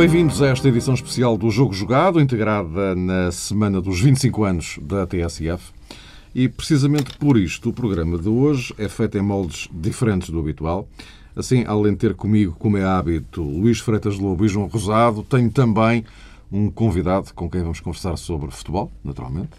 Bem-vindos 0.00 0.40
a 0.40 0.46
esta 0.46 0.66
edição 0.66 0.94
especial 0.94 1.36
do 1.36 1.50
Jogo 1.50 1.74
Jogado, 1.74 2.22
integrada 2.22 2.94
na 2.96 3.30
semana 3.30 3.82
dos 3.82 4.00
25 4.00 4.44
anos 4.44 4.78
da 4.80 5.06
TSF. 5.06 5.74
E 6.34 6.48
precisamente 6.48 7.18
por 7.18 7.36
isto, 7.36 7.68
o 7.68 7.72
programa 7.74 8.16
de 8.16 8.26
hoje 8.26 8.74
é 8.78 8.88
feito 8.88 9.18
em 9.18 9.20
moldes 9.20 9.68
diferentes 9.70 10.30
do 10.30 10.40
habitual. 10.40 10.88
Assim, 11.36 11.64
além 11.66 11.92
de 11.92 11.98
ter 11.98 12.14
comigo, 12.14 12.56
como 12.58 12.78
é 12.78 12.82
hábito, 12.82 13.42
Luís 13.42 13.78
Freitas 13.78 14.16
Lobo 14.16 14.42
e 14.42 14.48
João 14.48 14.68
Rosado, 14.68 15.22
tenho 15.22 15.50
também 15.50 16.02
um 16.50 16.70
convidado 16.70 17.34
com 17.34 17.50
quem 17.50 17.60
vamos 17.60 17.80
conversar 17.80 18.16
sobre 18.16 18.50
futebol, 18.50 18.90
naturalmente. 19.04 19.50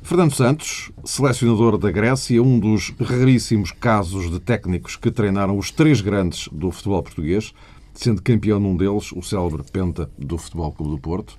Fernando 0.00 0.32
Santos, 0.32 0.90
selecionador 1.04 1.76
da 1.76 1.90
Grécia, 1.90 2.42
um 2.42 2.58
dos 2.58 2.94
raríssimos 2.98 3.70
casos 3.72 4.30
de 4.30 4.40
técnicos 4.40 4.96
que 4.96 5.10
treinaram 5.10 5.58
os 5.58 5.70
três 5.70 6.00
grandes 6.00 6.48
do 6.50 6.70
futebol 6.70 7.02
português, 7.02 7.52
sendo 7.98 8.22
campeão 8.22 8.60
num 8.60 8.76
deles, 8.76 9.10
o 9.12 9.20
célebre 9.22 9.62
Penta 9.72 10.08
do 10.16 10.38
Futebol 10.38 10.70
Clube 10.70 10.92
do 10.92 10.98
Porto. 10.98 11.36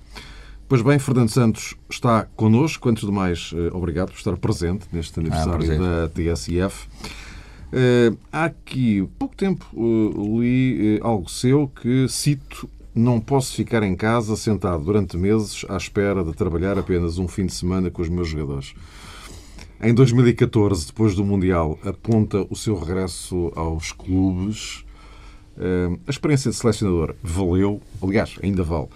Pois 0.68 0.82
bem, 0.82 0.98
Fernando 0.98 1.30
Santos 1.30 1.74
está 1.90 2.26
connosco. 2.36 2.88
Antes 2.88 3.04
de 3.04 3.10
mais, 3.10 3.52
eh, 3.54 3.74
obrigado 3.74 4.10
por 4.12 4.18
estar 4.18 4.36
presente 4.36 4.86
neste 4.92 5.18
ah, 5.18 5.22
aniversário 5.22 5.72
ah, 5.72 6.06
da 6.06 6.08
TSF. 6.08 6.86
Uh, 7.72 8.18
há 8.32 8.44
aqui 8.44 9.08
pouco 9.18 9.34
tempo 9.36 9.64
uh, 9.72 10.40
li 10.40 10.98
uh, 10.98 11.06
algo 11.06 11.30
seu 11.30 11.68
que 11.68 12.08
cito 12.08 12.68
não 12.92 13.20
posso 13.20 13.54
ficar 13.54 13.84
em 13.84 13.94
casa 13.94 14.34
sentado 14.34 14.84
durante 14.84 15.16
meses 15.16 15.64
à 15.68 15.76
espera 15.76 16.24
de 16.24 16.32
trabalhar 16.32 16.76
apenas 16.76 17.16
um 17.16 17.28
fim 17.28 17.46
de 17.46 17.54
semana 17.54 17.88
com 17.88 18.02
os 18.02 18.08
meus 18.08 18.28
jogadores. 18.28 18.74
Em 19.80 19.94
2014, 19.94 20.88
depois 20.88 21.14
do 21.14 21.24
Mundial, 21.24 21.78
aponta 21.84 22.44
o 22.50 22.56
seu 22.56 22.76
regresso 22.78 23.50
aos 23.54 23.92
clubes. 23.92 24.84
A 26.06 26.10
experiência 26.10 26.50
de 26.50 26.56
selecionador 26.56 27.14
valeu, 27.22 27.82
aliás, 28.02 28.38
ainda 28.42 28.62
vale, 28.62 28.88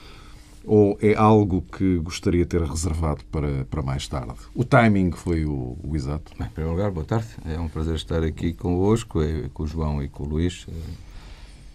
ou 0.65 0.99
é 1.03 1.15
algo 1.15 1.63
que 1.63 1.99
gostaria 1.99 2.45
de 2.45 2.49
ter 2.49 2.63
reservado 2.63 3.23
para, 3.27 3.65
para 3.67 3.83
mais 3.83 4.09
tarde? 4.09 4.35
O 4.55 4.65
timing 4.65 5.13
foi 5.13 5.45
o, 5.45 5.77
o 5.83 5.95
exato? 5.95 6.33
Bem, 6.39 6.49
em 6.49 6.51
primeiro 6.51 6.77
lugar, 6.77 6.91
boa 6.91 7.05
tarde. 7.05 7.29
É 7.45 7.61
um 7.61 7.69
prazer 7.69 7.95
estar 7.97 8.23
aqui 8.25 8.55
convosco, 8.55 9.21
é, 9.21 9.49
com 9.53 9.65
o 9.65 9.67
João 9.67 10.03
e 10.03 10.09
com 10.09 10.25
o 10.25 10.27
Luís. 10.27 10.67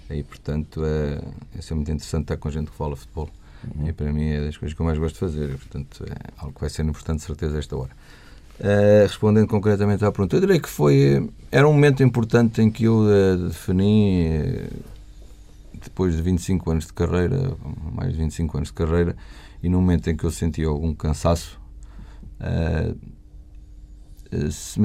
É, 0.10 0.18
e, 0.18 0.24
portanto, 0.24 0.84
é, 0.84 1.22
é 1.56 1.62
sempre 1.62 1.76
muito 1.76 1.92
interessante 1.92 2.24
estar 2.24 2.38
com 2.38 2.50
gente 2.50 2.72
que 2.72 2.78
fala 2.78 2.96
futebol. 2.96 3.30
Uhum. 3.64 3.88
E 3.88 3.94
para 3.94 4.12
mim 4.12 4.28
é 4.30 4.42
das 4.46 4.58
coisas 4.58 4.76
que 4.76 4.82
eu 4.82 4.86
mais 4.86 4.98
gosto 4.98 5.14
de 5.14 5.20
fazer. 5.20 5.50
E, 5.52 5.58
portanto, 5.58 6.04
é 6.10 6.16
algo 6.38 6.54
que 6.54 6.62
vai 6.62 6.70
ser 6.70 6.84
importante, 6.84 7.22
certeza, 7.22 7.60
esta 7.60 7.78
hora. 7.78 7.92
Uh, 8.60 9.04
respondendo 9.04 9.48
concretamente 9.48 10.04
à 10.04 10.12
pergunta, 10.12 10.36
eu 10.36 10.42
diria 10.42 10.60
que 10.60 10.68
foi. 10.68 11.30
Era 11.50 11.68
um 11.68 11.72
momento 11.72 12.04
importante 12.04 12.62
em 12.62 12.70
que 12.70 12.84
eu 12.84 13.04
uh, 13.04 13.48
defini 13.48 14.68
depois 15.82 16.14
de 16.14 16.22
25 16.22 16.70
anos 16.70 16.86
de 16.86 16.94
carreira, 16.94 17.56
mais 17.94 18.12
de 18.12 18.18
25 18.18 18.58
anos 18.58 18.68
de 18.68 18.74
carreira, 18.74 19.16
e 19.64 19.70
no 19.70 19.80
momento 19.80 20.10
em 20.10 20.16
que 20.16 20.26
eu 20.26 20.32
senti 20.32 20.62
algum 20.64 20.94
cansaço, 20.94 21.58
uh, 22.42 22.98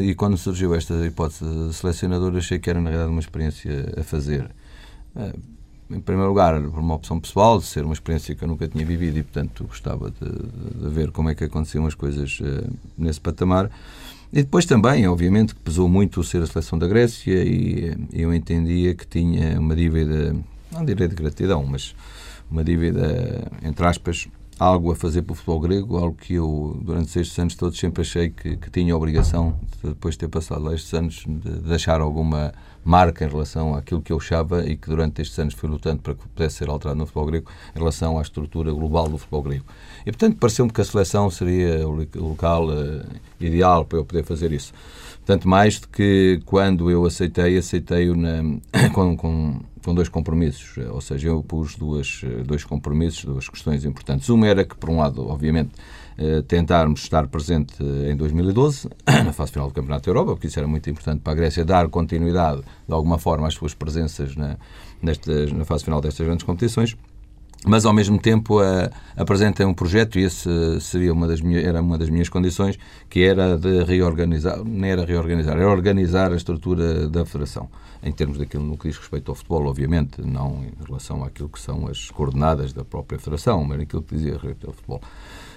e 0.00 0.14
quando 0.14 0.36
surgiu 0.36 0.72
esta 0.74 0.94
hipótese 1.04 1.44
de 1.44 1.74
selecionador, 1.74 2.36
achei 2.36 2.60
que 2.60 2.70
era 2.70 2.80
na 2.80 2.90
realidade 2.90 3.10
uma 3.10 3.20
experiência 3.20 3.92
a 3.98 4.02
fazer. 4.04 4.50
Em 5.94 6.00
primeiro 6.00 6.28
lugar, 6.28 6.60
por 6.60 6.80
uma 6.80 6.94
opção 6.94 7.20
pessoal, 7.20 7.58
de 7.58 7.66
ser 7.66 7.84
uma 7.84 7.94
experiência 7.94 8.34
que 8.34 8.42
eu 8.42 8.48
nunca 8.48 8.66
tinha 8.66 8.84
vivido 8.84 9.18
e, 9.18 9.22
portanto, 9.22 9.64
gostava 9.64 10.10
de, 10.10 10.82
de 10.82 10.88
ver 10.88 11.10
como 11.10 11.30
é 11.30 11.34
que 11.34 11.44
aconteciam 11.44 11.86
as 11.86 11.94
coisas 11.94 12.40
uh, 12.40 12.70
nesse 12.98 13.20
patamar. 13.20 13.70
E 14.32 14.42
depois 14.42 14.66
também, 14.66 15.06
obviamente, 15.06 15.54
que 15.54 15.60
pesou 15.60 15.88
muito 15.88 16.22
ser 16.24 16.42
a 16.42 16.46
seleção 16.46 16.76
da 16.76 16.88
Grécia 16.88 17.44
e 17.44 17.96
eu 18.12 18.34
entendia 18.34 18.94
que 18.94 19.06
tinha 19.06 19.60
uma 19.60 19.76
dívida 19.76 20.34
não 20.74 20.84
direi 20.84 21.06
de 21.06 21.14
gratidão, 21.14 21.64
mas 21.64 21.94
uma 22.50 22.64
dívida, 22.64 23.50
entre 23.62 23.86
aspas, 23.86 24.28
algo 24.58 24.92
a 24.92 24.96
fazer 24.96 25.22
para 25.22 25.32
o 25.32 25.34
futebol 25.34 25.60
grego, 25.60 25.96
algo 25.96 26.16
que 26.16 26.34
eu, 26.34 26.78
durante 26.82 27.18
estes 27.18 27.38
anos 27.38 27.54
todos, 27.54 27.78
sempre 27.78 28.02
achei 28.02 28.30
que, 28.30 28.56
que 28.56 28.70
tinha 28.70 28.92
a 28.92 28.96
obrigação, 28.96 29.58
de, 29.82 29.90
depois 29.90 30.14
de 30.14 30.20
ter 30.20 30.28
passado 30.28 30.64
lá 30.64 30.74
estes 30.74 30.92
anos, 30.92 31.24
de 31.26 31.50
deixar 31.60 32.00
alguma 32.00 32.52
marca 32.84 33.24
em 33.24 33.28
relação 33.28 33.74
àquilo 33.74 34.02
que 34.02 34.12
eu 34.12 34.18
achava 34.18 34.64
e 34.64 34.76
que 34.76 34.88
durante 34.88 35.22
estes 35.22 35.38
anos 35.38 35.54
fui 35.54 35.68
lutando 35.68 36.02
para 36.02 36.14
que 36.14 36.28
pudesse 36.28 36.56
ser 36.56 36.68
alterado 36.68 36.98
no 36.98 37.06
futebol 37.06 37.26
grego, 37.26 37.50
em 37.74 37.78
relação 37.78 38.18
à 38.18 38.22
estrutura 38.22 38.72
global 38.72 39.08
do 39.08 39.18
futebol 39.18 39.42
grego. 39.42 39.64
E, 40.02 40.12
portanto, 40.12 40.36
pareceu-me 40.38 40.70
que 40.70 40.80
a 40.80 40.84
seleção 40.84 41.30
seria 41.30 41.88
o 41.88 42.06
local 42.16 42.68
uh, 42.68 43.04
ideal 43.40 43.84
para 43.84 43.98
eu 43.98 44.04
poder 44.04 44.24
fazer 44.24 44.52
isso. 44.52 44.72
Tanto 45.24 45.48
mais 45.48 45.80
do 45.80 45.88
que 45.88 46.40
quando 46.44 46.90
eu 46.90 47.06
aceitei, 47.06 47.56
aceitei-o 47.56 48.14
com, 48.92 49.16
com 49.16 49.60
com 49.84 49.94
dois 49.94 50.08
compromissos, 50.08 50.78
ou 50.90 51.00
seja, 51.00 51.28
eu 51.28 51.42
pus 51.42 51.76
duas, 51.76 52.22
dois 52.46 52.64
compromissos, 52.64 53.24
duas 53.24 53.48
questões 53.48 53.84
importantes. 53.84 54.28
Uma 54.30 54.46
era 54.48 54.64
que, 54.64 54.74
por 54.74 54.88
um 54.88 54.96
lado, 54.96 55.28
obviamente, 55.28 55.72
eh, 55.74 56.03
tentarmos 56.46 57.02
estar 57.02 57.26
presente 57.28 57.82
em 57.82 58.16
2012, 58.16 58.88
na 59.24 59.32
fase 59.32 59.52
final 59.52 59.68
do 59.68 59.74
Campeonato 59.74 60.04
da 60.04 60.10
Europa, 60.10 60.32
porque 60.32 60.46
isso 60.46 60.58
era 60.58 60.68
muito 60.68 60.88
importante 60.88 61.20
para 61.20 61.32
a 61.32 61.36
Grécia, 61.36 61.64
dar 61.64 61.88
continuidade, 61.88 62.62
de 62.86 62.94
alguma 62.94 63.18
forma, 63.18 63.48
às 63.48 63.54
suas 63.54 63.74
presenças 63.74 64.36
na, 64.36 64.56
nestas, 65.02 65.52
na 65.52 65.64
fase 65.64 65.84
final 65.84 66.00
destas 66.00 66.26
grandes 66.26 66.44
competições 66.44 66.96
mas 67.66 67.86
ao 67.86 67.94
mesmo 67.94 68.18
tempo 68.18 68.58
apresentem 69.16 69.64
um 69.64 69.72
projeto, 69.72 70.18
e 70.18 70.24
esse 70.24 70.48
seria 70.80 71.12
uma 71.12 71.26
das 71.26 71.40
minhas, 71.40 71.64
era 71.64 71.80
uma 71.80 71.96
das 71.96 72.10
minhas 72.10 72.28
condições, 72.28 72.78
que 73.08 73.22
era 73.22 73.56
de 73.56 73.82
reorganizar, 73.84 74.62
não 74.62 74.86
era 74.86 75.04
reorganizar, 75.04 75.56
era 75.56 75.68
organizar 75.68 76.30
a 76.30 76.36
estrutura 76.36 77.08
da 77.08 77.24
Federação 77.24 77.70
em 78.02 78.12
termos 78.12 78.36
daquilo 78.36 78.62
no 78.62 78.76
que 78.76 78.88
diz 78.88 78.98
respeito 78.98 79.30
ao 79.30 79.34
futebol, 79.34 79.64
obviamente, 79.64 80.20
não 80.20 80.62
em 80.62 80.84
relação 80.86 81.24
àquilo 81.24 81.48
que 81.48 81.58
são 81.58 81.86
as 81.86 82.10
coordenadas 82.10 82.74
da 82.74 82.84
própria 82.84 83.18
Federação, 83.18 83.64
mas 83.64 83.80
aquilo 83.80 84.02
que 84.02 84.14
dizia 84.14 84.34
respeito 84.34 84.66
ao 84.66 84.74
futebol. 84.74 85.00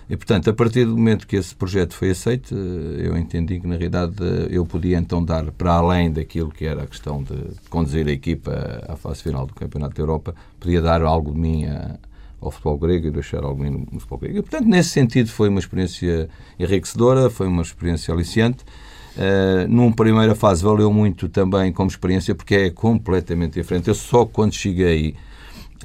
E, 0.09 0.15
portanto, 0.15 0.49
a 0.49 0.53
partir 0.53 0.85
do 0.85 0.95
momento 0.95 1.27
que 1.27 1.35
esse 1.35 1.53
projeto 1.53 1.93
foi 1.93 2.11
aceito, 2.11 2.55
eu 2.55 3.17
entendi 3.17 3.59
que, 3.59 3.67
na 3.67 3.75
realidade, 3.75 4.15
eu 4.49 4.65
podia 4.65 4.97
então 4.97 5.23
dar, 5.23 5.51
para 5.51 5.73
além 5.73 6.09
daquilo 6.09 6.49
que 6.49 6.65
era 6.65 6.83
a 6.83 6.87
questão 6.87 7.21
de 7.21 7.35
conduzir 7.69 8.07
a 8.07 8.11
equipa 8.11 8.85
à 8.87 8.95
fase 8.95 9.21
final 9.21 9.45
do 9.45 9.53
Campeonato 9.53 9.95
da 9.95 10.01
Europa, 10.01 10.33
podia 10.59 10.81
dar 10.81 11.01
algo 11.01 11.33
de 11.33 11.39
mim 11.39 11.65
ao 12.39 12.51
futebol 12.51 12.77
grego 12.77 13.07
e 13.07 13.11
deixar 13.11 13.43
algo 13.43 13.61
de 13.61 13.69
mim 13.69 13.85
no 13.91 13.99
futebol 13.99 14.19
grego. 14.19 14.37
E, 14.37 14.41
portanto, 14.41 14.67
nesse 14.67 14.89
sentido, 14.89 15.29
foi 15.29 15.49
uma 15.49 15.59
experiência 15.59 16.29
enriquecedora, 16.57 17.29
foi 17.29 17.47
uma 17.47 17.61
experiência 17.61 18.13
aliciante. 18.13 18.63
Uh, 19.17 19.67
numa 19.67 19.91
primeira 19.95 20.35
fase 20.35 20.63
valeu 20.63 20.93
muito 20.93 21.27
também 21.27 21.73
como 21.73 21.89
experiência 21.89 22.35
porque 22.35 22.53
é 22.53 22.69
completamente 22.69 23.53
diferente. 23.53 23.87
Eu 23.87 23.95
só 23.95 24.25
quando 24.25 24.53
cheguei 24.53 25.15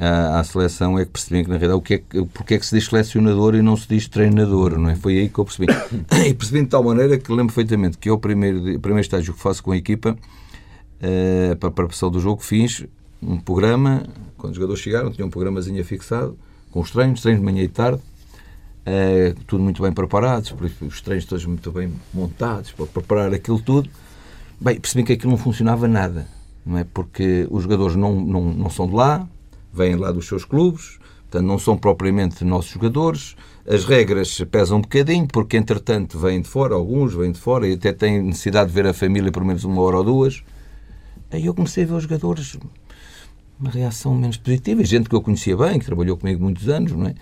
à, 0.00 0.42
seleção 0.44 0.98
é 0.98 1.04
que 1.04 1.10
percebi 1.10 1.44
que 1.44 1.50
na 1.50 1.56
realidade 1.56 1.78
o 1.78 1.82
que 1.82 1.94
é, 1.94 2.02
porque 2.32 2.54
é 2.54 2.58
que 2.58 2.66
se 2.66 2.74
diz 2.74 2.86
selecionador 2.86 3.54
e 3.54 3.62
não 3.62 3.76
se 3.76 3.88
diz 3.88 4.08
treinador, 4.08 4.78
não 4.78 4.90
é? 4.90 4.96
Foi 4.96 5.18
aí 5.18 5.28
que 5.28 5.38
eu 5.38 5.44
percebi. 5.44 5.66
e 6.26 6.34
percebi 6.34 6.62
de 6.62 6.68
tal 6.68 6.82
maneira 6.82 7.18
que 7.18 7.30
lembro 7.30 7.54
perfeitamente 7.54 7.98
que 7.98 8.08
eu, 8.08 8.14
o 8.14 8.18
primeiro, 8.18 8.60
primeiro 8.80 9.00
estágio 9.00 9.34
que 9.34 9.40
faço 9.40 9.62
com 9.62 9.72
a 9.72 9.76
equipa 9.76 10.16
uh, 10.16 11.56
para 11.56 11.68
a 11.68 11.72
preparação 11.72 12.10
do 12.10 12.20
jogo, 12.20 12.42
fiz 12.42 12.86
um 13.22 13.38
programa, 13.38 14.04
quando 14.36 14.52
os 14.52 14.56
jogadores 14.56 14.82
chegaram, 14.82 15.12
tinha 15.12 15.26
um 15.26 15.30
programazinho 15.30 15.84
fixado, 15.84 16.36
com 16.70 16.80
os 16.80 16.90
treinos, 16.90 17.20
treinos 17.20 17.40
de 17.40 17.44
manhã 17.44 17.62
e 17.62 17.68
tarde, 17.68 18.00
Uh, 18.82 19.38
tudo 19.46 19.62
muito 19.62 19.80
bem 19.80 19.92
preparados, 19.92 20.52
os 20.80 21.00
treinos 21.00 21.24
todos 21.24 21.46
muito 21.46 21.70
bem 21.70 21.92
montados 22.12 22.72
para 22.72 22.84
preparar 22.86 23.32
aquilo 23.32 23.60
tudo. 23.60 23.88
Bem, 24.60 24.80
percebi 24.80 25.04
que 25.04 25.12
aquilo 25.12 25.30
não 25.30 25.38
funcionava 25.38 25.86
nada, 25.86 26.26
não 26.66 26.76
é? 26.78 26.84
Porque 26.84 27.46
os 27.48 27.62
jogadores 27.62 27.94
não, 27.94 28.20
não, 28.20 28.42
não 28.52 28.68
são 28.68 28.88
de 28.88 28.94
lá, 28.94 29.28
vêm 29.72 29.96
lá 29.96 30.12
dos 30.12 30.26
seus 30.26 30.44
clubes, 30.44 30.98
portanto 31.22 31.46
não 31.46 31.58
são 31.58 31.76
propriamente 31.76 32.44
nossos 32.44 32.72
jogadores. 32.72 33.36
As 33.66 33.84
regras 33.84 34.42
pesam 34.50 34.78
um 34.78 34.80
bocadinho, 34.80 35.26
porque 35.26 35.56
entretanto 35.56 36.18
vêm 36.18 36.40
de 36.40 36.48
fora, 36.48 36.74
alguns 36.74 37.14
vêm 37.14 37.32
de 37.32 37.38
fora 37.38 37.66
e 37.66 37.74
até 37.74 37.92
têm 37.92 38.22
necessidade 38.22 38.68
de 38.68 38.74
ver 38.74 38.86
a 38.86 38.94
família 38.94 39.30
por 39.30 39.44
menos 39.44 39.64
uma 39.64 39.80
hora 39.80 39.98
ou 39.98 40.04
duas. 40.04 40.42
Aí 41.30 41.46
eu 41.46 41.54
comecei 41.54 41.84
a 41.84 41.86
ver 41.86 41.94
os 41.94 42.02
jogadores 42.02 42.58
uma 43.62 43.70
reação 43.70 44.14
menos 44.14 44.36
positiva, 44.36 44.82
e 44.82 44.84
gente 44.84 45.08
que 45.08 45.14
eu 45.14 45.22
conhecia 45.22 45.56
bem, 45.56 45.78
que 45.78 45.86
trabalhou 45.86 46.16
comigo 46.16 46.42
muitos 46.42 46.68
anos, 46.68 46.92
não 46.92 47.06
é? 47.06 47.14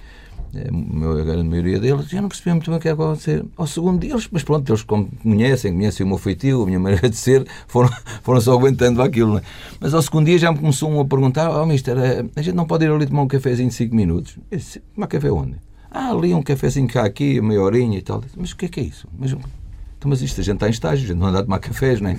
É, 0.52 0.68
a 0.68 1.44
maioria 1.44 1.78
deles, 1.78 2.08
já 2.08 2.20
não 2.20 2.28
percebiam 2.28 2.56
muito 2.56 2.68
bem 2.68 2.78
o 2.78 2.82
que 2.82 2.88
é 2.88 2.94
que 2.94 3.00
acontecer 3.00 3.44
ao 3.56 3.66
segundo 3.68 4.00
deles, 4.00 4.28
mas 4.32 4.42
pronto, 4.42 4.68
eles 4.68 4.82
como 4.82 5.08
conhecem, 5.22 5.72
conhecem 5.72 6.04
o 6.04 6.08
meu 6.08 6.18
feitio, 6.18 6.62
a 6.62 6.66
minha 6.66 6.78
maneira 6.80 7.08
de 7.08 7.16
ser, 7.16 7.46
foram, 7.68 7.88
foram 8.22 8.40
só 8.40 8.54
aguentando 8.54 9.00
aquilo. 9.00 9.38
É? 9.38 9.42
Mas 9.78 9.94
ao 9.94 10.02
segundo 10.02 10.26
dia 10.26 10.38
já 10.38 10.50
me 10.50 10.58
começou 10.58 11.00
a 11.00 11.04
perguntar: 11.04 11.50
Oh, 11.50 11.64
mister, 11.64 11.96
eh, 11.98 12.24
a 12.34 12.42
gente 12.42 12.54
não 12.54 12.66
pode 12.66 12.84
ir 12.84 12.90
ali 12.90 13.06
tomar 13.06 13.22
um 13.22 13.28
cafezinho 13.28 13.68
de 13.68 13.74
5 13.74 13.94
minutos? 13.94 14.38
Eu 14.50 14.58
disse: 14.58 14.80
Tomar 14.94 15.06
café 15.06 15.30
onde? 15.30 15.54
Ah, 15.90 16.10
ali 16.10 16.34
um 16.34 16.42
cafezinho 16.42 16.88
cá, 16.88 17.04
aqui, 17.04 17.40
meia 17.40 17.62
horinha 17.62 17.98
e 17.98 18.02
tal. 18.02 18.22
Mas 18.36 18.50
o 18.50 18.56
que 18.56 18.66
é 18.66 18.68
que 18.68 18.80
é 18.80 18.82
isso? 18.84 19.06
Mas, 19.16 19.30
então, 19.30 20.08
mas 20.08 20.20
isto 20.20 20.40
a 20.40 20.44
gente 20.44 20.54
está 20.54 20.66
em 20.66 20.70
estágio, 20.70 21.04
a 21.04 21.08
gente 21.08 21.18
não 21.18 21.28
anda 21.28 21.40
a 21.40 21.42
tomar 21.42 21.58
cafés, 21.60 22.00
não 22.00 22.10
é? 22.10 22.18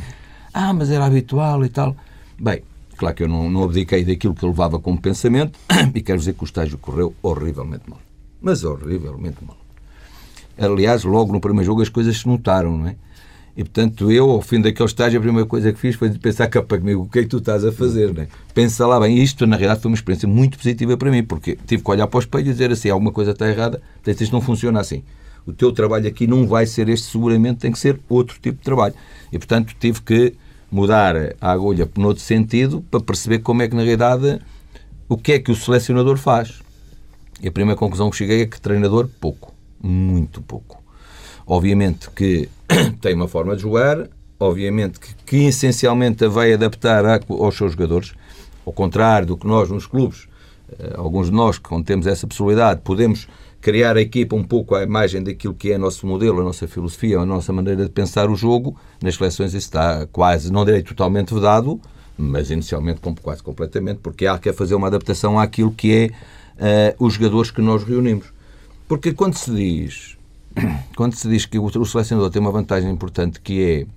Ah, 0.53 0.73
mas 0.73 0.89
era 0.89 1.05
habitual 1.05 1.65
e 1.65 1.69
tal. 1.69 1.95
Bem, 2.39 2.63
claro 2.95 3.15
que 3.15 3.23
eu 3.23 3.27
não, 3.27 3.49
não 3.49 3.63
abdiquei 3.63 4.05
daquilo 4.05 4.33
que 4.33 4.43
eu 4.43 4.49
levava 4.49 4.79
como 4.79 4.99
pensamento 4.99 5.59
e 5.93 6.01
quero 6.01 6.19
dizer 6.19 6.33
que 6.33 6.43
o 6.43 6.45
estágio 6.45 6.77
correu 6.77 7.13
horrivelmente 7.21 7.89
mal 7.89 7.99
mas 8.41 8.63
horrivelmente 8.63 9.37
mal. 9.45 9.57
Aliás, 10.57 11.03
logo 11.03 11.31
no 11.31 11.39
primeiro 11.39 11.65
jogo 11.65 11.81
as 11.81 11.89
coisas 11.89 12.17
se 12.17 12.27
notaram, 12.27 12.77
não 12.77 12.87
é? 12.87 12.95
E, 13.55 13.63
portanto, 13.63 14.11
eu, 14.11 14.29
ao 14.29 14.41
fim 14.41 14.61
daquele 14.61 14.87
estágio, 14.87 15.19
a 15.19 15.21
primeira 15.21 15.47
coisa 15.47 15.73
que 15.73 15.79
fiz 15.79 15.95
foi 15.95 16.09
pensar 16.11 16.47
cá 16.47 16.61
para 16.61 16.77
comigo, 16.77 17.03
o 17.03 17.09
que 17.09 17.19
é 17.19 17.21
que 17.23 17.27
tu 17.27 17.37
estás 17.37 17.65
a 17.65 17.71
fazer? 17.71 18.13
Né? 18.13 18.27
Pensa 18.53 18.87
lá 18.87 18.99
bem. 18.99 19.21
Isto, 19.21 19.45
na 19.45 19.57
realidade, 19.57 19.81
foi 19.81 19.91
uma 19.91 19.95
experiência 19.95 20.27
muito 20.27 20.57
positiva 20.57 20.95
para 20.95 21.11
mim, 21.11 21.23
porque 21.23 21.57
tive 21.67 21.83
que 21.83 21.91
olhar 21.91 22.07
para 22.07 22.17
o 22.17 22.19
espelho 22.21 22.47
e 22.47 22.51
dizer 22.51 22.71
assim, 22.71 22.89
alguma 22.89 23.11
coisa 23.11 23.31
está 23.31 23.49
errada, 23.49 23.81
portanto, 23.95 24.21
isto 24.21 24.31
não 24.31 24.41
funciona 24.41 24.79
assim. 24.79 25.03
O 25.45 25.51
teu 25.51 25.71
trabalho 25.73 26.07
aqui 26.07 26.27
não 26.27 26.47
vai 26.47 26.65
ser 26.65 26.87
este, 26.87 27.11
seguramente 27.11 27.59
tem 27.59 27.71
que 27.71 27.79
ser 27.79 27.99
outro 28.07 28.39
tipo 28.39 28.57
de 28.57 28.63
trabalho. 28.63 28.95
E, 29.33 29.37
portanto, 29.37 29.75
tive 29.77 30.01
que 30.01 30.33
mudar 30.71 31.15
a 31.41 31.51
agulha 31.51 31.85
por 31.85 32.05
outro 32.05 32.23
sentido 32.23 32.85
para 32.89 33.01
perceber 33.01 33.39
como 33.39 33.61
é 33.61 33.67
que, 33.67 33.75
na 33.75 33.81
realidade, 33.81 34.39
o 35.09 35.17
que 35.17 35.33
é 35.33 35.39
que 35.39 35.51
o 35.51 35.55
selecionador 35.55 36.17
faz. 36.17 36.61
E 37.41 37.47
a 37.47 37.51
primeira 37.51 37.77
conclusão 37.77 38.09
que 38.09 38.17
cheguei 38.17 38.43
é 38.43 38.45
que 38.45 38.61
treinador, 38.61 39.09
pouco. 39.19 39.53
Muito 39.81 40.41
pouco. 40.41 40.81
Obviamente 41.45 42.09
que 42.11 42.47
tem 43.01 43.15
uma 43.15 43.27
forma 43.27 43.55
de 43.55 43.63
jogar, 43.63 44.07
obviamente 44.39 44.99
que, 44.99 45.13
que 45.25 45.37
essencialmente 45.47 46.23
a 46.23 46.29
vai 46.29 46.53
adaptar 46.53 47.03
aos 47.05 47.57
seus 47.57 47.71
jogadores, 47.71 48.13
ao 48.65 48.71
contrário 48.71 49.27
do 49.27 49.37
que 49.37 49.47
nós 49.47 49.69
nos 49.69 49.87
clubes, 49.87 50.27
eh, 50.77 50.93
alguns 50.95 51.27
de 51.27 51.33
nós, 51.33 51.57
quando 51.57 51.83
temos 51.83 52.05
essa 52.05 52.27
possibilidade, 52.27 52.81
podemos 52.83 53.27
criar 53.59 53.97
a 53.97 54.01
equipa 54.01 54.35
um 54.35 54.43
pouco 54.43 54.75
à 54.75 54.83
imagem 54.83 55.23
daquilo 55.23 55.53
que 55.53 55.71
é 55.71 55.77
nosso 55.77 56.05
modelo, 56.05 56.41
a 56.41 56.43
nossa 56.43 56.67
filosofia, 56.67 57.19
a 57.19 57.25
nossa 57.25 57.51
maneira 57.51 57.83
de 57.85 57.91
pensar 57.91 58.29
o 58.29 58.35
jogo. 58.35 58.75
Nas 59.01 59.15
seleções 59.15 59.49
isso 59.49 59.67
está 59.67 60.07
quase, 60.11 60.51
não 60.51 60.63
direi 60.63 60.81
totalmente 60.83 61.33
vedado, 61.33 61.79
mas 62.17 62.51
inicialmente 62.51 63.01
quase 63.21 63.41
completamente, 63.41 63.99
porque 64.01 64.25
há 64.27 64.37
que 64.37 64.53
fazer 64.53 64.75
uma 64.75 64.87
adaptação 64.87 65.39
àquilo 65.39 65.71
que 65.71 65.93
é 65.93 66.11
uh, 66.61 67.03
os 67.03 67.15
jogadores 67.15 67.51
que 67.51 67.61
nós 67.61 67.83
reunimos. 67.83 68.27
Porque 68.87 69.11
quando 69.13 69.35
se 69.35 69.51
diz 69.51 70.17
quando 70.95 71.15
se 71.15 71.27
diz 71.27 71.45
que 71.45 71.57
o, 71.57 71.85
selecionador 71.85 72.29
tem 72.29 72.41
uma 72.41 72.51
vantagem 72.51 72.89
importante 72.89 73.39
que 73.41 73.87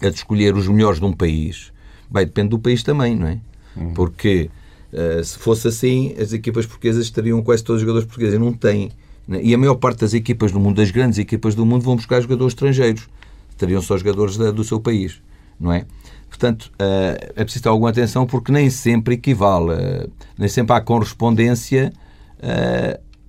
é 0.00 0.06
a 0.06 0.10
de 0.10 0.16
escolher 0.16 0.54
os 0.56 0.68
melhores 0.68 0.98
de 0.98 1.04
um 1.04 1.12
país, 1.12 1.72
bem, 2.10 2.24
depende 2.24 2.50
do 2.50 2.58
país 2.58 2.82
também, 2.82 3.14
não 3.14 3.28
é? 3.28 3.38
Uhum. 3.76 3.94
Porque 3.94 4.50
uh, 4.92 5.22
se 5.22 5.38
fosse 5.38 5.68
assim, 5.68 6.14
as 6.18 6.32
equipas 6.32 6.66
portuguesas 6.66 7.04
estariam 7.04 7.42
quase 7.42 7.62
todos 7.62 7.80
os 7.80 7.82
jogadores 7.82 8.06
portugueses. 8.06 8.38
Não 8.38 8.52
têm. 8.52 8.90
Né? 9.26 9.40
E 9.42 9.54
a 9.54 9.58
maior 9.58 9.76
parte 9.76 10.00
das 10.00 10.14
equipas 10.14 10.52
do 10.52 10.60
mundo, 10.60 10.76
das 10.76 10.90
grandes 10.90 11.18
equipas 11.18 11.54
do 11.54 11.64
mundo, 11.64 11.82
vão 11.82 11.96
buscar 11.96 12.20
jogadores 12.20 12.52
estrangeiros. 12.52 13.08
Teriam 13.56 13.80
só 13.80 13.96
jogadores 13.96 14.36
da, 14.36 14.50
do 14.50 14.64
seu 14.64 14.80
país, 14.80 15.20
não 15.58 15.72
é? 15.72 15.86
Portanto, 16.34 16.64
uh, 16.72 17.32
é 17.36 17.44
preciso 17.44 17.62
ter 17.62 17.68
alguma 17.68 17.90
atenção 17.90 18.26
porque 18.26 18.50
nem 18.50 18.68
sempre 18.68 19.14
equivale, 19.14 19.70
uh, 19.70 20.10
nem 20.36 20.48
sempre 20.48 20.74
há 20.74 20.80
correspondência 20.80 21.92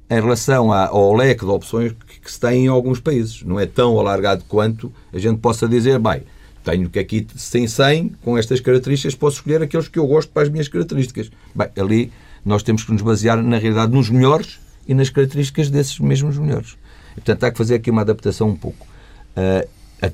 em 0.10 0.14
relação 0.14 0.74
ao 0.74 1.14
leque 1.14 1.46
de 1.46 1.52
opções 1.52 1.94
que, 1.94 2.20
que 2.20 2.30
se 2.30 2.38
tem 2.38 2.66
em 2.66 2.68
alguns 2.68 3.00
países. 3.00 3.44
Não 3.44 3.58
é 3.58 3.66
tão 3.66 3.98
alargado 3.98 4.44
quanto 4.50 4.92
a 5.14 5.18
gente 5.18 5.40
possa 5.40 5.70
dizer, 5.70 6.00
bem, 6.00 6.24
tenho 6.66 6.90
que 6.90 7.00
aqui, 7.00 7.26
sem 7.38 7.66
100, 7.66 8.10
com 8.22 8.38
estas 8.38 8.60
características, 8.60 9.16
posso 9.16 9.38
escolher 9.38 9.62
aqueles 9.62 9.88
que 9.88 9.98
eu 9.98 10.06
gosto 10.06 10.32
para 10.32 10.44
as 10.44 10.50
minhas 10.50 10.68
características. 10.68 11.30
Bem, 11.54 11.70
ali 11.78 12.12
nós 12.44 12.62
temos 12.62 12.84
que 12.84 12.92
nos 12.92 13.04
basear, 13.04 13.42
na 13.42 13.58
realidade, 13.58 13.94
nos 13.94 14.10
melhores 14.10 14.60
e 14.86 14.94
nas 14.94 15.10
características 15.10 15.70
desses 15.70 15.98
mesmos 16.00 16.38
melhores. 16.38 16.76
E, 17.12 17.22
portanto, 17.22 17.44
há 17.46 17.52
que 17.52 17.58
fazer 17.58 17.76
aqui 17.76 17.90
uma 17.90 18.02
adaptação 18.02 18.50
um 18.50 18.56
pouco. 18.56 18.86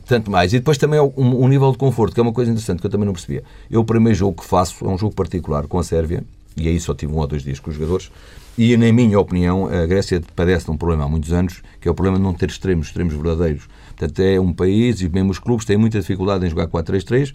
Tanto 0.06 0.30
mais. 0.30 0.54
E 0.54 0.60
depois 0.60 0.78
também 0.78 1.00
o 1.00 1.14
um, 1.18 1.44
um 1.44 1.48
nível 1.48 1.72
de 1.72 1.78
conforto, 1.78 2.14
que 2.14 2.20
é 2.20 2.24
uma 2.24 2.34
coisa 2.34 2.52
interessante 2.52 2.80
que 2.80 2.86
eu 2.86 2.92
também 2.92 3.06
não 3.06 3.14
percebia. 3.14 3.44
Eu, 3.70 3.82
o 3.82 3.86
primeiro 3.86 4.18
jogo 4.18 4.42
que 4.42 4.48
faço 4.48 4.86
é 4.86 4.88
um 4.88 4.98
jogo 4.98 5.16
particular 5.16 5.68
com 5.68 5.80
a 5.80 5.84
Sérvia, 5.84 6.24
e 6.56 6.68
aí 6.68 6.80
só 6.80 6.94
tive 6.94 7.14
um 7.14 7.18
ou 7.18 7.28
dois 7.28 7.44
dias 7.44 7.60
com 7.60 7.70
os 7.70 7.76
jogadores, 7.76 8.12
e, 8.58 8.76
na 8.76 8.92
minha 8.92 9.20
opinião, 9.20 9.68
a 9.68 9.86
Grécia 9.86 10.22
padece 10.36 10.66
de 10.66 10.72
um 10.72 10.78
problema 10.78 11.06
há 11.06 11.08
muitos 11.08 11.32
anos, 11.32 11.62
que 11.80 11.88
é 11.88 11.92
o 11.92 11.94
problema 11.94 12.18
de 12.18 12.24
não 12.24 12.34
ter 12.34 12.50
extremos, 12.50 12.88
extremos 12.88 13.14
verdadeiros. 13.14 13.68
Portanto, 13.96 14.20
é 14.20 14.40
um 14.40 14.54
país, 14.54 15.02
e 15.02 15.10
mesmo 15.10 15.32
os 15.32 15.40
clubes 15.40 15.66
têm 15.66 15.78
muita 15.78 16.00
dificuldade 16.00 16.46
em 16.46 16.50
jogar 16.50 16.68
4-3-3, 16.68 17.34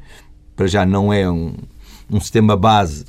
para 0.54 0.66
já 0.66 0.84
não 0.84 1.12
é 1.12 1.28
um, 1.30 1.54
um 2.10 2.20
sistema 2.20 2.56
base 2.56 3.06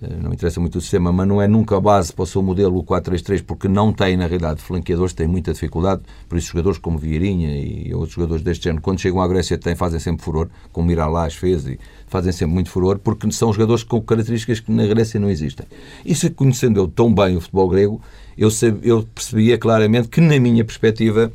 não 0.00 0.32
interessa 0.32 0.60
muito 0.60 0.78
o 0.78 0.80
sistema, 0.80 1.12
mas 1.12 1.26
não 1.26 1.42
é 1.42 1.48
nunca 1.48 1.76
a 1.76 1.80
base 1.80 2.12
para 2.12 2.22
o 2.22 2.26
seu 2.26 2.42
modelo 2.42 2.82
4-3-3, 2.84 3.42
porque 3.44 3.68
não 3.68 3.92
tem, 3.92 4.16
na 4.16 4.26
realidade, 4.26 4.60
flanqueadores, 4.60 5.12
tem 5.12 5.26
muita 5.26 5.52
dificuldade. 5.52 6.02
Por 6.28 6.38
isso, 6.38 6.48
jogadores 6.48 6.78
como 6.78 6.98
Vieirinha 6.98 7.56
e 7.58 7.92
outros 7.94 8.12
jogadores 8.12 8.42
deste 8.42 8.64
género, 8.64 8.82
quando 8.82 9.00
chegam 9.00 9.20
à 9.20 9.26
Grécia, 9.26 9.58
têm, 9.58 9.74
fazem 9.74 9.98
sempre 9.98 10.24
furor, 10.24 10.48
como 10.72 10.86
Miralás 10.86 11.34
fez, 11.34 11.66
e 11.66 11.78
fazem 12.06 12.32
sempre 12.32 12.54
muito 12.54 12.70
furor, 12.70 12.98
porque 12.98 13.30
são 13.32 13.52
jogadores 13.52 13.82
com 13.82 14.00
características 14.00 14.60
que 14.60 14.70
na 14.70 14.86
Grécia 14.86 15.18
não 15.18 15.28
existem. 15.28 15.66
Isso, 16.04 16.30
conhecendo 16.32 16.78
eu 16.78 16.86
tão 16.86 17.12
bem 17.12 17.36
o 17.36 17.40
futebol 17.40 17.68
grego, 17.68 18.00
eu, 18.36 18.48
eu 18.82 19.02
percebia 19.14 19.58
claramente 19.58 20.08
que, 20.08 20.20
na 20.20 20.38
minha 20.38 20.64
perspectiva, 20.64 21.32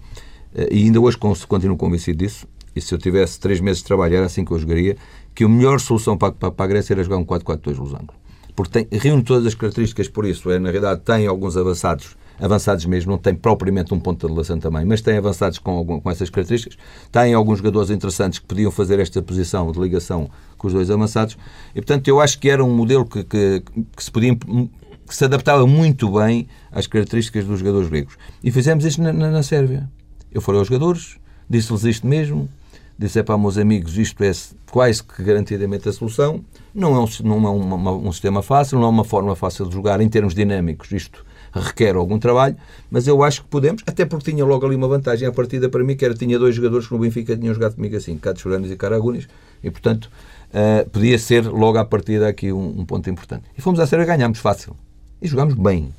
eh, 0.55 0.69
e 0.71 0.83
ainda 0.85 1.01
hoje 1.01 1.17
continuo 1.17 1.75
convencido 1.75 2.19
disso, 2.19 2.47
e 2.75 2.81
se 2.81 2.93
eu 2.93 2.97
tivesse 2.97 3.39
três 3.39 3.59
meses 3.59 3.79
de 3.79 3.85
trabalho, 3.85 4.15
era 4.15 4.25
assim 4.25 4.43
que 4.45 4.51
eu 4.51 4.57
jogaria, 4.57 4.95
que 5.35 5.43
a 5.43 5.49
melhor 5.49 5.79
solução 5.79 6.17
para, 6.17 6.31
para, 6.31 6.51
para 6.51 6.65
a 6.65 6.67
Grécia 6.67 6.93
era 6.93 7.03
jogar 7.03 7.17
um 7.17 7.25
4-4-2 7.25 7.77
losango 7.77 8.22
porque 8.55 8.85
tem, 8.85 8.99
reúne 8.99 9.23
todas 9.23 9.45
as 9.45 9.55
características, 9.55 10.07
por 10.07 10.25
isso, 10.25 10.49
é, 10.51 10.59
na 10.59 10.69
realidade, 10.69 11.01
tem 11.01 11.27
alguns 11.27 11.57
avançados, 11.57 12.15
avançados 12.39 12.85
mesmo, 12.85 13.11
não 13.11 13.17
tem 13.17 13.33
propriamente 13.33 13.93
um 13.93 13.99
ponto 13.99 14.25
de 14.27 14.31
relação 14.31 14.59
também, 14.59 14.85
mas 14.85 15.01
tem 15.01 15.17
avançados 15.17 15.59
com, 15.59 16.01
com 16.01 16.11
essas 16.11 16.29
características, 16.29 16.77
tem 17.11 17.33
alguns 17.33 17.59
jogadores 17.59 17.89
interessantes 17.89 18.39
que 18.39 18.45
podiam 18.45 18.71
fazer 18.71 18.99
esta 18.99 19.21
posição 19.21 19.71
de 19.71 19.79
ligação 19.79 20.29
com 20.57 20.67
os 20.67 20.73
dois 20.73 20.89
avançados, 20.89 21.37
e 21.71 21.81
portanto 21.81 22.07
eu 22.07 22.19
acho 22.19 22.39
que 22.39 22.49
era 22.49 22.63
um 22.63 22.75
modelo 22.75 23.05
que, 23.05 23.23
que, 23.23 23.63
que 23.95 24.03
se 24.03 24.11
podia 24.11 24.35
que 24.35 25.15
se 25.15 25.25
adaptava 25.25 25.67
muito 25.67 26.09
bem 26.09 26.47
às 26.71 26.87
características 26.87 27.45
dos 27.45 27.59
jogadores 27.59 27.89
gregos. 27.89 28.17
E 28.43 28.49
fizemos 28.51 28.85
isto 28.85 29.01
na, 29.01 29.11
na, 29.11 29.29
na 29.29 29.43
Sérvia. 29.43 29.89
Eu 30.31 30.41
falei 30.41 30.59
aos 30.59 30.69
jogadores, 30.69 31.17
disse-lhes 31.49 31.83
isto 31.83 32.07
mesmo, 32.07 32.49
disse 32.97 33.19
é 33.19 33.23
para 33.23 33.37
meus 33.37 33.57
amigos, 33.57 33.97
isto 33.97 34.23
é 34.23 34.31
quase 34.71 35.03
que 35.03 35.23
garantidamente 35.23 35.89
a 35.89 35.93
solução. 35.93 36.43
Não 36.73 36.95
é, 36.95 36.99
um, 36.99 37.07
não 37.23 37.47
é 37.47 37.49
uma, 37.49 37.91
um 37.91 38.11
sistema 38.11 38.41
fácil, 38.41 38.79
não 38.79 38.85
é 38.85 38.89
uma 38.89 39.03
forma 39.03 39.35
fácil 39.35 39.67
de 39.67 39.73
jogar 39.73 40.01
em 40.01 40.09
termos 40.09 40.33
dinâmicos. 40.33 40.91
Isto 40.91 41.25
requer 41.53 41.95
algum 41.95 42.17
trabalho, 42.17 42.55
mas 42.89 43.07
eu 43.07 43.21
acho 43.23 43.43
que 43.43 43.47
podemos, 43.47 43.83
até 43.85 44.05
porque 44.05 44.31
tinha 44.31 44.43
logo 44.43 44.65
ali 44.65 44.75
uma 44.75 44.87
vantagem 44.87 45.27
à 45.27 45.31
partida 45.31 45.69
para 45.69 45.83
mim, 45.83 45.95
que 45.95 46.03
era 46.03 46.13
tinha 46.15 46.39
dois 46.39 46.55
jogadores 46.55 46.87
que 46.87 46.93
no 46.93 46.99
Benfica 46.99 47.37
tinham 47.37 47.53
jogado 47.53 47.75
comigo 47.75 47.95
assim, 47.95 48.17
Cádiz 48.17 48.43
e 48.71 48.75
Caragunes, 48.75 49.27
e 49.63 49.69
portanto 49.69 50.09
uh, 50.49 50.89
podia 50.89 51.19
ser 51.19 51.45
logo 51.45 51.77
à 51.77 51.85
partida 51.85 52.27
aqui 52.27 52.51
um, 52.51 52.79
um, 52.79 52.85
ponto 52.85 53.07
importante. 53.09 53.43
E 53.55 53.61
fomos 53.61 53.79
à 53.79 53.85
série 53.85 54.03
ganhámos 54.03 54.39
fácil. 54.39 54.75
E 55.21 55.27
jogámos 55.27 55.53
bem. 55.53 55.93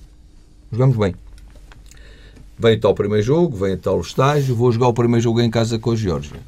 Jogámos 0.72 0.96
bem. 0.96 1.14
Vem 2.58 2.78
tal 2.78 2.94
primeiro 2.94 3.24
jogo, 3.24 3.56
vem 3.56 3.76
tal 3.76 4.00
estágio, 4.00 4.56
vou 4.56 4.72
jogar 4.72 4.88
o 4.88 4.92
primeiro 4.92 5.22
jogo 5.22 5.40
em 5.40 5.50
casa 5.50 5.78
com 5.78 5.92
a 5.92 5.96
Geórgia 5.96 6.40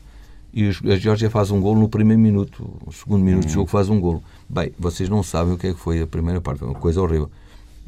e 0.56 0.70
a 0.90 0.96
Geórgia 0.96 1.28
faz 1.28 1.50
um 1.50 1.60
golo 1.60 1.78
no 1.78 1.86
primeiro 1.86 2.18
minuto, 2.18 2.66
o 2.86 2.90
segundo 2.90 3.22
minuto 3.22 3.42
uhum. 3.42 3.48
de 3.48 3.52
jogo 3.52 3.68
faz 3.68 3.90
um 3.90 4.00
golo. 4.00 4.24
Bem, 4.48 4.72
vocês 4.78 5.06
não 5.06 5.22
sabem 5.22 5.52
o 5.52 5.58
que 5.58 5.66
é 5.66 5.74
que 5.74 5.78
foi 5.78 6.00
a 6.00 6.06
primeira 6.06 6.40
parte, 6.40 6.60
foi 6.60 6.68
uma 6.68 6.80
coisa 6.80 6.98
horrível. 7.02 7.30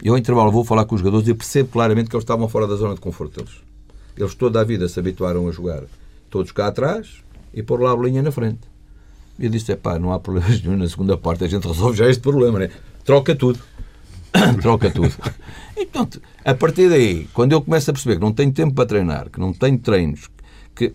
Eu, 0.05 0.15
em 0.15 0.21
intervalo, 0.21 0.53
vou 0.53 0.63
falar 0.63 0.85
com 0.85 0.95
os 0.95 1.01
jogadores 1.01 1.27
e 1.27 1.33
percebo 1.33 1.71
claramente 1.71 2.11
que 2.11 2.15
eles 2.15 2.25
estavam 2.25 2.47
fora 2.47 2.67
da 2.67 2.77
zona 2.77 2.95
de 2.95 3.01
conforto 3.01 3.39
deles. 3.39 3.55
Eles 4.15 4.35
toda 4.35 4.61
a 4.61 4.65
vida 4.65 4.87
se 4.87 5.01
habituaram 5.01 5.49
a 5.49 5.51
jogar 5.51 5.85
todos 6.29 6.53
cá 6.53 6.67
atrás 6.67 7.23
e 7.55 7.63
pôr 7.63 7.81
lá 7.81 7.93
a 7.93 7.97
bolinha 7.97 8.21
na 8.21 8.31
frente. 8.31 8.61
E 9.39 9.47
eu 9.47 9.51
disse: 9.51 9.73
é 9.73 9.77
pá, 9.77 9.99
não 9.99 10.13
há 10.13 10.21
problema 10.21 10.49
nenhum 10.63 10.77
na 10.77 10.89
segunda 10.91 11.17
parte, 11.17 11.45
a 11.45 11.49
gente 11.49 11.67
resolve 11.67 11.97
já 11.97 12.07
este 12.07 12.21
problema, 12.21 12.59
né? 12.59 12.71
Troca 13.03 13.35
tudo. 13.35 13.61
Troca 14.61 14.91
tudo. 14.91 15.15
E, 15.75 15.87
portanto, 15.87 16.21
a 16.45 16.53
partir 16.53 16.91
daí, 16.91 17.27
quando 17.33 17.53
eu 17.53 17.63
começo 17.63 17.91
a 17.91 17.95
perceber 17.95 18.17
que 18.17 18.21
não 18.21 18.33
tenho 18.33 18.53
tempo 18.53 18.75
para 18.75 18.85
treinar, 18.85 19.31
que 19.31 19.41
não 19.41 19.55
tenho 19.55 19.79
treinos, 19.79 20.29
que 20.77 20.93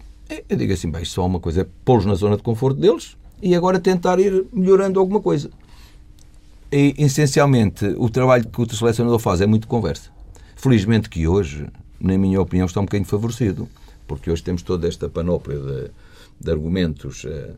eu 0.49 0.57
digo 0.57 0.73
assim, 0.73 0.89
bem, 0.89 1.05
só 1.05 1.25
uma 1.25 1.39
coisa 1.39 1.61
é 1.61 1.67
pô-los 1.85 2.05
na 2.05 2.15
zona 2.15 2.37
de 2.37 2.43
conforto 2.43 2.79
deles 2.79 3.17
e 3.41 3.53
agora 3.55 3.79
tentar 3.79 4.19
ir 4.19 4.45
melhorando 4.53 4.99
alguma 4.99 5.19
coisa. 5.19 5.49
E, 6.71 6.95
essencialmente, 6.97 7.85
o 7.97 8.09
trabalho 8.09 8.47
que 8.47 8.61
o 8.61 8.75
selecionador 8.75 9.19
faz 9.19 9.41
é 9.41 9.45
muito 9.45 9.67
conversa. 9.67 10.09
Felizmente 10.55 11.09
que 11.09 11.27
hoje, 11.27 11.67
na 11.99 12.17
minha 12.17 12.41
opinião, 12.41 12.65
está 12.65 12.79
um 12.79 12.85
bocadinho 12.85 13.07
favorecido, 13.07 13.67
porque 14.07 14.31
hoje 14.31 14.41
temos 14.41 14.61
toda 14.61 14.87
esta 14.87 15.07
panóplia 15.09 15.59
de, 15.59 15.91
de 16.39 16.51
argumentos 16.51 17.25
uh, 17.25 17.53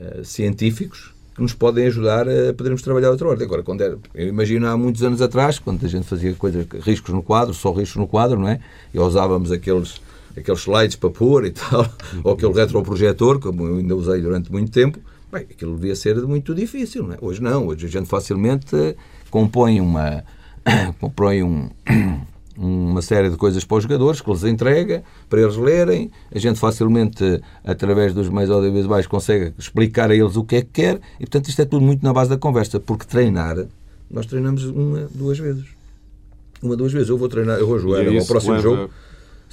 uh, 0.00 0.24
científicos 0.24 1.12
que 1.34 1.42
nos 1.42 1.52
podem 1.52 1.86
ajudar 1.86 2.28
a 2.28 2.54
podermos 2.54 2.82
trabalhar 2.82 3.10
outra 3.10 3.26
ordem. 3.26 3.44
Agora, 3.44 3.62
quando 3.62 3.80
era, 3.80 3.98
eu 4.14 4.28
imagino 4.28 4.68
há 4.68 4.76
muitos 4.76 5.02
anos 5.02 5.20
atrás, 5.20 5.58
quando 5.58 5.84
a 5.84 5.88
gente 5.88 6.06
fazia 6.06 6.32
coisas, 6.34 6.64
riscos 6.82 7.12
no 7.12 7.22
quadro, 7.22 7.52
só 7.52 7.72
riscos 7.72 7.96
no 7.96 8.06
quadro, 8.06 8.38
não 8.38 8.48
é? 8.48 8.60
E 8.92 8.98
usávamos 9.00 9.50
aqueles 9.50 10.00
aqueles 10.36 10.60
slides 10.60 10.96
para 10.96 11.10
pôr 11.10 11.46
e 11.46 11.50
tal, 11.50 11.86
ou 12.22 12.32
aquele 12.32 12.52
retroprojetor, 12.52 13.38
como 13.38 13.66
eu 13.66 13.76
ainda 13.76 13.94
usei 13.94 14.20
durante 14.20 14.50
muito 14.50 14.70
tempo, 14.70 14.98
bem, 15.32 15.42
aquilo 15.42 15.76
devia 15.76 15.96
ser 15.96 16.16
muito 16.22 16.54
difícil. 16.54 17.04
Não 17.04 17.14
é? 17.14 17.18
Hoje 17.20 17.42
não, 17.42 17.66
hoje 17.68 17.86
a 17.86 17.88
gente 17.88 18.08
facilmente 18.08 18.96
compõe 19.30 19.80
uma. 19.80 20.24
compõe 21.00 21.42
um. 21.42 21.70
uma 22.56 23.02
série 23.02 23.30
de 23.30 23.36
coisas 23.36 23.64
para 23.64 23.78
os 23.78 23.82
jogadores 23.82 24.20
que 24.20 24.30
lhes 24.30 24.44
entrega 24.44 25.02
para 25.28 25.40
eles 25.40 25.56
lerem. 25.56 26.10
A 26.32 26.38
gente 26.38 26.58
facilmente, 26.58 27.42
através 27.64 28.14
dos 28.14 28.28
meios 28.28 28.50
audiovisuais, 28.50 29.08
consegue 29.08 29.52
explicar 29.58 30.10
a 30.10 30.14
eles 30.14 30.36
o 30.36 30.44
que 30.44 30.56
é 30.56 30.62
que 30.62 30.70
quer 30.70 31.00
e, 31.16 31.26
portanto, 31.26 31.48
isto 31.48 31.60
é 31.62 31.64
tudo 31.64 31.84
muito 31.84 32.04
na 32.04 32.12
base 32.12 32.30
da 32.30 32.36
conversa, 32.36 32.78
porque 32.78 33.04
treinar, 33.06 33.66
nós 34.08 34.26
treinamos 34.26 34.64
uma, 34.66 35.08
duas 35.12 35.38
vezes. 35.38 35.64
Uma, 36.62 36.76
duas 36.76 36.92
vezes. 36.92 37.08
Eu 37.08 37.18
vou 37.18 37.28
treinar, 37.28 37.58
eu 37.58 37.66
vou 37.66 37.78
jogar, 37.78 38.06
é 38.06 38.18
ao 38.18 38.24
próximo 38.24 38.52
leva... 38.52 38.62
jogo 38.62 38.90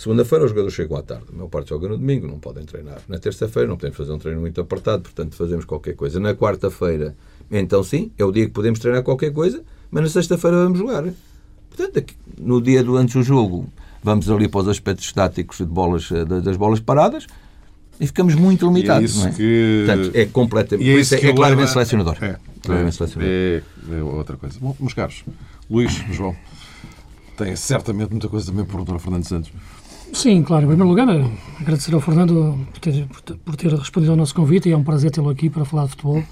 Segunda-feira 0.01 0.45
os 0.45 0.49
jogadores 0.49 0.73
chegam 0.73 0.97
à 0.97 1.03
tarde. 1.03 1.25
A 1.31 1.35
maior 1.35 1.47
parte 1.47 1.69
joga 1.69 1.87
no 1.87 1.95
domingo, 1.95 2.25
não 2.25 2.39
podem 2.39 2.65
treinar. 2.65 3.01
Na 3.07 3.19
terça-feira 3.19 3.69
não 3.69 3.77
podemos 3.77 3.95
fazer 3.95 4.11
um 4.11 4.17
treino 4.17 4.41
muito 4.41 4.59
apertado, 4.59 5.03
portanto 5.03 5.35
fazemos 5.35 5.63
qualquer 5.63 5.93
coisa. 5.93 6.19
Na 6.19 6.33
quarta-feira, 6.33 7.15
então 7.51 7.83
sim, 7.83 8.11
é 8.17 8.25
o 8.25 8.31
dia 8.31 8.47
que 8.47 8.51
podemos 8.51 8.79
treinar 8.79 9.03
qualquer 9.03 9.31
coisa, 9.31 9.63
mas 9.91 10.01
na 10.01 10.09
sexta-feira 10.09 10.57
vamos 10.57 10.79
jogar. 10.79 11.03
Portanto, 11.69 12.15
no 12.39 12.59
dia 12.59 12.83
do 12.83 12.97
antes 12.97 13.13
do 13.13 13.21
jogo, 13.21 13.69
vamos 14.01 14.27
ali 14.27 14.47
para 14.47 14.61
os 14.61 14.69
aspectos 14.69 15.05
estáticos 15.05 15.59
de 15.59 15.65
bolas, 15.65 16.09
eh, 16.11 16.25
das 16.25 16.57
bolas 16.57 16.79
paradas 16.79 17.27
e 17.99 18.07
ficamos 18.07 18.33
muito 18.33 18.65
limitados. 18.65 19.15
E 19.15 19.19
é 19.19 19.21
não 19.21 19.27
é? 19.27 19.31
Que... 19.33 19.83
Portanto, 19.85 20.15
é 20.15 20.25
completamente. 20.25 20.87
E 20.87 20.95
é, 20.95 20.99
isso 20.99 21.13
é, 21.13 21.19
é 21.19 21.31
claramente 21.31 21.69
selecionador. 21.69 22.17
É, 22.23 22.37
claramente 22.63 22.95
selecionador. 22.95 23.31
É, 23.31 23.61
é, 23.91 24.01
outra 24.01 24.35
coisa. 24.35 24.57
Bom, 24.59 24.75
meus 24.79 24.95
caros, 24.95 25.23
Luís, 25.69 25.93
João, 26.09 26.35
tem 27.37 27.55
certamente 27.55 28.09
muita 28.09 28.27
coisa 28.27 28.47
também 28.47 28.65
por 28.65 28.77
doutor 28.77 28.97
Fernando 28.97 29.27
Santos. 29.27 29.51
Sim, 30.13 30.43
claro. 30.43 30.65
Em 30.65 30.67
primeiro 30.67 30.89
lugar, 30.89 31.07
agradecer 31.59 31.93
ao 31.93 32.01
Fernando 32.01 32.67
por 32.71 32.79
ter, 32.79 33.07
por 33.45 33.55
ter 33.55 33.73
respondido 33.73 34.11
ao 34.11 34.17
nosso 34.17 34.35
convite 34.35 34.67
e 34.69 34.71
é 34.71 34.77
um 34.77 34.83
prazer 34.83 35.09
tê-lo 35.09 35.29
aqui 35.29 35.49
para 35.49 35.63
falar 35.63 35.85
de 35.85 35.91
futebol, 35.91 36.23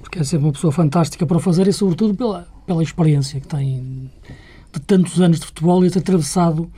porque 0.00 0.18
é 0.18 0.24
sempre 0.24 0.46
uma 0.46 0.52
pessoa 0.52 0.72
fantástica 0.72 1.26
para 1.26 1.40
fazer 1.40 1.66
e, 1.66 1.72
sobretudo, 1.72 2.14
pela, 2.14 2.46
pela 2.66 2.82
experiência 2.82 3.40
que 3.40 3.48
tem 3.48 4.10
de 4.72 4.80
tantos 4.80 5.20
anos 5.20 5.40
de 5.40 5.46
futebol 5.46 5.84
e 5.84 5.90
ter 5.90 6.00
atravessado 6.00 6.70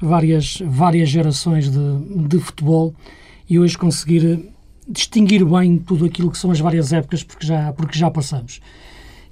várias, 0.00 0.62
várias 0.64 1.08
gerações 1.08 1.70
de, 1.70 2.26
de 2.26 2.38
futebol 2.38 2.94
e 3.48 3.58
hoje 3.58 3.76
conseguir 3.76 4.52
distinguir 4.88 5.44
bem 5.44 5.78
tudo 5.78 6.06
aquilo 6.06 6.30
que 6.30 6.38
são 6.38 6.50
as 6.50 6.60
várias 6.60 6.92
épocas 6.92 7.22
porque 7.22 7.46
já, 7.46 7.72
porque 7.72 7.98
já 7.98 8.10
passamos. 8.10 8.60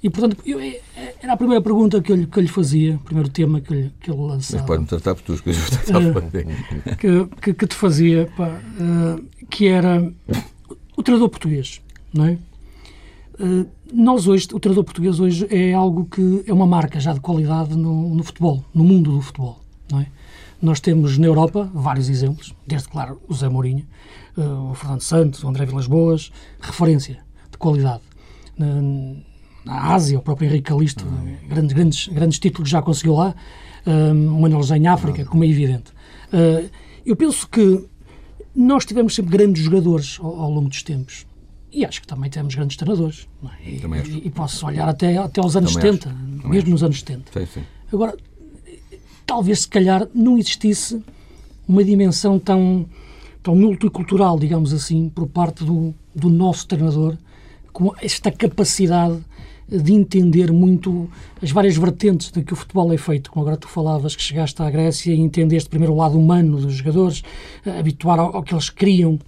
E, 0.01 0.09
portanto, 0.09 0.37
eu, 0.45 0.59
é, 0.59 0.79
é, 0.95 1.15
era 1.21 1.33
a 1.33 1.37
primeira 1.37 1.61
pergunta 1.61 2.01
que 2.01 2.11
eu, 2.11 2.27
que 2.27 2.37
eu 2.37 2.43
lhe 2.43 2.49
fazia, 2.49 2.95
o 2.95 2.99
primeiro 2.99 3.29
tema 3.29 3.59
que, 3.59 3.73
eu, 3.73 3.91
que 3.99 4.11
ele 4.11 4.21
lançava. 4.21 4.61
Mas 4.61 4.67
pode-me 4.67 4.87
tratar 4.87 5.15
por 5.15 5.23
tuas 5.23 5.41
coisas 5.41 5.67
uh, 5.89 6.95
que, 6.97 7.25
que, 7.41 7.53
que, 7.53 7.67
te 7.67 7.75
fazia, 7.75 8.29
pá, 8.37 8.47
uh, 8.79 9.23
que 9.49 9.67
era 9.67 10.11
o 10.95 11.03
treinador 11.03 11.29
português, 11.29 11.81
não 12.13 12.25
é? 12.25 12.37
Uh, 13.39 13.67
nós 13.91 14.27
hoje, 14.27 14.47
o 14.53 14.59
treinador 14.59 14.83
português 14.83 15.19
hoje 15.19 15.47
é 15.49 15.73
algo 15.73 16.05
que 16.05 16.43
é 16.45 16.53
uma 16.53 16.65
marca 16.65 16.99
já 16.99 17.13
de 17.13 17.19
qualidade 17.19 17.75
no, 17.75 18.13
no 18.13 18.23
futebol, 18.23 18.63
no 18.73 18.83
mundo 18.83 19.11
do 19.11 19.21
futebol, 19.21 19.59
não 19.91 20.01
é? 20.01 20.07
Nós 20.61 20.79
temos 20.79 21.17
na 21.17 21.27
Europa 21.27 21.69
vários 21.73 22.09
exemplos, 22.09 22.53
desde, 22.65 22.89
claro, 22.89 23.21
o 23.27 23.33
Zé 23.33 23.47
Mourinho, 23.47 23.85
o 24.35 24.73
Fernando 24.73 25.01
Santos, 25.01 25.43
o 25.43 25.47
André 25.47 25.67
Vilas 25.67 25.85
Boas, 25.85 26.31
referência 26.59 27.19
de 27.51 27.57
qualidade 27.59 28.01
na 29.67 29.93
Ásia, 29.93 30.17
o 30.17 30.21
próprio 30.21 30.47
Henrique 30.47 30.69
Calisto, 30.69 31.05
uhum. 31.05 31.35
grandes, 31.47 31.73
grandes, 31.73 32.07
grandes 32.07 32.39
títulos 32.39 32.69
já 32.69 32.81
conseguiu 32.81 33.15
lá, 33.15 33.35
um, 33.85 34.37
o 34.37 34.41
Manuel 34.41 34.63
em 34.75 34.87
África, 34.87 35.25
como 35.25 35.43
é 35.43 35.47
evidente. 35.47 35.91
Uh, 36.31 36.69
eu 37.05 37.15
penso 37.15 37.47
que 37.47 37.85
nós 38.55 38.85
tivemos 38.85 39.13
sempre 39.13 39.31
grandes 39.37 39.63
jogadores 39.63 40.17
ao, 40.19 40.41
ao, 40.41 40.51
longo 40.51 40.69
dos 40.69 40.83
tempos. 40.83 41.25
E 41.71 41.85
acho 41.85 42.01
que 42.01 42.07
também 42.07 42.29
temos 42.29 42.55
grandes 42.55 42.75
treinadores. 42.75 43.27
É? 43.63 43.69
E, 43.69 43.81
e, 44.09 44.27
e, 44.27 44.29
posso 44.29 44.65
olhar 44.65 44.87
até, 44.87 45.17
até 45.17 45.39
aos 45.39 45.55
anos 45.55 45.73
também 45.73 45.93
70, 45.93 46.09
acho. 46.09 46.47
mesmo 46.47 46.57
acho. 46.57 46.69
nos 46.69 46.83
anos 46.83 46.99
70. 46.99 47.39
Sim, 47.39 47.45
sim. 47.45 47.63
Agora, 47.93 48.15
talvez 49.25 49.61
se 49.61 49.67
calhar 49.67 50.07
não 50.13 50.37
existisse 50.37 51.01
uma 51.67 51.83
dimensão 51.83 52.39
tão, 52.39 52.85
tão 53.43 53.55
multicultural, 53.55 54.39
digamos 54.39 54.73
assim, 54.73 55.09
por 55.09 55.27
parte 55.27 55.63
do, 55.63 55.93
do 56.15 56.29
nosso 56.29 56.65
treinador, 56.67 57.17
com 57.71 57.93
esta 58.01 58.31
capacidade 58.31 59.19
de 59.69 59.93
entender 59.93 60.51
muito 60.51 61.09
as 61.41 61.51
várias 61.51 61.75
vertentes 61.75 62.31
de 62.31 62.41
que 62.41 62.53
o 62.53 62.55
futebol 62.55 62.91
é 62.93 62.97
feito. 62.97 63.29
Como 63.29 63.43
agora 63.43 63.57
tu 63.57 63.67
falavas 63.67 64.15
que 64.15 64.23
chegaste 64.23 64.61
à 64.61 64.69
Grécia 64.69 65.13
e 65.13 65.19
entendeste 65.19 65.69
primeiro 65.69 65.93
o 65.93 65.97
lado 65.97 66.17
humano 66.17 66.59
dos 66.59 66.75
jogadores, 66.75 67.21
eh, 67.65 67.79
habituar 67.79 68.19
ao, 68.19 68.37
ao 68.37 68.43
que 68.43 68.53
eles 68.53 68.69
queriam, 68.69 69.19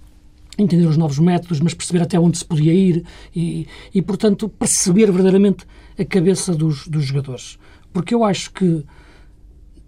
entender 0.58 0.86
os 0.86 0.96
novos 0.96 1.18
métodos, 1.18 1.60
mas 1.60 1.74
perceber 1.74 2.02
até 2.02 2.18
onde 2.18 2.38
se 2.38 2.44
podia 2.44 2.72
ir 2.72 3.04
e, 3.34 3.66
e 3.94 4.02
portanto, 4.02 4.48
perceber 4.48 5.06
verdadeiramente 5.06 5.66
a 5.98 6.04
cabeça 6.04 6.54
dos, 6.54 6.86
dos 6.88 7.04
jogadores. 7.04 7.58
Porque 7.92 8.14
eu 8.14 8.24
acho 8.24 8.52
que 8.52 8.84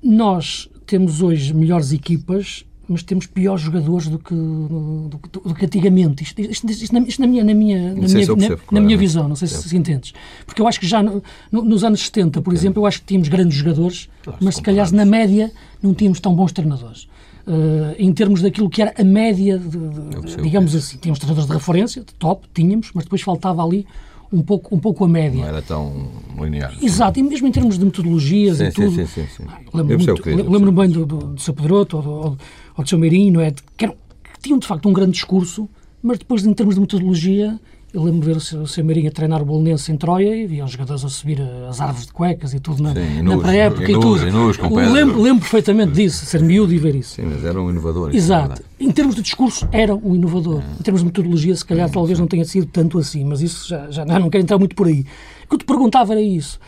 nós 0.02 0.68
temos 0.86 1.22
hoje 1.22 1.54
melhores 1.54 1.92
equipas 1.92 2.66
mas 2.92 3.02
temos 3.02 3.26
piores 3.26 3.62
jogadores 3.62 4.08
do 4.08 4.18
que, 4.18 4.34
do, 4.34 5.08
do, 5.08 5.40
do 5.40 5.54
que 5.54 5.64
antigamente. 5.64 6.22
Isto, 6.22 6.40
isto, 6.40 6.70
isto, 6.70 6.96
isto, 6.96 7.20
na 7.20 7.26
minha, 7.26 7.42
na 7.44 7.54
minha, 7.54 7.94
na 7.94 7.94
minha, 7.94 7.94
na, 7.94 8.58
na 8.70 8.80
minha 8.80 8.96
visão, 8.96 9.28
não 9.28 9.34
sei 9.36 9.48
se, 9.48 9.68
se 9.68 9.76
entendes. 9.76 10.12
Porque 10.46 10.60
eu 10.60 10.68
acho 10.68 10.78
que 10.78 10.86
já 10.86 11.02
no, 11.02 11.22
no, 11.50 11.64
nos 11.64 11.82
anos 11.82 12.04
70, 12.04 12.42
por 12.42 12.52
exemplo, 12.52 12.82
eu 12.82 12.86
acho 12.86 13.00
que 13.00 13.06
tínhamos 13.06 13.28
grandes 13.28 13.56
jogadores, 13.56 14.08
claro, 14.22 14.38
mas 14.40 14.56
se 14.56 14.62
calhar 14.62 14.92
na 14.92 15.04
média 15.04 15.50
não 15.82 15.94
tínhamos 15.94 16.20
tão 16.20 16.34
bons 16.34 16.52
treinadores. 16.52 17.08
Uh, 17.44 17.96
em 17.98 18.12
termos 18.12 18.40
daquilo 18.40 18.70
que 18.70 18.80
era 18.80 18.94
a 18.96 19.02
média, 19.02 19.58
de, 19.58 19.68
de, 19.68 20.42
digamos 20.42 20.76
assim, 20.76 20.96
tínhamos 20.98 21.18
treinadores 21.18 21.48
de 21.48 21.54
referência, 21.54 22.02
de 22.02 22.14
top, 22.14 22.46
tínhamos, 22.54 22.90
mas 22.94 23.04
depois 23.04 23.20
faltava 23.20 23.64
ali 23.64 23.84
um 24.32 24.42
pouco, 24.42 24.74
um 24.74 24.78
pouco 24.78 25.04
a 25.04 25.08
média. 25.08 25.40
Não 25.40 25.48
era 25.48 25.60
tão 25.60 26.08
linear. 26.40 26.74
Exato, 26.82 27.20
e 27.20 27.22
mesmo 27.22 27.46
em 27.46 27.52
termos 27.52 27.78
de 27.78 27.84
metodologias 27.84 28.56
sim, 28.56 28.64
e 28.64 28.72
tudo. 28.72 28.94
Sim, 28.94 29.06
sim, 29.06 29.26
sim. 29.26 29.44
Lembro-me 29.74 30.42
lembro 30.42 30.72
bem 30.72 30.88
do, 30.88 31.04
do, 31.04 31.18
do 31.18 31.40
seu 31.40 31.52
Pedroto 31.52 31.98
ou 31.98 32.02
do, 32.02 32.38
ou 32.76 32.84
do 32.84 32.88
seu 32.88 32.98
Meirinho, 32.98 33.40
é? 33.40 33.52
que, 33.76 33.84
eram, 33.84 33.94
que 34.22 34.40
tinham 34.40 34.58
de 34.58 34.66
facto 34.66 34.88
um 34.88 34.92
grande 34.92 35.12
discurso, 35.12 35.68
mas 36.02 36.18
depois, 36.18 36.44
em 36.44 36.52
termos 36.52 36.74
de 36.74 36.80
metodologia, 36.80 37.58
eu 37.92 38.02
lembro 38.02 38.20
de 38.20 38.26
ver 38.26 38.36
o 38.36 38.40
seu, 38.40 38.62
o 38.62 38.66
seu 38.66 38.82
Meirinho 38.82 39.08
a 39.08 39.12
treinar 39.12 39.42
o 39.42 39.44
Bolonense 39.44 39.92
em 39.92 39.96
Troia 39.96 40.34
e 40.34 40.46
via 40.46 40.64
os 40.64 40.70
jogadores 40.70 41.04
a 41.04 41.08
subir 41.10 41.40
as 41.68 41.78
árvores 41.78 42.06
de 42.06 42.12
cuecas 42.12 42.54
e 42.54 42.58
tudo 42.58 42.82
na, 42.82 42.94
Sim, 42.94 43.22
na 43.22 43.36
pré-época 43.36 43.82
e, 43.82 43.94
e, 43.94 44.00
tudo. 44.00 44.26
E 44.26 44.90
lembro, 44.90 45.20
lembro 45.20 45.40
perfeitamente 45.40 45.92
disso, 45.92 46.24
ser 46.24 46.40
miúdo 46.42 46.72
e 46.72 46.78
ver 46.78 46.94
isso. 46.94 47.16
Sim, 47.16 47.26
mas 47.26 47.44
era 47.44 47.60
um 47.60 47.68
inovador. 47.68 48.10
É 48.10 48.16
Exato. 48.16 48.62
Em 48.80 48.90
termos 48.90 49.14
de 49.14 49.20
discurso, 49.20 49.68
era 49.70 49.94
um 49.94 50.14
inovador. 50.14 50.62
É. 50.62 50.80
Em 50.80 50.82
termos 50.82 51.02
de 51.02 51.06
metodologia, 51.06 51.54
se 51.54 51.64
calhar, 51.64 51.86
é, 51.86 51.92
talvez 51.92 52.18
não 52.18 52.26
tenha 52.26 52.46
sido 52.46 52.66
tanto 52.66 52.98
assim, 52.98 53.24
mas 53.24 53.42
isso 53.42 53.68
já, 53.68 53.90
já 53.90 54.04
não 54.06 54.30
quero 54.30 54.42
entrar 54.42 54.58
muito 54.58 54.74
por 54.74 54.86
aí. 54.86 55.04
O 55.44 55.48
que 55.48 55.54
eu 55.54 55.58
te 55.58 55.66
perguntava 55.66 56.14
era 56.14 56.22
isso. 56.22 56.58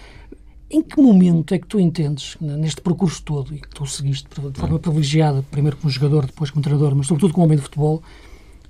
Em 0.74 0.82
que 0.82 1.00
momento 1.00 1.54
é 1.54 1.58
que 1.60 1.68
tu 1.68 1.78
entendes, 1.78 2.36
neste 2.40 2.80
percurso 2.80 3.22
todo, 3.22 3.54
e 3.54 3.60
que 3.60 3.68
tu 3.68 3.86
seguiste 3.86 4.28
de 4.28 4.58
forma 4.58 4.76
privilegiada, 4.76 5.40
primeiro 5.48 5.76
como 5.76 5.88
jogador, 5.88 6.26
depois 6.26 6.50
como 6.50 6.64
treinador, 6.64 6.96
mas 6.96 7.06
sobretudo 7.06 7.32
como 7.32 7.46
homem 7.46 7.56
de 7.56 7.62
futebol, 7.62 8.02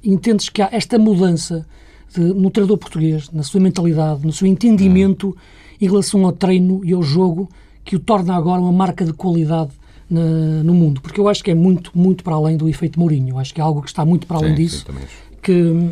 entendes 0.05 0.51
que 0.51 0.61
há 0.61 0.69
esta 0.71 0.99
mudança 0.99 1.67
de, 2.15 2.21
no 2.21 2.51
treinador 2.51 2.77
português, 2.77 3.31
na 3.31 3.43
sua 3.43 3.59
mentalidade, 3.59 4.23
no 4.23 4.35
seu 4.35 4.47
entendimento 4.47 5.35
em 5.81 5.87
relação 5.87 6.27
ao 6.27 6.33
treino 6.33 6.85
e 6.85 6.93
ao 6.93 7.03
jogo, 7.03 7.49
que 7.83 7.97
o 7.97 7.99
torna 7.99 8.37
agora 8.37 8.61
uma 8.61 8.71
marca 8.71 9.03
de 9.03 9.15
qualidade 9.15 9.71
na, 10.11 10.63
no 10.63 10.75
mundo? 10.75 11.01
Porque 11.01 11.19
eu 11.19 11.27
acho 11.27 11.43
que 11.43 11.53
é 11.53 11.55
muito, 11.55 11.91
muito 11.95 12.23
para 12.23 12.35
além 12.35 12.59
do 12.59 12.69
efeito 12.69 13.01
Mourinho. 13.01 13.31
Eu 13.31 13.39
acho 13.39 13.55
que 13.55 13.63
é 13.63 13.65
algo 13.65 13.81
que 13.81 13.89
está 13.89 14.05
muito 14.05 14.27
para 14.27 14.37
além 14.37 14.51
sim, 14.51 14.63
disso. 14.63 14.85
Sim, 14.87 14.93
que 15.41 15.91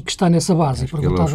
que 0.00 0.10
está 0.10 0.28
nessa 0.28 0.54
base. 0.54 0.84
Acho 0.84 0.96
que 0.96 1.06
ele 1.06 1.14
é 1.14 1.26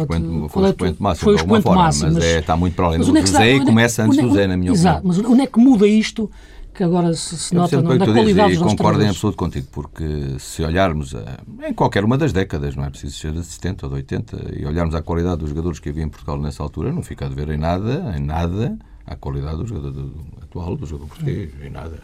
foi 0.48 0.62
o 0.62 0.68
expoente 0.68 1.02
máximo, 1.02 1.24
foi 1.24 1.32
o 1.32 1.36
expoente 1.36 1.62
forma, 1.62 1.82
máximo, 1.82 2.12
mas, 2.12 2.14
mas 2.14 2.24
é, 2.24 2.38
está 2.38 2.56
muito 2.56 2.74
para 2.74 2.86
além 2.86 3.00
do 3.00 3.16
é 3.16 3.26
Zé 3.26 3.52
e 3.52 3.56
é 3.56 3.64
começa 3.64 4.04
antes 4.04 4.18
do 4.18 4.32
Zé, 4.32 4.46
na 4.46 4.56
minha 4.56 4.72
exato, 4.72 4.98
opinião. 4.98 5.14
Exato, 5.14 5.24
mas 5.24 5.32
onde 5.32 5.42
é 5.42 5.46
que 5.46 5.58
muda 5.58 5.86
isto 5.86 6.30
que 6.74 6.82
agora 6.82 7.12
se, 7.12 7.36
se 7.36 7.54
nota 7.54 7.82
na, 7.82 7.94
na 7.94 8.06
qualidade 8.06 8.56
dos 8.56 8.72
E 8.72 8.76
concordo 8.76 9.02
em 9.02 9.08
absoluto 9.08 9.36
contigo, 9.36 9.66
porque 9.70 10.36
se 10.38 10.62
olharmos 10.62 11.14
a, 11.14 11.38
em 11.68 11.74
qualquer 11.74 12.04
uma 12.04 12.16
das 12.16 12.32
décadas, 12.32 12.74
não 12.74 12.84
é 12.84 12.90
preciso 12.90 13.18
ser 13.18 13.32
de 13.32 13.44
70 13.44 13.86
ou 13.86 13.90
de 13.90 13.96
80, 13.96 14.58
e 14.58 14.64
olharmos 14.64 14.94
a 14.94 15.02
qualidade 15.02 15.38
dos 15.38 15.50
jogadores 15.50 15.78
que 15.78 15.90
havia 15.90 16.02
em 16.02 16.08
Portugal 16.08 16.38
nessa 16.38 16.62
altura, 16.62 16.92
não 16.92 17.02
fica 17.02 17.26
a 17.26 17.28
ver 17.28 17.50
em 17.50 17.58
nada, 17.58 18.14
em 18.16 18.20
nada, 18.20 18.78
a 19.06 19.14
qualidade 19.16 19.58
do 19.58 19.66
jogador 19.66 20.10
atual, 20.42 20.76
do 20.76 20.86
jogador 20.86 21.08
português, 21.08 21.50
em 21.62 21.70
nada 21.70 22.00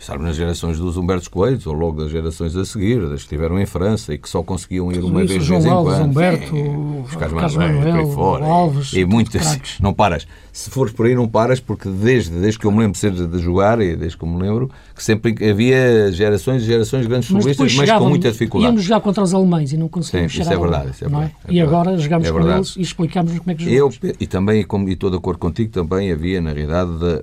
Pensarmos 0.00 0.28
nas 0.28 0.34
gerações 0.34 0.78
dos 0.78 0.96
Humbertos 0.96 1.28
Coelhos, 1.28 1.66
ou 1.66 1.74
logo 1.74 2.00
das 2.00 2.10
gerações 2.10 2.56
a 2.56 2.64
seguir, 2.64 3.02
das 3.02 3.10
que 3.10 3.16
estiveram 3.16 3.60
em 3.60 3.66
França 3.66 4.14
e 4.14 4.18
que 4.18 4.30
só 4.30 4.42
conseguiam 4.42 4.90
ir 4.90 5.04
uma 5.04 5.26
vez, 5.26 5.44
João 5.44 5.60
vez 5.60 5.70
em 5.70 5.82
quando. 5.82 6.04
Humberto, 6.04 6.56
Sim, 6.56 7.02
os 7.02 7.16
Carlos 7.16 7.54
Manuel, 7.54 8.10
fora, 8.12 8.46
Alves, 8.46 8.94
e 8.94 9.04
muitas. 9.04 9.78
Não 9.78 9.92
paras. 9.92 10.26
Se 10.54 10.70
fores 10.70 10.94
por 10.94 11.04
aí, 11.04 11.14
não 11.14 11.28
paras, 11.28 11.60
porque 11.60 11.86
desde, 11.86 12.30
desde 12.30 12.58
que 12.58 12.64
eu 12.64 12.72
me 12.72 12.78
lembro 12.78 12.98
de, 12.98 13.26
de 13.26 13.38
jogar, 13.40 13.78
e 13.82 13.94
desde 13.94 14.16
que 14.16 14.24
eu 14.24 14.28
me 14.30 14.40
lembro, 14.40 14.70
que 14.94 15.04
sempre 15.04 15.34
havia 15.50 16.10
gerações 16.12 16.62
e 16.62 16.64
gerações 16.64 17.02
de 17.02 17.08
grandes 17.08 17.28
futebolistas, 17.28 17.74
mas, 17.74 17.90
com 17.90 18.08
muita 18.08 18.32
dificuldade. 18.32 18.72
Íamos 18.72 18.82
jogar 18.82 19.00
contra 19.02 19.22
os 19.22 19.34
alemães 19.34 19.70
e 19.74 19.76
não 19.76 19.88
conseguimos 19.90 20.32
Sim, 20.32 20.40
isso 20.40 20.50
é 20.50 20.56
verdade, 20.56 20.92
isso 20.92 21.04
é 21.04 21.08
verdade, 21.08 21.34
é? 21.46 21.50
É 21.50 21.54
e 21.54 21.60
agora 21.60 21.98
jogamos 21.98 22.26
é 22.26 22.32
com 22.32 22.40
eles 22.40 22.74
e 22.74 22.80
explicámos 22.80 23.38
como 23.38 23.50
é 23.50 23.54
que 23.54 23.64
jogamos. 23.64 23.98
Eu, 24.02 24.12
e 24.18 24.26
também, 24.26 24.64
como, 24.64 24.88
e 24.88 24.94
estou 24.94 25.10
de 25.10 25.18
acordo 25.18 25.38
contigo, 25.38 25.70
também 25.70 26.10
havia, 26.10 26.40
na 26.40 26.52
realidade, 26.52 26.90
de, 26.98 27.22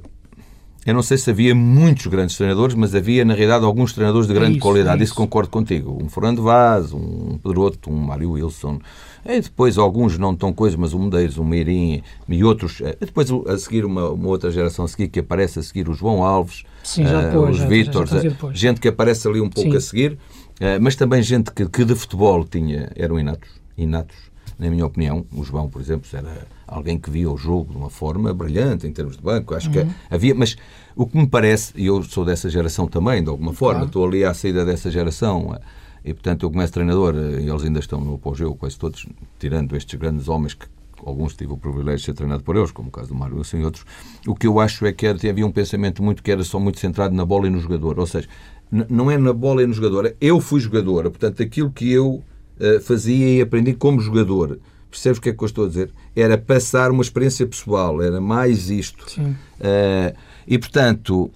eu 0.87 0.93
não 0.93 1.03
sei 1.03 1.17
se 1.17 1.29
havia 1.29 1.53
muitos 1.53 2.07
grandes 2.07 2.37
treinadores, 2.37 2.73
mas 2.73 2.95
havia, 2.95 3.25
na 3.25 3.33
realidade, 3.33 3.65
alguns 3.65 3.91
treinadores 3.91 4.25
de 4.25 4.33
grande 4.33 4.53
é 4.53 4.53
isso, 4.53 4.61
qualidade. 4.61 5.01
É 5.01 5.03
isso. 5.03 5.11
isso. 5.11 5.15
concordo 5.15 5.49
contigo. 5.49 6.01
Um 6.01 6.07
Fernando 6.07 6.41
Vaz, 6.41 6.93
um 6.93 7.37
Pedroto, 7.43 7.91
um 7.91 7.97
Mário 7.97 8.31
Wilson. 8.31 8.79
E 9.25 9.41
depois 9.41 9.77
alguns 9.77 10.17
não 10.17 10.33
tão 10.33 10.53
coisas, 10.53 10.79
mas 10.79 10.93
um 10.93 11.03
Medeiros, 11.03 11.37
um 11.37 11.43
Meirim 11.43 12.01
e 12.29 12.41
outros. 12.41 12.79
E 12.79 13.05
depois 13.05 13.29
a 13.29 13.57
seguir 13.57 13.83
uma, 13.83 14.11
uma, 14.11 14.29
outra 14.29 14.49
geração 14.49 14.85
a 14.85 14.87
seguir 14.87 15.09
que 15.09 15.19
aparece 15.19 15.59
a 15.59 15.61
seguir 15.61 15.89
o 15.89 15.93
João 15.93 16.23
Alves, 16.23 16.63
Sim, 16.81 17.03
eh, 17.03 17.21
depois, 17.21 17.59
uh, 17.59 17.63
os 17.63 17.69
Vítors, 17.69 18.09
gente 18.53 18.79
que 18.79 18.87
aparece 18.87 19.27
ali 19.27 19.41
um 19.41 19.49
pouco 19.49 19.71
Sim. 19.71 19.75
a 19.75 19.81
seguir, 19.81 20.13
uh, 20.13 20.79
mas 20.79 20.95
também 20.95 21.21
gente 21.21 21.51
que, 21.51 21.67
que 21.67 21.83
de 21.83 21.95
futebol 21.95 22.45
tinha, 22.45 22.89
eram 22.95 23.19
inatos, 23.19 23.49
inatos 23.77 24.15
na 24.57 24.69
minha 24.69 24.85
opinião. 24.85 25.25
O 25.33 25.43
João, 25.43 25.67
por 25.67 25.81
exemplo, 25.81 26.07
era 26.13 26.47
alguém 26.67 26.99
que 26.99 27.09
via 27.09 27.31
o 27.31 27.37
jogo 27.37 27.71
de 27.71 27.77
uma 27.77 27.89
forma 27.89 28.33
brilhante 28.33 28.85
em 28.85 28.91
termos 28.91 29.15
de 29.15 29.23
banco. 29.23 29.55
Acho 29.55 29.71
que 29.71 29.85
havia, 30.09 30.35
mas 30.35 30.57
o 30.95 31.05
que 31.05 31.17
me 31.17 31.27
parece, 31.27 31.73
e 31.75 31.85
eu 31.85 32.03
sou 32.03 32.25
dessa 32.25 32.49
geração 32.49 32.87
também, 32.87 33.23
de 33.23 33.29
alguma 33.29 33.53
forma, 33.53 33.85
estou 33.85 34.05
ali 34.05 34.23
à 34.23 34.33
saída 34.33 34.65
dessa 34.65 34.91
geração. 34.91 35.57
E, 36.03 36.13
portanto, 36.13 36.43
eu 36.43 36.51
começo 36.51 36.73
treinador, 36.73 37.15
e 37.15 37.49
eles 37.49 37.63
ainda 37.63 37.79
estão 37.79 37.99
no 37.99 38.15
apogeu, 38.15 38.55
quase 38.55 38.77
todos, 38.77 39.05
tirando 39.39 39.75
estes 39.75 39.97
grandes 39.99 40.27
homens 40.27 40.53
que 40.53 40.65
alguns 41.05 41.35
tive 41.35 41.53
o 41.53 41.57
privilégio 41.57 41.99
de 41.99 42.05
ser 42.05 42.13
treinado 42.13 42.43
por 42.43 42.55
eles, 42.55 42.71
como 42.71 42.89
o 42.89 42.91
caso 42.91 43.09
do 43.09 43.15
Mário 43.15 43.37
Wilson 43.37 43.57
e 43.57 43.65
outros, 43.65 43.85
o 44.25 44.33
que 44.33 44.47
eu 44.47 44.59
acho 44.59 44.85
é 44.85 44.91
que 44.91 45.05
era, 45.05 45.17
havia 45.29 45.45
um 45.45 45.51
pensamento 45.51 46.01
muito 46.01 46.23
que 46.23 46.31
era 46.31 46.43
só 46.43 46.59
muito 46.59 46.79
centrado 46.79 47.13
na 47.13 47.25
bola 47.25 47.47
e 47.47 47.49
no 47.49 47.59
jogador. 47.59 47.99
Ou 47.99 48.07
seja, 48.07 48.27
não 48.71 49.09
é 49.11 49.17
na 49.17 49.33
bola 49.33 49.63
e 49.63 49.67
no 49.67 49.73
jogador. 49.73 50.15
Eu 50.19 50.39
fui 50.39 50.59
jogador, 50.59 51.03
portanto, 51.03 51.41
aquilo 51.43 51.71
que 51.71 51.91
eu 51.91 52.23
uh, 52.59 52.81
fazia 52.81 53.37
e 53.37 53.41
aprendi 53.41 53.73
como 53.73 53.99
jogador, 54.01 54.59
percebes 54.89 55.19
o 55.19 55.21
que 55.21 55.29
é 55.29 55.33
que 55.33 55.43
eu 55.43 55.45
estou 55.45 55.65
a 55.65 55.67
dizer? 55.67 55.91
Era 56.15 56.37
passar 56.37 56.91
uma 56.91 57.01
experiência 57.01 57.45
pessoal, 57.45 58.01
era 58.01 58.19
mais 58.19 58.69
isto. 58.69 59.05
Uh, 59.19 60.17
e, 60.47 60.57
portanto, 60.57 61.31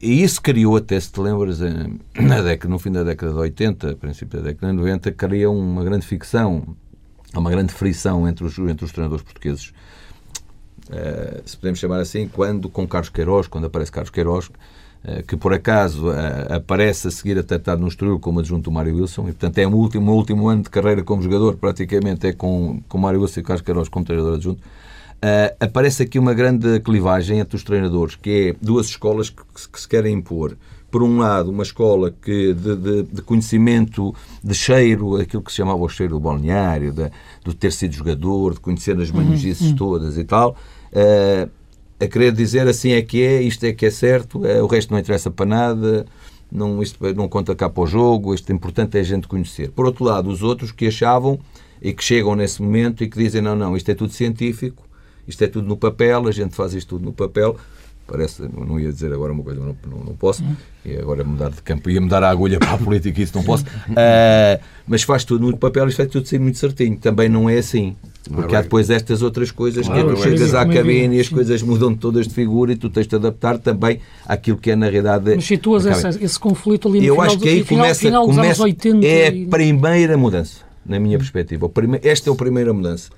isso 0.00 0.40
criou, 0.40 0.76
até 0.76 0.98
se 0.98 1.12
te 1.12 1.20
lembras, 1.20 1.60
na 2.14 2.42
década, 2.42 2.68
no 2.70 2.78
fim 2.78 2.92
da 2.92 3.02
década 3.02 3.32
de 3.32 3.38
80, 3.38 3.96
princípio 3.96 4.40
da 4.40 4.48
década 4.48 4.72
de 4.72 4.78
90, 4.78 5.12
criou 5.12 5.56
uma 5.56 5.84
grande 5.84 6.06
ficção 6.06 6.76
uma 7.38 7.50
grande 7.50 7.72
frição 7.72 8.28
entre 8.28 8.44
os, 8.44 8.58
entre 8.58 8.84
os 8.84 8.92
treinadores 8.92 9.24
portugueses, 9.24 9.72
uh, 10.88 11.42
se 11.44 11.56
podemos 11.56 11.78
chamar 11.78 12.00
assim, 12.00 12.28
quando 12.28 12.68
com 12.68 12.86
Carlos 12.86 13.08
Queiroz, 13.08 13.46
quando 13.46 13.66
aparece 13.66 13.90
Carlos 13.90 14.10
Queiroz, 14.10 14.50
que 15.26 15.36
por 15.36 15.52
acaso 15.52 16.10
uh, 16.10 16.54
aparece 16.54 17.08
a 17.08 17.10
seguir 17.10 17.38
a 17.38 17.42
tratar 17.42 17.76
no 17.76 17.88
Estoril 17.88 18.18
como 18.18 18.40
adjunto 18.40 18.70
do 18.70 18.70
Mário 18.70 18.94
Wilson, 18.96 19.22
e 19.22 19.32
portanto 19.32 19.58
é 19.58 19.66
o 19.66 19.72
último, 19.72 20.12
o 20.12 20.14
último 20.14 20.48
ano 20.48 20.62
de 20.62 20.70
carreira 20.70 21.02
como 21.02 21.22
jogador, 21.22 21.56
praticamente 21.56 22.26
é 22.26 22.32
com, 22.32 22.80
com 22.88 22.98
Mário 22.98 23.20
Wilson 23.20 23.40
e 23.40 23.42
Carlos 23.42 23.62
Queiroz 23.62 23.88
como 23.88 24.04
treinador 24.04 24.34
adjunto. 24.34 24.60
Uh, 24.60 25.54
aparece 25.60 26.02
aqui 26.02 26.18
uma 26.18 26.34
grande 26.34 26.80
clivagem 26.80 27.38
entre 27.38 27.56
os 27.56 27.62
treinadores, 27.62 28.16
que 28.16 28.50
é 28.50 28.56
duas 28.60 28.86
escolas 28.86 29.30
que, 29.30 29.42
que 29.72 29.80
se 29.80 29.88
querem 29.88 30.14
impor 30.14 30.56
por 30.92 31.02
um 31.02 31.18
lado, 31.18 31.50
uma 31.50 31.62
escola 31.62 32.10
que 32.10 32.52
de, 32.52 32.76
de, 32.76 33.02
de, 33.04 33.22
conhecimento 33.22 34.14
de 34.44 34.54
cheiro, 34.54 35.16
aquilo 35.16 35.42
que 35.42 35.50
se 35.50 35.56
chamava 35.56 35.82
o 35.82 35.88
cheiro 35.88 36.16
do 36.16 36.20
balneário, 36.20 36.92
de, 36.92 37.10
de 37.46 37.56
ter 37.56 37.72
sido 37.72 37.94
jogador, 37.94 38.52
de 38.52 38.60
conhecer 38.60 39.00
as 39.00 39.10
manhogices 39.10 39.70
uhum. 39.70 39.76
todas 39.76 40.18
e 40.18 40.24
tal, 40.24 40.50
uh, 40.92 41.50
a 42.02 42.08
querer 42.08 42.32
dizer 42.32 42.66
assim 42.66 42.92
é 42.92 43.02
que 43.02 43.22
é, 43.22 43.40
isto 43.40 43.64
é 43.64 43.72
que 43.72 43.86
é 43.86 43.90
certo, 43.90 44.40
uh, 44.40 44.62
o 44.62 44.66
resto 44.66 44.90
não 44.90 44.98
interessa 44.98 45.30
para 45.30 45.46
nada, 45.46 46.04
não, 46.50 46.82
isto 46.82 46.98
não 47.14 47.28
conta 47.28 47.54
cá 47.54 47.70
para 47.70 47.82
o 47.82 47.86
jogo, 47.86 48.34
isto 48.34 48.50
é 48.50 48.54
importante 48.54 48.98
é 48.98 49.00
a 49.00 49.04
gente 49.04 49.28
conhecer. 49.28 49.70
Por 49.70 49.86
outro 49.86 50.04
lado, 50.04 50.28
os 50.28 50.42
outros 50.42 50.72
que 50.72 50.88
achavam 50.88 51.38
e 51.80 51.92
que 51.92 52.02
chegam 52.02 52.34
nesse 52.34 52.60
momento 52.60 53.04
e 53.04 53.08
que 53.08 53.16
dizem 53.16 53.40
não, 53.40 53.54
não, 53.54 53.76
isto 53.76 53.88
é 53.88 53.94
tudo 53.94 54.12
científico, 54.12 54.82
isto 55.26 55.42
é 55.42 55.46
tudo 55.46 55.68
no 55.68 55.76
papel, 55.76 56.26
a 56.26 56.32
gente 56.32 56.54
faz 56.54 56.74
isto 56.74 56.96
tudo 56.96 57.04
no 57.04 57.12
papel, 57.12 57.56
parece, 58.12 58.42
não 58.42 58.78
ia 58.78 58.92
dizer 58.92 59.10
agora 59.10 59.32
uma 59.32 59.42
coisa, 59.42 59.58
não, 59.58 59.74
não, 59.90 60.04
não 60.04 60.14
posso, 60.14 60.44
e 60.84 60.94
agora 60.98 61.24
mudar 61.24 61.50
de 61.50 61.62
campo, 61.62 61.88
ia 61.88 61.98
mudar 61.98 62.22
a 62.22 62.28
agulha 62.28 62.58
para 62.58 62.72
a 62.72 62.76
política, 62.78 63.22
isso 63.22 63.34
não 63.34 63.42
posso, 63.42 63.64
uh, 63.64 64.62
mas 64.86 65.02
faz 65.02 65.24
tudo 65.24 65.50
no 65.50 65.56
papel 65.56 65.88
e 65.88 65.92
faz 65.92 66.10
tudo 66.10 66.28
ser 66.28 66.38
muito 66.38 66.58
certinho. 66.58 66.98
Também 66.98 67.30
não 67.30 67.48
é 67.48 67.56
assim. 67.56 67.96
Porque 68.30 68.54
há 68.54 68.62
depois 68.62 68.88
estas 68.88 69.20
outras 69.20 69.50
coisas 69.50 69.84
claro, 69.84 70.10
que 70.10 70.14
tu 70.14 70.22
chegas 70.22 70.54
à 70.54 70.64
cabine 70.64 71.16
e 71.16 71.20
as 71.20 71.28
coisas 71.28 71.60
mudam 71.60 71.92
todas 71.92 72.28
de 72.28 72.34
figura 72.34 72.72
e 72.72 72.76
tu 72.76 72.88
tens 72.88 73.06
de 73.08 73.16
adaptar 73.16 73.58
também 73.58 73.98
àquilo 74.26 74.58
que 74.58 74.70
é 74.70 74.76
na 74.76 74.88
realidade. 74.88 75.34
Mas 75.34 75.44
situas 75.44 75.86
esse, 75.86 76.22
esse 76.22 76.38
conflito 76.38 76.86
ali 76.86 77.00
no 77.00 77.06
Eu 77.06 77.14
final, 77.14 77.26
acho 77.26 77.38
que 77.40 77.48
aí 77.48 77.64
final, 77.64 77.84
começa, 77.84 78.00
final 78.00 78.26
começa 78.26 78.46
anos 78.46 78.60
80 78.60 79.06
é 79.06 79.34
e... 79.34 79.44
a 79.44 79.48
primeira 79.48 80.16
mudança, 80.16 80.60
na 80.86 81.00
minha 81.00 81.18
perspectiva. 81.18 81.68
Esta 82.00 82.30
é 82.30 82.32
a 82.32 82.36
primeira 82.36 82.72
mudança. 82.72 83.10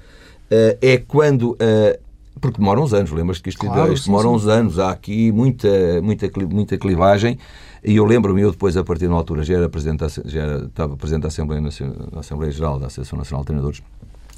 Uh, 0.50 0.78
é 0.80 0.96
quando 0.96 1.50
uh, 1.52 1.98
porque 2.40 2.58
demora 2.58 2.80
uns 2.80 2.92
anos, 2.92 3.10
lembras-te 3.10 3.42
que 3.42 3.48
isto, 3.50 3.60
Claro, 3.60 3.92
isto 3.92 4.06
demora 4.06 4.28
uns 4.28 4.46
anos, 4.46 4.78
há 4.78 4.90
aqui 4.90 5.30
muita, 5.32 5.68
muita, 6.02 6.30
muita 6.50 6.76
clivagem. 6.76 7.38
E 7.82 7.96
eu 7.96 8.04
lembro-me, 8.04 8.40
eu 8.40 8.50
depois, 8.50 8.76
a 8.76 8.82
partir 8.84 9.02
de 9.02 9.08
uma 9.08 9.18
altura, 9.18 9.42
já, 9.44 9.54
era 9.54 9.68
presidente, 9.68 10.04
já 10.24 10.42
era, 10.42 10.64
estava 10.64 10.96
presidente 10.96 11.22
da 11.22 11.28
Assembleia, 11.28 11.60
Nacional- 11.60 12.08
da 12.10 12.20
Assembleia 12.20 12.50
Geral 12.52 12.78
da 12.78 12.86
Associação 12.86 13.18
Nacional 13.18 13.42
de 13.42 13.46
Treinadores. 13.46 13.82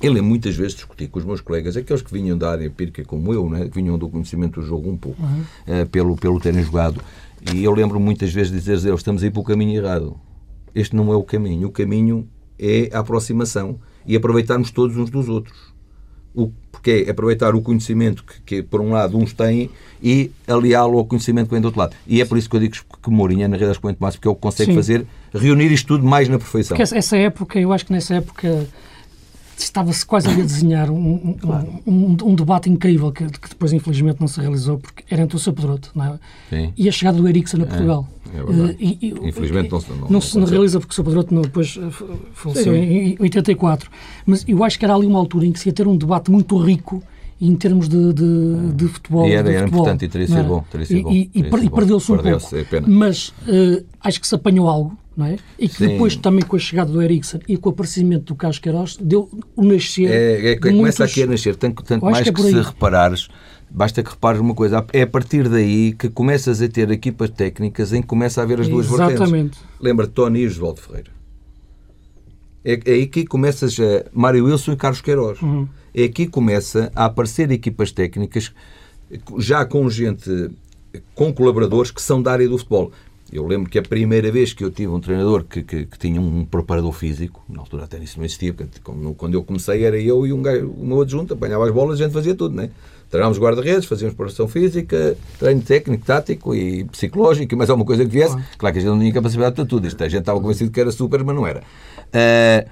Eu 0.03 0.13
lembro 0.13 0.29
muitas 0.29 0.55
vezes 0.55 0.75
discutir 0.75 1.09
com 1.09 1.19
os 1.19 1.25
meus 1.25 1.41
colegas, 1.41 1.77
aqueles 1.77 2.03
que 2.03 2.13
vinham 2.13 2.37
da 2.37 2.51
área 2.51 2.67
empírica 2.67 3.03
como 3.05 3.33
eu, 3.33 3.49
né, 3.49 3.67
que 3.69 3.75
vinham 3.81 3.97
do 3.97 4.09
conhecimento 4.09 4.61
do 4.61 4.67
jogo 4.67 4.91
um 4.91 4.97
pouco, 4.97 5.23
eh, 5.67 5.85
pelo, 5.87 6.17
pelo 6.17 6.39
terem 6.39 6.63
jogado. 6.63 7.01
E 7.55 7.65
eu 7.65 7.73
lembro 7.73 7.99
muitas 7.99 8.31
vezes 8.33 8.53
de 8.53 8.59
dizer 8.59 8.73
eles, 8.89 9.01
estamos 9.01 9.23
aí 9.23 9.31
para 9.31 9.41
o 9.41 9.45
caminho 9.45 9.81
errado. 9.83 10.17
Este 10.75 10.95
não 10.95 11.11
é 11.13 11.17
o 11.17 11.23
caminho. 11.23 11.69
O 11.69 11.71
caminho 11.71 12.29
é 12.59 12.91
a 12.93 12.99
aproximação 12.99 13.79
e 14.07 14.15
aproveitarmos 14.15 14.71
todos 14.71 14.97
uns 14.99 15.09
dos 15.09 15.29
outros. 15.29 15.57
O, 16.35 16.53
porque 16.87 17.05
é 17.09 17.11
aproveitar 17.11 17.55
o 17.57 17.61
conhecimento 17.61 18.23
que, 18.23 18.41
que, 18.43 18.63
por 18.63 18.81
um 18.81 18.93
lado, 18.93 19.19
uns 19.19 19.33
têm 19.33 19.69
e 20.01 20.31
aliá-lo 20.47 20.99
ao 20.99 21.05
conhecimento 21.05 21.47
que 21.49 21.53
vem 21.53 21.61
do 21.61 21.65
outro 21.65 21.81
lado. 21.81 21.97
E 22.07 22.21
é 22.21 22.25
por 22.25 22.39
isso 22.39 22.49
que 22.49 22.55
eu 22.55 22.61
digo 22.61 22.77
que 23.03 23.11
Mourinho 23.11 23.43
é, 23.43 23.49
na 23.49 23.57
realidade, 23.57 23.79
expoente 23.79 23.99
máximo, 24.01 24.21
porque 24.21 24.29
é 24.29 24.31
o 24.31 24.35
que 24.37 24.41
consegue 24.41 24.71
Sim. 24.71 24.77
fazer, 24.77 25.07
reunir 25.35 25.73
isto 25.73 25.89
tudo 25.89 26.07
mais 26.07 26.29
na 26.29 26.39
perfeição. 26.39 26.77
Porque 26.77 26.97
essa 26.97 27.17
época, 27.17 27.59
eu 27.59 27.73
acho 27.73 27.87
que 27.87 27.93
nessa 27.93 28.15
época 28.15 28.69
estava-se 29.65 30.05
quase 30.05 30.29
ali 30.29 30.43
a 30.43 30.45
desenhar 30.45 30.91
um, 30.91 31.37
um, 31.45 31.81
um, 31.87 32.17
um 32.25 32.35
debate 32.35 32.69
incrível 32.71 33.11
que, 33.13 33.25
que 33.27 33.49
depois 33.49 33.73
infelizmente 33.73 34.21
não 34.21 34.29
se 34.29 34.41
realizou 34.41 34.79
porque 34.79 35.03
era 35.11 35.23
entre 35.23 35.37
o 35.37 35.39
Sr. 35.41 35.53
Pedroto 35.53 35.91
não 35.95 36.19
é? 36.53 36.71
E 36.77 36.89
a 36.89 36.93
chegada 36.93 37.17
do 37.19 37.27
Ericsson 37.29 37.63
a 37.63 37.67
Portugal. 37.67 38.07
é 38.35 38.43
verdade. 38.43 38.71
Eh, 38.73 38.77
e- 38.85 38.99
e- 39.09 39.29
Infelizmente 39.29 39.71
não 39.71 39.81
se- 39.81 39.91
não- 39.91 39.97
não, 39.99 40.09
não 40.11 40.21
se 40.21 40.31
aconteceu. 40.31 40.53
realiza 40.55 40.81
porque 40.81 40.93
o 40.93 40.95
Sr. 40.97 41.05
Pedroto 41.05 41.35
não, 41.35 41.43
depois 41.43 41.79
eh, 41.81 41.91
faleceu 42.35 42.73
Sim. 42.75 42.81
em 42.81 43.17
84. 43.21 43.91
Mas 44.27 44.45
eu 44.47 44.63
acho 44.65 44.79
que 44.79 44.85
era 44.85 44.95
ali 44.95 45.07
uma 45.07 45.19
altura 45.19 45.47
em 45.47 45.53
que 45.53 45.59
se 45.61 45.69
ia 45.69 45.73
ter 45.73 45.87
um 45.87 45.97
debate 45.97 46.31
muito 46.31 46.57
rico 46.59 47.03
em 47.41 47.55
termos 47.55 47.89
de, 47.89 48.13
de, 48.15 48.73
de 48.75 48.89
futebol. 48.89 49.27
E 49.29 49.33
era- 49.33 49.43
de 49.43 49.51
era 49.55 49.59
futebol, 49.61 49.81
importante 49.83 50.05
e 50.05 50.09
teria 50.09 50.27
não 50.29 50.37
sido 50.37 50.45
era? 50.45 50.49
bom, 50.55 50.65
teria 50.71 50.87
sido 50.87 50.99
E- 50.99 51.03
bom, 51.03 51.13
e- 51.13 51.31
e 51.35 51.71
perdeu-se 51.71 52.13
um 52.13 52.17
Perdeu-se, 52.17 52.65
pouco. 52.65 52.77
é. 52.77 52.81
Mas 52.81 53.33
eh, 53.47 53.83
acho 54.03 54.21
que 54.21 54.27
se 54.27 54.35
apanhou 54.35 54.69
algo, 54.69 54.97
não 55.17 55.27
é? 55.27 55.37
E 55.59 55.69
que 55.69 55.77
Sim. 55.77 55.89
depois 55.89 56.15
também 56.17 56.45
com 56.45 56.57
a 56.57 56.59
chegada 56.59 56.93
do 56.93 57.01
Ericsson 57.03 57.39
e 57.49 57.57
com 57.57 57.71
o 57.71 57.73
aparecimento 57.73 58.25
do 58.25 58.35
Carlos 58.35 58.59
Queiroz 58.59 58.97
deu 59.01 59.29
o 59.57 59.65
nascer. 59.65 60.11
É, 60.11 60.51
é, 60.53 60.57
que 60.57 60.69
de 60.71 60.77
começa 60.77 60.81
muitos- 60.81 61.01
aqui 61.01 61.23
a 61.23 61.27
nascer, 61.27 61.57
tanto, 61.57 61.83
tanto 61.83 62.05
mais 62.05 62.21
que 62.23 62.29
é 62.29 62.33
que, 62.33 62.43
se 62.43 62.61
reparares, 62.61 63.29
basta 63.71 64.03
que 64.03 64.11
repares 64.11 64.41
uma 64.41 64.55
coisa, 64.55 64.85
é 64.93 65.03
a 65.03 65.07
partir 65.07 65.49
daí 65.49 65.93
que 65.93 66.09
começas 66.09 66.61
a 66.61 66.69
ter 66.69 66.91
equipas 66.91 67.31
técnicas 67.31 67.93
em 67.93 68.01
que 68.03 68.07
começa 68.07 68.41
a 68.41 68.45
haver 68.45 68.61
as 68.61 68.69
duas 68.69 68.87
vertentes. 68.87 69.15
Exatamente. 69.15 69.59
Lembra-te, 69.81 70.13
Tony 70.13 70.41
e 70.41 70.47
Oswaldo 70.47 70.81
Ferreira. 70.81 71.11
É, 72.65 72.81
é 72.85 72.93
aí 72.93 73.07
que 73.07 73.25
começas 73.25 73.77
a 73.79 74.05
Mário 74.13 74.45
Wilson 74.47 74.73
e 74.73 74.77
Carlos 74.77 75.01
Queiroz. 75.01 75.41
Uhum. 75.41 75.69
É 75.95 76.05
aqui 76.05 76.27
que 76.27 76.33
começa 76.33 76.91
a 76.95 77.07
aparecer 77.07 77.51
equipas 77.51 77.91
técnicas 77.93 78.53
já 79.39 79.65
com 79.65 79.89
gente, 79.89 80.51
com 81.15 81.33
colaboradores 81.33 81.91
que 81.91 82.03
são 82.03 82.21
da 82.21 82.33
área 82.33 82.49
do 82.49 82.59
futebol. 82.59 82.91
Eu 83.33 83.47
lembro 83.47 83.69
que 83.69 83.79
a 83.79 83.83
primeira 83.83 84.31
vez 84.31 84.53
que 84.53 84.63
eu 84.63 84.71
tive 84.71 84.89
um 84.89 85.01
treinador 85.01 85.45
que, 85.45 85.63
que, 85.63 85.85
que 85.87 85.99
tinha 85.99 86.21
um 86.21 86.45
preparador 86.45 86.93
físico, 86.93 87.45
na 87.49 87.61
altura 87.61 87.85
até 87.85 87.99
isso 87.99 88.19
não 88.19 88.25
existia, 88.25 88.55
porque 88.55 88.81
quando 89.17 89.35
eu 89.35 89.43
comecei 89.43 89.85
era 89.85 89.99
eu 89.99 90.27
e 90.27 90.33
um 90.33 90.41
gajo, 90.41 90.69
o 90.69 90.87
meu 90.87 91.01
adjunto, 91.01 91.35
apanhava 91.35 91.67
as 91.67 91.73
bolas, 91.73 92.01
a 92.01 92.05
gente 92.05 92.13
fazia 92.13 92.35
tudo, 92.35 92.55
né? 92.55 92.71
Treinámos 93.11 93.39
guarda-redes, 93.39 93.85
fazíamos 93.85 94.15
preparação 94.15 94.49
física, 94.49 95.17
treino 95.39 95.63
técnico, 95.63 96.05
tático 96.05 96.55
e 96.55 96.85
psicológico 96.85 97.55
e 97.55 97.57
mais 97.57 97.71
alguma 97.71 97.87
coisa 97.87 98.05
que 98.05 98.11
viesse. 98.11 98.37
Claro 98.59 98.73
que 98.73 98.79
a 98.79 98.83
gente 98.83 98.91
não 98.91 98.99
tinha 98.99 99.13
capacidade 99.13 99.55
para 99.55 99.65
tudo 99.65 99.87
isto. 99.87 100.03
A 100.03 100.09
gente 100.09 100.21
estava 100.21 100.41
convencido 100.41 100.71
que 100.71 100.81
era 100.81 100.91
super, 100.91 101.23
mas 101.23 101.35
não 101.35 101.47
era. 101.47 101.63
Ah, 102.13 102.67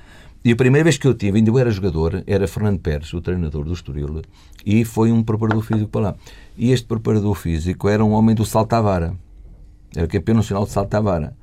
e 0.45 0.53
a 0.53 0.57
primeira 0.57 0.85
vez 0.85 0.99
que 0.99 1.07
eu 1.07 1.15
tive, 1.15 1.39
ainda 1.39 1.51
eu 1.51 1.59
era 1.59 1.71
jogador, 1.71 2.23
era 2.27 2.47
Fernando 2.47 2.79
Pérez, 2.79 3.13
o 3.15 3.21
treinador 3.21 3.65
do 3.65 3.73
Estoril, 3.73 4.21
e 4.67 4.85
foi 4.85 5.11
um 5.11 5.23
preparador 5.23 5.63
físico 5.63 5.89
para 5.89 6.01
lá. 6.01 6.15
E 6.59 6.71
este 6.71 6.87
preparador 6.87 7.35
físico 7.35 7.89
era 7.89 8.05
um 8.05 8.11
homem 8.11 8.35
do 8.35 8.45
salto 8.45 8.75
à 8.75 8.81
vara. 8.81 9.15
Era 9.97 10.07
campeão 10.07 10.37
nacional 10.37 10.65
de 10.65 10.71
salto 10.73 10.95
à 10.95 11.01
vara. 11.01 11.37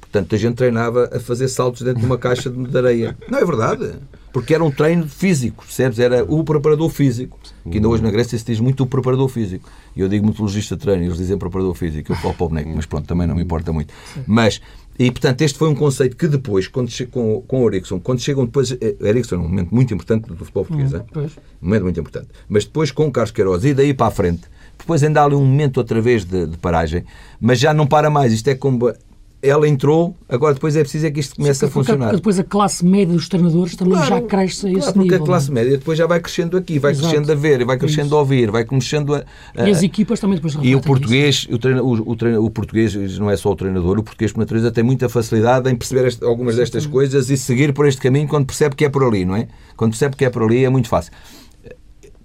Portanto, 0.00 0.34
a 0.34 0.38
gente 0.38 0.54
treinava 0.54 1.10
a 1.12 1.20
fazer 1.20 1.48
saltos 1.48 1.82
dentro 1.82 2.00
de 2.00 2.06
uma 2.06 2.16
caixa 2.16 2.48
de 2.48 2.78
areia. 2.78 3.16
Não 3.28 3.38
é 3.38 3.44
verdade? 3.44 3.94
Porque 4.32 4.54
era 4.54 4.62
um 4.62 4.70
treino 4.70 5.08
físico, 5.08 5.64
percebes? 5.64 5.98
Era 5.98 6.24
o 6.24 6.44
preparador 6.44 6.88
físico. 6.90 7.38
Que 7.64 7.78
ainda 7.78 7.88
hoje 7.88 8.02
na 8.02 8.10
Grécia 8.10 8.38
se 8.38 8.44
diz 8.44 8.60
muito 8.60 8.82
o 8.82 8.86
preparador 8.86 9.28
físico. 9.28 9.68
E 9.94 10.00
eu 10.00 10.08
digo 10.08 10.26
metodologista 10.26 10.76
de 10.76 10.82
treino, 10.82 11.04
eles 11.04 11.16
dizem 11.16 11.36
preparador 11.36 11.74
físico. 11.74 12.12
Eu 12.12 12.16
falo 12.16 12.34
para 12.34 12.44
o 12.44 12.48
boneco, 12.48 12.70
mas 12.74 12.86
pronto, 12.86 13.06
também 13.06 13.26
não 13.26 13.34
me 13.34 13.42
importa 13.42 13.72
muito. 13.72 13.92
Mas, 14.26 14.60
e 14.98 15.10
portanto, 15.10 15.40
este 15.42 15.58
foi 15.58 15.68
um 15.68 15.74
conceito 15.74 16.16
que 16.16 16.28
depois, 16.28 16.68
quando 16.68 16.90
com, 17.10 17.42
com 17.42 17.64
o 17.64 17.68
Ericsson, 17.68 17.98
quando 17.98 18.20
chegam 18.20 18.44
depois. 18.44 18.72
eh, 18.72 18.96
Ericsson 19.00 19.36
é 19.36 19.38
um 19.38 19.48
momento 19.48 19.74
muito 19.74 19.92
importante 19.92 20.28
do 20.28 20.36
futebol 20.36 20.64
português, 20.64 20.94
é? 20.94 21.02
Pois. 21.12 21.32
Um 21.60 21.66
momento 21.66 21.82
muito 21.82 22.00
importante. 22.00 22.28
Mas 22.48 22.64
depois 22.64 22.90
com 22.90 23.06
o 23.06 23.10
Carlos 23.10 23.32
Queiroz 23.32 23.64
e 23.64 23.74
daí 23.74 23.92
para 23.92 24.06
a 24.06 24.10
frente, 24.10 24.42
depois 24.86 25.02
ainda 25.02 25.20
há 25.20 25.24
ali 25.24 25.34
um 25.34 25.44
momento 25.44 25.78
outra 25.78 26.00
vez 26.00 26.24
de, 26.24 26.46
de 26.46 26.56
paragem, 26.58 27.04
mas 27.40 27.58
já 27.58 27.74
não 27.74 27.88
para 27.88 28.08
mais. 28.08 28.32
Isto 28.32 28.48
é 28.48 28.54
como 28.54 28.94
ela 29.42 29.68
entrou, 29.68 30.16
agora 30.28 30.54
depois 30.54 30.76
é 30.76 30.80
preciso 30.80 31.06
é 31.06 31.10
que 31.10 31.18
isto 31.18 31.34
comece 31.34 31.64
a 31.64 31.68
funcionar. 31.68 32.14
Depois 32.14 32.38
a 32.38 32.44
classe 32.44 32.84
média 32.84 33.12
dos 33.12 33.28
treinadores 33.28 33.74
também 33.74 33.94
claro, 33.94 34.08
já 34.08 34.22
cresce 34.22 34.66
a 34.66 34.70
esse 34.70 34.78
claro, 34.78 34.92
porque 34.92 35.02
nível. 35.02 35.18
Porque 35.18 35.22
a 35.22 35.26
classe 35.26 35.50
é? 35.50 35.54
média 35.54 35.78
depois 35.78 35.98
já 35.98 36.06
vai 36.06 36.20
crescendo 36.20 36.56
aqui, 36.56 36.78
vai 36.78 36.92
Exato. 36.92 37.08
crescendo 37.08 37.32
a 37.32 37.34
ver, 37.34 37.64
vai 37.64 37.76
crescendo 37.76 38.16
a 38.16 38.18
ouvir, 38.20 38.50
vai 38.50 38.64
crescendo 38.64 39.14
a, 39.14 39.24
a... 39.56 39.68
E 39.68 39.72
as 39.72 39.82
equipas 39.82 40.20
também 40.20 40.36
depois 40.36 40.56
E 40.62 40.74
o 40.74 40.80
português, 40.80 41.48
o, 41.50 41.58
treino, 41.58 41.84
o, 41.84 42.10
o, 42.10 42.16
treino, 42.16 42.44
o, 42.44 42.50
português, 42.50 43.18
não 43.18 43.28
é 43.28 43.36
só 43.36 43.50
o 43.50 43.56
treinador, 43.56 43.98
o 43.98 44.04
português 44.04 44.32
por 44.32 44.38
natureza 44.38 44.70
tem 44.70 44.84
muita 44.84 45.08
facilidade 45.08 45.68
em 45.68 45.74
perceber 45.74 46.06
este, 46.06 46.24
algumas 46.24 46.54
destas 46.54 46.86
coisas 46.86 47.28
e 47.28 47.36
seguir 47.36 47.72
por 47.74 47.88
este 47.88 48.00
caminho 48.00 48.28
quando 48.28 48.46
percebe 48.46 48.76
que 48.76 48.84
é 48.84 48.88
por 48.88 49.02
ali, 49.02 49.24
não 49.24 49.34
é? 49.34 49.48
Quando 49.76 49.90
percebe 49.90 50.16
que 50.16 50.24
é 50.24 50.30
por 50.30 50.44
ali 50.44 50.64
é 50.64 50.70
muito 50.70 50.88
fácil. 50.88 51.12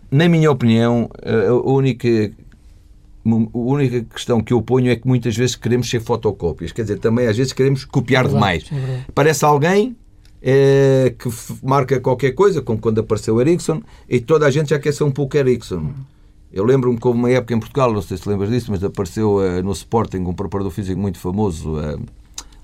Na 0.09 0.27
minha 0.27 0.51
opinião, 0.51 1.09
a 1.23 1.69
única 1.69 2.31
a 3.25 3.57
única 3.57 4.01
questão 4.03 4.41
que 4.41 4.53
eu 4.53 4.61
ponho 4.61 4.91
é 4.91 4.95
que 4.95 5.07
muitas 5.07 5.35
vezes 5.35 5.55
queremos 5.55 5.89
ser 5.89 6.01
fotocópias. 6.01 6.71
Quer 6.71 6.83
dizer, 6.83 6.99
também 6.99 7.27
às 7.27 7.37
vezes 7.37 7.53
queremos 7.53 7.85
copiar 7.85 8.27
demais. 8.27 8.65
É 8.71 9.05
Parece 9.13 9.45
alguém 9.45 9.95
é, 10.41 11.13
que 11.17 11.29
marca 11.63 11.99
qualquer 11.99 12.31
coisa, 12.31 12.61
como 12.61 12.79
quando 12.79 12.99
apareceu 12.99 13.35
o 13.35 13.41
Ericsson, 13.41 13.81
e 14.09 14.19
toda 14.19 14.47
a 14.47 14.51
gente 14.51 14.71
já 14.71 14.79
quer 14.79 14.93
ser 14.93 15.03
um 15.03 15.11
pouco 15.11 15.37
Ericsson. 15.37 15.93
Eu 16.51 16.65
lembro-me 16.65 16.99
que 16.99 17.07
houve 17.07 17.19
uma 17.19 17.29
época 17.29 17.53
em 17.53 17.59
Portugal, 17.59 17.93
não 17.93 18.01
sei 18.01 18.17
se 18.17 18.27
lembras 18.27 18.49
disso, 18.49 18.71
mas 18.71 18.83
apareceu 18.83 19.37
uh, 19.37 19.63
no 19.63 19.71
Sporting 19.71 20.17
um 20.17 20.33
preparador 20.33 20.71
físico 20.71 20.99
muito 20.99 21.17
famoso 21.17 21.77
uh, 21.77 22.01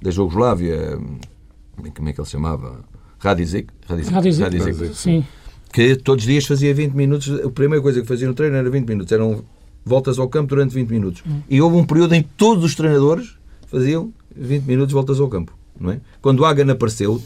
da 0.01 0.11
Jugoslávia, 0.11 0.97
uh, 0.97 1.91
como 1.93 2.09
é 2.09 2.13
que 2.13 2.19
ele 2.19 2.25
se 2.25 2.31
chamava? 2.31 2.83
Radizic. 3.19 3.69
Radizic, 3.87 4.13
Radizic. 4.43 4.95
Sim. 4.95 5.25
Que 5.71 5.95
todos 5.95 6.23
os 6.23 6.29
dias 6.29 6.45
fazia 6.45 6.73
20 6.73 6.93
minutos, 6.93 7.29
a 7.45 7.49
primeira 7.49 7.81
coisa 7.81 8.01
que 8.01 8.07
fazia 8.07 8.27
no 8.27 8.33
treino 8.33 8.55
era 8.55 8.69
20 8.69 8.87
minutos, 8.87 9.11
eram 9.11 9.43
voltas 9.87 10.19
ao 10.19 10.27
campo 10.27 10.49
durante 10.49 10.73
20 10.73 10.89
minutos. 10.89 11.23
Hum. 11.27 11.41
E 11.49 11.61
houve 11.61 11.77
um 11.77 11.85
período 11.85 12.13
em 12.15 12.23
que 12.23 12.29
todos 12.37 12.63
os 12.63 12.75
treinadores 12.75 13.37
faziam 13.67 14.11
20 14.35 14.63
minutos 14.65 14.93
voltas 14.93 15.19
ao 15.19 15.27
campo. 15.27 15.53
Não 15.79 15.91
é? 15.91 15.99
Quando 16.21 16.39
o 16.41 16.45
Hagan 16.45 16.71
apareceu, 16.71 17.21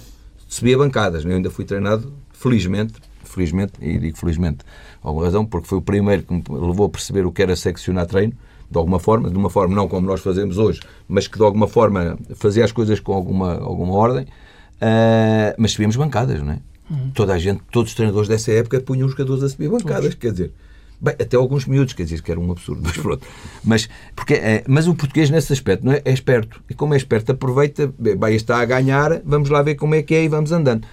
subia 0.47 0.77
bancadas. 0.77 1.23
Eu 1.23 1.31
ainda 1.31 1.49
fui 1.49 1.65
treinado, 1.65 2.11
felizmente, 2.33 2.93
felizmente, 3.23 3.73
e 3.81 3.97
digo 3.97 4.17
felizmente, 4.17 4.59
por 5.01 5.07
alguma 5.07 5.25
razão, 5.25 5.45
porque 5.45 5.67
foi 5.67 5.77
o 5.77 5.81
primeiro 5.81 6.23
que 6.23 6.33
me 6.33 6.43
levou 6.49 6.85
a 6.85 6.89
perceber 6.89 7.25
o 7.25 7.31
que 7.31 7.41
era 7.41 7.55
seccionar 7.55 8.05
treino, 8.05 8.33
de 8.69 8.77
alguma 8.77 8.99
forma, 8.99 9.29
de 9.29 9.37
uma 9.37 9.49
forma 9.49 9.75
não 9.75 9.87
como 9.87 10.07
nós 10.07 10.21
fazemos 10.21 10.57
hoje, 10.57 10.79
mas 11.07 11.27
que 11.27 11.37
de 11.37 11.43
alguma 11.43 11.67
forma 11.67 12.17
fazia 12.35 12.63
as 12.63 12.71
coisas 12.71 12.99
com 12.99 13.13
alguma, 13.13 13.55
alguma 13.55 13.93
ordem, 13.93 14.23
uh, 14.23 15.55
mas 15.57 15.71
subíamos 15.71 15.95
bancadas, 15.95 16.41
não 16.41 16.53
é? 16.53 16.59
Uhum. 16.89 17.11
Toda 17.13 17.33
a 17.33 17.39
gente, 17.39 17.61
todos 17.71 17.91
os 17.91 17.95
treinadores 17.95 18.27
dessa 18.27 18.51
época 18.51 18.79
punham 18.81 19.07
os 19.07 19.11
jogadores 19.11 19.43
a 19.43 19.49
subir 19.49 19.69
bancadas, 19.69 20.13
quer 20.13 20.31
dizer, 20.31 20.53
Bem, 21.01 21.15
até 21.19 21.35
alguns 21.35 21.65
miúdos, 21.65 21.93
quer 21.93 22.03
dizer, 22.03 22.21
que 22.21 22.29
era 22.29 22.39
um 22.39 22.51
absurdo, 22.51 22.81
mas 22.85 22.95
pronto. 22.95 23.27
Mas, 23.63 23.89
porque, 24.15 24.35
é, 24.35 24.63
mas 24.67 24.87
o 24.87 24.93
português, 24.93 25.31
nesse 25.31 25.51
aspecto, 25.51 25.83
não 25.83 25.93
é, 25.93 26.01
é 26.05 26.13
esperto. 26.13 26.61
E 26.69 26.75
como 26.75 26.93
é 26.93 26.97
esperto, 26.97 27.31
aproveita, 27.31 27.91
bem, 27.97 28.35
está 28.35 28.61
a 28.61 28.65
ganhar, 28.65 29.19
vamos 29.25 29.49
lá 29.49 29.63
ver 29.63 29.75
como 29.75 29.95
é 29.95 30.03
que 30.03 30.13
é 30.13 30.23
e 30.23 30.27
vamos 30.27 30.51
andando. 30.51 30.85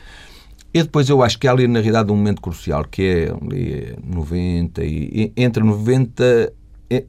E 0.72 0.82
depois 0.82 1.08
eu 1.08 1.22
acho 1.22 1.38
que 1.38 1.46
há 1.46 1.52
ali, 1.52 1.66
na 1.66 1.80
realidade, 1.80 2.10
um 2.10 2.16
momento 2.16 2.40
crucial, 2.40 2.84
que 2.84 3.02
é 3.02 3.30
ali 3.30 3.96
90 4.02 4.84
e 4.84 5.32
entre 5.36 5.62
90, 5.62 6.52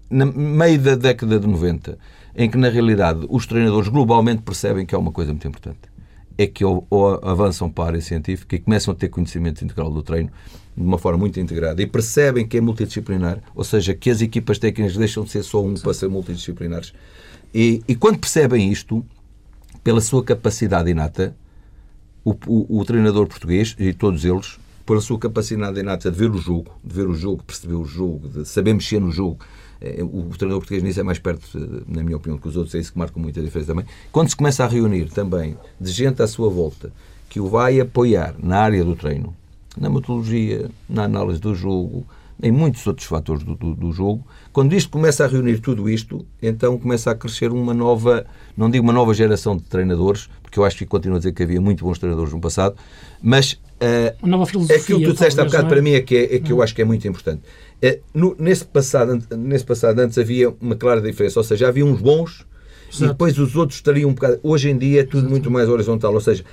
na 0.09 0.25
meio 0.25 0.79
da 0.79 0.95
década 0.95 1.39
de 1.39 1.47
90, 1.47 1.97
em 2.35 2.49
que, 2.49 2.57
na 2.57 2.69
realidade, 2.69 3.25
os 3.29 3.45
treinadores 3.45 3.87
globalmente 3.89 4.41
percebem 4.41 4.85
que 4.85 4.93
é 4.93 4.97
uma 4.97 5.11
coisa 5.11 5.31
muito 5.31 5.47
importante. 5.47 5.79
É 6.37 6.47
que 6.47 6.63
ou, 6.63 6.85
ou 6.89 7.19
avançam 7.21 7.69
para 7.69 7.83
a 7.83 7.87
área 7.87 8.01
científica 8.01 8.55
e 8.55 8.59
começam 8.59 8.93
a 8.93 8.95
ter 8.95 9.09
conhecimento 9.09 9.63
integral 9.63 9.91
do 9.91 10.01
treino 10.01 10.31
de 10.79 10.85
uma 10.85 10.97
forma 10.97 11.19
muito 11.19 11.39
integrada 11.41 11.81
e 11.81 11.85
percebem 11.85 12.47
que 12.47 12.57
é 12.57 12.61
multidisciplinar, 12.61 13.43
ou 13.53 13.65
seja, 13.65 13.93
que 13.93 14.09
as 14.09 14.21
equipas 14.21 14.57
técnicas 14.57 14.95
deixam 14.95 15.25
de 15.25 15.31
ser 15.31 15.43
só 15.43 15.61
um 15.61 15.73
para 15.73 15.93
ser 15.93 16.07
multidisciplinares. 16.07 16.93
E, 17.53 17.83
e 17.85 17.95
quando 17.95 18.17
percebem 18.17 18.71
isto, 18.71 19.05
pela 19.83 19.99
sua 19.99 20.23
capacidade 20.23 20.89
inata, 20.89 21.35
o, 22.23 22.31
o, 22.47 22.79
o, 22.79 22.85
treinador 22.85 23.27
português 23.27 23.75
e 23.77 23.91
todos 23.91 24.23
eles, 24.23 24.57
pela 24.85 25.01
sua 25.01 25.19
capacidade 25.19 25.79
inata 25.79 26.09
de 26.09 26.17
ver 26.17 26.31
o 26.31 26.37
jogo, 26.37 26.71
de 26.81 26.95
ver 26.95 27.07
o 27.07 27.13
jogo, 27.13 27.43
perceber 27.43 27.75
o 27.75 27.83
jogo, 27.83 28.29
de 28.29 28.47
saber 28.47 28.73
mexer 28.73 29.01
no 29.01 29.11
jogo, 29.11 29.39
eh, 29.81 30.01
o 30.01 30.29
treinador 30.29 30.61
português 30.61 30.81
nisso 30.81 30.99
é 31.01 31.03
mais 31.03 31.19
perto, 31.19 31.45
eh, 31.57 31.83
na 31.87 32.03
minha 32.03 32.15
opinião, 32.15 32.39
que 32.39 32.47
os 32.47 32.55
outros, 32.55 32.73
é 32.75 32.79
isso 32.79 32.93
que 32.93 32.97
marca 32.99 33.19
muita 33.19 33.41
diferença 33.41 33.73
também. 33.73 33.85
Quando 34.11 34.29
se 34.29 34.35
começa 34.35 34.63
a 34.63 34.67
reunir 34.67 35.09
também 35.09 35.57
de 35.79 35.91
gente 35.91 36.21
à 36.21 36.27
sua 36.27 36.49
volta 36.49 36.91
que 37.29 37.39
o 37.39 37.47
vai 37.47 37.79
apoiar 37.79 38.35
na 38.41 38.59
área 38.59 38.83
do 38.83 38.95
treino, 38.95 39.35
na 39.79 39.89
metodologia, 39.89 40.69
na 40.87 41.03
análise 41.03 41.39
do 41.39 41.55
jogo, 41.55 42.05
em 42.41 42.51
muitos 42.51 42.85
outros 42.87 43.07
fatores 43.07 43.43
do, 43.43 43.55
do, 43.55 43.75
do, 43.75 43.91
jogo. 43.91 44.25
Quando 44.53 44.73
isto 44.73 44.89
começa 44.89 45.25
a 45.25 45.27
reunir 45.27 45.59
tudo 45.59 45.89
isto, 45.89 46.25
então 46.41 46.77
começa 46.77 47.11
a 47.11 47.15
crescer 47.15 47.51
uma 47.51 47.73
nova, 47.73 48.25
não 48.55 48.69
digo 48.69 48.83
uma 48.83 48.93
nova 48.93 49.13
geração 49.13 49.57
de 49.57 49.63
treinadores, 49.63 50.29
porque 50.41 50.57
eu 50.57 50.63
acho 50.63 50.77
que 50.77 50.85
continuo 50.85 51.17
a 51.17 51.19
dizer 51.19 51.33
que 51.33 51.43
havia 51.43 51.59
muito 51.59 51.83
bons 51.83 51.99
treinadores 51.99 52.33
no 52.33 52.39
passado, 52.39 52.75
mas 53.21 53.53
uh, 53.53 54.15
uma 54.21 54.31
nova 54.31 54.45
filosofia, 54.45 54.77
aquilo 54.77 54.99
que 54.99 55.05
tu 55.05 55.13
disseste 55.13 55.39
há 55.39 55.45
bocado 55.45 55.65
é? 55.65 55.69
para 55.69 55.81
mim 55.81 55.91
é 55.91 56.01
que, 56.01 56.15
é, 56.15 56.35
é 56.35 56.39
que 56.39 56.51
eu 56.51 56.61
acho 56.61 56.73
que 56.73 56.81
é 56.81 56.85
muito 56.85 57.05
importante. 57.07 57.41
Uh, 57.83 57.99
no, 58.13 58.35
nesse, 58.39 58.65
passado, 58.65 59.21
nesse 59.37 59.65
passado 59.65 59.99
antes 59.99 60.17
havia 60.17 60.49
uma 60.61 60.75
clara 60.75 61.01
diferença, 61.01 61.39
ou 61.39 61.43
seja, 61.43 61.67
havia 61.67 61.85
uns 61.85 62.01
bons 62.01 62.45
Exato. 62.89 63.03
e 63.03 63.07
depois 63.09 63.37
os 63.37 63.55
outros 63.55 63.77
estariam 63.77 64.09
um 64.09 64.13
bocado. 64.13 64.39
Hoje 64.41 64.69
em 64.69 64.77
dia 64.77 65.01
é 65.01 65.03
tudo 65.03 65.19
Exato. 65.19 65.31
muito 65.31 65.51
mais 65.51 65.67
horizontal, 65.67 66.13
ou 66.13 66.21
seja, 66.21 66.43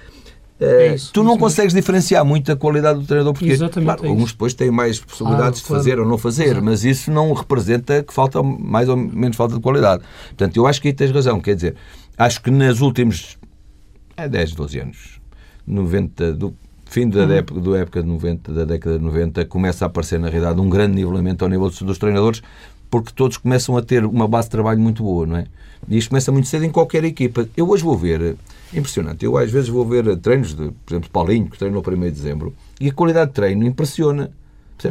é 0.59 0.95
isso, 0.95 1.13
tu 1.13 1.23
não 1.23 1.33
isso 1.33 1.41
consegues 1.41 1.75
mesmo. 1.75 1.83
diferenciar 1.83 2.25
muito 2.25 2.51
a 2.51 2.57
qualidade 2.57 2.99
do 2.99 3.07
treinador 3.07 3.35
porque 3.35 3.57
claro, 3.57 4.05
é 4.05 4.09
alguns 4.09 4.33
depois 4.33 4.55
têm 4.55 4.71
mais 4.71 4.99
possibilidades 4.99 5.61
ah, 5.61 5.63
de 5.63 5.69
fazer 5.69 6.01
ou 6.01 6.07
não 6.07 6.17
fazer, 6.17 6.47
Exato. 6.47 6.65
mas 6.65 6.85
isso 6.85 7.11
não 7.11 7.33
representa 7.33 8.03
que 8.03 8.13
falta 8.13 8.43
mais 8.43 8.89
ou 8.89 8.97
menos 8.97 9.37
falta 9.37 9.55
de 9.55 9.61
qualidade. 9.61 10.03
Portanto, 10.29 10.57
eu 10.57 10.67
acho 10.67 10.81
que 10.81 10.89
aí 10.89 10.95
tens 10.95 11.11
razão, 11.11 11.41
quer 11.41 11.55
dizer, 11.55 11.77
acho 12.17 12.43
que 12.43 12.51
nos 12.51 12.81
últimos 12.81 13.37
é, 14.17 14.29
10, 14.29 14.53
12 14.55 14.79
anos, 14.79 15.21
90, 15.67 16.33
do 16.33 16.55
fim 16.87 17.09
da, 17.09 17.25
uhum. 17.25 17.33
época, 17.33 17.61
da 17.61 17.79
época 17.79 18.03
de 18.03 18.09
90, 18.09 18.53
da 18.53 18.65
década 18.65 18.99
de 18.99 19.05
90, 19.05 19.45
começa 19.45 19.85
a 19.85 19.89
aparecer 19.89 20.19
na 20.19 20.31
realidade 20.31 20.59
um 20.59 20.71
grande 20.71 20.95
nivelamento 20.95 21.45
ao 21.45 21.51
nível 21.51 21.69
dos, 21.69 21.83
dos 21.83 21.99
treinadores, 21.99 22.43
porque 22.89 23.13
todos 23.15 23.37
começam 23.37 23.77
a 23.77 23.83
ter 23.83 24.07
uma 24.07 24.27
base 24.27 24.47
de 24.47 24.53
trabalho 24.53 24.81
muito 24.81 25.03
boa, 25.03 25.27
não 25.27 25.37
é? 25.37 25.47
E 25.89 25.99
isto 25.99 26.09
começa 26.09 26.33
muito 26.33 26.49
cedo 26.49 26.65
em 26.65 26.71
qualquer 26.71 27.05
equipa. 27.05 27.47
Eu 27.57 27.69
hoje 27.69 27.83
vou 27.83 27.97
ver 27.97 28.37
impressionante. 28.73 29.25
Eu 29.25 29.37
às 29.37 29.51
vezes 29.51 29.69
vou 29.69 29.85
ver 29.87 30.17
treinos 30.19 30.55
de, 30.55 30.71
por 30.85 30.93
exemplo, 30.93 31.11
Paulinho, 31.11 31.49
que 31.49 31.59
treinou 31.59 31.83
no 31.83 31.93
1 31.93 32.01
de 32.01 32.11
dezembro, 32.11 32.55
e 32.81 32.89
a 32.89 32.93
qualidade 32.93 33.31
de 33.31 33.35
treino 33.35 33.65
impressiona. 33.65 34.31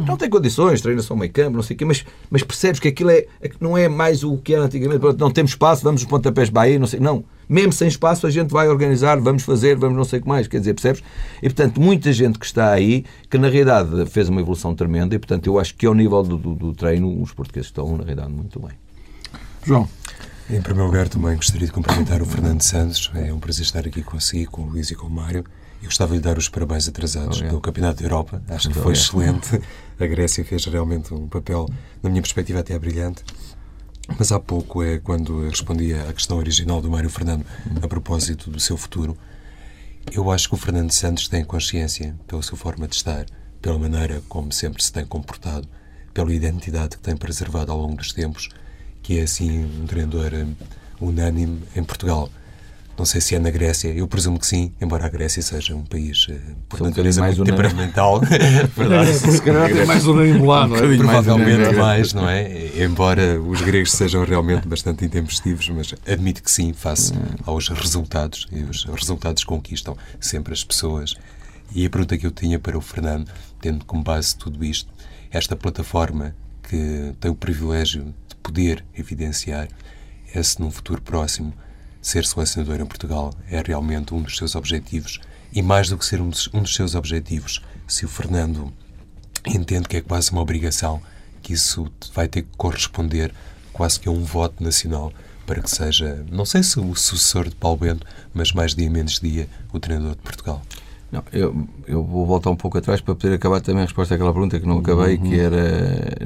Não 0.04 0.16
tem 0.16 0.28
condições, 0.28 0.80
treina 0.80 1.00
só 1.00 1.14
meio 1.14 1.32
campo, 1.32 1.56
não 1.56 1.62
sei 1.62 1.76
o 1.76 1.78
quê, 1.78 1.84
mas, 1.84 2.04
mas 2.28 2.42
percebes 2.42 2.80
que 2.80 2.88
aquilo 2.88 3.10
é, 3.10 3.26
é, 3.40 3.50
não 3.60 3.78
é 3.78 3.88
mais 3.88 4.24
o 4.24 4.36
que 4.36 4.52
era 4.52 4.64
antigamente. 4.64 5.00
Não 5.16 5.30
temos 5.30 5.52
espaço, 5.52 5.84
vamos 5.84 6.02
os 6.02 6.08
pontapés 6.08 6.50
Bahia, 6.50 6.76
não 6.76 6.88
sei. 6.88 6.98
Não. 6.98 7.24
Mesmo 7.48 7.72
sem 7.72 7.86
espaço, 7.86 8.26
a 8.26 8.30
gente 8.30 8.50
vai 8.50 8.68
organizar, 8.68 9.20
vamos 9.20 9.44
fazer, 9.44 9.76
vamos 9.76 9.96
não 9.96 10.04
sei 10.04 10.18
o 10.18 10.22
que 10.22 10.28
mais. 10.28 10.48
Quer 10.48 10.58
dizer, 10.58 10.74
percebes? 10.74 11.04
E, 11.40 11.42
portanto, 11.42 11.80
muita 11.80 12.12
gente 12.12 12.36
que 12.36 12.44
está 12.44 12.72
aí, 12.72 13.04
que 13.30 13.38
na 13.38 13.48
realidade 13.48 14.06
fez 14.06 14.28
uma 14.28 14.40
evolução 14.40 14.74
tremenda, 14.74 15.14
e, 15.14 15.18
portanto, 15.20 15.46
eu 15.46 15.56
acho 15.56 15.72
que 15.76 15.86
ao 15.86 15.94
nível 15.94 16.20
do, 16.24 16.36
do, 16.36 16.54
do 16.56 16.74
treino, 16.74 17.22
os 17.22 17.32
portugueses 17.32 17.68
estão, 17.68 17.88
na 17.96 18.02
realidade, 18.02 18.32
muito 18.32 18.58
bem. 18.58 18.72
João. 19.64 19.88
Em 20.48 20.62
primeiro 20.62 20.86
lugar, 20.86 21.08
também 21.08 21.34
gostaria 21.34 21.66
de 21.66 21.72
cumprimentar 21.72 22.22
o 22.22 22.24
Fernando 22.24 22.62
Santos. 22.62 23.10
É 23.16 23.32
um 23.32 23.40
prazer 23.40 23.64
estar 23.64 23.84
aqui 23.84 24.00
consigo, 24.00 24.52
com 24.52 24.62
o 24.62 24.66
Luís 24.66 24.92
e 24.92 24.94
com 24.94 25.08
o 25.08 25.10
Mário. 25.10 25.44
Eu 25.82 25.86
gostava 25.86 26.12
de 26.12 26.18
lhe 26.18 26.22
dar 26.22 26.38
os 26.38 26.48
parabéns 26.48 26.86
atrasados 26.86 27.42
pelo 27.42 27.60
Campeonato 27.60 27.98
da 27.98 28.04
Europa. 28.04 28.40
Acho 28.48 28.68
que 28.68 28.78
foi 28.78 28.92
excelente. 28.92 29.60
A 29.98 30.06
Grécia 30.06 30.44
fez 30.44 30.64
realmente 30.66 31.12
um 31.12 31.26
papel, 31.26 31.68
na 32.00 32.08
minha 32.08 32.22
perspectiva, 32.22 32.60
até 32.60 32.78
brilhante. 32.78 33.24
Mas 34.16 34.30
há 34.30 34.38
pouco, 34.38 34.84
é 34.84 34.98
quando 34.98 35.48
respondia 35.48 36.08
à 36.08 36.12
questão 36.12 36.38
original 36.38 36.80
do 36.80 36.88
Mário 36.88 37.10
Fernando 37.10 37.44
a 37.82 37.88
propósito 37.88 38.48
do 38.48 38.60
seu 38.60 38.76
futuro, 38.76 39.18
eu 40.12 40.30
acho 40.30 40.48
que 40.48 40.54
o 40.54 40.58
Fernando 40.58 40.92
Santos 40.92 41.26
tem 41.26 41.44
consciência, 41.44 42.14
pela 42.24 42.40
sua 42.40 42.56
forma 42.56 42.86
de 42.86 42.94
estar, 42.94 43.26
pela 43.60 43.80
maneira 43.80 44.22
como 44.28 44.52
sempre 44.52 44.80
se 44.80 44.92
tem 44.92 45.04
comportado, 45.04 45.66
pela 46.14 46.32
identidade 46.32 46.98
que 46.98 47.02
tem 47.02 47.16
preservado 47.16 47.72
ao 47.72 47.78
longo 47.78 47.96
dos 47.96 48.12
tempos 48.12 48.48
que 49.06 49.20
é 49.20 49.22
assim 49.22 49.64
um 49.64 49.86
treinador 49.86 50.34
eh, 50.34 50.44
unânime 51.00 51.62
em 51.76 51.84
Portugal. 51.84 52.28
Não 52.98 53.04
sei 53.04 53.20
se 53.20 53.36
é 53.36 53.38
na 53.38 53.50
Grécia, 53.50 53.88
eu 53.88 54.08
presumo 54.08 54.36
que 54.36 54.46
sim, 54.46 54.72
embora 54.80 55.06
a 55.06 55.08
Grécia 55.08 55.40
seja 55.42 55.76
um 55.76 55.84
país 55.84 56.26
uh, 56.26 56.34
por 56.68 56.80
natureza 56.80 57.20
mais 57.20 57.36
muito 57.36 57.52
temperamental. 57.52 58.20
Verdade. 58.74 59.12
Se 59.14 59.40
calhar 59.42 59.72
tem 59.72 59.86
mais 59.86 60.04
unânime 60.06 60.44
lá, 60.44 60.66
não 60.66 60.76
é? 60.76 60.96
Provavelmente 60.96 61.58
mais, 61.58 61.76
mais, 61.76 62.12
não 62.14 62.28
é? 62.28 62.82
Embora 62.82 63.40
os 63.40 63.60
gregos 63.60 63.92
sejam 63.92 64.24
realmente 64.24 64.66
bastante 64.66 65.04
intempestivos, 65.04 65.68
mas 65.68 65.94
admito 66.10 66.42
que 66.42 66.50
sim, 66.50 66.72
face 66.72 67.12
aos 67.44 67.68
resultados, 67.68 68.48
e 68.50 68.62
os 68.64 68.84
resultados 68.86 69.44
conquistam 69.44 69.96
sempre 70.18 70.52
as 70.52 70.64
pessoas. 70.64 71.14
E 71.72 71.86
a 71.86 71.90
pergunta 71.90 72.18
que 72.18 72.26
eu 72.26 72.32
tinha 72.32 72.58
para 72.58 72.76
o 72.76 72.80
Fernando, 72.80 73.30
tendo 73.60 73.84
como 73.84 74.02
base 74.02 74.34
tudo 74.36 74.64
isto, 74.64 74.90
esta 75.30 75.54
plataforma 75.54 76.34
que 76.68 77.12
tem 77.20 77.30
o 77.30 77.36
privilégio 77.36 78.12
poder 78.46 78.84
evidenciar 78.96 79.68
é 80.32 80.40
se 80.40 80.60
num 80.60 80.70
futuro 80.70 81.02
próximo 81.02 81.52
ser 82.00 82.24
selecionador 82.24 82.80
em 82.80 82.86
Portugal 82.86 83.34
é 83.50 83.60
realmente 83.60 84.14
um 84.14 84.22
dos 84.22 84.36
seus 84.36 84.54
objetivos 84.54 85.20
e 85.52 85.60
mais 85.62 85.88
do 85.88 85.98
que 85.98 86.06
ser 86.06 86.20
um 86.20 86.28
dos, 86.28 86.48
um 86.54 86.62
dos 86.62 86.74
seus 86.74 86.94
objetivos, 86.94 87.60
se 87.88 88.04
o 88.04 88.08
Fernando 88.08 88.72
entende 89.44 89.88
que 89.88 89.96
é 89.96 90.00
quase 90.00 90.30
uma 90.30 90.40
obrigação, 90.40 91.02
que 91.42 91.54
isso 91.54 91.90
vai 92.14 92.28
ter 92.28 92.42
que 92.42 92.56
corresponder 92.56 93.34
quase 93.72 93.98
que 93.98 94.08
a 94.08 94.12
um 94.12 94.22
voto 94.22 94.62
nacional 94.62 95.12
para 95.44 95.60
que 95.60 95.70
seja, 95.70 96.24
não 96.30 96.44
sei 96.44 96.62
se 96.62 96.78
o 96.78 96.94
sucessor 96.94 97.48
de 97.48 97.54
Paulo 97.56 97.78
Bento, 97.78 98.06
mas 98.32 98.52
mais 98.52 98.74
dia 98.74 98.90
menos 98.90 99.18
dia, 99.18 99.48
o 99.72 99.80
treinador 99.80 100.14
de 100.14 100.22
Portugal? 100.22 100.62
Não, 101.10 101.22
eu, 101.32 101.68
eu 101.86 102.02
vou 102.02 102.26
voltar 102.26 102.50
um 102.50 102.56
pouco 102.56 102.78
atrás 102.78 103.00
para 103.00 103.14
poder 103.14 103.34
acabar 103.34 103.60
também 103.60 103.82
a 103.82 103.84
resposta 103.84 104.14
àquela 104.14 104.32
pergunta 104.32 104.58
que 104.58 104.66
não 104.66 104.78
acabei, 104.78 105.16
uhum. 105.16 105.22
que 105.22 105.38
era 105.38 106.16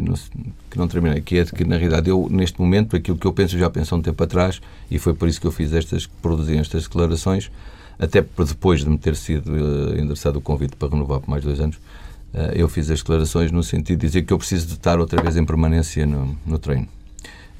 que 0.70 0.78
não 0.78 0.88
terminei, 0.88 1.20
que 1.20 1.38
é 1.38 1.44
que 1.44 1.64
na 1.64 1.76
realidade 1.76 2.08
eu 2.08 2.28
neste 2.30 2.58
momento 2.60 2.96
aquilo 2.96 3.18
que 3.18 3.26
eu 3.26 3.32
penso 3.32 3.58
já 3.58 3.68
penso 3.68 3.94
há 3.94 3.98
um 3.98 4.02
tempo 4.02 4.22
atrás 4.22 4.60
e 4.90 4.98
foi 4.98 5.12
por 5.12 5.28
isso 5.28 5.40
que 5.40 5.46
eu 5.46 5.52
fiz 5.52 5.72
estas, 5.74 6.06
produzi 6.06 6.56
estas 6.56 6.84
declarações, 6.84 7.50
até 7.98 8.22
depois 8.22 8.82
de 8.82 8.88
me 8.88 8.96
ter 8.96 9.16
sido 9.16 9.52
uh, 9.52 9.98
endereçado 9.98 10.38
o 10.38 10.40
convite 10.40 10.76
para 10.76 10.88
renovar 10.88 11.20
por 11.20 11.28
mais 11.28 11.44
dois 11.44 11.60
anos, 11.60 11.76
uh, 11.76 12.52
eu 12.54 12.66
fiz 12.66 12.90
as 12.90 13.00
declarações 13.00 13.52
no 13.52 13.62
sentido 13.62 13.98
de 13.98 14.06
dizer 14.06 14.22
que 14.22 14.32
eu 14.32 14.38
preciso 14.38 14.66
de 14.66 14.74
estar 14.74 14.98
outra 14.98 15.22
vez 15.22 15.36
em 15.36 15.44
permanência 15.44 16.06
no, 16.06 16.36
no 16.46 16.58
treino. 16.58 16.88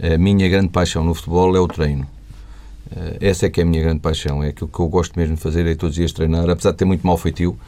A 0.02 0.16
minha 0.16 0.48
grande 0.48 0.68
paixão 0.70 1.04
no 1.04 1.12
futebol 1.12 1.54
é 1.54 1.60
o 1.60 1.68
treino 1.68 2.06
eh, 2.06 2.19
essa 3.20 3.46
é 3.46 3.50
que 3.50 3.60
é 3.60 3.62
a 3.62 3.66
minha 3.66 3.82
grande 3.82 4.00
paixão, 4.00 4.42
é 4.42 4.48
aquilo 4.48 4.68
que 4.68 4.80
eu 4.80 4.88
gosto 4.88 5.18
mesmo 5.18 5.36
de 5.36 5.40
fazer, 5.42 5.66
é 5.66 5.74
todos 5.74 5.94
os 5.94 5.96
dias 5.96 6.12
treinar, 6.12 6.48
apesar 6.48 6.72
de 6.72 6.78
ter 6.78 6.84
muito 6.84 7.06
mal 7.06 7.16
feitio, 7.16 7.58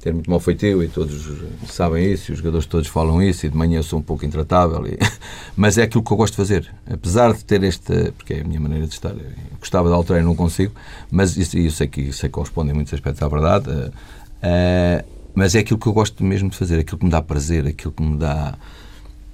ter 0.00 0.12
muito 0.12 0.28
mal 0.28 0.40
feitio 0.40 0.82
e 0.82 0.88
todos 0.88 1.28
sabem 1.68 2.12
isso, 2.12 2.32
os 2.32 2.38
jogadores 2.38 2.66
todos 2.66 2.88
falam 2.88 3.22
isso 3.22 3.46
e 3.46 3.48
de 3.48 3.56
manhã 3.56 3.78
eu 3.78 3.82
sou 3.84 4.00
um 4.00 4.02
pouco 4.02 4.24
intratável, 4.24 4.84
e... 4.86 4.98
mas 5.56 5.78
é 5.78 5.82
aquilo 5.82 6.02
que 6.02 6.12
eu 6.12 6.16
gosto 6.16 6.32
de 6.32 6.36
fazer, 6.38 6.68
apesar 6.90 7.32
de 7.32 7.44
ter 7.44 7.62
esta, 7.62 8.12
porque 8.16 8.34
é 8.34 8.40
a 8.40 8.44
minha 8.44 8.58
maneira 8.58 8.86
de 8.86 8.92
estar, 8.92 9.10
eu 9.10 9.58
gostava 9.60 9.88
de 9.88 9.94
alterar 9.94 10.20
e 10.20 10.24
não 10.24 10.34
consigo, 10.34 10.72
mas 11.10 11.36
isso, 11.36 11.56
eu 11.56 11.70
sei 11.70 11.86
que 11.86 12.00
isso 12.00 12.28
corresponde 12.30 12.72
em 12.72 12.74
muitos 12.74 12.92
aspectos 12.92 13.22
à 13.22 13.28
verdade, 13.28 13.70
uh, 13.70 15.06
mas 15.34 15.54
é 15.54 15.60
aquilo 15.60 15.78
que 15.78 15.86
eu 15.86 15.92
gosto 15.92 16.24
mesmo 16.24 16.50
de 16.50 16.56
fazer, 16.56 16.80
aquilo 16.80 16.98
que 16.98 17.04
me 17.04 17.10
dá 17.10 17.22
prazer, 17.22 17.66
aquilo 17.66 17.92
que 17.92 18.02
me 18.02 18.18
dá... 18.18 18.54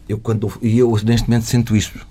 Eu, 0.07 0.19
quando, 0.19 0.53
e 0.63 0.79
eu 0.79 0.91
neste 1.05 1.29
momento 1.29 1.45
sinto 1.45 1.75
isto, 1.75 2.07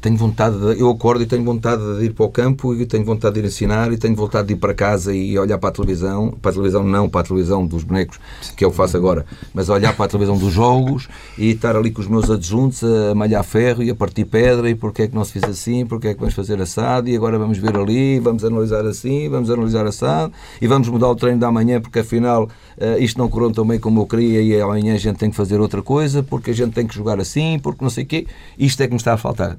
tenho 0.00 0.16
vontade 0.16 0.58
de, 0.58 0.80
eu 0.80 0.90
acordo 0.90 1.22
e 1.22 1.26
tenho 1.26 1.44
vontade 1.44 1.82
de 1.98 2.04
ir 2.04 2.12
para 2.12 2.24
o 2.24 2.28
campo 2.28 2.74
e 2.74 2.86
tenho 2.86 3.04
vontade 3.04 3.34
de 3.34 3.40
ir 3.40 3.46
ensinar 3.46 3.92
e 3.92 3.96
tenho 3.96 4.14
vontade 4.14 4.48
de 4.48 4.54
ir 4.54 4.56
para 4.56 4.74
casa 4.74 5.14
e 5.14 5.38
olhar 5.38 5.58
para 5.58 5.70
a 5.70 5.72
televisão, 5.72 6.30
para 6.40 6.50
a 6.50 6.54
televisão 6.54 6.84
não, 6.84 7.08
para 7.08 7.20
a 7.22 7.24
televisão 7.24 7.66
dos 7.66 7.82
bonecos, 7.82 8.20
que 8.56 8.64
eu 8.64 8.70
faço 8.70 8.96
agora, 8.96 9.26
mas 9.52 9.68
olhar 9.68 9.94
para 9.94 10.04
a 10.04 10.08
televisão 10.08 10.36
dos 10.36 10.52
jogos 10.52 11.08
e 11.36 11.50
estar 11.50 11.76
ali 11.76 11.90
com 11.90 12.00
os 12.00 12.06
meus 12.06 12.30
adjuntos 12.30 12.82
a 12.84 13.14
malhar 13.14 13.42
ferro 13.42 13.82
e 13.82 13.90
a 13.90 13.94
partir 13.94 14.24
pedra 14.24 14.70
e 14.70 14.74
porque 14.74 15.02
é 15.02 15.08
que 15.08 15.14
não 15.14 15.24
se 15.24 15.32
fez 15.32 15.44
assim, 15.44 15.84
porque 15.86 16.08
é 16.08 16.14
que 16.14 16.20
vamos 16.20 16.34
fazer 16.34 16.60
assado 16.60 17.08
e 17.08 17.16
agora 17.16 17.38
vamos 17.38 17.58
ver 17.58 17.76
ali, 17.76 18.18
vamos 18.20 18.44
analisar 18.44 18.86
assim, 18.86 19.28
vamos 19.28 19.50
analisar 19.50 19.86
assado 19.86 20.32
e 20.60 20.66
vamos 20.66 20.88
mudar 20.88 21.08
o 21.08 21.16
treino 21.16 21.40
da 21.40 21.50
manhã 21.50 21.80
porque 21.80 22.00
afinal 22.00 22.44
uh, 22.44 23.00
isto 23.02 23.18
não 23.18 23.28
correu 23.28 23.50
tão 23.50 23.66
bem 23.66 23.78
como 23.78 24.00
eu 24.00 24.06
queria 24.06 24.40
e 24.42 24.60
amanhã 24.60 24.94
a 24.94 24.98
gente 24.98 25.16
tem 25.16 25.30
que 25.30 25.36
fazer 25.36 25.60
outra 25.60 25.82
coisa 25.82 26.22
porque 26.22 26.50
a 26.50 26.54
gente 26.54 26.72
tem 26.72 26.86
que 26.86 26.94
jogar 26.94 27.20
assim, 27.20 27.58
porque 27.58 27.82
não 27.82 27.90
sei 27.90 28.04
o 28.04 28.06
quê. 28.06 28.26
Isto 28.58 28.82
é 28.82 28.86
que 28.86 28.92
me 28.92 28.98
está 28.98 29.14
a 29.14 29.16
faltar. 29.16 29.58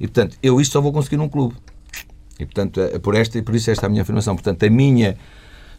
E, 0.00 0.06
portanto, 0.06 0.36
eu 0.42 0.60
isto 0.60 0.72
só 0.72 0.80
vou 0.80 0.92
conseguir 0.92 1.16
num 1.16 1.28
clube. 1.28 1.54
E, 2.38 2.44
portanto, 2.44 2.80
é 2.80 2.98
por, 2.98 3.14
esta, 3.14 3.42
por 3.42 3.54
isso 3.54 3.70
esta 3.70 3.86
é 3.86 3.88
a 3.88 3.90
minha 3.90 4.02
afirmação. 4.02 4.34
Portanto, 4.34 4.62
a 4.64 4.70
minha, 4.70 5.16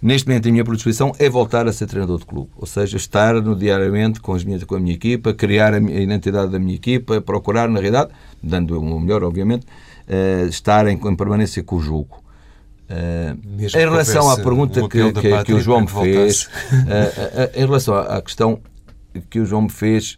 neste 0.01 0.27
momento, 0.27 0.47
a 0.47 0.51
minha 0.51 0.63
predisposição 0.63 1.13
é 1.19 1.29
voltar 1.29 1.67
a 1.67 1.73
ser 1.73 1.85
treinador 1.87 2.19
de 2.19 2.25
clube. 2.25 2.49
Ou 2.55 2.65
seja, 2.65 2.97
estar 2.97 3.35
no 3.35 3.55
diariamente 3.55 4.19
com, 4.19 4.33
as 4.33 4.43
minhas, 4.43 4.63
com 4.63 4.75
a 4.75 4.79
minha 4.79 4.95
equipa, 4.95 5.33
criar 5.33 5.73
a, 5.73 5.79
minha, 5.79 5.97
a 5.97 6.01
identidade 6.01 6.51
da 6.51 6.59
minha 6.59 6.75
equipa, 6.75 7.21
procurar, 7.21 7.69
na 7.69 7.79
realidade, 7.79 8.11
dando 8.41 8.79
o 8.79 8.99
melhor, 8.99 9.23
obviamente, 9.23 9.65
uh, 9.65 10.47
estar 10.47 10.87
em, 10.87 10.95
em, 10.95 11.15
permanência 11.15 11.61
com 11.63 11.75
o 11.75 11.81
jogo. 11.81 12.23
Uh, 12.89 13.37
em 13.61 13.79
relação 13.79 14.29
à 14.31 14.37
pergunta 14.37 14.87
que, 14.87 15.11
que, 15.11 15.43
que, 15.43 15.53
o 15.53 15.59
João 15.59 15.81
me 15.81 15.87
fez, 15.87 16.45
uh, 16.45 16.49
em 17.53 17.65
relação 17.65 17.93
à, 17.93 18.17
à, 18.17 18.21
questão 18.21 18.61
que 19.29 19.41
o 19.41 19.45
João 19.45 19.63
me 19.63 19.69
fez, 19.69 20.17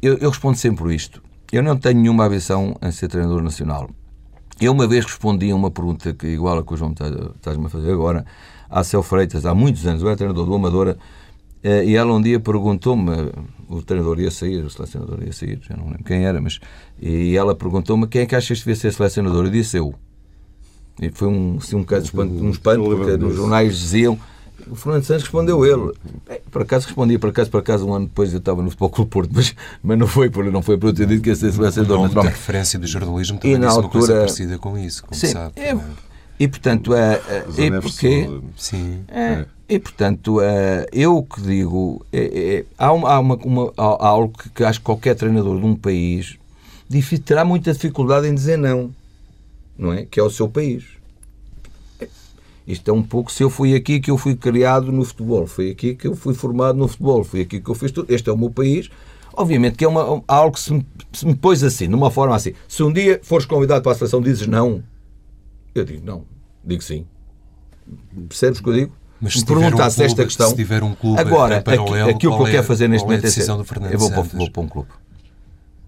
eu, 0.00 0.16
eu 0.18 0.30
respondo 0.30 0.56
sempre 0.56 0.94
isto. 0.94 1.21
Eu 1.52 1.62
não 1.62 1.76
tenho 1.76 2.00
nenhuma 2.00 2.24
avaliação 2.24 2.74
em 2.80 2.90
ser 2.90 3.08
treinador 3.08 3.42
nacional. 3.42 3.90
Eu 4.58 4.72
uma 4.72 4.86
vez 4.86 5.04
respondi 5.04 5.50
a 5.50 5.54
uma 5.54 5.70
pergunta 5.70 6.14
que 6.14 6.26
igual 6.26 6.58
a 6.58 6.64
que 6.64 6.72
o 6.72 6.76
João 6.78 6.92
estás-me 6.92 7.66
a 7.66 7.68
fazer 7.68 7.92
agora, 7.92 8.24
a 8.70 8.82
Céu 8.82 9.02
Freitas, 9.02 9.44
há 9.44 9.54
muitos 9.54 9.86
anos, 9.86 10.00
eu 10.00 10.08
era 10.08 10.16
treinador 10.16 10.46
do 10.46 10.54
Amadora, 10.54 10.96
eh, 11.62 11.84
e 11.84 11.94
ela 11.94 12.14
um 12.14 12.22
dia 12.22 12.40
perguntou-me, 12.40 13.30
o 13.68 13.82
treinador 13.82 14.18
ia 14.18 14.30
sair, 14.30 14.64
o 14.64 14.70
selecionador 14.70 15.22
ia 15.22 15.32
sair, 15.32 15.60
já 15.60 15.76
não 15.76 15.88
lembro 15.88 16.04
quem 16.04 16.24
era, 16.24 16.40
mas 16.40 16.58
e 16.98 17.36
ela 17.36 17.54
perguntou-me 17.54 18.06
quem 18.06 18.22
é 18.22 18.26
que 18.26 18.34
achas 18.34 18.58
que 18.58 18.64
devia 18.64 18.76
ser 18.76 18.92
selecionador? 18.94 19.44
Eu 19.44 19.50
disse 19.50 19.76
eu. 19.76 19.94
E 21.02 21.10
foi 21.10 21.28
um, 21.28 21.58
assim, 21.58 21.76
um 21.76 21.80
bocado 21.80 22.04
espanto, 22.04 22.32
um 22.32 22.50
espanto 22.50 22.82
porque 22.82 23.16
nos 23.18 23.36
jornais 23.36 23.78
diziam 23.78 24.18
o 24.70 24.74
Fernando 24.74 25.04
Santos 25.04 25.24
respondeu 25.24 25.64
ele. 25.64 25.92
por 26.50 26.62
acaso 26.62 26.86
respondia, 26.86 27.18
por 27.18 27.30
acaso, 27.30 27.50
por 27.50 27.58
acaso, 27.58 27.86
um 27.86 27.94
ano 27.94 28.06
depois 28.06 28.32
eu 28.32 28.38
estava 28.38 28.62
no 28.62 28.70
Futebol 28.70 28.90
Clube 28.90 29.10
Porto, 29.10 29.30
mas, 29.34 29.54
mas 29.82 29.98
não 29.98 30.06
foi 30.06 30.30
por, 30.30 30.44
não 30.44 30.62
foi 30.62 30.78
por 30.78 30.88
eu 30.88 30.94
ter 30.94 31.06
dito 31.06 31.22
que 31.22 31.30
ia 31.30 31.36
ser 31.36 31.52
selecionador. 31.52 32.12
Não, 32.12 32.22
a 32.22 32.26
referência 32.26 32.78
do 32.78 32.86
jornalismo 32.86 33.38
também 33.38 33.56
e 33.56 33.58
na 33.58 33.68
altura, 33.68 33.86
uma 33.86 33.90
coisa 33.92 34.14
parecida 34.14 34.58
com 34.58 34.78
isso, 34.78 35.02
como 35.04 35.14
sim, 35.14 35.28
sabe. 35.28 35.52
É, 35.56 35.76
e 36.38 36.48
portanto, 36.48 36.94
é, 36.94 37.20
é, 37.58 37.80
porque, 37.80 38.28
sim, 38.56 39.04
é, 39.08 39.46
e 39.68 39.78
portanto, 39.78 40.40
é, 40.40 40.86
eu 40.92 41.16
o 41.16 41.22
que 41.22 41.40
digo, 41.40 42.04
é, 42.12 42.56
é, 42.56 42.64
há, 42.76 42.92
uma, 42.92 43.08
há, 43.08 43.18
uma, 43.18 43.36
uma, 43.36 43.72
há 43.76 44.06
algo 44.06 44.36
que, 44.36 44.50
que 44.50 44.64
acho 44.64 44.80
que 44.80 44.84
qualquer 44.84 45.14
treinador 45.14 45.58
de 45.58 45.66
um 45.66 45.76
país 45.76 46.38
terá 47.24 47.44
muita 47.44 47.72
dificuldade 47.72 48.26
em 48.26 48.34
dizer 48.34 48.58
não, 48.58 48.94
não 49.78 49.92
é? 49.92 50.04
Que 50.04 50.20
é 50.20 50.22
o 50.22 50.30
seu 50.30 50.48
país. 50.48 50.84
Isto 52.66 52.90
é 52.90 52.94
um 52.94 53.02
pouco 53.02 53.30
se 53.32 53.42
eu 53.42 53.50
fui 53.50 53.74
aqui 53.74 54.00
que 54.00 54.10
eu 54.10 54.16
fui 54.16 54.36
criado 54.36 54.92
no 54.92 55.04
futebol, 55.04 55.46
foi 55.46 55.70
aqui 55.70 55.94
que 55.94 56.06
eu 56.06 56.14
fui 56.14 56.34
formado 56.34 56.78
no 56.78 56.86
futebol, 56.86 57.24
foi 57.24 57.40
aqui 57.40 57.60
que 57.60 57.68
eu 57.68 57.74
fiz 57.74 57.90
tudo. 57.90 58.12
Este 58.12 58.30
é 58.30 58.32
o 58.32 58.38
meu 58.38 58.50
país. 58.50 58.88
Obviamente 59.34 59.76
que 59.76 59.84
é 59.84 59.88
uma, 59.88 60.22
algo 60.28 60.54
que 60.54 60.60
se 60.60 60.72
me, 60.72 60.86
se 61.12 61.26
me 61.26 61.34
pôs 61.34 61.64
assim, 61.64 61.88
numa 61.88 62.10
forma 62.10 62.36
assim. 62.36 62.52
Se 62.68 62.82
um 62.82 62.92
dia 62.92 63.18
fores 63.22 63.46
convidado 63.46 63.82
para 63.82 63.92
a 63.92 63.94
seleção 63.94 64.20
dizes 64.20 64.46
não, 64.46 64.82
eu 65.74 65.84
digo 65.84 66.04
não, 66.04 66.24
digo 66.64 66.82
sim. 66.82 67.06
Percebes 68.28 68.60
o 68.60 68.62
que 68.62 68.68
eu 68.68 68.74
digo? 68.74 68.92
Mas 69.20 69.34
se 69.34 69.44
perguntasse 69.44 70.00
um 70.00 70.04
esta 70.04 70.24
questão. 70.24 70.50
Se 70.50 70.56
tiver 70.56 70.82
um 70.82 70.94
clube 70.94 71.20
agora, 71.20 71.62
paralelo, 71.62 72.10
aquilo 72.10 72.36
que 72.36 72.42
eu 72.42 72.46
quero 72.46 72.64
fazer 72.64 72.88
neste 72.88 73.04
é 73.04 73.08
momento 73.08 73.26
é. 73.26 73.94
Eu 73.94 73.98
vou 73.98 74.10
para, 74.10 74.22
vou 74.22 74.50
para 74.50 74.62
um 74.62 74.68
clube. 74.68 74.88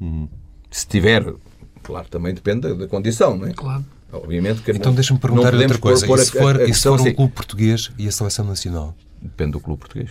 Hum. 0.01 0.29
Se 0.71 0.87
tiver, 0.87 1.35
claro, 1.83 2.09
também 2.09 2.33
depende 2.33 2.61
da, 2.61 2.75
da 2.75 2.89
condição, 2.89 3.37
não 3.37 3.47
é? 3.47 3.53
Claro. 3.53 3.85
Obviamente 4.17 4.63
que 4.63 4.71
então 4.71 4.95
deixa-me 4.95 5.19
perguntar 5.19 5.55
outra 5.55 5.79
coisa. 5.79 6.07
Pôr, 6.07 6.19
pôr 6.19 6.21
e 6.21 6.25
se 6.25 6.33
for, 6.33 6.61
a, 6.61 6.65
a 6.65 6.69
e 6.69 6.75
se 6.75 6.83
for 6.83 6.93
um 6.93 6.95
assim, 6.95 7.15
clube 7.15 7.33
português 7.33 7.91
e 7.99 8.09
a 8.09 8.13
seleção 8.13 8.45
nacional? 8.45 8.95
Depende 9.21 9.53
do 9.53 9.61
clube 9.61 9.81
português. 9.81 10.11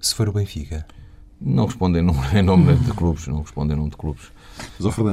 Se 0.00 0.14
for 0.14 0.28
o 0.28 0.32
Benfica? 0.32 0.86
Não 1.40 1.66
respondem 1.66 2.02
em 2.02 2.42
nome 2.42 2.76
de 2.76 2.92
clubes, 2.92 3.26
não 3.26 3.42
respondem 3.42 3.74
em 3.74 3.78
nome 3.78 3.90
de 3.90 3.96
clubes. 3.96 4.32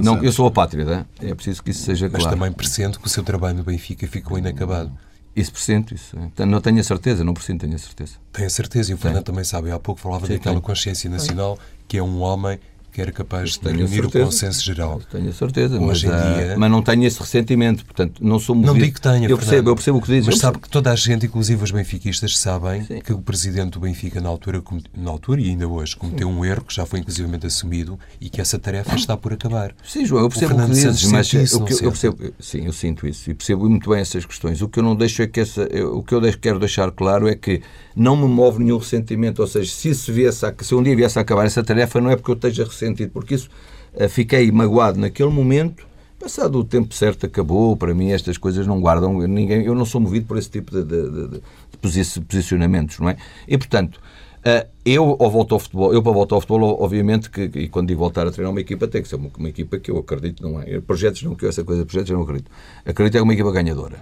Não, 0.01 0.23
eu 0.23 0.31
sou 0.31 0.47
a 0.47 0.51
pátria, 0.51 1.05
é 1.21 1.35
preciso 1.35 1.61
que 1.61 1.71
isso 1.71 1.83
seja 1.83 2.09
claro. 2.09 2.23
Mas 2.23 2.33
também 2.33 2.51
pressento 2.51 2.99
que 2.99 3.07
o 3.07 3.09
seu 3.09 3.23
trabalho 3.23 3.57
no 3.57 3.63
Benfica 3.63 4.07
ficou 4.07 4.37
inacabado. 4.37 4.91
Isso 5.35 5.51
pressento, 5.51 5.93
isso. 5.95 6.15
Não 6.47 6.61
tenho 6.61 6.79
a 6.79 6.83
certeza, 6.83 7.23
não 7.23 7.33
pressento, 7.33 7.65
tenho 7.65 7.75
a 7.75 7.79
certeza. 7.79 8.13
Tenho 8.31 8.47
a 8.47 8.49
certeza, 8.49 8.91
e 8.91 8.93
o 8.93 8.97
Fernando 8.97 9.23
também 9.23 9.43
sabe. 9.43 9.71
Há 9.71 9.79
pouco 9.79 9.99
falava 9.99 10.27
Sim, 10.27 10.33
daquela 10.33 10.61
consciência 10.61 11.09
nacional 11.09 11.57
que 11.87 11.97
é 11.97 12.03
um 12.03 12.21
homem 12.21 12.59
que 12.93 13.01
era 13.01 13.11
capaz 13.11 13.57
de 13.57 13.71
reunir 13.71 14.05
o 14.05 14.11
consenso 14.11 14.63
geral. 14.63 15.01
Tenho 15.11 15.29
a 15.29 15.33
certeza, 15.33 15.79
Hoje 15.79 16.07
mas, 16.07 16.25
em 16.25 16.33
dia... 16.35 16.55
mas 16.57 16.71
não 16.71 16.81
tenho 16.83 17.03
esse 17.05 17.19
ressentimento, 17.19 17.83
portanto, 17.83 18.23
não 18.23 18.37
sou 18.37 18.55
movido. 18.55 18.73
Não 18.73 18.79
digo 18.79 18.93
que 18.93 19.01
tenha, 19.01 19.27
eu 19.27 19.37
percebo, 19.37 19.69
eu 19.71 19.75
percebo 19.75 19.97
o 19.97 20.01
que 20.01 20.07
dizes. 20.07 20.27
Mas 20.27 20.37
sabe 20.37 20.59
que 20.59 20.69
toda 20.69 20.91
a 20.91 20.95
gente, 20.95 21.25
inclusive 21.25 21.63
os 21.63 21.71
benfiquistas, 21.71 22.37
sabem 22.37 22.83
Sim. 22.83 23.01
que 23.01 23.11
o 23.11 23.17
presidente 23.17 23.71
do 23.71 23.79
Benfica, 23.79 24.21
na 24.21 24.29
altura, 24.29 24.61
na 24.95 25.09
altura 25.09 25.41
e 25.41 25.49
ainda 25.49 25.67
hoje, 25.67 25.95
cometeu 25.95 26.27
Sim. 26.27 26.35
um 26.35 26.45
erro 26.45 26.63
que 26.63 26.73
já 26.73 26.85
foi 26.85 26.99
inclusivamente 26.99 27.47
assumido 27.47 27.97
e 28.21 28.29
que 28.29 28.39
essa 28.39 28.59
tarefa 28.59 28.95
está 28.95 29.17
por 29.17 29.33
acabar. 29.33 29.73
Sim, 29.83 30.05
João, 30.05 30.23
eu 30.23 30.29
percebo 30.29 30.53
o, 30.53 30.57
o 30.57 30.65
que 30.65 30.71
dizes, 30.71 31.11
mas 31.11 31.33
isso, 31.33 31.63
o 31.63 31.65
que 31.65 31.73
eu, 31.73 31.91
percebo, 31.91 32.33
sim, 32.39 32.65
eu 32.65 32.73
sinto 32.73 33.07
isso 33.07 33.31
e 33.31 33.33
percebo 33.33 33.67
muito 33.67 33.89
bem 33.89 34.01
essas 34.01 34.23
questões. 34.23 34.61
O 34.61 34.69
que 34.69 34.77
eu 34.77 34.83
não 34.83 34.95
deixo 34.95 35.23
é 35.23 35.27
que 35.27 35.39
essa, 35.39 35.63
eu, 35.63 35.97
o 35.97 36.03
que 36.03 36.13
eu 36.13 36.21
quero 36.39 36.59
deixar 36.59 36.91
claro 36.91 37.27
é 37.27 37.35
que 37.35 37.61
não 37.95 38.15
me 38.15 38.27
move 38.27 38.63
nenhum 38.63 38.77
ressentimento, 38.77 39.41
ou 39.41 39.47
seja, 39.47 39.71
se, 39.71 39.89
isso 39.89 40.11
viesse 40.11 40.45
a, 40.45 40.53
se 40.59 40.75
um 40.75 40.83
dia 40.83 40.95
viesse 40.95 41.17
a 41.17 41.21
acabar 41.21 41.45
essa 41.45 41.63
tarefa, 41.63 41.99
não 41.99 42.09
é 42.09 42.15
porque 42.15 42.31
eu 42.31 42.35
esteja 42.35 42.65
ressentido, 42.83 43.11
porque 43.11 43.35
isso 43.35 43.49
eh, 43.95 44.07
fiquei 44.07 44.51
magoado 44.51 44.99
naquele 44.99 45.29
momento. 45.29 45.85
Passado 46.19 46.59
o 46.59 46.63
tempo 46.63 46.93
certo, 46.93 47.25
acabou. 47.25 47.75
Para 47.75 47.93
mim, 47.93 48.11
estas 48.11 48.37
coisas 48.37 48.65
não 48.65 48.79
guardam 48.79 49.19
ninguém. 49.27 49.65
Eu 49.65 49.75
não 49.75 49.85
sou 49.85 49.99
movido 49.99 50.25
por 50.25 50.37
esse 50.37 50.49
tipo 50.49 50.71
de, 50.71 50.83
de, 50.83 51.27
de, 51.29 52.21
posicionamentos, 52.21 52.99
não 52.99 53.09
é? 53.09 53.17
E, 53.47 53.57
portanto, 53.57 53.99
eh, 54.45 54.67
eu, 54.85 55.17
ao 55.19 55.29
voltar 55.29 55.55
ao 55.55 55.59
futebol, 55.59 55.93
eu 55.93 56.01
para 56.01 56.11
voltar 56.11 56.35
ao 56.35 56.41
futebol, 56.41 56.81
obviamente, 56.81 57.29
que, 57.29 57.49
e 57.55 57.67
quando 57.67 57.87
digo 57.87 57.99
voltar 57.99 58.27
a 58.27 58.31
treinar 58.31 58.51
uma 58.51 58.61
equipa, 58.61 58.87
tem 58.87 59.01
que 59.01 59.07
ser 59.07 59.15
uma, 59.15 59.29
uma 59.37 59.49
equipa 59.49 59.77
que 59.79 59.91
eu 59.91 59.97
acredito, 59.97 60.43
não 60.43 60.61
é? 60.61 60.79
Projetos 60.81 61.23
não, 61.23 61.35
que 61.35 61.45
eu 61.45 61.49
essa 61.49 61.63
coisa 61.63 61.85
projetos 61.85 62.09
eu 62.09 62.17
não 62.17 62.23
acredito. 62.23 62.49
Acredito 62.85 63.17
é 63.17 63.21
uma 63.21 63.33
equipa 63.33 63.51
ganhadora. 63.51 63.99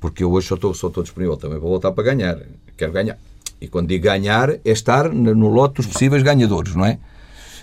Porque 0.00 0.22
eu 0.22 0.30
hoje 0.30 0.46
só 0.46 0.54
estou, 0.54 0.72
só 0.74 0.88
estou 0.88 1.02
disponível 1.02 1.36
também 1.36 1.58
para 1.58 1.68
voltar 1.68 1.92
para 1.92 2.04
ganhar. 2.04 2.38
Quero 2.76 2.92
ganhar. 2.92 3.18
E 3.60 3.66
quando 3.66 3.88
digo 3.88 4.04
ganhar, 4.04 4.50
é 4.50 4.60
estar 4.64 5.12
no 5.12 5.48
lote 5.48 5.76
dos 5.76 5.86
possíveis 5.86 6.22
ganhadores, 6.22 6.74
não 6.74 6.86
é? 6.86 6.98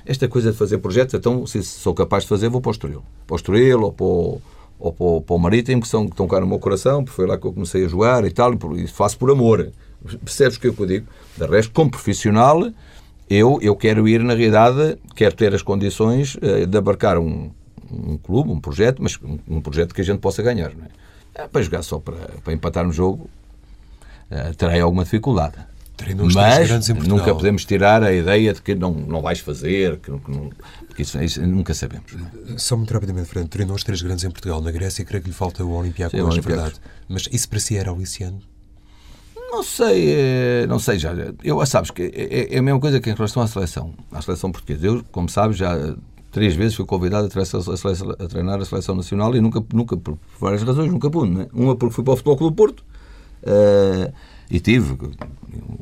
Esta 0.06 0.28
coisa 0.28 0.52
de 0.52 0.58
fazer 0.58 0.78
projetos, 0.78 1.16
então, 1.16 1.48
se 1.48 1.64
sou 1.64 1.94
capaz 1.94 2.24
de 2.24 2.30
fazer, 2.30 2.48
vou 2.48 2.62
para 2.62 2.70
o 2.70 2.72
Estoril. 2.72 3.04
Para 3.26 3.34
o 3.34 3.38
Estoril 3.38 3.82
ou 3.82 3.92
para 3.92 4.06
o, 4.06 4.42
ou 4.80 4.94
para 4.94 5.06
o, 5.06 5.22
para 5.22 5.36
o 5.36 5.40
Marítimo, 5.40 5.82
que, 5.82 5.88
são, 5.88 6.06
que 6.06 6.12
estão 6.12 6.28
cá 6.28 6.40
no 6.40 6.46
meu 6.46 6.60
coração, 6.60 7.04
porque 7.04 7.16
foi 7.16 7.26
lá 7.26 7.38
que 7.38 7.46
eu 7.46 7.54
comecei 7.54 7.86
a 7.86 7.88
jogar 7.88 8.24
e 8.24 8.32
tal, 8.32 8.54
e 8.76 8.88
faço 8.88 9.18
por 9.18 9.32
amor. 9.32 9.72
Percebes 10.24 10.58
o 10.58 10.60
que 10.60 10.68
eu 10.68 10.86
digo? 10.86 11.08
De 11.36 11.46
resto, 11.48 11.72
como 11.74 11.90
profissional, 11.90 12.72
eu, 13.28 13.58
eu 13.62 13.76
quero 13.76 14.08
ir, 14.08 14.22
na 14.24 14.36
realidade, 14.36 15.00
quero 15.16 15.36
ter 15.36 15.56
as 15.56 15.64
condições 15.64 16.36
uh, 16.36 16.68
de 16.68 16.78
abarcar 16.78 17.18
um, 17.18 17.50
um 17.92 18.18
clube, 18.18 18.52
um 18.52 18.60
projeto, 18.60 19.02
mas 19.02 19.18
um, 19.48 19.60
projeto 19.60 19.96
que 19.96 20.02
a 20.02 20.04
gente 20.04 20.20
possa 20.20 20.44
ganhar. 20.44 20.72
Não 20.76 20.86
é? 20.86 21.44
é 21.44 21.48
para 21.48 21.62
jogar 21.64 21.82
só 21.82 21.98
para, 21.98 22.16
para 22.44 22.54
empatar 22.54 22.86
no 22.86 22.94
jogo, 22.94 23.28
uh, 24.30 24.54
terei 24.56 24.82
alguma 24.82 25.04
dificuldade. 25.04 25.56
Mas 26.34 27.08
nunca 27.08 27.34
podemos 27.34 27.66
tirar 27.66 28.04
a 28.04 28.14
ideia 28.14 28.54
de 28.54 28.62
que 28.62 28.76
não, 28.76 28.92
não 28.92 29.22
vais 29.22 29.40
fazer, 29.40 29.98
que, 29.98 30.12
que 30.12 30.32
não, 30.32 30.50
porque 30.88 31.02
isso, 31.02 31.22
isso, 31.22 31.42
nunca 31.42 31.74
sabemos. 31.74 32.12
Só 32.58 32.76
muito 32.78 32.94
rapidamente, 32.94 33.28
Fernando, 33.28 33.50
treinou 33.50 33.76
os 33.76 33.84
três 33.84 34.02
grandes 34.02 34.24
em 34.24 34.32
Portugal. 34.32 34.62
Na 34.62 34.72
Grécia, 34.72 35.04
creio 35.06 35.24
que 35.24 35.30
lhe 35.30 35.36
falta 35.36 35.64
o 35.64 35.72
Olympiacos, 35.72 36.18
é 36.18 36.42
verdade. 36.42 36.76
Mas 37.08 37.28
isso 37.32 37.50
para 37.50 37.60
si 37.60 37.78
era 37.78 37.92
aliciano? 37.92 38.42
Não 39.52 39.64
sei, 39.64 40.12
eh, 40.12 40.66
não 40.68 40.80
sei 40.80 41.00
já. 41.00 41.14
Eu, 41.44 41.66
sabes 41.66 41.90
que 41.90 42.02
é, 42.04 42.08
é, 42.08 42.56
é 42.56 42.60
a 42.60 42.62
mesma 42.62 42.80
coisa 42.80 43.00
que 43.00 43.10
em 43.10 43.14
relação 43.14 43.42
à 43.42 43.48
seleção, 43.48 43.94
à 44.12 44.22
seleção 44.22 44.52
portuguesa. 44.52 44.86
Eu, 44.86 45.04
como 45.12 45.30
sabes, 45.30 45.56
já 45.56 45.96
três 46.36 46.54
vezes 46.56 46.76
fui 46.76 46.86
convidado 46.86 47.28
a 47.28 47.30
treinar 47.30 48.16
a, 48.20 48.28
treinar 48.28 48.62
a 48.62 48.66
seleção 48.66 48.96
nacional 48.96 49.34
e 49.34 49.40
nunca, 49.40 49.64
nunca 49.74 49.96
por 49.96 50.18
várias 50.38 50.62
razões, 50.64 50.92
nunca 50.92 51.10
pude. 51.10 51.32
Né? 51.32 51.48
Uma 51.54 51.76
porque 51.76 51.96
fui 51.96 52.04
para 52.04 52.14
o 52.14 52.18
Futebol 52.18 52.36
Clube 52.36 52.54
do 52.54 52.58
Porto 52.58 52.84
uh, 53.44 54.14
e 54.50 54.60
tive 54.60 54.98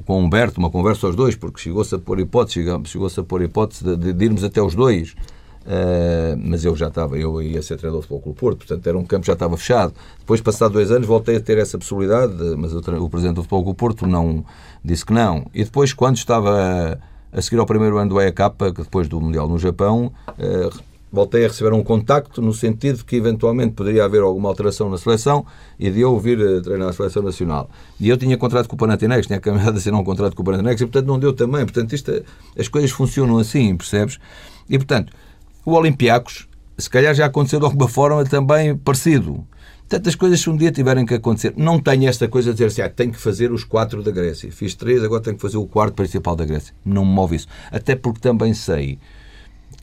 com 0.05 0.23
Humberto 0.23 0.59
uma 0.59 0.69
conversa 0.69 1.07
aos 1.07 1.15
dois, 1.15 1.35
porque 1.35 1.59
chegou-se 1.59 1.93
a 1.95 1.99
pôr 1.99 2.19
hipótese, 2.19 2.65
chegou-se 2.85 3.19
a 3.19 3.23
pôr 3.23 3.41
hipótese 3.41 3.83
de, 3.83 3.95
de, 3.95 4.13
de 4.13 4.25
irmos 4.25 4.43
até 4.43 4.61
os 4.61 4.75
dois 4.75 5.15
Uh, 5.63 6.35
mas 6.37 6.65
eu 6.65 6.75
já 6.75 6.89
estava, 6.89 7.17
eu 7.17 7.41
ia 7.41 7.61
ser 7.61 7.77
treinador 7.77 8.01
do 8.01 8.03
Futebol 8.03 8.21
Clube 8.21 8.39
Porto, 8.39 8.57
portanto 8.57 8.85
era 8.85 8.97
um 8.97 9.05
campo 9.05 9.21
que 9.21 9.27
já 9.27 9.33
estava 9.33 9.55
fechado. 9.55 9.93
Depois, 10.19 10.41
passado 10.41 10.73
dois 10.73 10.91
anos, 10.91 11.07
voltei 11.07 11.37
a 11.37 11.39
ter 11.39 11.57
essa 11.57 11.77
possibilidade, 11.77 12.33
mas 12.57 12.73
o, 12.73 12.79
o 12.79 13.09
presidente 13.09 13.35
do 13.35 13.43
Futebol 13.43 13.63
Clube 13.63 13.77
Porto 13.77 14.05
não 14.05 14.45
disse 14.83 15.05
que 15.05 15.13
não. 15.13 15.45
E 15.53 15.63
depois, 15.63 15.93
quando 15.93 16.17
estava 16.17 16.99
a, 17.31 17.41
seguir 17.41 17.59
ao 17.59 17.65
primeiro 17.65 17.97
ano 17.97 18.09
do 18.09 18.19
EAK, 18.19 18.39
depois 18.75 19.07
do 19.07 19.21
Mundial 19.21 19.47
no 19.47 19.57
Japão, 19.57 20.11
uh, 20.37 20.83
voltei 21.13 21.45
a 21.45 21.47
receber 21.47 21.71
um 21.73 21.83
contacto 21.83 22.41
no 22.41 22.51
sentido 22.51 22.97
de 22.97 23.05
que 23.05 23.15
eventualmente 23.15 23.73
poderia 23.73 24.03
haver 24.03 24.23
alguma 24.23 24.49
alteração 24.49 24.89
na 24.89 24.97
seleção 24.97 25.45
e 25.79 25.91
de 25.91 26.01
eu 26.01 26.19
vir 26.19 26.41
a 26.41 26.59
treinar 26.59 26.89
a 26.89 26.93
seleção 26.93 27.21
nacional. 27.21 27.69
E 27.99 28.09
eu 28.09 28.17
tinha 28.17 28.35
contrato 28.35 28.67
com 28.67 28.75
o 28.75 28.79
Panathinaikos, 28.79 29.27
tinha 29.27 29.39
caminhado 29.39 29.75
a 29.75 29.77
assinar 29.77 30.01
um 30.01 30.03
contrato 30.03 30.35
com 30.35 30.41
o 30.41 30.45
Panathinaikos 30.45 30.81
e, 30.81 30.85
portanto, 30.87 31.05
não 31.05 31.19
deu 31.19 31.31
também. 31.31 31.63
Portanto, 31.65 31.93
isto, 31.93 32.11
as 32.57 32.67
coisas 32.67 32.89
funcionam 32.89 33.37
assim, 33.37 33.77
percebes? 33.77 34.17
E, 34.67 34.75
portanto, 34.75 35.13
o 35.63 35.73
Olympiacos, 35.73 36.47
se 36.79 36.89
calhar 36.89 37.13
já 37.13 37.27
aconteceu 37.27 37.59
de 37.59 37.65
alguma 37.65 37.87
forma 37.87 38.25
também 38.25 38.75
parecido. 38.75 39.45
Tantas 39.87 40.15
coisas 40.15 40.41
se 40.41 40.49
um 40.49 40.57
dia 40.57 40.71
tiverem 40.71 41.05
que 41.05 41.13
acontecer. 41.13 41.53
Não 41.55 41.79
tenho 41.79 42.09
esta 42.09 42.27
coisa 42.27 42.49
de 42.49 42.55
dizer 42.55 42.65
assim, 42.65 42.81
ah, 42.81 42.89
tenho 42.89 43.11
que 43.11 43.19
fazer 43.19 43.51
os 43.51 43.63
quatro 43.63 44.01
da 44.01 44.09
Grécia. 44.09 44.51
Fiz 44.51 44.73
três, 44.73 45.03
agora 45.03 45.21
tenho 45.21 45.35
que 45.35 45.41
fazer 45.43 45.57
o 45.57 45.67
quarto 45.67 45.93
principal 45.93 46.35
da 46.35 46.43
Grécia. 46.43 46.73
Não 46.83 47.05
me 47.05 47.11
move 47.11 47.35
isso. 47.35 47.47
Até 47.71 47.95
porque 47.95 48.19
também 48.19 48.55
sei 48.55 48.97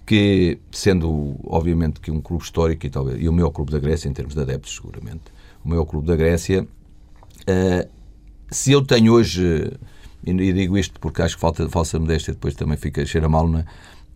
que, 0.06 0.58
sendo 0.72 1.36
obviamente 1.44 2.00
que 2.00 2.10
um 2.10 2.20
clube 2.20 2.42
histórico 2.42 2.86
e, 2.86 2.90
talvez, 2.90 3.20
e 3.20 3.28
o 3.28 3.32
meu 3.32 3.50
clube 3.50 3.70
da 3.70 3.78
Grécia, 3.78 4.08
em 4.08 4.12
termos 4.12 4.34
de 4.34 4.40
adeptos, 4.40 4.74
seguramente, 4.74 5.24
o 5.64 5.68
meu 5.68 5.84
clube 5.86 6.06
da 6.06 6.16
Grécia, 6.16 6.62
uh, 6.62 7.88
se 8.50 8.72
eu 8.72 8.82
tenho 8.82 9.12
hoje, 9.12 9.72
e 10.24 10.52
digo 10.52 10.76
isto 10.76 10.98
porque 10.98 11.22
acho 11.22 11.36
que 11.36 11.40
falta 11.40 11.68
falsa 11.68 11.98
modéstia, 11.98 12.34
depois 12.34 12.54
também 12.54 12.76
fica 12.76 13.04
cheira 13.06 13.28
mal, 13.28 13.46
não 13.46 13.60
é? 13.60 13.64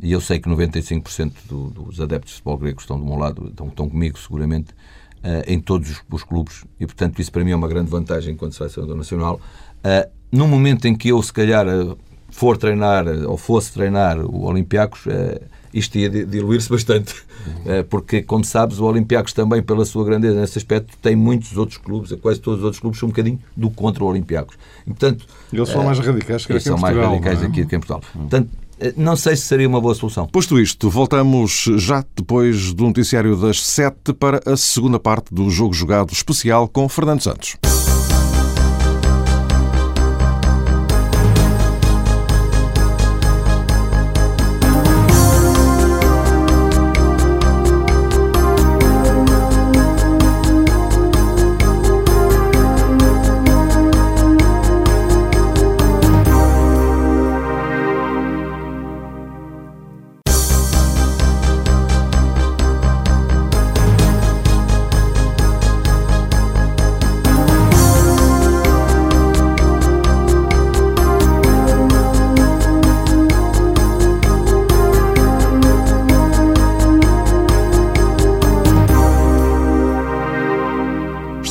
e 0.01 0.12
eu 0.12 0.20
sei 0.20 0.38
que 0.38 0.49
95% 0.49 1.33
do, 1.49 1.70
dos 1.70 2.01
adeptos 2.01 2.33
de 2.33 2.37
futebol 2.37 2.59
grego 2.59 2.81
estão 2.81 2.99
do 2.99 3.05
meu 3.05 3.16
lado, 3.16 3.49
estão, 3.49 3.68
estão 3.68 3.88
comigo 3.88 4.18
seguramente, 4.18 4.73
uh, 4.73 5.42
em 5.47 5.61
todos 5.61 5.90
os, 5.90 6.03
os, 6.11 6.25
clubes, 6.25 6.64
e 6.81 6.87
portanto 6.87 7.20
isso 7.20 7.31
para 7.31 7.44
mim 7.44 7.53
é 7.53 7.57
uma 7.57 7.68
grande 7.68 7.90
vantagem 7.90 8.35
enquanto 8.35 8.55
selecionador 8.55 8.97
nacional. 8.97 9.40
Uh, 9.79 10.11
no 10.33 10.49
momento 10.49 10.87
em 10.87 10.97
que 10.97 11.09
eu, 11.09 11.23
se 11.23 11.33
calhar, 11.33 11.66
uh, 11.68 11.97
for 12.31 12.59
treinar 12.59 13.07
ou 13.07 13.37
fosse 13.37 13.73
treinar 13.73 14.18
o 14.18 14.44
Olympiacos, 14.44 15.05
isto 15.74 15.98
ia 15.98 16.08
diluir-se 16.08 16.70
bastante, 16.70 17.14
porque, 17.90 18.22
como 18.22 18.44
sabes, 18.44 18.78
o 18.78 18.84
Olympiacos 18.84 19.32
também, 19.32 19.62
pela 19.62 19.84
sua 19.84 20.04
grandeza 20.04 20.40
nesse 20.40 20.56
aspecto, 20.56 20.96
tem 21.02 21.16
muitos 21.16 21.56
outros 21.56 21.78
clubes, 21.78 22.12
quase 22.22 22.40
todos 22.40 22.60
os 22.60 22.64
outros 22.64 22.80
clubes 22.80 22.98
são 22.98 23.08
um 23.08 23.10
bocadinho 23.10 23.38
do 23.56 23.68
contra 23.70 24.04
o 24.04 24.06
Olympiacos. 24.06 24.56
E, 24.87 24.90
portanto, 24.90 25.26
eles 25.52 25.68
são 25.68 25.84
mais 25.84 25.98
radicais 25.98 26.46
que 26.46 26.52
aqui 26.52 26.68
em 26.68 26.70
Portugal. 26.70 26.78
são 26.78 26.94
mais 26.94 26.96
radicais 26.96 27.42
é? 27.42 27.46
aqui 27.46 27.66
que 27.66 27.76
em 27.76 27.80
Portugal. 27.80 28.02
Portanto, 28.12 28.48
eh, 28.80 28.94
não 28.96 29.16
sei 29.16 29.37
se 29.37 29.42
seria 29.42 29.68
uma 29.68 29.80
boa 29.80 29.94
solução. 29.94 30.26
Posto 30.26 30.58
isto, 30.58 30.90
voltamos 30.90 31.66
já 31.76 32.04
depois 32.16 32.72
do 32.72 32.84
noticiário 32.84 33.37
das 33.37 33.62
sete 33.62 34.12
para 34.12 34.40
a 34.46 34.56
segunda 34.56 34.98
parte 34.98 35.32
do 35.32 35.48
jogo 35.50 35.72
jogado 35.74 36.12
especial 36.12 36.68
com 36.68 36.88
Fernando 36.88 37.20
Santos. 37.20 37.56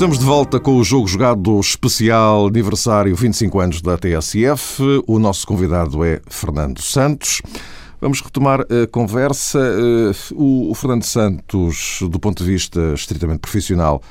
Estamos 0.04 0.20
de 0.20 0.26
volta 0.26 0.60
com 0.60 0.76
o 0.76 0.84
jogo 0.84 1.08
jogado 1.08 1.58
especial 1.62 2.48
aniversário 2.48 3.16
25 3.16 3.60
anos 3.62 3.82
da 3.82 3.98
TSF. 3.98 5.02
O 5.08 5.18
nosso 5.18 5.48
convidado 5.48 6.04
é 6.04 6.20
Fernando 6.28 6.82
Santos. 6.82 7.42
Vamos 8.02 8.20
retomar 8.20 8.63
a 8.63 8.86
conversa. 8.92 9.60
Eh, 9.60 10.12
o 10.34 10.76
Fernando 10.76 11.04
Santos, 11.04 12.00
do 12.12 12.20
ponto 12.20 12.44
de 12.44 12.52
vista 12.52 12.94
estritamente 12.94 13.39
profissional, 13.39 14.02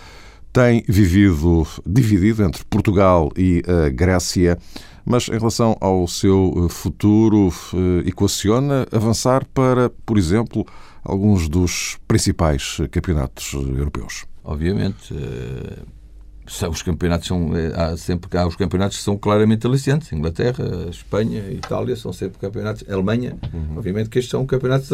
tem 0.51 0.83
vivido 0.89 1.67
dividido 1.85 2.43
entre 2.43 2.65
Portugal 2.65 3.31
e 3.37 3.63
a 3.69 3.91
Grécia, 3.91 4.57
mas 5.05 5.29
em 5.29 5.33
relação 5.39 5.77
ao 5.79 6.09
seu 6.09 6.69
futuro, 6.71 7.53
eh, 7.75 8.09
equaciona 8.09 8.87
avançar 8.91 9.45
para, 9.53 9.91
por 10.07 10.17
exemplo, 10.17 10.65
alguns 11.05 11.51
dos 11.51 11.99
principais 12.09 12.79
campeonatos 12.91 13.53
europeus. 13.53 14.32
Obviamente. 14.45 15.13
Uh, 15.13 15.87
os 16.69 16.83
campeonatos 16.83 17.29
são. 17.29 17.57
Eh, 17.57 17.73
há 17.75 17.97
sempre 17.97 18.37
há 18.37 18.47
os 18.47 18.57
campeonatos 18.57 18.97
que 18.97 19.03
são 19.03 19.17
claramente 19.17 19.67
aliciantes. 19.67 20.13
Inglaterra, 20.13 20.89
Espanha, 20.91 21.41
Itália 21.51 21.95
são 21.95 22.13
sempre 22.13 22.39
campeonatos. 22.39 22.85
Alemanha, 22.91 23.39
uhum. 23.53 23.79
obviamente 23.79 24.11
que 24.11 24.19
estes 24.19 24.31
são 24.31 24.45
campeonatos 24.45 24.89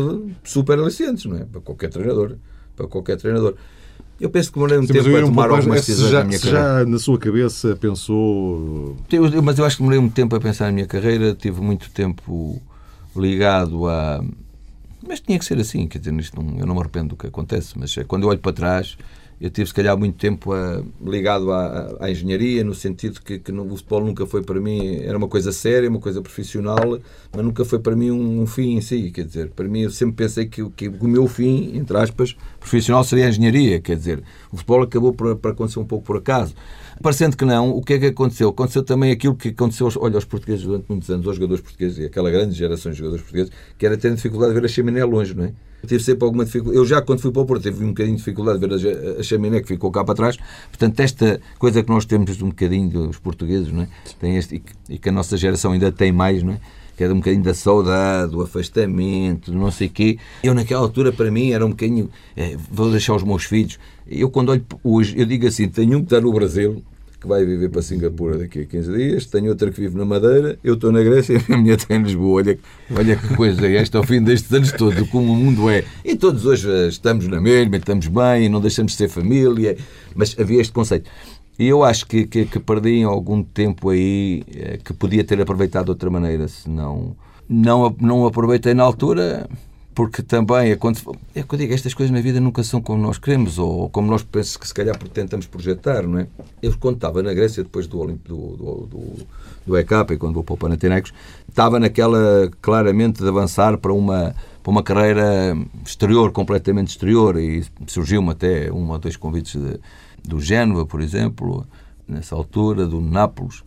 super 0.44 0.78
aliciantes, 0.78 1.24
não 1.24 1.36
é? 1.36 1.44
Para 1.44 1.60
qualquer 1.60 1.88
treinador. 1.88 2.36
Para 2.76 2.86
qualquer 2.86 3.16
treinador. 3.16 3.54
Eu 4.20 4.30
penso 4.30 4.50
que 4.50 4.54
demorei 4.56 4.78
um 4.78 4.86
Sim, 4.86 4.92
tempo 4.92 5.16
a 5.16 5.20
tomar 5.20 5.50
algumas 5.50 5.80
decisões 5.80 6.10
já, 6.10 6.18
na 6.18 6.24
minha 6.24 6.38
carreira. 6.38 6.60
Já 6.60 6.84
na 6.84 6.98
sua 6.98 7.18
cabeça 7.18 7.76
pensou. 7.76 8.96
Eu, 9.10 9.42
mas 9.42 9.58
eu 9.58 9.64
acho 9.64 9.76
que 9.76 9.82
demorei 9.82 9.98
um 9.98 10.08
tempo 10.08 10.34
a 10.36 10.40
pensar 10.40 10.66
na 10.66 10.72
minha 10.72 10.86
carreira, 10.86 11.34
tive 11.34 11.60
muito 11.60 11.90
tempo 11.90 12.60
ligado 13.16 13.88
a. 13.88 14.22
Mas 15.06 15.20
tinha 15.20 15.38
que 15.38 15.44
ser 15.44 15.58
assim, 15.58 15.86
quer 15.86 15.98
dizer, 15.98 16.12
isto 16.18 16.42
não, 16.42 16.58
eu 16.58 16.66
não 16.66 16.74
me 16.74 16.80
arrependo 16.80 17.10
do 17.10 17.16
que 17.16 17.26
acontece, 17.26 17.78
mas 17.78 17.96
é 17.96 18.04
quando 18.04 18.24
eu 18.24 18.28
olho 18.28 18.40
para 18.40 18.52
trás 18.52 18.98
eu 19.40 19.50
tive, 19.50 19.68
se 19.68 19.74
calhar, 19.74 19.96
muito 19.96 20.16
tempo 20.16 20.52
a, 20.52 20.82
ligado 21.04 21.52
à, 21.52 21.96
à, 22.00 22.10
engenharia, 22.10 22.64
no 22.64 22.74
sentido 22.74 23.20
que, 23.20 23.38
que 23.38 23.52
no, 23.52 23.64
o 23.72 23.76
futebol 23.76 24.04
nunca 24.04 24.26
foi 24.26 24.42
para 24.42 24.60
mim, 24.60 24.96
era 24.96 25.16
uma 25.16 25.28
coisa 25.28 25.52
séria, 25.52 25.88
uma 25.88 26.00
coisa 26.00 26.20
profissional, 26.20 26.98
mas 27.32 27.44
nunca 27.44 27.64
foi 27.64 27.78
para 27.78 27.94
mim 27.94 28.10
um, 28.10 28.42
um 28.42 28.46
fim 28.46 28.76
em 28.76 28.80
si. 28.80 29.10
Quer 29.12 29.26
dizer, 29.26 29.50
para 29.50 29.68
mim, 29.68 29.82
eu 29.82 29.90
sempre 29.90 30.16
pensei 30.16 30.46
que, 30.46 30.68
que, 30.70 30.88
o 30.88 31.06
meu 31.06 31.28
fim, 31.28 31.76
entre 31.76 31.96
aspas, 31.96 32.36
profissional 32.58 33.04
seria 33.04 33.26
a 33.26 33.28
engenharia. 33.28 33.80
Quer 33.80 33.96
dizer, 33.96 34.22
o 34.50 34.56
futebol 34.56 34.82
acabou 34.82 35.12
por 35.12 35.50
acontecer 35.50 35.78
um 35.78 35.86
pouco 35.86 36.04
por 36.04 36.16
acaso. 36.16 36.54
Parecendo 37.00 37.36
que 37.36 37.44
não, 37.44 37.70
o 37.70 37.80
que 37.80 37.92
é 37.92 37.98
que 37.98 38.06
aconteceu? 38.06 38.48
Aconteceu 38.48 38.82
também 38.82 39.12
aquilo 39.12 39.36
que 39.36 39.50
aconteceu, 39.50 39.88
olha, 39.98 40.16
aos 40.16 40.24
portugueses 40.24 40.64
durante 40.64 40.86
muitos 40.88 41.08
anos, 41.10 41.26
aos 41.28 41.36
jogadores 41.36 41.62
portugueses, 41.62 42.04
aquela 42.04 42.28
grande 42.28 42.54
geração 42.56 42.90
de 42.90 42.98
jogadores 42.98 43.22
portugueses, 43.22 43.52
que 43.78 43.86
era 43.86 43.96
ter 43.96 44.12
dificuldade 44.12 44.52
de 44.52 44.60
ver 44.60 44.66
a 44.66 44.68
chaminé 44.68 45.04
longe, 45.04 45.32
não 45.32 45.44
é? 45.44 45.52
Tive 45.86 46.02
sempre 46.02 46.24
alguma 46.24 46.44
dificuldade. 46.44 46.78
Eu 46.78 46.84
já, 46.84 47.00
quando 47.00 47.20
fui 47.20 47.30
para 47.30 47.42
o 47.42 47.46
Porto, 47.46 47.62
tive 47.62 47.84
um 47.84 47.88
bocadinho 47.88 48.16
de 48.16 48.22
dificuldade 48.22 48.58
de 48.58 48.66
ver 48.66 49.16
a, 49.16 49.20
a 49.20 49.22
chaminé 49.22 49.60
que 49.60 49.68
ficou 49.68 49.90
cá 49.90 50.04
para 50.04 50.14
trás. 50.14 50.36
Portanto, 50.68 51.00
esta 51.00 51.40
coisa 51.58 51.82
que 51.82 51.88
nós 51.88 52.04
temos 52.04 52.42
um 52.42 52.48
bocadinho 52.48 52.88
dos 52.88 53.18
portugueses, 53.18 53.72
não 53.72 53.82
é? 53.82 53.88
Tem 54.18 54.36
este, 54.36 54.56
e, 54.56 54.58
que, 54.58 54.72
e 54.88 54.98
que 54.98 55.08
a 55.08 55.12
nossa 55.12 55.36
geração 55.36 55.72
ainda 55.72 55.92
tem 55.92 56.12
mais, 56.12 56.42
não 56.42 56.54
é? 56.54 56.60
que 56.98 57.04
era 57.04 57.14
um 57.14 57.18
bocadinho 57.18 57.44
da 57.44 57.54
saudade, 57.54 58.32
do 58.32 58.42
afastamento, 58.42 59.52
do 59.52 59.56
não 59.56 59.70
sei 59.70 59.86
o 59.86 59.90
quê. 59.90 60.18
Eu, 60.42 60.52
naquela 60.52 60.80
altura, 60.80 61.12
para 61.12 61.30
mim, 61.30 61.52
era 61.52 61.64
um 61.64 61.70
bocadinho. 61.70 62.10
É, 62.36 62.56
vou 62.68 62.90
deixar 62.90 63.14
os 63.14 63.22
meus 63.22 63.44
filhos. 63.44 63.78
Eu, 64.04 64.28
quando 64.28 64.48
olho 64.48 64.66
hoje, 64.82 65.14
eu 65.16 65.24
digo 65.24 65.46
assim: 65.46 65.68
tenho 65.68 65.96
um 65.96 66.00
que 66.00 66.06
está 66.06 66.20
no 66.20 66.32
Brasil, 66.32 66.82
que 67.20 67.26
vai 67.26 67.44
viver 67.44 67.68
para 67.68 67.82
Singapura 67.82 68.38
daqui 68.38 68.60
a 68.60 68.64
15 68.64 68.92
dias, 68.92 69.26
tenho 69.26 69.48
outra 69.48 69.70
que 69.70 69.80
vive 69.80 69.96
na 69.96 70.04
Madeira, 70.04 70.58
eu 70.62 70.74
estou 70.74 70.92
na 70.92 71.02
Grécia 71.02 71.42
e 71.48 71.52
a 71.52 71.58
minha 71.58 71.74
está 71.74 71.94
em 71.96 72.02
Lisboa. 72.02 72.42
Olha, 72.42 72.58
olha 72.94 73.16
que 73.16 73.34
coisa 73.34 73.66
é 73.66 73.76
esta 73.76 73.98
ao 73.98 74.04
fim 74.04 74.22
destes 74.22 74.52
anos 74.52 74.72
todos, 74.72 75.08
como 75.10 75.32
o 75.32 75.36
mundo 75.36 75.68
é. 75.68 75.84
E 76.04 76.14
todos 76.14 76.46
hoje 76.46 76.68
estamos 76.88 77.26
na 77.26 77.40
mesma, 77.40 77.76
estamos 77.76 78.06
bem, 78.06 78.48
não 78.48 78.60
deixamos 78.60 78.92
de 78.92 78.98
ser 78.98 79.08
família, 79.08 79.76
mas 80.14 80.36
havia 80.38 80.60
este 80.60 80.72
conceito. 80.72 81.10
E 81.58 81.66
eu 81.66 81.82
acho 81.82 82.06
que, 82.06 82.24
que, 82.24 82.44
que 82.44 82.60
perdi 82.60 83.02
algum 83.02 83.42
tempo 83.42 83.90
aí 83.90 84.44
eh, 84.54 84.78
que 84.82 84.92
podia 84.92 85.24
ter 85.24 85.40
aproveitado 85.40 85.86
de 85.86 85.90
outra 85.90 86.08
maneira, 86.08 86.46
se 86.46 86.70
não, 86.70 87.16
não, 87.48 87.96
não 88.00 88.26
aproveitei 88.26 88.74
na 88.74 88.84
altura 88.84 89.48
porque 89.98 90.22
também 90.22 90.70
é 90.70 90.76
quando 90.76 91.00
é 91.34 91.42
digo, 91.56 91.74
estas 91.74 91.92
coisas 91.92 92.14
na 92.14 92.20
vida 92.20 92.38
nunca 92.38 92.62
são 92.62 92.80
como 92.80 93.02
nós 93.02 93.18
queremos 93.18 93.58
ou 93.58 93.90
como 93.90 94.08
nós 94.08 94.22
pensamos 94.22 94.56
que 94.56 94.68
se 94.68 94.72
calhar 94.72 94.96
tentamos 95.12 95.44
projetar, 95.44 96.06
não 96.06 96.20
é? 96.20 96.28
Eu 96.62 96.72
quando 96.78 96.94
estava 96.94 97.20
na 97.20 97.34
Grécia 97.34 97.64
depois 97.64 97.88
do 97.88 97.98
Olimp, 97.98 98.24
do, 98.28 98.36
do, 98.36 98.86
do, 98.86 99.26
do 99.66 99.76
ECAP 99.76 100.14
e 100.14 100.16
quando 100.16 100.34
vou 100.34 100.44
para 100.44 100.54
o 100.54 100.56
Panathinaikos, 100.56 101.12
estava 101.48 101.80
naquela 101.80 102.48
claramente 102.62 103.20
de 103.20 103.28
avançar 103.28 103.76
para 103.76 103.92
uma 103.92 104.36
para 104.62 104.70
uma 104.70 104.84
carreira 104.84 105.56
exterior, 105.84 106.30
completamente 106.30 106.90
exterior 106.90 107.36
e 107.36 107.64
surgiu-me 107.88 108.30
até 108.30 108.70
um 108.70 108.88
ou 108.88 108.98
dois 109.00 109.16
convites 109.16 109.60
de, 109.60 109.80
do 110.22 110.40
Génova, 110.40 110.86
por 110.86 111.00
exemplo, 111.00 111.66
nessa 112.06 112.36
altura, 112.36 112.86
do 112.86 113.00
Nápoles, 113.00 113.64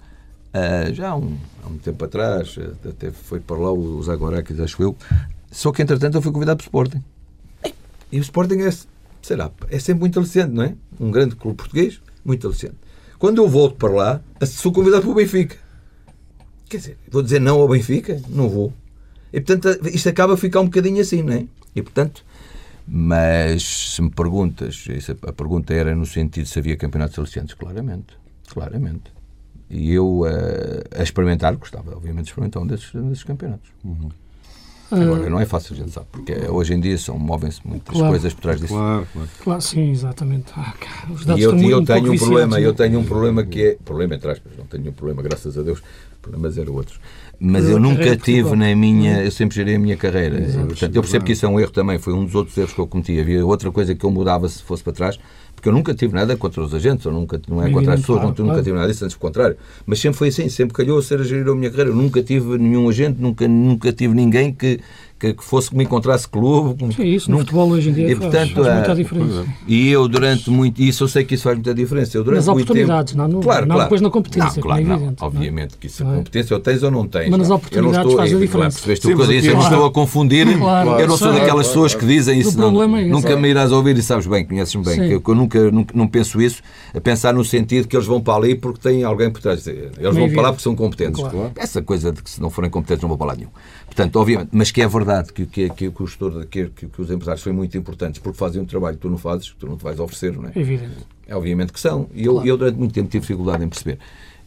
Uh, 0.54 0.94
já 0.94 1.12
há 1.12 1.16
um, 1.16 1.38
há 1.64 1.68
um 1.70 1.78
tempo 1.78 2.04
atrás, 2.04 2.60
até 2.86 3.10
foi 3.10 3.40
para 3.40 3.56
lá 3.56 3.72
o 3.72 4.04
Zagorakis, 4.04 4.60
acho 4.60 4.84
eu, 4.84 4.98
só 5.52 5.72
que, 5.72 5.82
entretanto, 5.82 6.16
eu 6.16 6.22
fui 6.22 6.32
convidado 6.32 6.58
para 6.58 6.64
o 6.64 6.68
Sporting. 6.68 7.04
E 8.12 8.18
o 8.18 8.22
Sporting 8.22 8.60
é, 8.62 8.72
sei 9.22 9.36
lá, 9.36 9.52
é 9.70 9.78
sempre 9.78 10.00
muito 10.00 10.18
aliciante, 10.18 10.54
não 10.54 10.64
é? 10.64 10.76
Um 11.00 11.12
grande 11.12 11.36
clube 11.36 11.58
português, 11.58 12.02
muito 12.24 12.48
aliciante. 12.48 12.78
Quando 13.20 13.40
eu 13.40 13.48
volto 13.48 13.76
para 13.76 13.94
lá, 13.94 14.22
sou 14.46 14.72
convidado 14.72 15.04
para 15.04 15.12
o 15.12 15.16
Benfica. 15.16 15.58
Quer 16.68 16.78
dizer, 16.78 16.98
vou 17.10 17.22
dizer 17.22 17.40
não 17.40 17.60
ao 17.60 17.68
Benfica? 17.68 18.20
Não 18.30 18.50
vou. 18.50 18.74
E, 19.32 19.40
portanto, 19.40 19.88
isto 19.90 20.10
acaba 20.10 20.34
a 20.34 20.38
ficar 20.38 20.62
um 20.62 20.66
bocadinho 20.66 21.02
assim, 21.02 21.22
não 21.22 21.34
é? 21.34 21.46
E, 21.76 21.82
portanto, 21.82 22.26
mas 22.88 23.64
se 23.64 24.02
me 24.02 24.10
perguntas, 24.10 24.86
a 25.26 25.32
pergunta 25.32 25.74
era 25.74 25.96
no 25.96 26.06
sentido 26.06 26.46
se 26.46 26.60
havia 26.60 26.76
campeonatos 26.76 27.18
aliciantes, 27.20 27.54
claramente. 27.54 28.18
Claramente. 28.48 29.14
E 29.70 29.94
eu, 29.94 30.26
a, 30.26 31.00
a 31.00 31.04
experimentar, 31.04 31.56
gostava, 31.56 31.96
obviamente, 31.96 32.26
de 32.26 32.32
experimentar 32.32 32.62
um 32.62 32.68
desses, 32.68 32.92
desses 32.92 33.24
campeonatos. 33.24 33.70
Uhum. 33.84 34.10
Agora, 34.92 35.30
não 35.30 35.40
é 35.40 35.46
fácil, 35.46 35.74
a 35.74 35.78
gente 35.78 35.92
sabe, 35.92 36.08
porque 36.12 36.34
hoje 36.50 36.74
em 36.74 36.80
dia 36.80 36.98
são, 36.98 37.18
movem-se 37.18 37.66
muitas 37.66 37.96
claro. 37.96 38.10
coisas 38.10 38.34
por 38.34 38.42
trás 38.42 38.60
disso. 38.60 38.74
Claro, 38.74 39.08
claro. 39.14 39.30
claro 39.44 39.62
sim, 39.62 39.92
exatamente. 39.92 40.52
Ah, 40.56 40.74
os 41.10 41.26
dados 41.26 41.42
e 41.42 41.46
eu, 41.46 41.70
eu 41.70 41.86
tenho 41.86 42.12
um 42.12 42.18
problema, 42.18 42.60
eu 42.60 42.74
tenho 42.74 43.00
um 43.00 43.04
problema 43.06 43.44
que 43.44 43.62
é, 43.62 43.78
problema 43.86 44.16
entre 44.16 44.32
aspas, 44.32 44.52
não 44.58 44.66
tenho 44.66 44.90
um 44.90 44.94
problema, 44.94 45.22
graças 45.22 45.58
a 45.58 45.62
Deus, 45.62 45.82
problemas 46.22 46.58
eram 46.58 46.74
outros. 46.74 47.00
Mas 47.44 47.68
eu 47.68 47.80
nunca 47.80 48.16
tive 48.16 48.56
na 48.56 48.76
minha, 48.76 49.24
eu 49.24 49.32
sempre 49.32 49.56
gerei 49.56 49.76
a 49.76 49.80
minha 49.80 49.98
carreira. 49.98 50.40
Exato, 50.40 50.68
Portanto, 50.68 50.96
eu 50.96 51.02
percebo 51.02 51.26
que 51.26 51.32
isso 51.32 51.44
é 51.44 51.50
um 51.50 51.60
erro 51.60 51.72
também, 51.72 51.98
foi 51.98 52.14
um 52.14 52.24
dos 52.24 52.36
outros 52.36 52.56
erros 52.56 52.72
que 52.72 52.80
eu 52.80 52.86
cometi. 52.86 53.20
Havia 53.20 53.44
outra 53.44 53.72
coisa 53.72 53.96
que 53.96 54.06
eu 54.06 54.12
mudava 54.12 54.48
se 54.48 54.62
fosse 54.62 54.84
para 54.84 54.94
trás, 54.94 55.20
porque 55.56 55.68
eu 55.68 55.74
nunca 55.74 55.92
tive 55.96 56.14
nada 56.14 56.38
contra 56.38 56.62
os 56.62 56.72
agentes, 56.72 57.04
ou 57.08 57.12
nunca, 57.12 57.42
não 57.48 57.64
é 57.64 57.72
contra 57.72 57.96
as 57.96 58.02
pessoas, 58.02 58.22
não, 58.22 58.46
nunca 58.46 58.62
tive 58.62 58.74
nada 58.74 58.88
disso, 58.88 59.04
antes 59.04 59.18
do 59.18 59.20
contrário. 59.20 59.58
Mas 59.88 60.00
sempre 60.00 60.20
foi 60.20 60.28
assim, 60.28 60.50
sempre 60.50 60.76
calhou 60.76 61.00
a 61.00 61.02
ser 61.02 61.20
a 61.20 61.24
gerir 61.24 61.48
a 61.50 61.56
minha 61.56 61.72
carreira. 61.72 61.90
Eu 61.90 61.96
nunca 61.96 62.22
tive 62.22 62.60
nenhum 62.60 62.88
agente, 62.88 63.20
nunca, 63.20 63.48
nunca 63.48 63.92
tive 63.92 64.14
ninguém 64.14 64.54
que 64.54 64.80
que, 65.22 65.36
que 65.36 65.44
fosse 65.44 65.70
que 65.70 65.78
me 65.78 65.84
encontrasse 65.84 66.28
clube. 66.28 66.96
Sim, 66.96 67.04
isso 67.04 67.30
no 67.30 67.38
num, 67.38 67.42
futebol 67.42 67.70
hoje 67.70 67.92
em 67.92 67.94
dia 67.94 68.12
e, 68.12 68.16
portanto, 68.16 68.56
faz, 68.56 68.66
faz 68.66 68.76
muita 68.76 68.96
diferença. 68.96 69.46
E 69.68 69.90
eu 69.90 70.08
durante 70.08 70.50
muito, 70.50 70.82
isso 70.82 71.04
eu 71.04 71.08
sei 71.08 71.24
que 71.24 71.36
isso 71.36 71.44
faz 71.44 71.56
muita 71.56 71.76
diferença. 71.76 72.18
Eu, 72.18 72.24
durante 72.24 72.40
nas 72.40 72.48
oportunidades, 72.48 73.14
tempo, 73.14 73.28
não, 73.28 73.38
no, 73.38 73.44
claro, 73.44 73.68
não 73.68 73.76
claro. 73.76 73.84
depois 73.84 74.02
na 74.02 74.10
competência, 74.10 74.56
não, 74.56 74.64
claro, 74.64 74.82
é 74.82 74.84
evidente. 74.84 75.22
Não, 75.22 75.28
obviamente 75.28 75.78
que 75.78 75.86
isso 75.86 76.02
é 76.02 76.16
competência, 76.16 76.56
ou 76.56 76.60
tens 76.60 76.82
ou 76.82 76.90
não 76.90 77.08
tens. 77.08 77.30
Mas 77.30 77.40
nas 77.40 77.50
oportunidades 77.52 78.00
estou, 78.00 78.18
faz 78.18 78.34
a 78.34 78.40
diferença. 78.40 78.58
Claro, 78.58 78.74
percebeste 78.74 79.08
o 79.08 79.16
que 79.16 79.22
eu 79.22 79.28
disse, 79.28 79.48
eu 79.48 79.54
não 79.54 79.62
estou 79.62 79.86
a 79.86 79.92
confundir, 79.92 80.58
claro, 80.58 81.00
eu 81.00 81.08
não 81.08 81.18
sou 81.18 81.32
daquelas 81.32 81.68
pessoas 81.68 81.94
que 81.94 82.06
dizem 82.06 82.40
isso, 82.40 82.58
não, 82.58 82.82
é 82.98 83.06
nunca 83.06 83.36
me 83.38 83.48
irás 83.48 83.72
ouvir 83.72 83.96
e 83.96 84.02
sabes 84.02 84.26
bem, 84.26 84.44
conheces-me 84.44 84.84
bem, 84.84 85.20
que 85.20 85.30
eu 85.30 85.36
nunca, 85.36 85.72
nunca 85.72 85.94
não 85.96 86.08
penso 86.08 86.42
isso, 86.42 86.64
a 86.96 87.00
pensar 87.00 87.32
no 87.32 87.46
sentido 87.46 87.88
que 87.88 87.96
eles 87.96 88.08
vão 88.08 88.20
para 88.20 88.34
ali 88.34 88.56
porque 88.56 88.80
têm 88.80 89.04
alguém 89.04 89.30
por 89.30 89.40
trás. 89.40 89.68
Eles 89.68 90.16
vão 90.16 90.30
para 90.32 90.42
lá 90.42 90.50
porque 90.50 90.64
são 90.64 90.76
competentes. 90.76 91.24
Essa 91.56 91.80
coisa 91.84 92.12
de 92.12 92.24
que 92.24 92.30
se 92.30 92.42
não 92.42 92.50
forem 92.50 92.72
competentes 92.72 93.04
não 93.04 93.10
vão 93.10 93.18
para 93.18 93.28
lá 93.28 93.36
nenhum. 93.36 93.52
Portanto, 93.92 94.16
obviamente, 94.16 94.52
mas 94.54 94.72
que 94.72 94.82
é 94.82 94.88
verdade 94.88 95.34
que, 95.34 95.46
que, 95.46 95.70
que, 95.70 95.92
que 95.92 96.04
o 96.04 96.08
gestor, 96.08 96.48
que, 96.48 96.70
que, 96.70 96.86
os 96.98 97.12
empresários 97.12 97.44
são 97.44 97.54
muito 97.54 97.78
importantes 97.78 98.22
porque 98.22 98.38
fazem 98.38 98.62
um 98.62 98.66
trabalho 98.66 98.96
que 98.96 99.02
tu 99.02 99.10
não 99.10 99.18
fazes, 99.18 99.50
que 99.50 99.58
tu 99.58 99.68
não 99.68 99.76
te 99.76 99.84
vais 99.84 100.00
oferecer, 100.00 100.32
não 100.32 100.48
é? 100.48 100.54
Evidente. 100.56 101.06
É 101.28 101.36
obviamente 101.36 101.74
que 101.74 101.80
são. 101.80 102.08
E 102.14 102.24
eu, 102.24 102.36
claro. 102.36 102.48
eu 102.48 102.58
durante 102.58 102.78
muito 102.78 102.94
tempo 102.94 103.10
tive 103.10 103.20
dificuldade 103.20 103.66
em 103.66 103.68
perceber. 103.68 104.00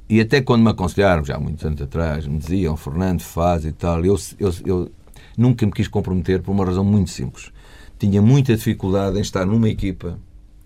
E 0.08 0.18
até 0.18 0.40
quando 0.40 0.62
me 0.62 0.70
aconselharam, 0.70 1.22
já 1.22 1.36
há 1.36 1.38
muitos 1.38 1.62
anos 1.62 1.82
atrás, 1.82 2.26
me 2.26 2.38
diziam, 2.38 2.74
Fernando, 2.74 3.20
faz 3.20 3.66
e 3.66 3.72
tal, 3.72 4.02
eu, 4.02 4.18
eu, 4.40 4.50
eu 4.64 4.90
nunca 5.36 5.66
me 5.66 5.72
quis 5.72 5.88
comprometer 5.88 6.40
por 6.40 6.50
uma 6.50 6.64
razão 6.64 6.82
muito 6.82 7.10
simples. 7.10 7.52
Tinha 7.98 8.22
muita 8.22 8.56
dificuldade 8.56 9.18
em 9.18 9.20
estar 9.20 9.44
numa 9.44 9.68
equipa. 9.68 10.18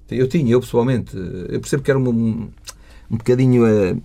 Eu 0.08 0.28
tinha, 0.28 0.52
eu 0.52 0.60
pessoalmente, 0.60 1.16
eu 1.16 1.58
percebo 1.58 1.82
que 1.82 1.90
era 1.90 1.98
um, 1.98 2.48
um 3.10 3.16
bocadinho. 3.16 3.64
Uh, 3.66 4.00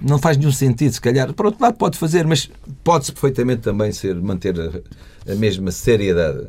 não 0.00 0.18
faz 0.18 0.36
nenhum 0.36 0.52
sentido, 0.52 0.92
se 0.92 1.00
calhar. 1.00 1.32
Por 1.32 1.46
outro 1.46 1.62
lado, 1.62 1.76
pode 1.76 1.98
fazer, 1.98 2.26
mas 2.26 2.50
pode-se 2.82 3.12
perfeitamente 3.12 3.62
também 3.62 3.92
ser, 3.92 4.14
manter 4.16 4.54
a, 4.58 5.32
a, 5.32 5.34
mesma 5.34 5.70
seriedade. 5.70 6.46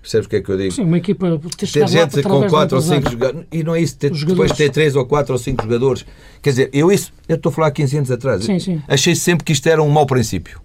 Percebes 0.00 0.26
o 0.26 0.30
que 0.30 0.36
é 0.36 0.40
que 0.40 0.50
eu 0.50 0.56
digo? 0.56 0.72
Sim, 0.72 0.82
uma 0.82 0.98
equipa 0.98 1.40
ter 1.56 1.88
gente 1.88 2.22
com 2.22 2.48
4 2.48 2.76
ou 2.76 2.82
5 2.82 3.10
jogadores. 3.10 3.46
E 3.52 3.62
não 3.62 3.74
é 3.74 3.80
isso, 3.80 3.96
ter, 3.96 4.10
depois 4.10 4.50
ter 4.52 4.70
3 4.70 4.96
ou 4.96 5.06
4 5.06 5.32
ou 5.32 5.38
5 5.38 5.62
jogadores. 5.62 6.04
Quer 6.40 6.50
dizer, 6.50 6.70
eu 6.72 6.90
isso, 6.90 7.12
eu 7.28 7.36
estou 7.36 7.50
a 7.50 7.52
falar 7.52 7.68
há 7.68 7.70
15 7.70 7.96
anos 7.98 8.10
atrás. 8.10 8.44
Sim, 8.44 8.58
sim. 8.58 8.82
Achei 8.88 9.14
sempre 9.14 9.44
que 9.44 9.52
isto 9.52 9.66
era 9.68 9.80
um 9.80 9.88
mau 9.88 10.04
princípio. 10.04 10.60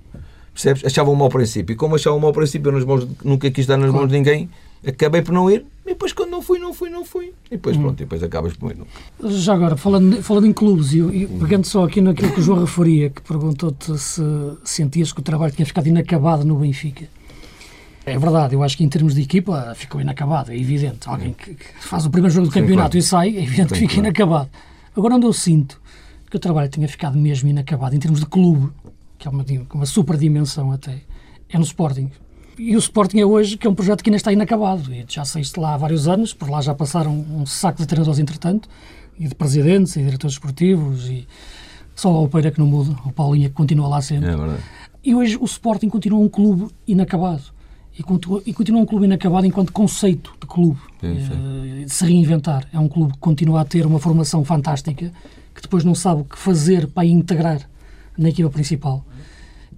Percebes? 0.54 0.84
Achava 0.86 1.12
um 1.12 1.16
mau 1.16 1.30
princípio. 1.30 1.74
E 1.74 1.76
como 1.76 1.96
achava 1.96 2.16
um 2.16 2.20
mau 2.20 2.34
princípio, 2.34 2.72
nas 2.72 2.84
mãos, 2.84 3.08
nunca 3.24 3.50
quis 3.52 3.68
dar 3.68 3.78
nas 3.78 3.92
claro. 3.92 4.00
mãos 4.00 4.12
de 4.12 4.18
ninguém, 4.18 4.50
acabei 4.86 5.22
por 5.22 5.34
não 5.34 5.50
ir. 5.50 5.66
E 5.86 5.90
depois, 5.90 6.12
quando 6.12 6.32
não 6.32 6.42
fui, 6.42 6.60
não 6.60 6.74
fui, 6.74 6.90
não 6.90 7.06
fui. 7.06 7.34
E 7.50 7.52
depois, 7.52 7.78
hum. 7.78 7.82
pronto, 7.82 8.02
e 8.02 8.04
depois 8.04 8.22
acabas 8.22 8.54
por 8.54 8.72
ir. 8.72 8.78
Já 9.24 9.54
agora, 9.54 9.78
falando, 9.78 10.22
falando 10.22 10.48
em 10.48 10.54
clubes, 10.54 10.94
e, 10.94 11.00
e 11.00 11.28
pegando 11.40 11.66
só 11.66 11.86
aqui 11.86 12.02
naquilo 12.02 12.32
que 12.34 12.40
o 12.40 12.44
João 12.44 12.60
referia, 12.60 13.10
que 13.10 13.22
perguntou-te 13.22 13.98
se 13.98 14.22
sentias 14.66 15.14
que 15.14 15.20
o 15.20 15.24
trabalho 15.24 15.54
tinha 15.54 15.66
ficado 15.66 15.88
inacabado 15.88 16.44
no 16.44 16.56
Benfica. 16.56 17.08
É 18.06 18.18
verdade, 18.18 18.56
eu 18.56 18.64
acho 18.64 18.78
que 18.78 18.86
em 18.86 18.90
termos 18.90 19.16
de 19.16 19.22
equipa 19.22 19.74
ficou 19.76 20.00
inacabado, 20.00 20.52
é 20.52 20.58
evidente. 20.58 21.10
Alguém 21.10 21.34
que, 21.34 21.56
que 21.56 21.66
faz 21.82 22.06
o 22.06 22.10
primeiro 22.10 22.34
jogo 22.34 22.48
do 22.48 22.54
campeonato 22.54 22.92
claro. 22.92 22.98
e 22.98 23.02
sai, 23.02 23.38
é 23.38 23.44
evidente 23.44 23.70
Sim, 23.70 23.76
que 23.76 23.80
fica 23.82 23.94
claro. 23.96 24.08
inacabado. 24.08 24.50
Agora, 24.96 25.16
onde 25.16 25.26
eu 25.26 25.34
sinto 25.34 25.82
que 26.30 26.38
o 26.38 26.40
trabalho 26.40 26.70
tinha 26.70 26.88
ficado 26.88 27.18
mesmo 27.18 27.50
inacabado, 27.50 27.96
em 27.96 28.00
termos 28.00 28.22
de 28.22 28.26
clube, 28.26 28.72
que 29.20 29.28
é 29.28 29.32
uma, 29.32 29.46
uma 29.74 29.86
super 29.86 30.18
dimensão 30.18 30.72
até, 30.72 31.02
é 31.50 31.58
no 31.58 31.66
Sporting. 31.66 32.10
E 32.58 32.76
o 32.76 32.80
Sporting 32.80 33.20
é 33.20 33.26
hoje, 33.26 33.56
que 33.56 33.68
é 33.68 33.70
um 33.70 33.76
projeto 33.76 34.04
que 34.04 34.10
ainda 34.10 34.18
está 34.18 34.32
inacabado. 34.34 34.94
E 34.94 35.06
já 35.08 35.24
saíste 35.24 35.60
lá 35.60 35.76
há 35.76 35.78
vários 35.78 36.08
anos, 36.08 36.34
por 36.34 36.50
lá 36.50 36.62
já 36.62 36.74
passaram 36.74 37.14
um 37.14 37.46
saco 37.46 37.80
de 37.80 37.88
treinadores 37.88 38.20
entretanto, 38.20 38.68
e 39.20 39.28
de 39.28 39.36
presidentes 39.36 39.96
e 39.96 40.04
diretores 40.04 40.34
esportivos, 40.34 41.08
e 41.08 41.28
só 41.96 42.24
o 42.24 42.28
Peira 42.28 42.52
que 42.52 42.60
não 42.60 42.68
muda, 42.68 42.96
o 43.06 43.12
Paulinho 43.12 43.50
que 43.50 43.56
continua 43.56 43.88
lá 43.88 44.02
sempre. 44.02 44.30
É 44.30 44.36
e 45.04 45.16
hoje 45.16 45.38
o 45.40 45.46
Sporting 45.46 45.90
continua 45.90 46.20
um 46.20 46.28
clube 46.30 46.68
inacabado. 46.88 47.44
E 47.98 48.04
continua, 48.04 48.44
e 48.46 48.54
continua 48.54 48.82
um 48.82 48.86
clube 48.86 49.06
inacabado 49.06 49.48
enquanto 49.48 49.72
conceito 49.72 50.32
de 50.40 50.46
clube, 50.46 50.78
sim, 51.02 51.20
sim. 51.20 51.82
Eh, 51.82 51.86
de 51.86 51.90
se 51.92 52.06
reinventar. 52.06 52.68
É 52.72 52.78
um 52.78 52.88
clube 52.88 53.14
que 53.14 53.20
continua 53.20 53.62
a 53.62 53.66
ter 53.66 53.86
uma 53.86 54.00
formação 54.00 54.46
fantástica, 54.46 55.12
que 55.56 55.62
depois 55.62 55.84
não 55.84 55.96
sabe 55.96 56.22
o 56.22 56.26
que 56.26 56.38
fazer 56.38 56.88
para 56.88 57.06
integrar 57.08 57.68
na 58.16 58.30
equipa 58.30 58.50
principal. 58.50 59.04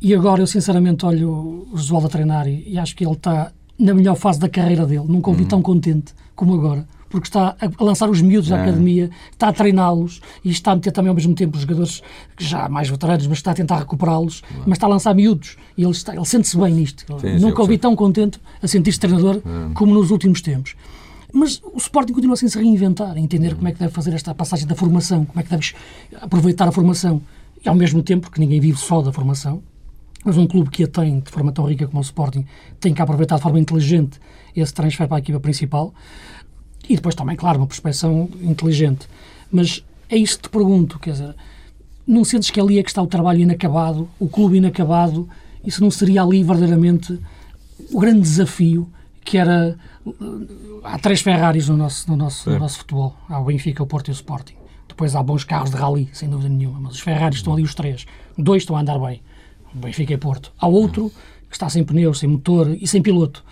E 0.01 0.13
agora 0.13 0.41
eu 0.41 0.47
sinceramente 0.47 1.05
olho 1.05 1.67
o 1.71 1.77
Josualdo 1.77 2.07
a 2.07 2.09
treinar 2.09 2.47
e, 2.47 2.63
e, 2.67 2.79
acho 2.79 2.95
que 2.95 3.05
ele 3.05 3.13
está 3.13 3.51
na 3.77 3.93
melhor 3.93 4.15
fase 4.15 4.39
da 4.39 4.47
carreira 4.47 4.85
dele. 4.85 5.05
Nunca 5.07 5.29
o 5.29 5.33
vi 5.33 5.43
uhum. 5.43 5.47
tão 5.47 5.61
contente 5.61 6.13
como 6.35 6.53
agora. 6.53 6.87
Porque 7.09 7.27
está 7.27 7.55
a 7.59 7.83
lançar 7.83 8.07
os 8.07 8.21
miúdos 8.21 8.51
à 8.51 8.61
academia, 8.61 9.09
está 9.31 9.47
a 9.47 9.53
treiná-los 9.53 10.21
e 10.45 10.51
está 10.51 10.73
a 10.73 10.75
meter 10.75 10.91
também 10.91 11.09
ao 11.09 11.15
mesmo 11.15 11.33
tempo 11.33 11.55
os 11.55 11.63
jogadores 11.63 12.03
já 12.37 12.69
mais 12.69 12.87
veteranos, 12.87 13.25
mas 13.25 13.39
está 13.39 13.49
a 13.49 13.53
tentar 13.55 13.79
recuperá-los, 13.79 14.43
mas 14.67 14.77
está 14.77 14.85
a 14.85 14.89
lançar 14.91 15.15
miúdos 15.15 15.57
e 15.75 15.83
ele, 15.83 15.93
ele 16.13 16.25
sente-se 16.25 16.55
bem 16.55 16.71
nisto. 16.71 17.05
Sim, 17.19 17.39
Nunca 17.39 17.63
o 17.63 17.65
vi 17.65 17.79
tão 17.79 17.95
contente 17.95 18.39
a 18.61 18.67
sentir-se 18.67 18.99
treinador 18.99 19.41
uhum. 19.43 19.73
como 19.73 19.91
nos 19.91 20.11
últimos 20.11 20.39
tempos. 20.39 20.75
Mas 21.33 21.61
o 21.63 21.77
Sporting 21.77 22.13
continua 22.13 22.35
sem 22.35 22.47
se 22.47 22.57
reinventar, 22.57 23.15
a 23.15 23.19
entender 23.19 23.55
como 23.55 23.67
é 23.67 23.71
que 23.71 23.79
deve 23.79 23.91
fazer 23.91 24.13
esta 24.13 24.33
passagem 24.33 24.67
da 24.67 24.75
formação, 24.75 25.25
como 25.25 25.39
é 25.39 25.43
que 25.43 25.49
deves 25.49 25.73
aproveitar 26.21 26.67
a 26.67 26.71
formação. 26.71 27.21
E 27.63 27.67
ao 27.67 27.75
mesmo 27.75 28.01
tempo, 28.01 28.31
que 28.31 28.39
ninguém 28.39 28.59
vive 28.59 28.79
só 28.79 29.01
da 29.01 29.11
formação, 29.11 29.61
mas 30.23 30.37
um 30.37 30.45
clube 30.45 30.69
que 30.69 30.83
a 30.83 30.87
tem 30.87 31.19
de 31.19 31.31
forma 31.31 31.51
tão 31.51 31.65
rica 31.65 31.87
como 31.87 31.99
o 31.99 32.01
Sporting 32.01 32.45
tem 32.79 32.93
que 32.93 33.01
aproveitar 33.01 33.37
de 33.37 33.41
forma 33.41 33.59
inteligente 33.59 34.19
esse 34.55 34.73
transfer 34.73 35.07
para 35.07 35.17
a 35.17 35.19
equipa 35.19 35.39
principal 35.39 35.93
e 36.87 36.95
depois 36.95 37.15
também, 37.15 37.35
claro, 37.35 37.59
uma 37.59 37.67
prospeção 37.67 38.29
inteligente. 38.41 39.07
Mas 39.51 39.83
é 40.09 40.17
isso 40.17 40.37
que 40.37 40.43
te 40.43 40.49
pergunto, 40.49 40.99
quer 40.99 41.11
dizer, 41.11 41.35
não 42.05 42.23
sentes 42.23 42.49
que 42.49 42.59
ali 42.59 42.79
é 42.79 42.83
que 42.83 42.89
está 42.89 43.01
o 43.01 43.07
trabalho 43.07 43.41
inacabado, 43.41 44.09
o 44.19 44.27
clube 44.27 44.57
inacabado, 44.57 45.29
isso 45.63 45.81
não 45.81 45.91
seria 45.91 46.23
ali 46.23 46.43
verdadeiramente 46.43 47.19
o 47.91 47.99
grande 47.99 48.21
desafio 48.21 48.89
que 49.23 49.37
era 49.37 49.77
há 50.83 50.97
três 50.97 51.21
Ferraris 51.21 51.69
no 51.69 51.77
nosso, 51.77 52.09
no 52.09 52.17
nosso, 52.17 52.49
no 52.49 52.59
nosso 52.59 52.79
futebol, 52.79 53.15
há 53.27 53.39
o 53.39 53.45
Benfica, 53.45 53.83
o 53.83 53.85
Porto 53.87 54.07
e 54.07 54.11
o 54.11 54.13
Sporting. 54.13 54.55
depois 54.87 55.15
há 55.15 55.21
bons 55.21 55.43
carros 55.43 55.69
de 55.69 55.77
rally, 55.77 56.09
sem 56.13 56.29
dúvida 56.29 56.49
nenhuma, 56.49 56.79
mas 56.79 56.93
os 56.93 56.99
Ferraris 56.99 57.37
estão 57.37 57.53
ali 57.53 57.61
os 57.61 57.75
três. 57.75 58.05
Dois 58.37 58.63
estão 58.63 58.75
a 58.75 58.81
andar 58.81 58.97
bem, 58.97 59.21
Benfica 59.73 60.13
e 60.13 60.17
Porto. 60.17 60.51
Há 60.59 60.67
outro 60.67 61.11
que 61.49 61.55
está 61.55 61.69
sem 61.69 61.83
pneus, 61.83 62.19
sem 62.19 62.29
motor 62.29 62.75
e 62.79 62.87
sem 62.87 63.01
piloto. 63.01 63.43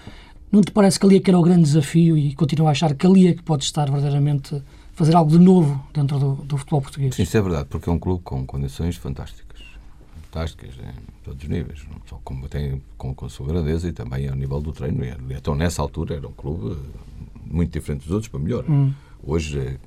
Não 0.51 0.61
te 0.61 0.72
parece 0.72 0.99
que 0.99 1.05
ali 1.05 1.18
é 1.18 1.20
que 1.20 1.30
era 1.30 1.38
o 1.38 1.41
grande 1.41 1.63
desafio 1.63 2.18
e 2.18 2.34
continuo 2.34 2.68
a 2.68 2.72
achar 2.72 2.93
que 2.95 3.05
ali 3.05 3.28
é 3.28 3.34
que 3.34 3.43
pode 3.43 3.63
estar 3.63 3.86
verdadeiramente 3.89 4.61
fazer 4.93 5.15
algo 5.15 5.30
de 5.30 5.39
novo 5.39 5.84
dentro 5.93 6.18
do, 6.18 6.36
do 6.36 6.57
futebol 6.57 6.82
português? 6.82 7.15
Sim, 7.15 7.24
isso 7.24 7.38
é 7.38 7.41
verdade, 7.41 7.68
porque 7.70 7.89
é 7.89 7.91
um 7.91 7.99
clube 7.99 8.24
com 8.24 8.45
condições 8.45 8.95
fantásticas. 8.95 9.61
Fantásticas, 10.24 10.76
em 10.76 11.24
todos 11.24 11.43
os 11.43 11.49
níveis. 11.49 11.86
Não 11.91 12.01
só 12.07 12.20
como 12.24 12.47
tem, 12.47 12.82
com, 12.97 13.13
com 13.13 13.26
a 13.26 13.30
sua 13.30 13.47
grandeza 13.47 13.88
e 13.88 13.91
também 13.91 14.28
ao 14.28 14.36
nível 14.36 14.59
do 14.61 14.72
treino. 14.72 15.03
Então, 15.30 15.53
nessa 15.53 15.82
altura, 15.82 16.15
era 16.15 16.28
um 16.28 16.32
clube 16.32 16.78
muito 17.45 17.72
diferente 17.72 18.03
dos 18.03 18.11
outros, 18.11 18.30
para 18.30 18.39
melhor. 18.39 18.65
Hum. 18.70 18.93
Hoje, 19.24 19.78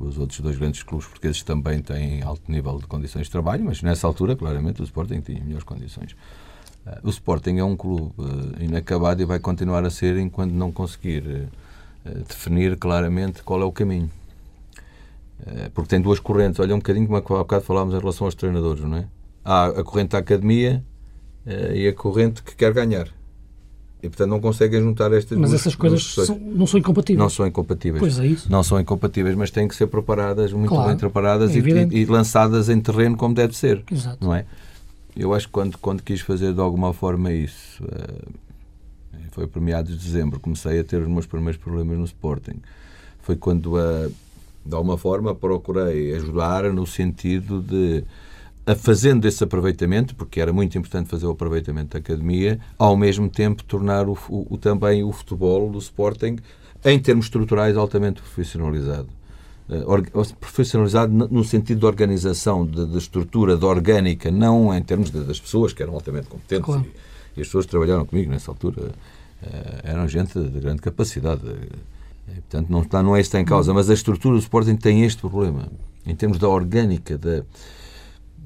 os 0.00 0.18
outros 0.18 0.40
dois 0.40 0.56
grandes 0.56 0.82
clubes 0.82 1.06
portugueses 1.06 1.42
também 1.42 1.80
têm 1.82 2.22
alto 2.22 2.50
nível 2.50 2.78
de 2.78 2.86
condições 2.86 3.26
de 3.26 3.30
trabalho, 3.30 3.64
mas 3.64 3.82
nessa 3.82 4.06
altura, 4.06 4.34
claramente, 4.34 4.80
o 4.80 4.84
Sporting 4.84 5.20
tinha 5.20 5.44
melhores 5.44 5.64
condições. 5.64 6.16
Eh, 6.86 7.00
o 7.04 7.10
Sporting 7.10 7.58
é 7.58 7.64
um 7.64 7.76
clube 7.76 8.12
eh, 8.18 8.64
inacabado 8.64 9.20
e 9.20 9.24
vai 9.26 9.38
continuar 9.38 9.84
a 9.84 9.90
ser 9.90 10.16
enquanto 10.16 10.52
não 10.52 10.72
conseguir 10.72 11.48
definir 12.26 12.78
claramente 12.78 13.42
qual 13.42 13.60
é 13.60 13.64
o 13.64 13.70
caminho. 13.70 14.10
Porque 15.74 15.90
tem 15.90 16.00
duas 16.00 16.18
correntes. 16.18 16.58
Olha 16.58 16.74
um 16.74 16.78
bocadinho 16.78 17.06
como 17.06 17.18
há 17.38 17.42
bocado 17.42 17.62
falámos 17.62 17.94
em 17.94 17.98
relação 17.98 18.26
aos 18.26 18.34
treinadores, 18.34 18.82
não 18.82 18.96
é? 18.96 19.06
Há 19.44 19.66
a 19.66 19.84
corrente 19.84 20.12
da 20.12 20.18
academia 20.18 20.82
e 21.46 21.86
a 21.86 21.92
corrente 21.92 22.42
que 22.42 22.56
quer 22.56 22.72
ganhar. 22.72 23.08
E, 24.02 24.08
portanto, 24.08 24.30
não 24.30 24.40
conseguem 24.40 24.80
juntar 24.80 25.12
estas 25.12 25.36
mas 25.36 25.50
duas 25.50 25.60
essas 25.60 25.74
coisas 25.74 26.02
são, 26.02 26.38
não 26.38 26.66
são 26.66 26.80
incompatíveis. 26.80 27.18
Não 27.18 27.28
são 27.28 27.46
incompatíveis. 27.46 28.00
Pois 28.00 28.18
é 28.18 28.26
isso. 28.26 28.50
Não 28.50 28.62
são 28.62 28.80
incompatíveis, 28.80 29.36
mas 29.36 29.50
têm 29.50 29.68
que 29.68 29.74
ser 29.76 29.86
preparadas, 29.88 30.52
muito 30.52 30.70
claro, 30.70 30.88
bem 30.88 30.96
preparadas 30.96 31.54
é 31.54 31.58
e, 31.58 32.00
e, 32.00 32.04
lançadas 32.06 32.70
em 32.70 32.80
terreno 32.80 33.16
como 33.16 33.34
deve 33.34 33.54
ser. 33.54 33.84
Exato. 33.90 34.24
Não 34.24 34.34
é? 34.34 34.46
Eu 35.14 35.34
acho 35.34 35.46
que 35.46 35.52
quando, 35.52 35.76
quando 35.76 36.02
quis 36.02 36.20
fazer 36.22 36.54
de 36.54 36.60
alguma 36.60 36.94
forma 36.94 37.30
isso, 37.30 37.84
uh, 37.84 38.32
foi 39.32 39.46
por 39.46 39.60
meados 39.60 39.98
de 39.98 40.02
dezembro, 40.02 40.40
comecei 40.40 40.80
a 40.80 40.84
ter 40.84 41.02
os 41.02 41.08
meus 41.08 41.26
primeiros 41.26 41.60
problemas 41.60 41.98
no 41.98 42.04
Sporting. 42.04 42.56
Foi 43.20 43.36
quando, 43.36 43.74
uh, 43.76 44.10
de 44.64 44.74
alguma 44.74 44.96
forma, 44.96 45.34
procurei 45.34 46.14
ajudar 46.14 46.72
no 46.72 46.86
sentido 46.86 47.60
de 47.60 48.02
fazendo 48.74 49.26
esse 49.26 49.42
aproveitamento, 49.42 50.14
porque 50.14 50.40
era 50.40 50.52
muito 50.52 50.76
importante 50.76 51.08
fazer 51.08 51.26
o 51.26 51.30
aproveitamento 51.30 51.92
da 51.92 51.98
academia, 51.98 52.58
ao 52.78 52.96
mesmo 52.96 53.28
tempo 53.28 53.64
tornar 53.64 54.08
o, 54.08 54.16
o, 54.28 54.58
também 54.58 55.02
o 55.02 55.12
futebol 55.12 55.70
do 55.70 55.78
Sporting, 55.78 56.36
em 56.84 56.98
termos 56.98 57.26
estruturais, 57.26 57.76
altamente 57.76 58.20
profissionalizado. 58.20 59.08
Uh, 59.68 60.34
profissionalizado 60.40 61.12
no 61.12 61.44
sentido 61.44 61.80
de 61.80 61.86
organização, 61.86 62.66
de, 62.66 62.86
de, 62.86 62.98
estrutura, 62.98 63.56
de 63.56 63.64
orgânica, 63.64 64.30
não 64.30 64.74
em 64.74 64.82
termos 64.82 65.10
de, 65.10 65.20
das 65.20 65.38
pessoas 65.38 65.72
que 65.72 65.82
eram 65.82 65.94
altamente 65.94 66.26
competentes. 66.26 66.64
Claro. 66.64 66.86
E, 67.36 67.38
e, 67.38 67.40
as 67.40 67.46
pessoas 67.46 67.66
que 67.66 67.70
trabalharam 67.70 68.04
comigo 68.04 68.30
nessa 68.30 68.50
altura 68.50 68.82
uh, 68.82 69.80
eram 69.84 70.08
gente 70.08 70.38
de 70.38 70.60
grande 70.60 70.82
capacidade. 70.82 71.42
E, 72.28 72.32
portanto, 72.40 72.68
não, 72.68 72.82
está, 72.82 73.02
não 73.02 73.16
é 73.16 73.20
está 73.20 73.40
em 73.40 73.44
causa, 73.44 73.72
mas 73.72 73.88
a 73.88 73.94
estrutura 73.94 74.34
do 74.34 74.40
Sporting 74.40 74.76
tem 74.76 75.04
este 75.04 75.20
problema, 75.20 75.68
em 76.04 76.14
termos 76.14 76.38
da 76.38 76.48
orgânica, 76.48 77.16
da 77.16 77.44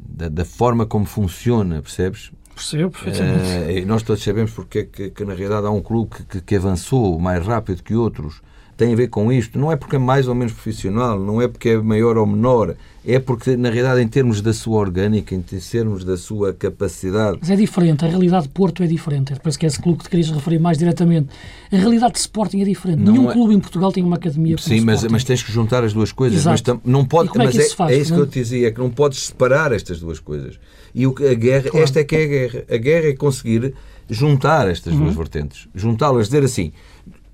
da, 0.05 0.29
da 0.29 0.45
forma 0.45 0.87
como 0.87 1.05
funciona, 1.05 1.81
percebes? 1.81 2.31
Percebo 2.55 2.91
perfeitamente. 2.91 3.83
Uh, 3.83 3.87
nós 3.87 4.03
todos 4.03 4.23
sabemos 4.23 4.53
porque 4.53 4.79
é 4.79 4.85
que, 4.85 5.11
que, 5.11 5.25
na 5.25 5.35
realidade 5.35 5.67
há 5.67 5.71
um 5.71 5.83
clube 5.83 6.15
que, 6.15 6.25
que, 6.25 6.41
que, 6.41 6.57
avançou 6.57 7.19
mais 7.19 7.45
rápido 7.45 7.83
que 7.83 7.95
outros. 7.95 8.41
Tem 8.77 8.93
a 8.93 8.97
ver 8.97 9.09
com 9.09 9.33
isto. 9.33 9.59
Não 9.59 9.71
é 9.71 9.77
porque 9.77 9.97
é 9.97 9.99
mais 9.99 10.27
ou 10.27 10.35
menos 10.35 10.53
profissional, 10.53 11.19
não 11.19 11.41
é 11.41 11.47
porque 11.47 11.71
é 11.71 11.79
maior 11.81 12.17
ou 12.17 12.27
menor, 12.27 12.75
é 13.07 13.19
porque, 13.19 13.57
na 13.57 13.69
realidade, 13.69 14.01
em 14.01 14.09
termos 14.09 14.41
da 14.41 14.53
sua 14.53 14.79
orgânica, 14.79 15.35
em 15.35 15.43
termos 15.43 16.05
da 16.05 16.17
sua 16.17 16.55
capacidade. 16.55 17.39
Mas 17.41 17.51
é 17.51 17.57
diferente, 17.57 18.05
a 18.05 18.09
realidade 18.09 18.45
de 18.45 18.49
Porto 18.49 18.83
é 18.83 18.87
diferente. 18.87 19.35
Parece 19.43 19.59
que 19.59 19.67
é 19.67 19.69
esse 19.69 19.81
clube 19.81 19.99
que 19.99 20.05
te 20.05 20.11
querias 20.11 20.31
referir 20.31 20.59
mais 20.59 20.79
diretamente. 20.79 21.29
A 21.71 21.77
realidade 21.77 22.15
de 22.15 22.21
Sporting 22.21 22.63
é 22.63 22.65
diferente. 22.65 23.01
Não 23.01 23.13
Nenhum 23.13 23.31
é... 23.31 23.33
clube 23.33 23.55
em 23.55 23.61
Portugal 23.61 23.93
tem 23.93 24.03
uma 24.03 24.17
academia 24.17 24.57
Sim, 24.59 24.81
mas, 24.81 25.05
mas, 25.05 25.23
tens 25.23 25.43
que 25.43 25.53
juntar 25.53 25.85
as 25.85 25.93
duas 25.93 26.13
coisas. 26.13 26.41
Exato. 26.41 26.81
Mas 26.83 26.93
não 26.93 27.05
pode, 27.05 27.29
é 27.29 27.45
mas 27.45 27.57
é, 27.57 27.69
faz, 27.69 27.93
é, 27.93 27.99
isso 27.99 28.15
que 28.15 28.21
eu 28.21 28.27
te 28.27 28.41
dizia, 28.41 28.69
é 28.69 28.71
que 28.71 28.81
não 28.81 28.91
podes 28.91 29.27
separar 29.27 29.73
estas 29.73 30.01
duas 30.01 30.19
coisas. 30.19 30.59
E 30.95 31.07
o, 31.07 31.15
a 31.31 31.35
guerra, 31.35 31.69
claro. 31.69 31.85
esta 31.85 32.01
é 32.01 32.05
que 32.05 32.17
é 32.17 32.25
a 32.25 32.27
guerra. 32.27 32.65
A 32.71 32.77
guerra 32.77 33.09
é 33.09 33.13
conseguir 33.13 33.75
juntar 34.09 34.69
estas 34.69 34.95
uhum. 34.95 35.01
duas 35.01 35.15
vertentes. 35.15 35.69
Juntá-las, 35.75 36.27
dizer 36.27 36.45
assim, 36.45 36.73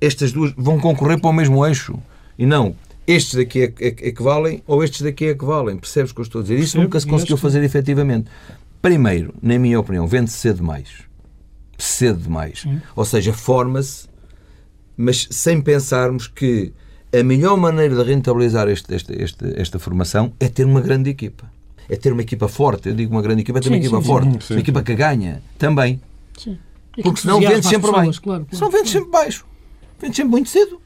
estas 0.00 0.32
duas 0.32 0.52
vão 0.56 0.78
concorrer 0.78 1.20
para 1.20 1.30
o 1.30 1.32
mesmo 1.32 1.64
eixo. 1.64 1.98
E 2.38 2.46
não, 2.46 2.74
estes 3.06 3.34
daqui 3.34 3.62
é, 3.62 3.64
é, 3.80 3.88
é, 3.88 4.12
que 4.12 4.22
valem 4.22 4.62
ou 4.66 4.82
estes 4.82 5.02
daqui 5.02 5.26
é 5.26 5.34
que 5.34 5.44
valem. 5.44 5.76
Percebes 5.76 6.10
o 6.10 6.14
que 6.14 6.20
eu 6.20 6.24
estou 6.24 6.40
a 6.40 6.42
dizer? 6.42 6.54
Isso 6.54 6.62
Percebo, 6.72 6.84
nunca 6.84 7.00
se 7.00 7.06
conseguiu 7.06 7.36
fazer 7.36 7.62
efetivamente. 7.62 8.30
Primeiro, 8.80 9.34
na 9.42 9.58
minha 9.58 9.78
opinião, 9.78 10.06
vende-se 10.06 10.38
cedo 10.38 10.56
demais. 10.56 10.88
Cedo 11.76 12.20
demais. 12.20 12.60
Sim. 12.60 12.80
Ou 12.96 13.04
seja, 13.04 13.32
forma-se, 13.32 14.08
mas 14.96 15.26
sem 15.30 15.60
pensarmos 15.60 16.26
que 16.28 16.72
a 17.12 17.22
melhor 17.22 17.56
maneira 17.56 17.94
de 17.96 18.02
rentabilizar 18.02 18.68
este, 18.68 18.94
este, 18.94 19.12
este, 19.20 19.60
esta 19.60 19.78
formação 19.78 20.32
é 20.38 20.48
ter 20.48 20.64
uma 20.64 20.80
grande 20.80 21.10
equipa. 21.10 21.50
É 21.88 21.96
ter 21.96 22.12
uma 22.12 22.22
equipa 22.22 22.46
forte. 22.46 22.88
Eu 22.88 22.94
digo 22.94 23.12
uma 23.12 23.22
grande 23.22 23.42
equipa, 23.42 23.58
é 23.58 23.60
ter 23.60 23.68
sim, 23.68 23.74
uma 23.74 23.78
equipa 23.78 24.00
sim, 24.00 24.06
forte. 24.06 24.44
Sim, 24.44 24.54
uma 24.54 24.60
equipa 24.60 24.82
que 24.82 24.94
ganha 24.94 25.42
também. 25.58 26.00
Porque 27.02 27.20
senão 27.20 27.40
vende 27.40 27.66
sempre 27.66 27.90
pessoas, 27.90 28.06
baixo. 28.06 28.22
Claro, 28.22 28.44
claro, 28.44 28.56
senão 28.56 28.70
vende 28.70 28.88
sempre 28.88 29.10
baixo. 29.10 29.49
Vende 30.00 30.16
sempre 30.16 30.30
muito 30.30 30.48
cedo. 30.48 30.80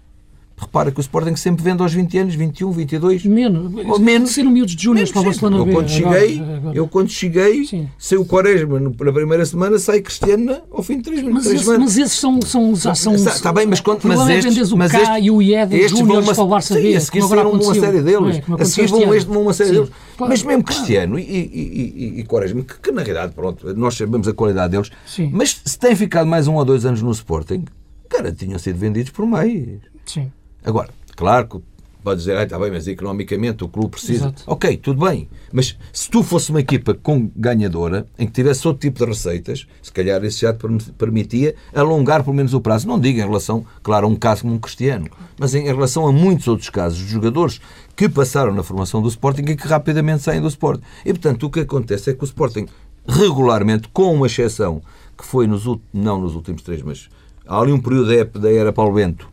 Repara 0.57 0.93
que 0.93 1.01
o 1.01 1.03
Sporting 1.03 1.35
sempre 1.35 1.65
vende 1.65 1.83
aos 1.83 1.93
20 1.93 2.19
anos, 2.19 2.35
21, 2.37 2.71
22. 2.71 3.25
Menos. 3.25 3.75
Ou 3.87 3.99
menos. 3.99 4.31
Ser 4.31 4.45
miúdos 4.45 4.77
de 4.77 4.85
júniores 4.85 5.11
para 5.11 5.23
o 5.23 5.25
Barcelona 5.25 5.57
eu, 5.57 5.67
quando 5.67 5.89
cheguei, 5.89 6.39
agora, 6.39 6.57
agora. 6.57 6.77
Eu 6.77 6.89
quando 6.89 7.09
cheguei, 7.11 7.65
Sim. 7.65 7.89
saiu 7.99 8.21
o 8.23 8.25
Quaresma 8.25 8.79
na 8.79 8.91
primeira 8.91 9.45
semana, 9.45 9.79
sai 9.81 10.01
Cristiano 10.01 10.59
ao 10.71 10.83
fim 10.83 10.99
de 10.99 11.03
3 11.05 11.23
mas, 11.25 11.47
esse, 11.47 11.59
semanas. 11.59 11.81
Mas 11.81 11.99
esses 11.99 12.19
são... 12.19 12.41
são, 12.41 12.77
são, 12.77 12.95
são 12.95 13.15
está, 13.17 13.53
bem, 13.53 13.67
mas, 13.67 13.81
quando, 13.81 14.05
mas 14.05 14.29
é 14.29 14.39
estes... 14.39 14.71
o 14.71 14.77
mas 14.77 14.93
K 14.93 15.03
este, 15.03 15.21
e 15.23 15.31
o 15.31 15.43
IE 15.43 15.67
de 15.67 15.89
júniores 15.89 16.31
para 16.31 16.45
o 16.45 16.49
Barça 16.49 16.75
B. 16.75 16.95
A 16.95 17.01
seguir 17.01 17.23
saíram 17.23 17.51
uma 17.51 17.75
série 17.75 18.01
deles. 18.01 18.37
É, 18.37 18.63
a 18.63 18.65
seguir 18.65 18.87
vão 18.87 19.15
este 19.15 19.31
uma 19.31 19.53
série 19.53 19.73
deles. 19.73 19.91
Claro, 20.17 20.31
mas 20.31 20.43
mesmo 20.45 20.63
Cristiano 20.63 21.19
e, 21.19 21.23
e, 21.23 22.15
e, 22.17 22.21
e 22.21 22.25
Quaresma, 22.25 22.63
que, 22.63 22.79
que, 22.79 22.93
na 22.93 23.03
realidade, 23.03 23.33
pronto, 23.35 23.75
nós 23.75 23.97
sabemos 23.97 24.29
a 24.29 24.33
qualidade 24.33 24.71
deles, 24.71 24.91
Sim. 25.05 25.31
mas 25.33 25.61
se 25.65 25.77
têm 25.77 25.97
ficado 25.97 26.29
mais 26.29 26.47
um 26.47 26.55
ou 26.55 26.65
dois 26.65 26.87
anos 26.87 27.03
no 27.03 27.11
Sporting, 27.11 27.65
cara, 28.09 28.33
tinham 28.33 28.59
sido 28.59 28.79
vendidos 28.79 29.11
por 29.11 29.27
meio. 29.27 29.81
Sim. 30.07 30.31
Agora, 30.65 30.91
Claro 31.17 31.47
que 31.47 31.61
pode 32.03 32.19
dizer, 32.19 32.37
ah, 32.37 32.43
está 32.43 32.59
bem, 32.59 32.71
mas 32.71 32.87
economicamente 32.87 33.65
o 33.65 33.69
clube 33.69 33.93
precisa. 33.93 34.27
Exato. 34.27 34.43
Ok, 34.47 34.77
tudo 34.77 35.07
bem. 35.07 35.27
Mas 35.51 35.79
se 35.91 36.11
tu 36.11 36.23
fosse 36.23 36.51
uma 36.51 36.61
equipa 36.61 36.93
com 36.93 37.31
ganhadora, 37.35 38.07
em 38.19 38.27
que 38.27 38.33
tivesse 38.33 38.67
outro 38.69 38.83
tipo 38.83 38.99
de 38.99 39.07
receitas, 39.07 39.67
se 39.81 39.91
calhar 39.91 40.23
isso 40.23 40.41
já 40.41 40.53
te 40.53 40.67
permitia 40.99 41.55
alongar 41.75 42.23
pelo 42.23 42.37
menos 42.37 42.53
o 42.53 42.61
prazo. 42.61 42.87
Não 42.87 43.01
digo 43.01 43.19
em 43.19 43.23
relação, 43.23 43.65
claro, 43.83 44.07
a 44.07 44.09
um 44.11 44.17
caso 44.17 44.43
como 44.43 44.55
um 44.55 44.59
Cristiano, 44.59 45.09
mas 45.39 45.55
em 45.55 45.65
relação 45.65 46.07
a 46.07 46.13
muitos 46.13 46.47
outros 46.47 46.69
casos 46.69 46.99
de 46.99 47.07
jogadores 47.07 47.59
que 47.97 48.07
passaram 48.07 48.53
na 48.53 48.63
formação 48.63 49.01
do 49.01 49.09
Sporting 49.09 49.43
e 49.43 49.57
que 49.57 49.67
rapidamente 49.67 50.23
saem 50.23 50.43
do 50.43 50.49
Sporting. 50.49 50.85
E, 51.07 51.13
portanto, 51.13 51.45
o 51.45 51.51
que 51.51 51.61
acontece 51.61 52.11
é 52.11 52.13
que 52.13 52.23
o 52.23 52.27
Sporting, 52.27 52.67
regularmente, 53.09 53.89
com 53.89 54.13
uma 54.13 54.27
exceção, 54.27 54.83
que 55.17 55.25
foi 55.25 55.47
nos, 55.47 55.65
não 55.91 56.21
nos 56.21 56.35
últimos 56.35 56.61
três, 56.61 56.83
mas 56.83 57.09
há 57.47 57.61
ali 57.61 57.73
um 57.73 57.81
período 57.81 58.11
da 58.41 58.51
era 58.51 58.73
Paulo 58.73 58.95
Bento, 58.95 59.29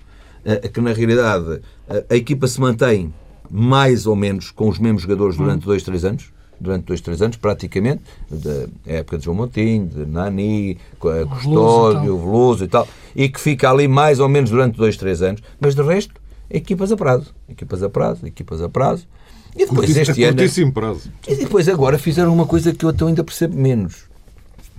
eh, 0.45 0.67
que 0.67 0.81
na 0.81 0.93
realidade 0.93 1.61
a 2.09 2.15
equipa 2.15 2.47
se 2.47 2.59
mantém 2.59 3.13
mais 3.49 4.07
ou 4.07 4.15
menos 4.15 4.49
com 4.51 4.69
os 4.69 4.79
mesmos 4.79 5.01
jogadores 5.01 5.35
durante 5.35 5.65
dois, 5.65 5.83
três 5.83 6.05
anos 6.05 6.31
durante 6.61 6.85
dois, 6.85 7.01
três 7.01 7.21
anos, 7.21 7.37
praticamente, 7.37 8.03
da 8.29 8.67
época 8.85 9.17
de 9.17 9.25
João 9.25 9.35
Montinho, 9.35 9.87
de 9.87 10.05
Nani, 10.05 10.77
Custódio, 10.99 12.17
Veloso 12.17 12.63
e 12.63 12.67
tal, 12.67 12.87
e 13.15 13.27
que 13.27 13.39
fica 13.39 13.69
ali 13.69 13.87
mais 13.87 14.19
ou 14.19 14.29
menos 14.29 14.51
durante 14.51 14.77
dois, 14.77 14.95
três 14.95 15.21
anos, 15.21 15.41
mas 15.59 15.73
de 15.73 15.81
resto, 15.81 16.13
equipas 16.49 16.91
a 16.91 16.97
prazo, 16.97 17.33
equipas 17.49 17.81
a 17.81 17.89
prazo, 17.89 18.27
equipas 18.27 18.61
a 18.61 18.69
prazo. 18.69 19.07
E 19.55 19.65
depois 19.65 19.87
Curtíssimo, 19.91 20.37
este 20.37 20.61
ano. 20.61 20.71
prazo. 20.71 21.11
E 21.27 21.35
depois 21.35 21.67
agora 21.67 21.97
fizeram 21.97 22.33
uma 22.33 22.45
coisa 22.45 22.73
que 22.73 22.85
eu 22.85 22.89
até 22.89 23.03
ainda 23.05 23.23
percebo 23.23 23.57
menos. 23.57 24.05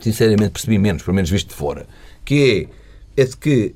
Sinceramente 0.01 0.53
percebi 0.53 0.79
menos, 0.79 1.03
pelo 1.03 1.15
menos 1.15 1.29
visto 1.31 1.49
de 1.49 1.55
fora. 1.55 1.87
Que 2.25 2.69
é, 2.71 2.82
é 3.17 3.25
de 3.25 3.37
que 3.37 3.75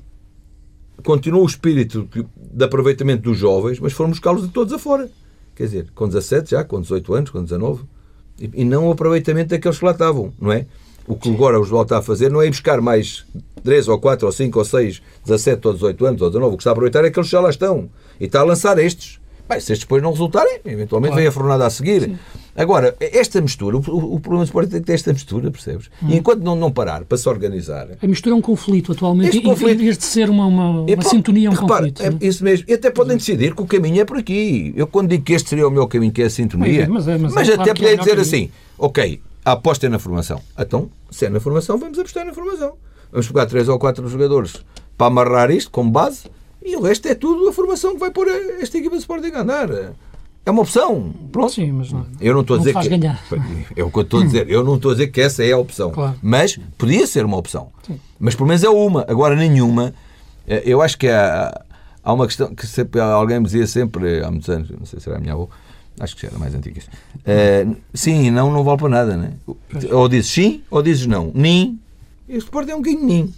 continua 1.03 1.41
o 1.41 1.45
espírito 1.45 2.07
de 2.35 2.63
aproveitamento 2.63 3.23
dos 3.23 3.37
jovens, 3.37 3.79
mas 3.79 3.93
foram 3.93 4.09
buscá-los 4.09 4.43
de 4.43 4.49
todos 4.49 4.73
afora. 4.73 5.09
Quer 5.55 5.63
dizer, 5.63 5.87
com 5.93 6.07
17 6.07 6.51
já, 6.51 6.63
com 6.63 6.81
18 6.81 7.13
anos, 7.13 7.29
com 7.29 7.43
19. 7.43 7.83
E, 8.39 8.63
não 8.63 8.87
o 8.87 8.91
aproveitamento 8.91 9.49
daqueles 9.49 9.79
que 9.79 9.85
lá 9.85 9.91
estavam, 9.91 10.31
não 10.39 10.51
é? 10.51 10.65
O 11.07 11.15
que 11.15 11.33
agora 11.33 11.59
os 11.59 11.69
volta 11.69 11.97
a 11.97 12.01
fazer 12.01 12.29
não 12.29 12.41
é 12.41 12.47
ir 12.47 12.49
buscar 12.49 12.81
mais 12.81 13.25
3 13.63 13.87
ou 13.87 13.99
4 13.99 14.27
ou 14.27 14.31
5 14.31 14.59
ou 14.59 14.65
6, 14.65 15.01
17 15.25 15.67
ou 15.67 15.73
18 15.73 16.05
anos 16.05 16.21
ou 16.21 16.29
19. 16.29 16.53
O 16.53 16.57
que 16.57 16.61
está 16.61 16.71
a 16.71 16.73
aproveitar 16.73 17.03
é 17.05 17.07
aqueles 17.07 17.27
que 17.27 17.31
já 17.31 17.39
lá 17.39 17.49
estão. 17.49 17.89
E 18.19 18.25
está 18.25 18.41
a 18.41 18.43
lançar 18.43 18.77
estes. 18.77 19.19
Bem, 19.49 19.59
se 19.59 19.71
estes 19.71 19.79
depois 19.79 20.03
não 20.03 20.11
resultarem, 20.11 20.59
eventualmente 20.65 21.11
claro. 21.11 21.21
vem 21.21 21.27
a 21.27 21.31
fornada 21.31 21.65
a 21.65 21.69
seguir. 21.69 22.01
Sim. 22.03 22.19
Agora, 22.57 22.95
esta 22.99 23.39
mistura, 23.39 23.77
o, 23.77 23.79
o 23.79 24.19
problema 24.19 24.43
do 24.43 24.47
Sporting 24.47 24.77
é 24.77 24.79
que 24.79 24.85
tem 24.87 24.95
esta 24.95 25.13
mistura, 25.13 25.51
percebes? 25.51 25.91
Hum. 26.01 26.07
E 26.09 26.17
enquanto 26.17 26.41
não, 26.41 26.55
não 26.55 26.71
parar 26.71 27.05
para 27.05 27.15
se 27.15 27.29
organizar. 27.29 27.87
A 28.01 28.07
mistura 28.07 28.33
é 28.33 28.37
um 28.37 28.41
conflito 28.41 28.93
atualmente. 28.93 29.29
Este 29.29 29.41
conflito, 29.41 29.79
em 29.79 29.85
vez 29.85 29.97
de 29.97 30.03
ser 30.03 30.27
uma, 30.27 30.47
uma, 30.47 30.81
uma 30.81 30.89
e, 30.89 31.03
sintonia, 31.03 31.49
é 31.49 31.51
um 31.51 31.53
repara, 31.53 31.91
conflito. 31.91 32.01
É 32.01 32.27
isso 32.27 32.43
mesmo. 32.43 32.65
E 32.67 32.73
até 32.73 32.89
podem 32.89 33.15
decidir 33.15 33.53
que 33.53 33.61
o 33.61 33.65
caminho 33.67 34.01
é 34.01 34.05
por 34.05 34.17
aqui. 34.17 34.73
Eu, 34.75 34.87
quando 34.87 35.09
digo 35.09 35.23
que 35.23 35.33
este 35.33 35.49
seria 35.49 35.67
o 35.67 35.71
meu 35.71 35.87
caminho, 35.87 36.11
que 36.11 36.23
é 36.23 36.25
a 36.25 36.29
sintonia. 36.31 36.89
Mas, 36.89 37.07
é, 37.07 37.17
mas, 37.19 37.33
mas 37.33 37.47
é, 37.47 37.53
até 37.53 37.63
claro 37.63 37.75
podia 37.75 37.93
é 37.93 37.95
dizer 37.95 38.19
assim: 38.19 38.49
ok, 38.75 39.21
a 39.45 39.51
aposta 39.51 39.85
é 39.85 39.89
na 39.89 39.99
formação. 39.99 40.41
Então, 40.57 40.89
se 41.11 41.27
é 41.27 41.29
na 41.29 41.39
formação, 41.39 41.77
vamos 41.77 41.99
apostar 41.99 42.25
na 42.25 42.33
formação. 42.33 42.73
Vamos 43.11 43.27
pegar 43.27 43.45
três 43.45 43.69
ou 43.69 43.77
quatro 43.77 44.07
jogadores 44.09 44.55
para 44.97 45.07
amarrar 45.07 45.51
isto 45.51 45.69
como 45.69 45.91
base 45.91 46.23
e 46.67 46.75
o 46.75 46.81
resto 46.81 47.07
é 47.07 47.15
tudo 47.15 47.47
a 47.47 47.53
formação 47.53 47.93
que 47.93 47.99
vai 47.99 48.11
pôr 48.11 48.27
esta 48.59 48.77
equipa 48.77 48.95
de 48.95 49.01
Sporting 49.01 49.31
a 49.35 49.41
andar. 49.41 49.69
É 50.47 50.51
uma 50.51 50.61
opção. 50.61 51.13
Pronto. 51.29 51.51
Sim, 51.51 51.73
mas 51.73 51.91
não, 51.91 52.05
eu 52.21 52.33
não 52.33 52.39
estou 52.39 52.55
a 52.55 52.59
dizer 52.59 52.73
que 52.73 52.87
ganhar. 52.87 53.21
é 53.75 53.83
o 53.83 53.91
que 53.91 53.97
eu 53.97 54.01
estou 54.01 54.21
a 54.21 54.23
dizer. 54.23 54.49
Eu 54.49 54.63
não 54.63 54.75
estou 54.75 54.91
a 54.91 54.93
dizer 54.93 55.07
que 55.07 55.19
essa 55.19 55.43
é 55.43 55.51
a 55.51 55.57
opção. 55.57 55.91
Claro. 55.91 56.17
Mas 56.21 56.57
podia 56.77 57.05
ser 57.05 57.25
uma 57.25 57.35
opção. 57.35 57.69
Sim. 57.85 57.99
Mas 58.17 58.33
pelo 58.33 58.47
menos 58.47 58.63
é 58.63 58.69
uma. 58.69 59.05
Agora 59.09 59.35
nenhuma. 59.35 59.93
Eh, 60.47 60.63
eu 60.65 60.81
acho 60.81 60.97
que 60.97 61.09
há, 61.09 61.65
há 62.01 62.13
uma 62.13 62.25
questão 62.25 62.55
que 62.55 62.65
sempre, 62.65 63.01
alguém 63.01 63.39
me 63.39 63.45
dizia 63.45 63.67
sempre 63.67 64.23
há 64.23 64.31
muitos 64.31 64.47
anos, 64.47 64.69
não 64.69 64.85
sei 64.85 65.01
se 65.01 65.09
era 65.09 65.17
a 65.17 65.21
minha 65.21 65.33
avó, 65.33 65.49
acho 65.99 66.15
que 66.15 66.21
já 66.21 66.29
era 66.29 66.39
mais 66.39 66.55
antiga. 66.55 66.79
Uh, 67.17 67.75
sim 67.93 68.27
e 68.27 68.31
não 68.31 68.49
não 68.49 68.63
vale 68.63 68.77
para 68.77 68.87
nada, 68.87 69.17
né? 69.17 69.33
Ou 69.91 70.07
dizes 70.07 70.31
sim 70.31 70.63
ou 70.71 70.81
dizes 70.81 71.05
não. 71.05 71.29
Nem. 71.35 71.77
Este 72.29 72.45
Sport 72.45 72.69
é 72.69 72.73
um 72.73 72.77
bocadinho 72.77 73.05
nem. 73.05 73.33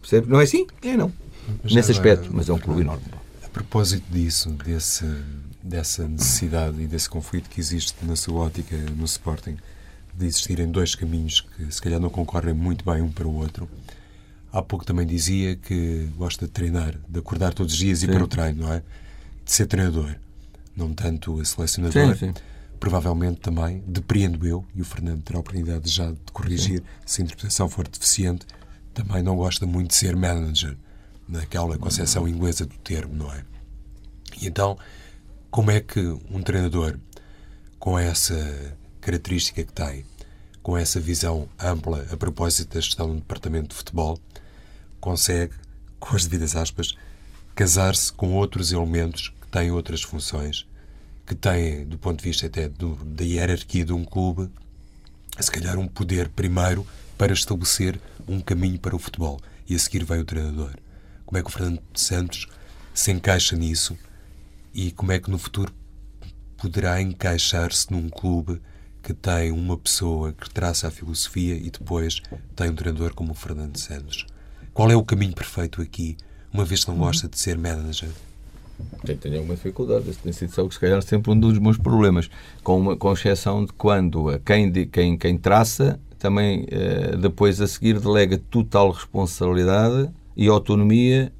Percebe? 0.00 0.28
Não 0.28 0.40
é 0.40 0.42
assim? 0.42 0.66
É 0.82 0.96
não. 0.96 1.12
Mas 1.62 1.72
Nesse 1.72 1.92
aspecto, 1.92 2.28
mas 2.32 2.48
é 2.48 2.52
um 2.52 2.58
clube 2.58 2.80
enorme. 2.80 3.04
A 3.44 3.48
propósito 3.50 4.04
disso, 4.10 4.50
desse 4.50 5.06
dessa 5.64 6.06
necessidade 6.06 6.80
e 6.82 6.86
desse 6.86 7.08
conflito 7.08 7.48
que 7.48 7.58
existe 7.58 8.04
na 8.04 8.14
sua 8.14 8.42
ótica 8.42 8.76
no 8.76 9.04
Sporting 9.04 9.56
de 10.16 10.26
existirem 10.26 10.70
dois 10.70 10.94
caminhos 10.94 11.40
que 11.40 11.72
se 11.72 11.80
calhar 11.80 11.98
não 11.98 12.10
concorrem 12.10 12.54
muito 12.54 12.84
bem 12.84 13.00
um 13.00 13.10
para 13.10 13.26
o 13.26 13.34
outro. 13.34 13.68
Há 14.52 14.62
pouco 14.62 14.84
também 14.84 15.06
dizia 15.06 15.56
que 15.56 16.08
gosta 16.16 16.46
de 16.46 16.52
treinar, 16.52 16.94
de 17.08 17.18
acordar 17.18 17.54
todos 17.54 17.72
os 17.72 17.78
dias 17.78 18.02
e 18.02 18.06
ir 18.06 18.12
para 18.12 18.22
o 18.22 18.28
treino, 18.28 18.62
não 18.62 18.72
é? 18.72 18.82
De 19.44 19.50
ser 19.50 19.66
treinador, 19.66 20.14
não 20.76 20.92
tanto 20.92 21.40
a 21.40 21.44
selecionador. 21.44 22.14
Sim, 22.14 22.26
sim. 22.28 22.34
Provavelmente 22.78 23.40
também, 23.40 23.82
depreendo 23.86 24.46
eu, 24.46 24.64
e 24.74 24.82
o 24.82 24.84
Fernando 24.84 25.22
terá 25.22 25.38
a 25.38 25.40
oportunidade 25.40 25.90
já 25.90 26.10
de 26.10 26.18
corrigir 26.32 26.80
sim. 26.80 26.84
se 27.06 27.22
a 27.22 27.24
interpretação 27.24 27.68
for 27.68 27.88
deficiente, 27.88 28.46
também 28.92 29.22
não 29.22 29.34
gosta 29.34 29.66
muito 29.66 29.88
de 29.88 29.96
ser 29.96 30.14
manager, 30.14 30.76
naquela 31.26 31.76
concepção 31.78 32.28
inglesa 32.28 32.66
do 32.66 32.76
termo, 32.76 33.14
não 33.14 33.32
é? 33.32 33.42
E 34.40 34.46
então 34.46 34.78
como 35.54 35.70
é 35.70 35.78
que 35.78 36.00
um 36.00 36.42
treinador 36.42 36.98
com 37.78 37.96
essa 37.96 38.76
característica 39.00 39.62
que 39.62 39.72
tem, 39.72 40.04
com 40.60 40.76
essa 40.76 40.98
visão 40.98 41.48
ampla 41.56 42.04
a 42.10 42.16
propósito 42.16 42.74
da 42.74 42.80
gestão 42.80 43.10
do 43.10 43.20
departamento 43.20 43.68
de 43.68 43.76
futebol, 43.76 44.18
consegue, 45.00 45.54
com 46.00 46.16
as 46.16 46.26
devidas 46.26 46.56
aspas, 46.56 46.96
casar-se 47.54 48.12
com 48.12 48.34
outros 48.34 48.72
elementos 48.72 49.28
que 49.28 49.46
têm 49.46 49.70
outras 49.70 50.02
funções, 50.02 50.66
que 51.24 51.36
têm, 51.36 51.86
do 51.86 51.98
ponto 51.98 52.18
de 52.18 52.24
vista 52.24 52.46
até 52.46 52.68
do, 52.68 52.96
da 53.04 53.22
hierarquia 53.22 53.84
de 53.84 53.92
um 53.92 54.04
clube, 54.04 54.50
se 55.38 55.52
calhar 55.52 55.78
um 55.78 55.86
poder 55.86 56.30
primeiro 56.30 56.84
para 57.16 57.32
estabelecer 57.32 58.00
um 58.26 58.40
caminho 58.40 58.80
para 58.80 58.96
o 58.96 58.98
futebol. 58.98 59.40
E 59.68 59.76
a 59.76 59.78
seguir 59.78 60.02
vem 60.02 60.18
o 60.18 60.24
treinador. 60.24 60.74
Como 61.24 61.38
é 61.38 61.42
que 61.44 61.48
o 61.48 61.52
Fernando 61.52 61.80
Santos 61.94 62.48
se 62.92 63.12
encaixa 63.12 63.54
nisso? 63.54 63.96
E 64.74 64.90
como 64.90 65.12
é 65.12 65.18
que 65.18 65.30
no 65.30 65.38
futuro 65.38 65.72
poderá 66.56 67.00
encaixar-se 67.00 67.92
num 67.92 68.08
clube 68.08 68.60
que 69.02 69.12
tem 69.12 69.52
uma 69.52 69.76
pessoa 69.76 70.32
que 70.32 70.48
traça 70.48 70.88
a 70.88 70.90
filosofia 70.90 71.54
e 71.54 71.70
depois 71.70 72.20
tem 72.56 72.70
um 72.70 72.74
treinador 72.74 73.14
como 73.14 73.32
o 73.32 73.34
Fernando 73.34 73.76
Santos. 73.76 74.26
Qual 74.72 74.90
é 74.90 74.96
o 74.96 75.04
caminho 75.04 75.34
perfeito 75.34 75.82
aqui, 75.82 76.16
uma 76.52 76.64
vez 76.64 76.84
que 76.84 76.90
não 76.90 76.98
gosta 76.98 77.28
de 77.28 77.38
ser 77.38 77.58
manager? 77.58 78.08
Tenho, 79.04 79.18
tenho 79.18 79.36
alguma 79.36 79.54
dificuldade. 79.54 80.08
Esse 80.08 80.18
tem 80.18 80.32
sido, 80.32 80.72
se 80.72 80.80
calhar, 80.80 81.00
sempre 81.02 81.30
um 81.30 81.38
dos 81.38 81.58
meus 81.58 81.76
problemas. 81.76 82.28
Com, 82.62 82.80
uma, 82.80 82.96
com 82.96 83.12
exceção 83.12 83.64
de 83.64 83.72
quando 83.74 84.38
quem, 84.40 84.72
quem, 84.86 85.16
quem 85.16 85.38
traça 85.38 86.00
também 86.18 86.66
eh, 86.70 87.16
depois 87.16 87.60
a 87.60 87.66
seguir 87.68 88.00
delega 88.00 88.38
total 88.50 88.90
responsabilidade 88.90 90.10
e 90.34 90.48
autonomia 90.48 91.30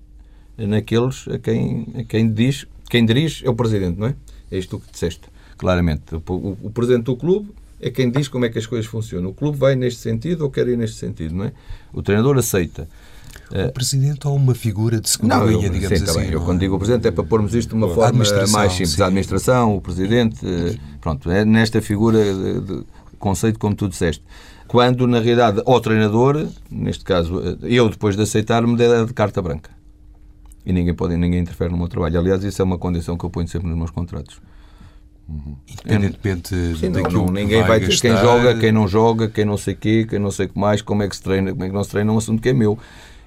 naqueles 0.59 1.27
a 1.29 1.39
quem, 1.39 1.87
a 1.99 2.05
quem 2.05 2.31
diz 2.31 2.67
quem 2.89 3.05
dirige 3.05 3.47
é 3.47 3.51
o 3.51 3.55
presidente, 3.55 3.99
não 3.99 4.09
é? 4.09 4.15
É 4.51 4.59
isto 4.59 4.79
que 4.79 4.93
disseste, 4.93 5.23
claramente. 5.57 6.15
O, 6.15 6.33
o, 6.33 6.59
o, 6.65 6.71
presidente 6.71 7.05
do 7.05 7.17
clube 7.17 7.51
é 7.81 7.91
quem 7.91 8.11
diz 8.11 8.29
como 8.29 8.45
é 8.45 8.49
que 8.49 8.59
as 8.59 8.67
coisas 8.67 8.87
funcionam. 8.87 9.31
O 9.31 9.35
clube 9.35 9.59
vai 9.59 9.75
neste 9.75 10.01
sentido 10.01 10.43
ou 10.43 10.51
quer 10.51 10.69
ir 10.69 10.77
neste 10.77 10.97
sentido, 10.97 11.35
não 11.35 11.45
é? 11.47 11.53
O 11.93 12.03
treinador 12.03 12.37
aceita. 12.39 12.89
O 13.51 13.57
eh, 13.57 13.69
presidente 13.69 14.27
ou 14.27 14.37
uma 14.37 14.55
figura 14.55 15.01
de 15.01 15.09
segunda 15.09 15.39
não, 15.39 15.47
linha, 15.47 15.67
eu, 15.67 15.73
digamos 15.73 15.99
sim, 15.99 16.05
tá 16.05 16.13
assim? 16.13 16.31
eu, 16.31 16.41
quando 16.41 16.61
digo 16.61 16.77
o 16.77 16.79
presidente 16.79 17.09
é 17.09 17.11
para 17.11 17.25
pormos 17.25 17.55
isto 17.55 17.71
de 17.71 17.75
uma 17.75 17.89
forma 17.89 18.23
mais 18.51 18.73
simples. 18.73 18.93
Sim. 18.93 19.03
A 19.03 19.07
administração, 19.07 19.77
o 19.77 19.81
presidente, 19.81 20.39
eh, 20.47 20.77
pronto, 21.01 21.31
é 21.31 21.45
nesta 21.45 21.83
figura 21.83 22.19
de, 22.23 22.61
de 22.61 22.85
conceito 23.19 23.59
como 23.59 23.75
tu 23.75 23.89
disseste. 23.89 24.23
Quando, 24.69 25.07
na 25.07 25.19
realidade, 25.19 25.63
ao 25.67 25.81
treinador, 25.81 26.47
neste 26.71 27.05
caso, 27.05 27.41
eh, 27.41 27.57
eu 27.63 27.89
depois 27.89 28.17
de 28.17 28.23
aceitar, 28.23 28.65
me 28.67 28.77
der 28.77 29.05
de 29.05 29.13
carta 29.13 29.43
branca 29.43 29.74
e 30.65 30.73
ninguém 30.73 30.95
pode 30.95 31.17
ninguém 31.17 31.41
interfere 31.41 31.71
no 31.71 31.77
meu 31.77 31.89
trabalho. 31.89 32.19
Aliás, 32.19 32.43
isso 32.45 32.61
é 32.61 32.65
uma 32.65 32.79
condição 32.79 33.17
que 33.17 33.25
eu 33.25 33.31
ponho 33.31 33.49
sempre 33.49 33.69
nos 33.69 33.77
meus 33.77 33.91
contratos. 33.91 34.41
Uhum. 35.29 35.57
Independentemente 35.67 36.77
Sim, 36.77 36.93
daquilo 36.93 37.27
não, 37.27 37.33
ninguém 37.33 37.63
vai, 37.63 37.81
vai 37.81 37.89
quem 37.89 38.17
joga, 38.17 38.59
quem 38.59 38.73
não 38.73 38.87
joga, 38.87 39.29
quem 39.29 39.45
não 39.45 39.57
sei 39.57 39.75
quê, 39.75 40.07
quem 40.09 40.19
não 40.19 40.31
sei 40.31 40.47
o 40.47 40.49
que 40.51 40.59
mais, 40.59 40.83
como 40.83 41.03
é 41.03 41.09
que 41.09 41.17
se 41.17 41.23
treina, 41.23 41.51
como 41.51 41.65
é 41.65 41.69
que 41.69 41.75
não 41.75 41.83
se 41.83 41.91
treina, 41.91 42.11
é 42.11 42.15
um 42.15 42.19
assunto 42.19 42.43
que 42.43 42.51
é 42.51 42.53
meu. 42.53 42.79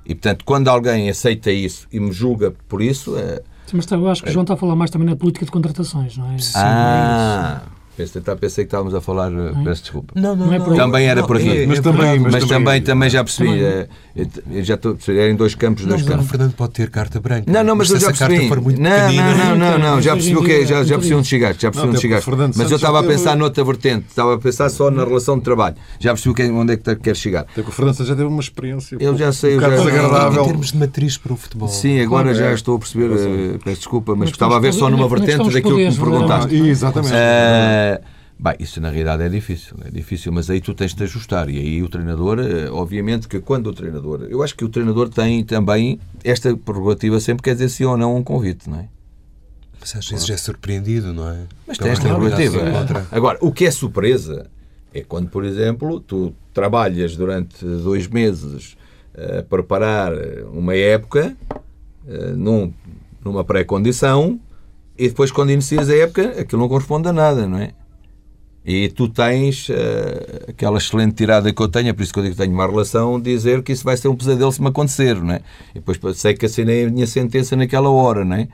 E 0.05 0.13
portanto, 0.13 0.45
quando 0.45 0.67
alguém 0.67 1.09
aceita 1.09 1.51
isso 1.51 1.87
e 1.91 1.99
me 1.99 2.11
julga 2.11 2.53
por 2.67 2.81
isso, 2.81 3.17
é. 3.17 3.41
Sim, 3.65 3.77
mas 3.77 3.91
eu 3.91 4.07
acho 4.07 4.23
que 4.23 4.29
o 4.29 4.31
João 4.31 4.43
está 4.43 4.53
a 4.53 4.57
falar 4.57 4.75
mais 4.75 4.91
também 4.91 5.09
na 5.09 5.15
política 5.15 5.43
de 5.43 5.51
contratações, 5.51 6.15
não 6.17 6.31
é? 6.31 6.37
Sim, 6.37 6.53
ah, 6.55 7.63
é 7.73 7.76
Pensei, 7.97 8.21
tá, 8.21 8.35
pensei 8.35 8.63
que 8.63 8.67
estávamos 8.67 8.93
a 8.93 9.01
falar, 9.01 9.31
eh, 9.31 9.53
peço 9.63 9.81
desculpa. 9.81 10.13
Não, 10.15 10.35
não, 10.35 10.45
não. 10.45 10.53
É 10.53 10.59
também 10.59 11.07
era 11.07 11.25
por 11.25 11.37
aqui. 11.37 11.63
É, 11.63 11.65
mas, 11.65 11.79
também, 11.79 12.19
mas, 12.19 12.31
mas 12.31 12.45
também, 12.45 12.79
também, 12.79 13.09
já 13.09 13.23
percebi. 13.23 13.59
É, 13.59 13.87
é, 14.15 14.63
já 14.63 14.75
estou, 14.75 14.95
era 15.07 15.31
em 15.31 15.35
dois 15.35 15.55
campos, 15.55 15.83
dois 15.83 16.03
não, 16.03 16.07
campos. 16.07 16.27
O 16.27 16.29
Fernando 16.29 16.53
pode 16.53 16.73
ter 16.73 16.91
carta 16.91 17.19
branca. 17.19 17.51
Não, 17.51 17.63
não, 17.63 17.75
mas, 17.75 17.89
mas 17.89 18.03
eu 18.03 18.11
já 18.11 18.27
percebi. 18.27 18.77
Não, 18.77 19.13
não, 19.13 19.35
não, 19.35 19.57
não, 19.57 19.79
não, 19.79 20.01
já 20.01 20.13
percebi 20.13 20.37
o 20.37 20.43
que 20.43 20.63
já, 20.67 20.83
já 20.83 20.93
percebi 20.95 21.15
onde 21.15 21.27
chegaste, 21.27 21.61
já 21.63 21.71
percebi 21.71 21.91
onde 21.91 22.01
chegaste. 22.01 22.29
Mas 22.55 22.69
eu 22.69 22.75
estava 22.75 22.99
a 22.99 23.03
pensar 23.03 23.35
noutra 23.35 23.63
vertente, 23.63 24.05
estava 24.09 24.35
a 24.35 24.37
pensar 24.37 24.69
só 24.69 24.91
na 24.91 25.03
relação 25.03 25.39
de 25.39 25.43
trabalho. 25.43 25.75
Já 25.99 26.13
percebi 26.13 26.51
onde 26.51 26.73
é 26.73 26.77
que 26.77 26.95
quer 26.97 27.15
chegar. 27.15 27.47
Até 27.51 27.63
que 27.63 27.69
o 27.69 27.71
Fernando 27.71 28.05
já 28.05 28.15
teve 28.15 28.27
uma 28.27 28.41
experiência. 28.41 28.95
Eu 28.99 29.17
já 29.17 29.33
sei, 29.33 29.55
eu 29.55 29.59
já 29.59 29.69
desagradável. 29.69 30.43
Em 30.43 30.47
termos 30.49 30.71
de 30.71 30.77
matriz 30.77 31.17
para 31.17 31.33
o 31.33 31.35
futebol. 31.35 31.67
Sim, 31.67 31.99
agora 32.01 32.31
já 32.35 32.53
estou 32.53 32.75
a 32.75 32.79
perceber, 32.79 33.09
eh, 33.11 33.57
peço 33.63 33.77
desculpa, 33.77 34.15
mas 34.15 34.29
estava 34.29 34.55
a 34.55 34.59
ver 34.59 34.71
só 34.71 34.87
numa 34.87 35.09
vertente 35.09 35.49
daquilo 35.49 35.77
que 35.77 35.89
me 35.89 35.95
perguntaste. 35.95 36.55
Exatamente. 36.55 37.15
Eh, 37.93 38.01
Bem, 38.39 38.53
isso 38.59 38.79
na 38.79 38.89
realidade 38.89 39.23
é 39.23 39.29
difícil, 39.29 39.75
é 39.83 39.89
difícil, 39.89 40.31
mas 40.31 40.47
aí 40.47 40.61
tu 40.61 40.71
tens 40.75 40.93
de 40.93 41.03
ajustar. 41.03 41.49
E 41.49 41.57
aí 41.57 41.81
o 41.81 41.89
treinador, 41.89 42.37
eh, 42.39 42.69
obviamente 42.69 43.27
que 43.27 43.39
quando 43.39 43.67
o 43.67 43.73
treinador. 43.73 44.27
Eu 44.29 44.43
acho 44.43 44.55
que 44.55 44.63
o 44.63 44.69
treinador 44.69 45.09
tem 45.09 45.43
também 45.43 45.99
esta 46.23 46.55
prerrogativa 46.55 47.19
sempre 47.19 47.41
quer 47.41 47.53
dizer 47.53 47.69
sim 47.69 47.85
ou 47.85 47.97
não 47.97 48.15
um 48.15 48.23
convite, 48.23 48.69
não 48.69 48.79
é? 48.79 48.89
Mas 49.79 49.95
às 49.95 50.07
vezes 50.07 50.29
é 50.29 50.37
surpreendido, 50.37 51.13
não 51.13 51.27
é? 51.29 51.45
Mas 51.65 51.79
tem 51.79 51.89
esta 51.89 52.07
prerrogativa. 52.07 52.59
Agora, 53.11 53.39
o 53.41 53.51
que 53.51 53.65
é 53.65 53.71
surpresa 53.71 54.45
é 54.93 55.01
quando, 55.01 55.29
por 55.29 55.43
exemplo, 55.43 55.99
tu 55.99 56.31
trabalhas 56.53 57.15
durante 57.15 57.65
dois 57.65 58.07
meses 58.07 58.77
a 59.15 59.41
preparar 59.41 60.13
uma 60.53 60.75
época 60.75 61.35
eh, 62.07 62.33
num, 62.35 62.71
numa 63.25 63.43
pré-condição 63.43 64.39
e 64.97 65.09
depois, 65.09 65.31
quando 65.31 65.51
inicias 65.51 65.89
a 65.89 65.95
época, 65.95 66.41
aquilo 66.41 66.61
não 66.61 66.69
corresponde 66.69 67.07
a 67.07 67.13
nada, 67.13 67.47
não 67.47 67.57
é? 67.57 67.71
E 68.65 68.89
tu 68.89 69.07
tens 69.07 69.69
uh, 69.69 69.73
aquela 70.49 70.77
excelente 70.77 71.15
tirada 71.15 71.53
que 71.53 71.61
eu 71.61 71.69
tenho, 71.69 71.87
é 71.89 71.93
por 71.93 72.03
isso 72.03 72.11
que 72.11 72.19
eu 72.19 72.23
digo 72.23 72.35
que 72.35 72.41
tenho 72.41 72.53
uma 72.53 72.67
relação, 72.67 73.19
dizer 73.19 73.63
que 73.63 73.71
isso 73.71 73.85
vai 73.85 73.95
ser 73.95 74.09
um 74.09 74.15
pesadelo 74.15 74.51
se 74.51 74.61
me 74.61 74.67
acontecer, 74.67 75.15
não 75.15 75.35
é? 75.35 75.41
E 75.73 75.79
depois 75.79 75.99
sei 76.17 76.33
que 76.33 76.45
assinei 76.45 76.85
a 76.85 76.89
minha 76.89 77.07
sentença 77.07 77.55
naquela 77.55 77.89
hora, 77.89 78.25
não 78.25 78.35
é? 78.35 78.47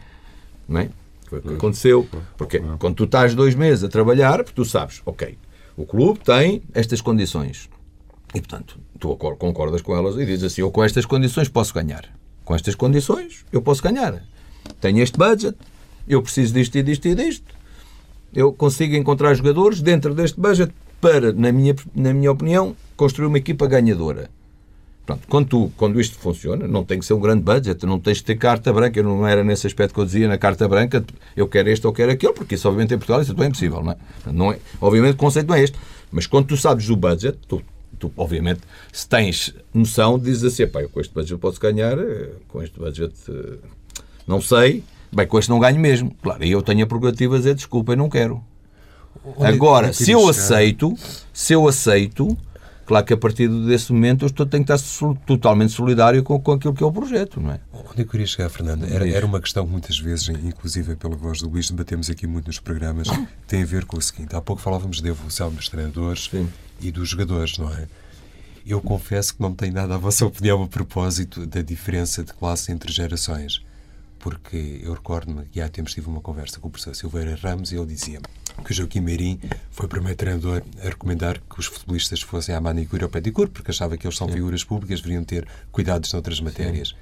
Não 0.69 0.81
é? 0.81 0.89
Foi 1.27 1.39
o 1.39 1.41
que 1.41 1.53
aconteceu. 1.55 2.07
Porque 2.37 2.61
quando 2.77 2.95
tu 2.95 3.05
estás 3.05 3.33
dois 3.33 3.55
meses 3.55 3.83
a 3.83 3.89
trabalhar, 3.89 4.43
tu 4.43 4.63
sabes, 4.63 5.01
ok, 5.03 5.35
o 5.75 5.83
clube 5.83 6.19
tem 6.19 6.61
estas 6.75 7.01
condições. 7.01 7.67
E, 8.35 8.39
portanto, 8.39 8.77
tu 8.99 9.15
concordas 9.15 9.81
com 9.81 9.95
elas 9.95 10.15
e 10.15 10.25
dizes 10.25 10.43
assim, 10.43 10.61
eu 10.61 10.69
com 10.69 10.83
estas 10.83 11.05
condições 11.05 11.49
posso 11.49 11.73
ganhar. 11.73 12.07
Com 12.45 12.53
estas 12.53 12.75
condições 12.75 13.45
eu 13.51 13.63
posso 13.63 13.81
ganhar. 13.81 14.21
Tenho 14.79 14.99
este 14.99 15.17
budget, 15.17 15.57
eu 16.07 16.21
preciso 16.21 16.53
disto 16.53 16.75
e 16.77 16.83
disto 16.83 17.07
e 17.07 17.15
disto 17.15 17.63
eu 18.35 18.51
consigo 18.51 18.95
encontrar 18.95 19.33
jogadores 19.35 19.81
dentro 19.81 20.13
deste 20.13 20.39
budget 20.39 20.73
para, 20.99 21.31
na 21.31 21.51
minha, 21.51 21.75
na 21.93 22.13
minha 22.13 22.31
opinião, 22.31 22.75
construir 22.95 23.27
uma 23.27 23.37
equipa 23.37 23.67
ganhadora. 23.67 24.29
Pronto, 25.05 25.27
quando, 25.27 25.47
tu, 25.47 25.71
quando 25.75 25.99
isto 25.99 26.17
funciona, 26.17 26.65
não 26.65 26.83
tem 26.83 26.97
que 26.97 27.05
ser 27.05 27.13
um 27.13 27.19
grande 27.19 27.43
budget, 27.43 27.85
não 27.85 27.99
tens 27.99 28.17
de 28.17 28.23
ter 28.23 28.37
carta 28.37 28.71
branca. 28.71 28.97
Eu 28.97 29.03
não 29.03 29.27
era 29.27 29.43
nesse 29.43 29.67
aspecto 29.67 29.93
que 29.93 29.99
eu 29.99 30.05
dizia 30.05 30.29
na 30.29 30.37
carta 30.37 30.65
branca, 30.65 31.03
eu 31.35 31.45
quero 31.47 31.69
este 31.69 31.85
ou 31.85 31.91
quero 31.91 32.11
aquele, 32.11 32.31
porque 32.33 32.55
isso, 32.55 32.67
obviamente, 32.69 32.93
em 32.93 32.97
Portugal 32.97 33.21
isso 33.21 33.35
é 33.37 33.45
impossível, 33.45 33.83
não 33.83 33.91
é? 33.91 33.97
não 34.31 34.51
é? 34.53 34.59
Obviamente, 34.79 35.15
o 35.15 35.17
conceito 35.17 35.47
não 35.47 35.55
é 35.55 35.63
este. 35.63 35.77
Mas 36.09 36.25
quando 36.25 36.47
tu 36.47 36.55
sabes 36.55 36.87
do 36.87 36.95
budget, 36.95 37.37
tu, 37.49 37.61
tu 37.99 38.13
obviamente, 38.15 38.61
se 38.93 39.07
tens 39.07 39.53
noção, 39.73 40.17
dizes 40.17 40.45
assim: 40.45 40.65
pá, 40.67 40.81
eu 40.81 40.89
com 40.89 41.01
este 41.01 41.13
budget 41.13 41.37
posso 41.37 41.59
ganhar, 41.59 41.99
eh, 41.99 42.29
com 42.47 42.63
este 42.63 42.79
budget 42.79 43.13
eh, 43.29 43.57
não 44.25 44.39
sei, 44.39 44.85
bem, 45.15 45.27
com 45.27 45.39
este 45.39 45.49
não 45.49 45.59
ganho 45.59 45.79
mesmo. 45.79 46.13
Claro, 46.21 46.43
e 46.43 46.51
eu 46.51 46.61
tenho 46.61 46.83
a 46.83 46.87
prerrogativa 46.87 47.35
de 47.35 47.41
dizer 47.41 47.55
desculpa, 47.55 47.93
eu 47.93 47.97
não 47.97 48.09
quero. 48.09 48.43
Agora, 49.39 49.93
se 49.93 50.11
eu 50.11 50.27
aceito, 50.27 50.93
se 51.31 51.53
eu 51.53 51.67
aceito 51.67 52.37
Claro 52.85 53.05
que 53.05 53.13
a 53.13 53.17
partir 53.17 53.47
desse 53.65 53.93
momento 53.93 54.25
eu 54.25 54.27
estou, 54.27 54.45
tenho 54.45 54.65
que 54.65 54.73
estar 54.73 55.15
totalmente 55.25 55.71
solidário 55.71 56.21
com, 56.21 56.39
com 56.39 56.51
aquilo 56.51 56.73
que 56.73 56.83
é 56.83 56.85
o 56.85 56.91
projeto, 56.91 57.39
não 57.39 57.51
é? 57.51 57.59
Onde 57.71 58.01
eu 58.01 58.05
queria 58.05 58.27
chegar, 58.27 58.49
Fernando? 58.49 58.83
Era, 58.83 59.07
era 59.07 59.25
uma 59.25 59.39
questão 59.39 59.65
que 59.65 59.71
muitas 59.71 59.97
vezes, 59.97 60.27
inclusive 60.27 60.95
pela 60.97 61.15
voz 61.15 61.39
do 61.41 61.49
Luís, 61.49 61.69
debatemos 61.69 62.09
aqui 62.09 62.27
muito 62.27 62.47
nos 62.47 62.59
programas, 62.59 63.09
que 63.09 63.27
tem 63.47 63.63
a 63.63 63.65
ver 63.65 63.85
com 63.85 63.97
o 63.97 64.01
seguinte. 64.01 64.35
Há 64.35 64.41
pouco 64.41 64.61
falávamos 64.61 64.99
da 64.99 65.09
evolução 65.09 65.49
dos 65.51 65.69
treinadores 65.69 66.27
Sim. 66.29 66.49
e 66.81 66.91
dos 66.91 67.09
jogadores, 67.09 67.57
não 67.57 67.71
é? 67.73 67.87
Eu 68.65 68.81
confesso 68.81 69.35
que 69.35 69.41
não 69.41 69.53
tenho 69.53 69.73
nada 69.73 69.95
a 69.95 69.97
vossa 69.97 70.25
opinião 70.25 70.61
a 70.63 70.67
propósito 70.67 71.45
da 71.45 71.61
diferença 71.61 72.23
de 72.23 72.33
classe 72.33 72.71
entre 72.71 72.91
gerações. 72.91 73.61
Porque 74.23 74.79
eu 74.81 74.93
recordo-me 74.93 75.43
que 75.47 75.59
há 75.59 75.67
tempos 75.67 75.93
tive 75.93 76.07
uma 76.07 76.21
conversa 76.21 76.57
com 76.57 76.69
o 76.69 76.71
professor 76.71 76.95
Silveira 76.95 77.35
Ramos 77.35 77.73
e 77.73 77.75
ele 77.75 77.87
dizia-me 77.87 78.25
que 78.63 78.71
o 78.71 78.73
Joaquim 78.73 79.01
Meirim 79.01 79.37
foi 79.69 79.85
o 79.85 79.89
primeiro 79.89 80.15
treinador 80.15 80.63
a 80.81 80.85
recomendar 80.85 81.41
que 81.41 81.59
os 81.59 81.65
futebolistas 81.65 82.21
fossem 82.21 82.55
à 82.55 82.61
manicure 82.61 83.03
ou 83.03 83.09
pedicure, 83.09 83.49
porque 83.49 83.71
achava 83.71 83.97
que 83.97 84.07
eles 84.07 84.15
são 84.15 84.27
Sim. 84.27 84.35
figuras 84.35 84.63
públicas, 84.63 85.01
deveriam 85.01 85.25
ter 85.25 85.45
cuidados 85.73 86.13
noutras 86.13 86.39
matérias. 86.39 86.89
Sim. 86.89 86.95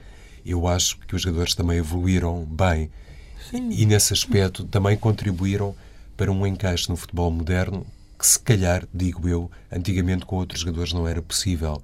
Eu 0.44 0.68
acho 0.68 0.98
que 0.98 1.16
os 1.16 1.22
jogadores 1.22 1.54
também 1.54 1.78
evoluíram 1.78 2.44
bem 2.44 2.90
Sim. 3.52 3.70
e, 3.70 3.86
nesse 3.86 4.14
aspecto, 4.14 4.64
também 4.64 4.98
contribuíram 4.98 5.76
para 6.18 6.32
um 6.32 6.48
encaixe 6.48 6.90
no 6.90 6.96
futebol 6.96 7.30
moderno 7.30 7.86
que, 8.18 8.26
se 8.26 8.40
calhar, 8.40 8.88
digo 8.92 9.30
eu, 9.30 9.52
antigamente 9.72 10.26
com 10.26 10.38
outros 10.38 10.62
jogadores 10.62 10.92
não 10.92 11.08
era 11.08 11.22
possível. 11.22 11.84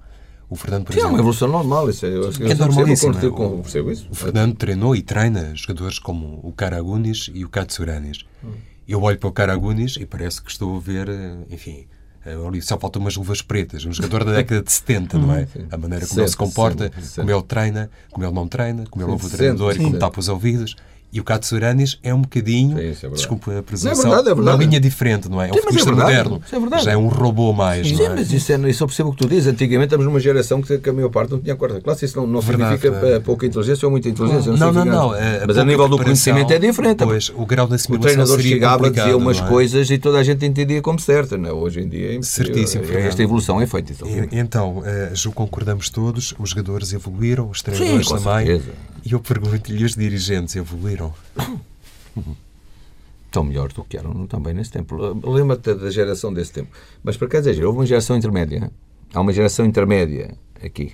O 0.50 0.56
Fernando, 0.56 0.84
por 0.86 0.92
Sim, 0.92 1.00
exemplo, 1.00 1.10
é 1.10 1.14
uma 1.14 1.20
evolução 1.20 1.48
normal. 1.48 1.90
Isso 1.90 2.06
é, 2.06 2.08
eu, 2.08 2.30
é 2.30 2.54
normalíssimo. 2.54 3.14
É? 3.16 3.62
percebo 3.62 3.92
isso. 3.92 4.08
O 4.10 4.14
Fernando 4.14 4.54
treinou 4.54 4.96
e 4.96 5.02
treina 5.02 5.54
jogadores 5.54 5.98
como 5.98 6.40
o 6.42 6.52
Karagunis 6.52 7.30
e 7.34 7.44
o 7.44 7.48
Katsuranis. 7.48 8.24
Hum. 8.42 8.52
Eu 8.86 9.02
olho 9.02 9.18
para 9.18 9.28
o 9.28 9.32
Karagunis 9.32 9.96
e 9.96 10.06
parece 10.06 10.40
que 10.40 10.50
estou 10.50 10.76
a 10.76 10.80
ver, 10.80 11.10
eh, 11.10 11.36
enfim, 11.50 11.86
eh, 12.24 12.60
só 12.62 12.78
faltam 12.78 13.02
umas 13.02 13.14
luvas 13.16 13.42
pretas. 13.42 13.84
Um 13.84 13.92
jogador 13.92 14.24
da 14.24 14.32
década 14.36 14.62
de 14.62 14.72
70, 14.72 15.18
não 15.18 15.34
é? 15.34 15.46
A 15.70 15.76
maneira 15.76 16.06
como 16.06 16.20
ele 16.20 16.28
se 16.28 16.36
comporta, 16.36 16.90
como 17.14 17.30
ele 17.30 17.42
treina, 17.42 17.90
como 18.10 18.24
ele 18.24 18.34
não 18.34 18.48
treina, 18.48 18.84
como 18.86 19.04
ele 19.04 19.12
ouve 19.12 19.26
o 19.26 19.30
treinador 19.30 19.74
e 19.74 19.78
como 19.78 19.98
tapa 19.98 20.18
os 20.18 20.28
ouvidos. 20.30 20.76
E 21.10 21.20
o 21.20 21.24
Katsuranis 21.24 21.98
é 22.02 22.12
um 22.12 22.20
bocadinho, 22.20 22.76
Sim, 22.94 23.06
é 23.06 23.10
desculpa 23.10 23.58
a 23.58 23.62
presunção, 23.62 23.92
é 23.92 23.94
verdade, 23.94 24.28
é 24.28 24.34
verdade. 24.34 24.56
uma 24.56 24.64
linha 24.64 24.78
diferente, 24.78 25.26
não 25.26 25.40
é? 25.40 25.48
É 25.48 25.52
um 25.52 25.54
futbolista 25.54 25.88
é 25.88 25.92
moderno. 25.94 26.42
É 26.52 26.78
Já 26.80 26.92
é 26.92 26.96
um 26.98 27.08
robô 27.08 27.50
mais. 27.54 27.88
Sim, 27.88 28.02
é? 28.02 28.10
mas 28.10 28.30
isso, 28.30 28.52
é, 28.52 28.68
isso 28.68 28.82
eu 28.82 28.86
percebo 28.86 29.08
o 29.08 29.12
que 29.12 29.18
tu 29.18 29.28
dizes. 29.28 29.46
Antigamente 29.46 29.86
estamos 29.86 30.04
numa 30.04 30.20
geração 30.20 30.60
que, 30.60 30.76
que 30.76 30.90
a 30.90 30.92
maior 30.92 31.08
parte 31.08 31.30
não 31.30 31.40
tinha 31.40 31.56
quarta 31.56 31.80
classe. 31.80 32.04
Isso 32.04 32.18
não, 32.18 32.26
não 32.26 32.42
significa 32.42 32.88
é. 32.88 33.20
pouca 33.20 33.46
inteligência 33.46 33.86
ou 33.86 33.90
muita 33.90 34.06
inteligência. 34.10 34.52
Não, 34.52 34.70
não, 34.70 34.84
não. 34.84 35.14
É, 35.14 35.46
mas 35.46 35.56
a 35.56 35.64
nível 35.64 35.88
do 35.88 35.96
conhecimento 35.96 36.52
é 36.52 36.58
diferente. 36.58 37.02
Pois, 37.02 37.32
o 37.34 37.46
grau 37.46 37.66
da 37.66 37.76
assimilação 37.76 38.10
O 38.10 38.26
treinador 38.26 38.40
chegava, 38.40 38.90
dizia 38.90 39.16
umas 39.16 39.40
coisas 39.40 39.90
e 39.90 39.96
toda 39.96 40.18
a 40.18 40.22
gente 40.22 40.44
entendia 40.44 40.82
como 40.82 41.00
certa. 41.00 41.38
Não? 41.38 41.56
Hoje 41.56 41.80
em 41.80 41.88
dia 41.88 42.18
é 42.18 42.22
Certíssimo. 42.22 42.84
Esta 42.84 43.22
evolução 43.22 43.58
é 43.62 43.66
feita. 43.66 43.94
Então, 44.30 44.78
uh, 44.80 45.32
concordamos 45.32 45.88
todos, 45.88 46.34
os 46.38 46.50
jogadores 46.50 46.92
evoluíram, 46.92 47.48
os 47.48 47.62
treinadores 47.62 48.08
também. 48.08 48.60
E 49.08 49.12
eu 49.14 49.20
pergunto-lhe, 49.20 49.82
os 49.84 49.94
dirigentes 49.94 50.54
evoluíram? 50.54 51.14
Estão 53.24 53.42
melhores 53.42 53.72
do 53.72 53.82
que 53.82 53.96
eram 53.96 54.26
também 54.26 54.52
nesse 54.52 54.70
tempo. 54.70 54.96
Lembra-te 55.26 55.74
da 55.74 55.90
geração 55.90 56.30
desse 56.30 56.52
tempo. 56.52 56.68
Mas, 57.02 57.16
para 57.16 57.26
cá 57.26 57.40
dizer, 57.40 57.64
houve 57.64 57.78
uma 57.78 57.86
geração 57.86 58.18
intermédia. 58.18 58.70
Há 59.14 59.20
uma 59.22 59.32
geração 59.32 59.64
intermédia 59.64 60.36
aqui. 60.62 60.92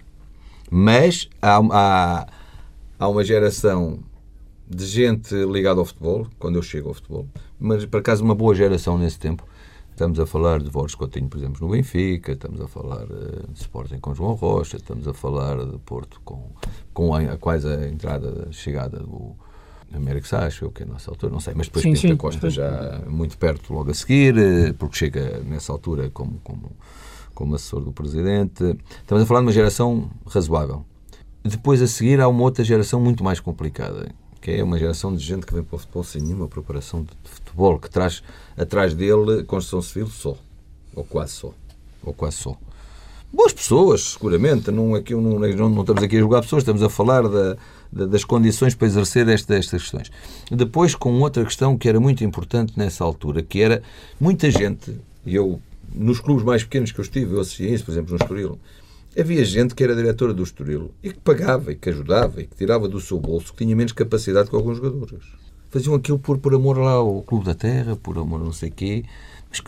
Mas 0.70 1.28
há, 1.42 1.58
há, 1.58 2.26
há 3.00 3.08
uma 3.08 3.24
geração 3.24 3.98
de 4.68 4.86
gente 4.86 5.34
ligada 5.46 5.80
ao 5.80 5.84
futebol, 5.84 6.28
quando 6.38 6.54
eu 6.54 6.62
chego 6.62 6.90
ao 6.90 6.94
futebol, 6.94 7.26
mas, 7.58 7.84
por 7.84 7.98
acaso, 7.98 8.22
uma 8.22 8.34
boa 8.34 8.54
geração 8.54 8.96
nesse 8.96 9.18
tempo. 9.18 9.44
Estamos 9.94 10.18
a 10.18 10.26
falar 10.26 10.60
de 10.60 10.68
Borges 10.70 10.96
Coutinho, 10.96 11.28
por 11.28 11.38
exemplo, 11.38 11.64
no 11.64 11.72
Benfica, 11.72 12.32
estamos 12.32 12.60
a 12.60 12.66
falar 12.66 13.04
uh, 13.04 13.46
de 13.48 13.60
Sporting 13.60 13.98
com 13.98 14.12
João 14.12 14.34
Rocha, 14.34 14.76
estamos 14.76 15.06
a 15.06 15.14
falar 15.14 15.64
de 15.64 15.78
Porto 15.78 16.20
com, 16.24 16.50
com 16.92 17.14
a, 17.14 17.36
quase 17.36 17.68
a 17.68 17.88
entrada, 17.88 18.48
a 18.48 18.52
chegada 18.52 18.98
do, 18.98 19.36
Américo 19.94 20.26
Sá, 20.26 20.46
acho 20.46 20.68
que 20.70 20.82
é 20.82 20.86
a 20.86 20.88
nossa 20.88 21.12
altura, 21.12 21.32
não 21.32 21.38
sei, 21.38 21.54
mas 21.54 21.68
depois 21.68 21.84
sim, 21.84 21.92
Pinto 21.92 22.08
sim. 22.08 22.16
Costa 22.16 22.50
já 22.50 23.02
muito 23.06 23.38
perto 23.38 23.72
logo 23.72 23.92
a 23.92 23.94
seguir, 23.94 24.36
eh, 24.36 24.72
porque 24.72 24.96
chega 24.96 25.38
nessa 25.44 25.70
altura 25.70 26.10
como, 26.10 26.40
como, 26.42 26.72
como 27.32 27.54
assessor 27.54 27.80
do 27.80 27.92
Presidente. 27.92 28.76
Estamos 29.00 29.22
a 29.22 29.26
falar 29.26 29.42
de 29.42 29.46
uma 29.46 29.52
geração 29.52 30.10
razoável. 30.26 30.84
Depois 31.44 31.80
a 31.80 31.86
seguir 31.86 32.20
há 32.20 32.26
uma 32.26 32.42
outra 32.42 32.64
geração 32.64 33.00
muito 33.00 33.22
mais 33.22 33.38
complicada, 33.38 34.08
que 34.44 34.50
é 34.50 34.62
uma 34.62 34.78
geração 34.78 35.16
de 35.16 35.24
gente 35.24 35.46
que 35.46 35.54
vem 35.54 35.62
para 35.62 35.76
o 35.76 35.78
futebol 35.78 36.04
sem 36.04 36.20
nenhuma 36.20 36.46
preparação 36.46 37.02
de 37.02 37.10
futebol, 37.24 37.78
que 37.78 37.88
traz 37.88 38.22
atrás 38.54 38.92
dele 38.92 39.42
construção 39.44 39.80
civil 39.80 40.06
só, 40.06 40.36
ou 40.94 41.02
quase 41.02 41.32
só, 41.32 41.54
ou 42.02 42.12
quase 42.12 42.36
só. 42.36 42.54
Boas 43.32 43.54
pessoas, 43.54 44.12
seguramente, 44.12 44.70
não, 44.70 44.94
aqui, 44.94 45.14
não, 45.14 45.38
não, 45.38 45.68
não 45.70 45.80
estamos 45.80 46.02
aqui 46.02 46.16
a 46.16 46.20
julgar 46.20 46.42
pessoas, 46.42 46.60
estamos 46.60 46.82
a 46.82 46.90
falar 46.90 47.22
da, 47.26 47.56
das 47.90 48.22
condições 48.22 48.74
para 48.74 48.86
exercer 48.86 49.26
esta, 49.30 49.54
estas 49.54 49.80
questões. 49.80 50.12
Depois, 50.50 50.94
com 50.94 51.18
outra 51.20 51.42
questão 51.42 51.78
que 51.78 51.88
era 51.88 51.98
muito 51.98 52.22
importante 52.22 52.74
nessa 52.76 53.02
altura, 53.02 53.42
que 53.42 53.62
era 53.62 53.82
muita 54.20 54.50
gente, 54.50 54.94
e 55.24 55.34
eu, 55.34 55.58
nos 55.94 56.20
clubes 56.20 56.44
mais 56.44 56.62
pequenos 56.62 56.92
que 56.92 57.00
eu 57.00 57.02
estive, 57.02 57.32
eu 57.32 57.40
assisti 57.40 57.64
a 57.64 57.70
isso, 57.70 57.86
por 57.86 57.92
exemplo, 57.92 58.10
no 58.10 58.22
Estoril, 58.22 58.58
havia 59.18 59.44
gente 59.44 59.74
que 59.74 59.84
era 59.84 59.94
diretora 59.94 60.32
do 60.32 60.42
Estoril 60.42 60.90
e 61.02 61.10
que 61.10 61.20
pagava 61.20 61.72
e 61.72 61.76
que 61.76 61.90
ajudava 61.90 62.40
e 62.40 62.46
que 62.46 62.56
tirava 62.56 62.88
do 62.88 63.00
seu 63.00 63.18
bolso, 63.18 63.52
que 63.52 63.64
tinha 63.64 63.76
menos 63.76 63.92
capacidade 63.92 64.50
que 64.50 64.56
alguns 64.56 64.76
jogadores. 64.76 65.24
Faziam 65.70 65.94
aquilo 65.94 66.18
por, 66.18 66.38
por 66.38 66.54
amor 66.54 66.78
lá 66.78 66.92
ao 66.92 67.22
Clube 67.22 67.44
da 67.44 67.54
Terra, 67.54 67.96
por 67.96 68.16
amor 68.18 68.40
não 68.40 68.52
sei 68.52 68.70
quê. 68.70 69.04
Mas, 69.50 69.62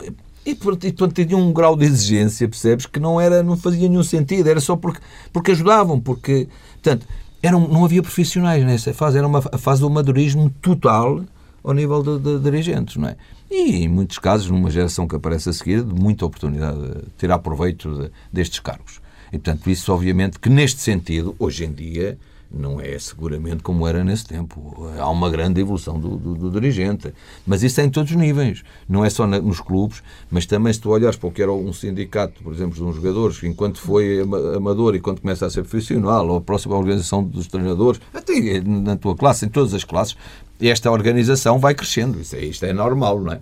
e, 0.45 0.55
portanto, 0.55 1.13
tinham 1.13 1.41
um 1.41 1.51
grau 1.51 1.75
de 1.75 1.83
exigência, 1.83 2.47
percebes, 2.47 2.85
que 2.85 3.01
não, 3.01 3.19
era, 3.19 3.43
não 3.43 3.57
fazia 3.57 3.89
nenhum 3.89 4.03
sentido. 4.03 4.47
Era 4.47 4.61
só 4.61 4.77
porque, 4.77 5.01
porque 5.33 5.51
ajudavam, 5.51 5.99
porque... 5.99 6.47
Portanto, 6.81 7.05
eram, 7.43 7.67
não 7.67 7.83
havia 7.83 8.01
profissionais 8.01 8.63
nessa 8.63 8.93
fase, 8.93 9.17
era 9.17 9.27
uma 9.27 9.39
a 9.39 9.57
fase 9.57 9.81
do 9.81 9.89
madurismo 9.89 10.49
total 10.61 11.21
ao 11.61 11.73
nível 11.73 12.01
de, 12.01 12.19
de, 12.19 12.37
de 12.37 12.43
dirigentes, 12.43 12.95
não 12.95 13.09
é? 13.09 13.17
E, 13.51 13.83
em 13.83 13.89
muitos 13.89 14.19
casos, 14.19 14.49
numa 14.49 14.71
geração 14.71 15.05
que 15.05 15.17
aparece 15.17 15.49
a 15.49 15.53
seguir, 15.53 15.83
de 15.83 15.93
muita 15.93 16.25
oportunidade 16.25 16.79
de 16.79 17.03
tirar 17.17 17.39
proveito 17.39 17.93
de, 17.93 18.11
destes 18.31 18.61
cargos. 18.61 19.01
E, 19.31 19.37
portanto, 19.37 19.69
isso, 19.69 19.91
obviamente, 19.93 20.39
que 20.39 20.49
neste 20.49 20.81
sentido, 20.81 21.35
hoje 21.39 21.65
em 21.65 21.71
dia, 21.71 22.17
não 22.51 22.79
é 22.79 22.97
seguramente 22.97 23.61
como 23.61 23.87
era 23.87 24.03
nesse 24.03 24.25
tempo. 24.25 24.89
Há 24.97 25.09
uma 25.09 25.29
grande 25.29 25.59
evolução 25.59 25.99
do, 25.99 26.15
do, 26.17 26.35
do 26.35 26.51
dirigente. 26.51 27.13
Mas 27.45 27.61
isso 27.63 27.81
é 27.81 27.83
em 27.83 27.89
todos 27.89 28.11
os 28.11 28.17
níveis. 28.17 28.63
Não 28.87 29.03
é 29.03 29.09
só 29.09 29.27
na, 29.27 29.39
nos 29.39 29.59
clubes, 29.59 30.01
mas 30.31 30.45
também 30.45 30.71
se 30.71 30.79
tu 30.79 30.89
olhares 30.89 31.17
para 31.17 31.27
o 31.27 31.31
que 31.31 31.41
era 31.41 31.51
um 31.51 31.73
sindicato, 31.73 32.41
por 32.41 32.53
exemplo, 32.53 32.75
de 32.75 32.83
uns 32.83 32.95
jogadores, 32.95 33.43
enquanto 33.43 33.79
foi 33.79 34.21
amador 34.55 34.95
e 34.95 34.99
quando 34.99 35.21
começa 35.21 35.45
a 35.45 35.49
ser 35.49 35.63
profissional, 35.63 36.27
ou 36.27 36.37
a 36.37 36.41
próxima 36.41 36.75
organização 36.75 37.23
dos 37.23 37.47
treinadores, 37.47 37.99
até 38.13 38.61
na 38.61 38.95
tua 38.95 39.15
classe, 39.15 39.45
em 39.45 39.49
todas 39.49 39.73
as 39.73 39.83
classes, 39.83 40.15
esta 40.59 40.89
organização 40.89 41.59
vai 41.59 41.75
crescendo. 41.75 42.19
Isto 42.19 42.35
é, 42.35 42.45
isto 42.45 42.65
é 42.65 42.73
normal, 42.73 43.19
não 43.19 43.33
é? 43.33 43.41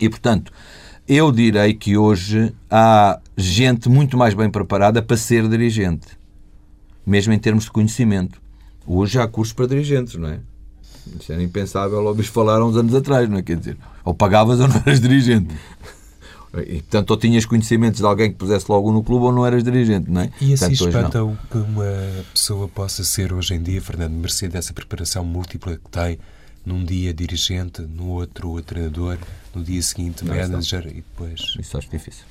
E, 0.00 0.08
portanto, 0.08 0.52
eu 1.06 1.30
direi 1.30 1.74
que 1.74 1.96
hoje 1.96 2.52
há 2.70 3.20
gente 3.36 3.88
muito 3.88 4.16
mais 4.16 4.34
bem 4.34 4.50
preparada 4.50 5.02
para 5.02 5.16
ser 5.16 5.48
dirigente 5.48 6.22
mesmo 7.06 7.32
em 7.32 7.38
termos 7.38 7.64
de 7.64 7.70
conhecimento. 7.70 8.40
Hoje 8.86 9.18
há 9.18 9.26
cursos 9.26 9.52
para 9.52 9.66
dirigentes, 9.66 10.14
não 10.14 10.28
é? 10.28 10.40
Isso 11.18 11.32
era 11.32 11.42
impensável 11.42 12.04
ouvir 12.04 12.24
falar 12.24 12.58
há 12.58 12.64
uns 12.64 12.76
anos 12.76 12.94
atrás, 12.94 13.28
não 13.28 13.38
é? 13.38 13.42
Quer 13.42 13.56
dizer, 13.56 13.76
ou 14.04 14.14
pagavas 14.14 14.60
ou 14.60 14.68
não 14.68 14.76
eras 14.76 15.00
dirigente. 15.00 15.54
E, 16.66 16.80
portanto, 16.80 17.10
ou 17.10 17.16
tinhas 17.16 17.46
conhecimentos 17.46 18.00
de 18.00 18.06
alguém 18.06 18.30
que 18.30 18.36
pusesse 18.36 18.66
logo 18.68 18.92
no 18.92 19.02
clube 19.02 19.24
ou 19.24 19.32
não 19.32 19.44
eras 19.44 19.64
dirigente, 19.64 20.10
não 20.10 20.20
é? 20.20 20.30
E 20.40 20.52
assim 20.52 20.76
portanto, 20.76 20.88
espanta 20.88 21.24
o 21.24 21.36
que 21.50 21.56
uma 21.56 22.24
pessoa 22.32 22.68
possa 22.68 23.02
ser 23.04 23.32
hoje 23.32 23.54
em 23.54 23.62
dia, 23.62 23.80
Fernando, 23.80 24.12
mercê 24.12 24.48
dessa 24.48 24.72
preparação 24.72 25.24
múltipla 25.24 25.76
que 25.76 25.90
tem, 25.90 26.18
num 26.64 26.84
dia 26.84 27.12
dirigente, 27.14 27.80
no 27.82 28.08
outro 28.08 28.60
treinador, 28.62 29.16
no 29.54 29.64
dia 29.64 29.82
seguinte 29.82 30.24
manager 30.24 30.86
e 30.88 30.96
depois... 30.96 31.56
Isso 31.58 31.78
acho 31.78 31.90
difícil. 31.90 32.24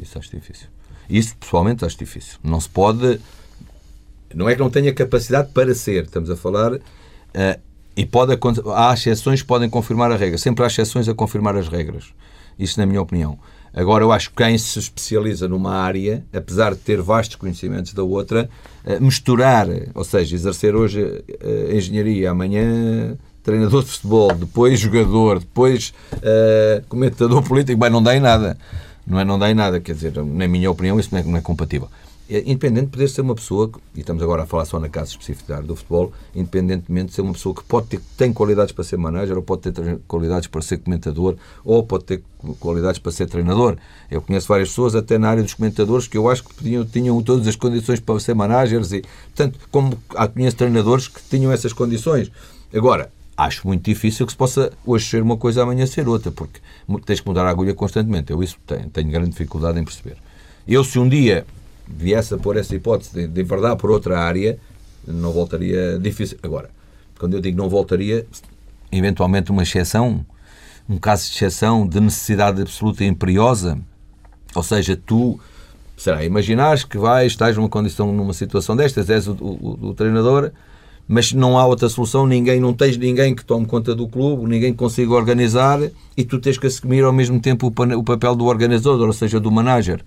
Isso 0.00 0.18
acho 0.18 0.30
difícil. 0.30 0.68
Isso, 1.08 1.36
pessoalmente, 1.36 1.84
acho 1.84 1.98
difícil. 1.98 2.38
Não 2.42 2.60
se 2.60 2.68
pode 2.68 3.20
não 4.34 4.48
é 4.48 4.54
que 4.54 4.60
não 4.60 4.70
tenha 4.70 4.92
capacidade 4.92 5.50
para 5.52 5.74
ser, 5.74 6.04
estamos 6.04 6.30
a 6.30 6.36
falar. 6.36 6.74
Uh, 6.74 6.80
e 7.96 8.06
pode, 8.06 8.38
há 8.74 8.94
exceções 8.94 9.42
que 9.42 9.48
podem 9.48 9.68
confirmar 9.68 10.10
a 10.10 10.16
regra. 10.16 10.38
Sempre 10.38 10.64
há 10.64 10.66
exceções 10.66 11.08
a 11.08 11.14
confirmar 11.14 11.56
as 11.56 11.68
regras. 11.68 12.06
Isso, 12.58 12.80
na 12.80 12.86
minha 12.86 13.00
opinião. 13.00 13.38
Agora, 13.74 14.04
eu 14.04 14.12
acho 14.12 14.30
que 14.30 14.36
quem 14.36 14.56
se 14.56 14.78
especializa 14.78 15.48
numa 15.48 15.74
área, 15.74 16.24
apesar 16.32 16.72
de 16.74 16.80
ter 16.80 17.00
vastos 17.00 17.36
conhecimentos 17.36 17.94
da 17.94 18.02
outra, 18.02 18.48
eh, 18.84 19.00
misturar, 19.00 19.66
ou 19.94 20.04
seja, 20.04 20.34
exercer 20.34 20.74
hoje 20.74 21.24
a 21.70 21.74
engenharia, 21.74 22.30
amanhã 22.30 23.16
treinador 23.42 23.82
de 23.82 23.90
futebol, 23.90 24.34
depois 24.34 24.78
jogador, 24.78 25.38
depois 25.40 25.92
uh, 26.12 26.86
comentador 26.86 27.42
político, 27.42 27.80
bem, 27.80 27.90
não 27.90 28.02
dá 28.02 28.14
em 28.14 28.20
nada. 28.20 28.58
Não, 29.06 29.18
é, 29.18 29.24
não 29.24 29.38
dá 29.38 29.50
em 29.50 29.54
nada, 29.54 29.80
quer 29.80 29.94
dizer, 29.94 30.12
na 30.16 30.46
minha 30.46 30.70
opinião, 30.70 30.98
isso 30.98 31.10
não 31.12 31.18
é, 31.18 31.22
não 31.22 31.36
é 31.36 31.40
compatível. 31.40 31.88
É, 32.30 32.38
independente 32.40 32.86
de 32.86 32.92
poder 32.92 33.08
ser 33.08 33.20
uma 33.20 33.34
pessoa, 33.34 33.70
e 33.94 34.00
estamos 34.00 34.22
agora 34.22 34.44
a 34.44 34.46
falar 34.46 34.64
só 34.64 34.78
na 34.78 34.88
casa 34.88 35.10
específica 35.10 35.60
do 35.60 35.74
futebol, 35.74 36.12
independentemente 36.34 37.08
de 37.08 37.14
ser 37.14 37.20
uma 37.20 37.32
pessoa 37.32 37.54
que 37.54 37.64
pode 37.64 37.88
ter, 37.88 38.00
tem 38.16 38.32
qualidades 38.32 38.72
para 38.72 38.84
ser 38.84 38.96
manager, 38.96 39.36
ou 39.36 39.42
pode 39.42 39.62
ter 39.62 39.98
qualidades 40.06 40.46
para 40.46 40.62
ser 40.62 40.78
comentador, 40.78 41.36
ou 41.64 41.82
pode 41.82 42.04
ter 42.04 42.22
qualidades 42.60 43.00
para 43.00 43.12
ser 43.12 43.26
treinador. 43.26 43.76
Eu 44.10 44.22
conheço 44.22 44.46
várias 44.46 44.68
pessoas, 44.68 44.94
até 44.94 45.18
na 45.18 45.28
área 45.28 45.42
dos 45.42 45.54
comentadores, 45.54 46.06
que 46.06 46.16
eu 46.16 46.30
acho 46.30 46.44
que 46.44 46.84
tinham 46.86 47.20
todas 47.22 47.46
as 47.46 47.56
condições 47.56 47.98
para 47.98 48.18
ser 48.20 48.34
managers, 48.34 48.92
e, 48.92 49.02
portanto, 49.02 49.58
como 49.70 49.98
há, 50.14 50.28
conheço 50.28 50.56
treinadores 50.56 51.08
que 51.08 51.20
tinham 51.28 51.50
essas 51.50 51.72
condições. 51.72 52.30
Agora, 52.72 53.10
acho 53.44 53.66
muito 53.66 53.84
difícil 53.84 54.26
que 54.26 54.32
se 54.32 54.38
possa 54.38 54.72
hoje 54.86 55.08
ser 55.08 55.22
uma 55.22 55.36
coisa, 55.36 55.62
amanhã 55.62 55.86
ser 55.86 56.08
outra, 56.08 56.30
porque 56.30 56.60
tens 57.04 57.20
que 57.20 57.26
mudar 57.26 57.44
a 57.44 57.50
agulha 57.50 57.74
constantemente. 57.74 58.30
Eu 58.30 58.42
isso 58.42 58.56
tenho, 58.66 58.88
tenho 58.90 59.10
grande 59.10 59.30
dificuldade 59.30 59.78
em 59.78 59.84
perceber. 59.84 60.16
Eu, 60.66 60.84
se 60.84 60.98
um 60.98 61.08
dia 61.08 61.44
viesse 61.86 62.32
a 62.34 62.38
pôr 62.38 62.56
essa 62.56 62.74
hipótese 62.74 63.12
de, 63.12 63.26
de 63.26 63.42
verdade 63.42 63.76
por 63.76 63.90
outra 63.90 64.20
área, 64.20 64.58
não 65.06 65.32
voltaria 65.32 65.98
difícil. 65.98 66.38
Agora, 66.42 66.70
quando 67.18 67.34
eu 67.34 67.40
digo 67.40 67.58
não 67.58 67.68
voltaria, 67.68 68.26
eventualmente 68.90 69.50
uma 69.50 69.62
exceção, 69.62 70.24
um 70.88 70.98
caso 70.98 71.28
de 71.28 71.36
exceção 71.36 71.86
de 71.86 72.00
necessidade 72.00 72.62
absoluta 72.62 73.04
e 73.04 73.06
imperiosa, 73.08 73.78
ou 74.54 74.62
seja, 74.62 74.96
tu, 74.96 75.40
será, 75.96 76.24
imaginares 76.24 76.84
que 76.84 76.98
vais, 76.98 77.32
estás 77.32 77.56
numa 77.56 77.68
condição, 77.68 78.12
numa 78.12 78.34
situação 78.34 78.76
destas, 78.76 79.10
és 79.10 79.26
o, 79.26 79.32
o, 79.32 79.78
o 79.88 79.94
treinador, 79.94 80.52
mas 81.06 81.32
não 81.32 81.58
há 81.58 81.66
outra 81.66 81.88
solução, 81.88 82.26
ninguém, 82.26 82.60
não 82.60 82.72
tens 82.72 82.96
ninguém 82.96 83.34
que 83.34 83.44
tome 83.44 83.66
conta 83.66 83.94
do 83.94 84.08
clube, 84.08 84.48
ninguém 84.48 84.72
consiga 84.72 85.12
organizar 85.12 85.80
e 86.16 86.24
tu 86.24 86.38
tens 86.38 86.58
que 86.58 86.66
assumir 86.66 87.04
ao 87.04 87.12
mesmo 87.12 87.40
tempo 87.40 87.66
o 87.66 88.02
papel 88.04 88.34
do 88.34 88.46
organizador, 88.46 89.06
ou 89.06 89.12
seja, 89.12 89.40
do 89.40 89.50
manager. 89.50 90.04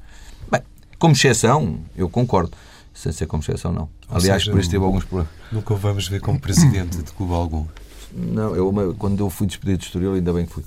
Bem, 0.51 0.61
como 0.97 1.13
exceção, 1.13 1.77
eu 1.95 2.09
concordo. 2.09 2.51
Sem 2.93 3.11
ser 3.11 3.25
como 3.25 3.43
exceção, 3.43 3.73
não. 3.73 3.89
Ou 4.09 4.17
Aliás, 4.17 4.41
seja, 4.41 4.51
por 4.51 4.59
isso 4.61 4.69
teve 4.69 4.83
alguns 4.83 5.03
problemas. 5.03 5.31
Nunca 5.51 5.73
o 5.73 5.77
vamos 5.77 6.07
ver 6.07 6.21
como 6.21 6.39
presidente 6.39 6.97
de 6.97 7.11
clube 7.11 7.33
algum. 7.33 7.65
Não, 8.13 8.55
eu, 8.55 8.95
quando 8.97 9.19
eu 9.19 9.29
fui 9.29 9.45
despedido 9.45 9.79
de 9.79 9.85
Estoril, 9.85 10.13
ainda 10.13 10.31
bem 10.31 10.45
que 10.45 10.53
fui. 10.53 10.63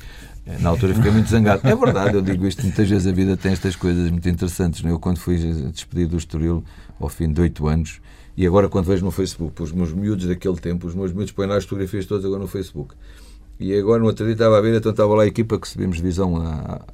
Eh, 0.46 0.58
na 0.60 0.68
altura 0.68 0.94
fiquei 0.94 1.10
muito 1.10 1.30
zangado. 1.30 1.66
É 1.66 1.74
verdade, 1.74 2.14
eu 2.14 2.20
digo 2.20 2.46
isto, 2.46 2.62
muitas 2.62 2.86
vezes 2.88 3.06
a 3.06 3.12
vida 3.12 3.34
tem 3.36 3.52
estas 3.52 3.74
coisas 3.74 4.10
muito 4.10 4.28
interessantes. 4.28 4.84
É? 4.84 4.90
Eu, 4.90 4.98
quando 4.98 5.18
fui 5.18 5.38
despedido 5.72 6.10
do 6.10 6.18
Estoril, 6.18 6.62
ao 7.00 7.08
fim 7.08 7.32
de 7.32 7.40
oito 7.40 7.66
anos, 7.66 7.98
e 8.38 8.46
agora, 8.46 8.68
quando 8.68 8.84
vejo 8.84 9.04
no 9.04 9.10
Facebook, 9.10 9.60
os 9.60 9.72
meus 9.72 9.92
miúdos 9.92 10.24
daquele 10.24 10.54
tempo, 10.58 10.86
os 10.86 10.94
meus 10.94 11.12
miúdos 11.12 11.32
põem 11.32 11.48
lá 11.48 11.56
as 11.56 11.64
fotografias 11.64 12.06
todas 12.06 12.24
agora 12.24 12.40
no 12.40 12.46
Facebook. 12.46 12.94
E 13.58 13.74
agora, 13.74 13.98
no 13.98 14.06
outro 14.06 14.24
dia, 14.24 14.34
estava 14.34 14.56
a 14.56 14.60
ver, 14.60 14.76
então 14.76 14.92
estava 14.92 15.12
lá 15.12 15.24
a 15.24 15.26
equipa 15.26 15.58
que 15.58 15.66
subimos 15.66 15.96
divisão 15.96 16.36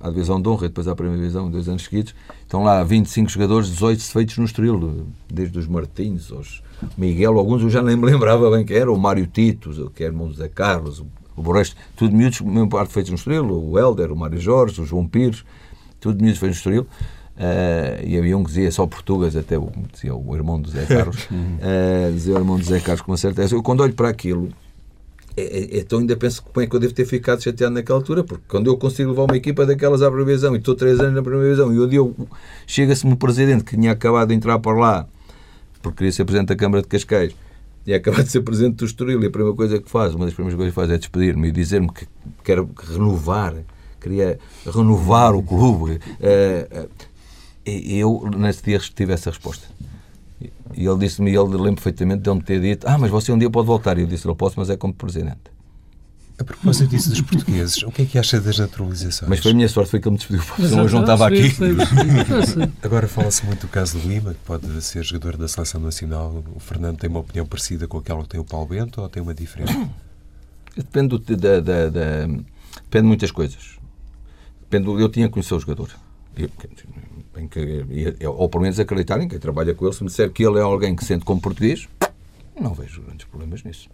à 0.00 0.08
divisão 0.08 0.40
de 0.40 0.48
honra, 0.48 0.68
depois 0.68 0.88
à 0.88 0.96
primeira 0.96 1.20
divisão, 1.20 1.50
dois 1.50 1.68
anos 1.68 1.84
seguidos. 1.84 2.14
Estão 2.40 2.64
lá 2.64 2.82
25 2.82 3.30
jogadores, 3.30 3.68
18 3.68 4.02
feitos 4.04 4.38
no 4.38 4.46
Estoril, 4.46 5.06
desde 5.30 5.58
os 5.58 5.66
Martins 5.66 6.32
aos 6.32 6.62
Miguel, 6.96 7.38
alguns 7.38 7.60
eu 7.60 7.68
já 7.68 7.82
nem 7.82 7.94
me 7.94 8.06
lembrava 8.06 8.50
bem 8.50 8.64
que 8.64 8.72
era, 8.72 8.90
o 8.90 8.98
Mário 8.98 9.26
Tito, 9.26 9.68
o 9.84 9.90
que 9.90 10.02
era 10.02 10.14
Carlos, 10.54 11.00
o, 11.00 11.06
o 11.36 11.44
tudo 11.94 12.16
miúdos, 12.16 12.40
mesmo 12.40 12.70
parte 12.70 12.90
feitos 12.90 13.10
no 13.10 13.16
Estoril, 13.16 13.44
o 13.44 13.78
Helder, 13.78 14.10
o 14.10 14.16
Mário 14.16 14.40
Jorge, 14.40 14.80
o 14.80 14.86
João 14.86 15.06
Pires, 15.06 15.44
tudo 16.00 16.22
miúdos 16.22 16.40
feitos 16.40 16.56
no 16.56 16.60
Estoril. 16.60 16.86
Uh, 17.36 18.06
e 18.06 18.16
havia 18.16 18.38
um 18.38 18.44
que 18.44 18.50
dizia 18.50 18.70
só 18.70 18.86
português, 18.86 19.34
até 19.34 19.58
o, 19.58 19.68
dizia 19.92 20.14
o 20.14 20.36
irmão 20.36 20.60
do 20.60 20.70
Zé 20.70 20.86
Carlos, 20.86 21.24
uh, 21.24 22.12
dizia 22.12 22.34
o 22.34 22.38
irmão 22.38 22.56
do 22.56 22.64
Zé 22.64 22.78
Carlos 22.78 23.00
com 23.00 23.10
uma 23.10 23.18
certeza. 23.18 23.54
Eu, 23.54 23.62
quando 23.62 23.80
olho 23.80 23.92
para 23.92 24.08
aquilo, 24.08 24.50
é, 25.36 25.42
é, 25.42 25.78
então 25.80 25.98
ainda 25.98 26.16
penso 26.16 26.42
como 26.44 26.64
é 26.64 26.68
que 26.68 26.76
eu 26.76 26.78
devo 26.78 26.94
ter 26.94 27.04
ficado 27.04 27.42
chateado 27.42 27.74
naquela 27.74 27.98
altura, 27.98 28.22
porque 28.22 28.44
quando 28.46 28.68
eu 28.68 28.76
consigo 28.76 29.10
levar 29.10 29.24
uma 29.24 29.36
equipa 29.36 29.66
daquelas 29.66 30.00
à 30.00 30.06
primeira 30.06 30.30
divisão 30.30 30.54
e 30.54 30.58
estou 30.58 30.76
três 30.76 31.00
anos 31.00 31.14
na 31.14 31.22
primeira 31.22 31.46
divisão 31.46 31.72
e 31.72 31.78
o 31.80 31.88
dia 31.88 32.28
chega-se-me 32.68 33.14
o 33.14 33.16
presidente 33.16 33.64
que 33.64 33.76
tinha 33.76 33.90
acabado 33.90 34.28
de 34.28 34.34
entrar 34.34 34.60
por 34.60 34.78
lá, 34.78 35.06
porque 35.82 35.98
queria 35.98 36.12
ser 36.12 36.24
presidente 36.24 36.48
da 36.48 36.56
Câmara 36.56 36.82
de 36.82 36.88
Cascais, 36.88 37.34
e 37.84 37.92
acabado 37.92 38.24
de 38.24 38.30
ser 38.30 38.42
presidente 38.42 38.76
do 38.76 38.84
Estoril, 38.84 39.20
e 39.20 39.26
a 39.26 39.30
primeira 39.30 39.56
coisa 39.56 39.80
que 39.80 39.90
faz, 39.90 40.14
uma 40.14 40.24
das 40.24 40.34
primeiras 40.34 40.56
coisas 40.56 40.72
que 40.72 40.74
faz 40.74 40.90
é 40.90 40.98
despedir-me 40.98 41.48
e 41.48 41.50
dizer-me 41.50 41.92
que 41.92 42.06
quer 42.44 42.64
renovar, 42.92 43.56
queria 44.00 44.38
renovar 44.64 45.34
o 45.34 45.42
clube. 45.42 45.98
Uh, 46.20 46.88
eu, 47.66 48.28
nesse 48.36 48.62
dia, 48.62 48.78
tive 48.78 49.12
essa 49.12 49.30
resposta. 49.30 49.66
E 50.76 50.86
ele 50.86 50.98
disse-me, 50.98 51.30
ele 51.30 51.56
lembro 51.56 51.74
perfeitamente 51.74 52.22
de 52.22 52.28
ele 52.28 52.38
me 52.38 52.44
ter 52.44 52.60
dito: 52.60 52.86
Ah, 52.86 52.98
mas 52.98 53.10
você 53.10 53.32
um 53.32 53.38
dia 53.38 53.48
pode 53.48 53.66
voltar. 53.66 53.96
E 53.98 54.02
eu 54.02 54.06
disse: 54.06 54.26
Não 54.26 54.34
posso, 54.34 54.58
mas 54.58 54.68
é 54.70 54.76
como 54.76 54.92
presidente. 54.92 55.54
A 56.36 56.42
propósito 56.42 56.90
disso 56.90 57.10
dos 57.10 57.20
portugueses, 57.20 57.80
o 57.84 57.92
que 57.92 58.02
é 58.02 58.04
que 58.06 58.18
acha 58.18 58.40
das 58.40 58.58
naturalizações? 58.58 59.28
Mas 59.28 59.38
foi 59.38 59.52
a 59.52 59.54
minha 59.54 59.68
sorte, 59.68 59.90
foi 59.90 60.00
que 60.00 60.08
ele 60.08 60.14
me 60.14 60.18
despediu, 60.18 60.44
porque 60.44 60.66
senão 60.66 60.84
eu 60.84 60.90
não 60.90 61.00
estava 61.02 61.28
aqui. 61.28 61.52
Agora 62.82 63.06
fala-se 63.06 63.46
muito 63.46 63.60
do 63.60 63.68
caso 63.68 64.00
do 64.00 64.08
Lima, 64.08 64.34
que 64.34 64.40
pode 64.40 64.82
ser 64.82 65.04
jogador 65.04 65.36
da 65.36 65.46
seleção 65.46 65.80
nacional. 65.80 66.42
O 66.52 66.58
Fernando 66.58 66.98
tem 66.98 67.08
uma 67.08 67.20
opinião 67.20 67.46
parecida 67.46 67.86
com 67.86 67.98
aquela 67.98 68.24
que 68.24 68.30
tem 68.30 68.40
o 68.40 68.44
Paulo 68.44 68.66
Bento 68.66 69.00
ou 69.00 69.08
tem 69.08 69.22
uma 69.22 69.32
diferente? 69.32 69.72
Depende, 70.76 71.16
do, 71.16 71.36
da, 71.36 71.60
da, 71.60 71.88
da, 71.88 72.26
depende 72.26 73.02
de 73.02 73.02
muitas 73.02 73.30
coisas. 73.30 73.78
Depende, 74.62 74.88
eu 74.88 75.08
tinha 75.08 75.28
que 75.28 75.34
conhecer 75.34 75.54
o 75.54 75.60
jogador. 75.60 75.88
Eu, 76.36 76.50
em 77.36 77.48
que, 77.48 77.84
ou 78.26 78.48
pelo 78.48 78.62
menos 78.62 78.78
acreditarem 78.78 79.28
quem 79.28 79.38
trabalha 79.38 79.74
com 79.74 79.84
ele, 79.84 79.94
se 79.94 80.02
me 80.02 80.08
disser 80.08 80.30
que 80.30 80.44
ele 80.44 80.58
é 80.58 80.62
alguém 80.62 80.94
que 80.94 81.04
sente 81.04 81.24
como 81.24 81.40
português, 81.40 81.88
não 82.60 82.74
vejo 82.74 83.02
grandes 83.02 83.26
problemas 83.26 83.62
nisso. 83.64 83.88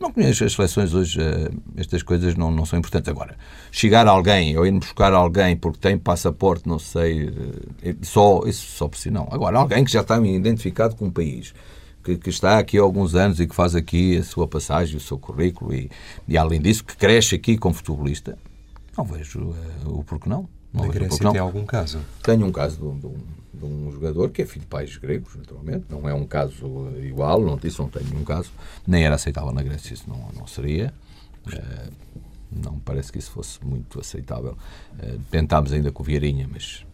Não 0.00 0.10
conheço 0.10 0.44
as 0.44 0.52
seleções 0.54 0.94
hoje, 0.94 1.20
eh, 1.20 1.50
estas 1.76 2.02
coisas 2.02 2.34
não, 2.34 2.50
não 2.50 2.66
são 2.66 2.76
importantes. 2.76 3.08
Agora, 3.08 3.36
chegar 3.70 4.08
alguém 4.08 4.56
ou 4.58 4.66
ir 4.66 4.72
buscar 4.72 5.12
alguém 5.12 5.56
porque 5.56 5.78
tem 5.78 5.96
passaporte, 5.96 6.68
não 6.68 6.78
sei, 6.78 7.32
eh, 7.82 7.94
só, 8.02 8.40
isso 8.46 8.66
só 8.76 8.88
por 8.88 8.98
si 8.98 9.10
não. 9.10 9.28
Agora, 9.30 9.58
alguém 9.58 9.84
que 9.84 9.92
já 9.92 10.00
está 10.00 10.18
identificado 10.18 10.96
com 10.96 11.04
um 11.04 11.10
país, 11.10 11.54
que, 12.02 12.16
que, 12.16 12.30
está 12.30 12.58
aqui 12.58 12.78
há 12.78 12.82
alguns 12.82 13.14
anos 13.14 13.38
e 13.38 13.46
que 13.46 13.54
faz 13.54 13.76
aqui 13.76 14.16
a 14.16 14.24
sua 14.24 14.48
passagem, 14.48 14.96
o 14.96 15.00
seu 15.00 15.16
currículo 15.16 15.72
e, 15.72 15.88
e 16.26 16.36
além 16.36 16.60
disso, 16.60 16.84
que 16.84 16.96
cresce 16.96 17.36
aqui 17.36 17.56
como 17.56 17.72
futebolista, 17.72 18.36
não 18.96 19.04
vejo 19.04 19.40
uh, 19.40 20.00
o 20.00 20.02
porquê 20.02 20.28
não. 20.28 20.48
Na 20.72 20.86
Grécia 20.88 21.30
tem 21.30 21.40
algum 21.40 21.66
caso? 21.66 22.00
Tenho 22.22 22.46
um 22.46 22.52
caso 22.52 22.78
de 22.78 22.84
um, 22.84 22.98
de, 22.98 23.06
um, 23.06 23.16
de 23.54 23.64
um, 23.64 23.92
jogador 23.92 24.30
que 24.30 24.42
é 24.42 24.46
filho 24.46 24.62
de 24.62 24.66
pais 24.66 24.96
gregos, 24.96 25.36
naturalmente. 25.36 25.84
Não 25.90 26.08
é 26.08 26.14
um 26.14 26.26
caso 26.26 26.88
igual, 27.02 27.40
não, 27.42 27.58
isso 27.62 27.82
não 27.82 27.90
tenho 27.90 28.08
nenhum 28.08 28.24
caso. 28.24 28.50
Nem 28.86 29.04
era 29.04 29.16
aceitável 29.16 29.52
na 29.52 29.62
Grécia, 29.62 29.92
isso 29.92 30.04
não, 30.08 30.30
não 30.34 30.46
seria. 30.46 30.94
Uh, 31.46 31.92
não 32.50 32.78
parece 32.78 33.12
que 33.12 33.18
isso 33.18 33.30
fosse 33.30 33.62
muito 33.64 34.00
aceitável. 34.00 34.56
Uh, 34.94 35.20
tentámos 35.30 35.72
ainda 35.72 35.92
com 35.92 36.02
o 36.02 36.06
Vieirinha, 36.06 36.48
mas 36.50 36.86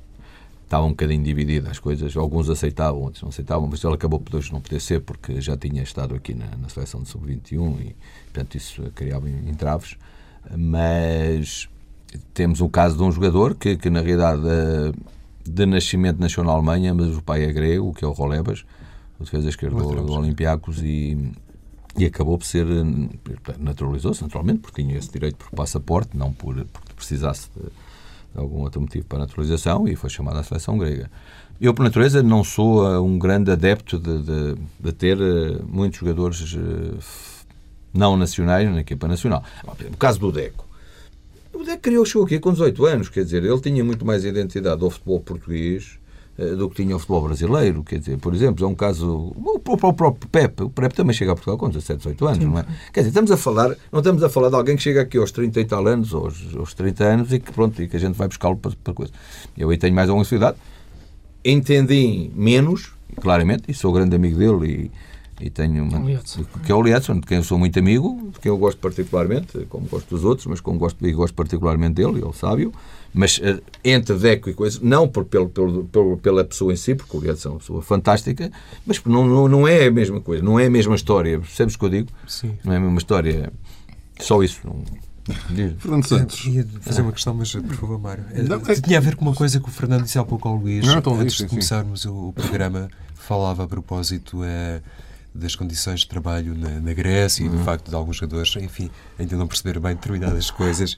estava 0.64 0.84
um 0.84 0.90
bocadinho 0.90 1.22
dividida 1.22 1.70
as 1.70 1.78
coisas. 1.78 2.16
Alguns 2.16 2.50
aceitavam, 2.50 3.00
outros 3.00 3.22
não 3.22 3.28
aceitavam, 3.28 3.68
mas 3.68 3.82
ele 3.84 3.94
acabou 3.94 4.18
por 4.18 4.36
hoje 4.36 4.52
não 4.52 4.60
poder 4.60 4.80
ser 4.80 5.00
porque 5.02 5.40
já 5.40 5.56
tinha 5.56 5.82
estado 5.84 6.16
aqui 6.16 6.34
na, 6.34 6.46
na 6.56 6.68
seleção 6.68 7.02
de 7.02 7.08
sub-21 7.08 7.80
e, 7.80 7.96
portanto, 8.24 8.56
isso 8.56 8.82
criava 8.94 9.30
entraves. 9.30 9.96
Mas 10.56 11.68
temos 12.32 12.60
o 12.60 12.68
caso 12.68 12.96
de 12.96 13.02
um 13.02 13.12
jogador 13.12 13.54
que, 13.54 13.76
que 13.76 13.90
na 13.90 14.00
realidade, 14.00 14.42
eh, 14.46 14.92
de 15.44 15.66
nascimento 15.66 16.18
nasceu 16.18 16.44
na 16.44 16.52
Alemanha, 16.52 16.94
mas 16.94 17.16
o 17.16 17.22
pai 17.22 17.44
é 17.44 17.52
grego, 17.52 17.92
que 17.92 18.04
é 18.04 18.08
o 18.08 18.12
Rolebas, 18.12 18.64
o 19.18 19.24
defesa 19.24 19.48
esquerdo 19.48 19.76
do, 19.76 20.04
do 20.04 20.12
Olympiacos, 20.12 20.80
e, 20.82 21.32
e 21.96 22.06
acabou 22.06 22.38
por 22.38 22.46
ser. 22.46 22.66
Eh, 22.66 23.54
naturalizou-se, 23.58 24.22
naturalmente, 24.22 24.60
porque 24.60 24.82
tinha 24.82 24.96
esse 24.96 25.10
direito 25.10 25.36
por 25.36 25.50
passaporte, 25.50 26.16
não 26.16 26.32
por, 26.32 26.54
porque 26.66 26.92
precisasse 26.94 27.50
de, 27.54 27.62
de 27.62 28.40
algum 28.40 28.60
outro 28.60 28.80
motivo 28.80 29.04
para 29.06 29.18
a 29.18 29.20
naturalização, 29.22 29.86
e 29.86 29.96
foi 29.96 30.10
chamado 30.10 30.38
à 30.38 30.42
seleção 30.42 30.78
grega. 30.78 31.10
Eu, 31.60 31.74
por 31.74 31.82
natureza, 31.82 32.22
não 32.22 32.44
sou 32.44 32.88
eh, 32.88 33.00
um 33.00 33.18
grande 33.18 33.50
adepto 33.50 33.98
de, 33.98 34.22
de, 34.22 34.54
de 34.80 34.92
ter 34.92 35.18
muitos 35.66 35.98
jogadores 35.98 36.56
não 37.92 38.16
nacionais 38.16 38.70
na 38.70 38.80
equipa 38.80 39.08
nacional. 39.08 39.42
O 39.92 39.96
caso 39.96 40.20
do 40.20 40.30
Deco 40.30 40.67
o 41.58 41.64
Deco 41.64 41.82
criou 41.82 42.04
o 42.14 42.22
aqui 42.22 42.38
com 42.38 42.52
18 42.52 42.86
anos, 42.86 43.08
quer 43.08 43.24
dizer, 43.24 43.42
ele 43.42 43.60
tinha 43.60 43.82
muito 43.82 44.06
mais 44.06 44.24
identidade 44.24 44.82
ao 44.82 44.90
futebol 44.90 45.18
português 45.18 45.98
eh, 46.38 46.54
do 46.54 46.70
que 46.70 46.76
tinha 46.76 46.94
ao 46.94 47.00
futebol 47.00 47.22
brasileiro, 47.22 47.82
quer 47.82 47.98
dizer, 47.98 48.16
por 48.18 48.32
exemplo, 48.32 48.64
é 48.64 48.68
um 48.68 48.76
caso, 48.76 49.32
o 49.36 49.58
próprio 49.58 50.12
Pepe, 50.30 50.62
o 50.62 50.70
Pepe 50.70 50.94
também 50.94 51.12
chega 51.12 51.32
a 51.32 51.34
Portugal 51.34 51.58
com 51.58 51.66
17, 51.66 51.98
18 51.98 52.26
anos, 52.26 52.38
Sim. 52.38 52.44
não 52.44 52.60
é? 52.60 52.64
Quer 52.92 53.00
dizer, 53.00 53.08
estamos 53.08 53.32
a 53.32 53.36
falar, 53.36 53.74
não 53.90 53.98
estamos 53.98 54.22
a 54.22 54.28
falar 54.28 54.50
de 54.50 54.54
alguém 54.54 54.76
que 54.76 54.82
chega 54.82 55.00
aqui 55.00 55.18
aos 55.18 55.32
30 55.32 55.60
e 55.60 55.64
tal 55.64 55.84
anos, 55.88 56.14
aos, 56.14 56.54
aos 56.54 56.74
30 56.74 57.04
anos, 57.04 57.32
e 57.32 57.40
que 57.40 57.52
pronto, 57.52 57.82
e 57.82 57.88
que 57.88 57.96
a 57.96 58.00
gente 58.00 58.14
vai 58.14 58.28
buscá-lo 58.28 58.56
para, 58.56 58.70
para 58.84 58.94
coisa. 58.94 59.12
Eu 59.56 59.70
aí 59.70 59.78
tenho 59.78 59.96
mais 59.96 60.08
alguma 60.08 60.24
sociedade, 60.24 60.56
entendi 61.44 62.30
menos, 62.36 62.92
claramente, 63.20 63.64
e 63.68 63.74
sou 63.74 63.92
grande 63.92 64.14
amigo 64.14 64.38
dele, 64.38 64.84
e 64.84 64.90
tenho 65.50 65.84
uma, 65.84 66.20
que 66.64 66.72
é 66.72 66.74
o 66.74 66.82
Lietzson, 66.82 67.20
de 67.20 67.26
quem 67.26 67.36
eu 67.38 67.44
sou 67.44 67.58
muito 67.58 67.78
amigo, 67.78 68.30
de 68.32 68.40
quem 68.40 68.50
eu 68.50 68.58
gosto 68.58 68.78
particularmente, 68.78 69.66
como 69.68 69.86
gosto 69.86 70.08
dos 70.08 70.24
outros, 70.24 70.46
mas 70.46 70.60
como 70.60 70.78
gosto 70.78 71.06
e 71.06 71.12
gosto 71.12 71.34
particularmente 71.34 71.94
dele, 71.94 72.20
ele 72.20 72.32
sábio, 72.32 72.72
mas 73.14 73.38
uh, 73.38 73.62
entre 73.84 74.16
Deco 74.16 74.50
e 74.50 74.54
coisa, 74.54 74.80
não 74.82 75.08
por, 75.08 75.24
pelo, 75.24 75.48
pelo, 75.48 75.84
pelo, 75.84 76.16
pela 76.16 76.44
pessoa 76.44 76.72
em 76.72 76.76
si, 76.76 76.94
porque 76.94 77.16
o 77.16 77.20
Lietzson 77.20 77.48
é 77.48 77.52
uma 77.52 77.58
pessoa 77.60 77.82
fantástica, 77.82 78.50
mas 78.84 79.02
não, 79.04 79.26
não, 79.26 79.48
não 79.48 79.68
é 79.68 79.86
a 79.86 79.90
mesma 79.90 80.20
coisa, 80.20 80.42
não 80.42 80.58
é 80.58 80.66
a 80.66 80.70
mesma 80.70 80.96
história, 80.96 81.38
percebes 81.38 81.76
o 81.76 81.78
que 81.78 81.84
eu 81.84 81.90
digo? 81.90 82.08
Sim. 82.26 82.58
Não 82.64 82.72
é 82.72 82.76
a 82.76 82.80
mesma 82.80 82.98
história, 82.98 83.52
só 84.20 84.42
isso. 84.42 84.60
Não, 84.64 84.82
Fernando 85.78 86.06
Santos. 86.06 86.46
ia 86.46 86.66
fazer 86.80 87.02
uma 87.02 87.12
questão, 87.12 87.34
mas 87.34 87.52
por 87.52 87.74
favor, 87.74 87.98
Mário. 87.98 88.24
Não, 88.48 88.56
é... 88.66 88.74
Tinha 88.80 88.98
a 88.98 89.00
ver 89.00 89.14
com 89.14 89.24
uma 89.24 89.34
coisa 89.34 89.60
que 89.60 89.68
o 89.68 89.72
Fernando 89.72 90.04
disse 90.04 90.18
há 90.18 90.24
pouco 90.24 90.48
ao 90.48 90.56
Luís. 90.56 90.86
Não, 90.86 91.20
antes 91.20 91.36
de 91.36 91.46
começarmos 91.46 92.04
o, 92.06 92.28
o, 92.28 92.32
programa, 92.32 92.88
falava 93.14 93.64
a 93.64 93.68
propósito 93.68 94.42
é, 94.42 94.80
das 95.34 95.54
condições 95.54 96.00
de 96.00 96.08
trabalho 96.08 96.56
na, 96.56 96.80
na 96.80 96.92
Grécia 96.92 97.46
uhum. 97.46 97.54
e 97.54 97.58
do 97.58 97.64
facto 97.64 97.88
de 97.88 97.94
alguns 97.94 98.16
jogadores, 98.16 98.56
enfim, 98.56 98.90
ainda 99.18 99.36
não 99.36 99.46
perceber 99.46 99.78
bem 99.78 99.94
determinadas 99.94 100.50
coisas. 100.50 100.96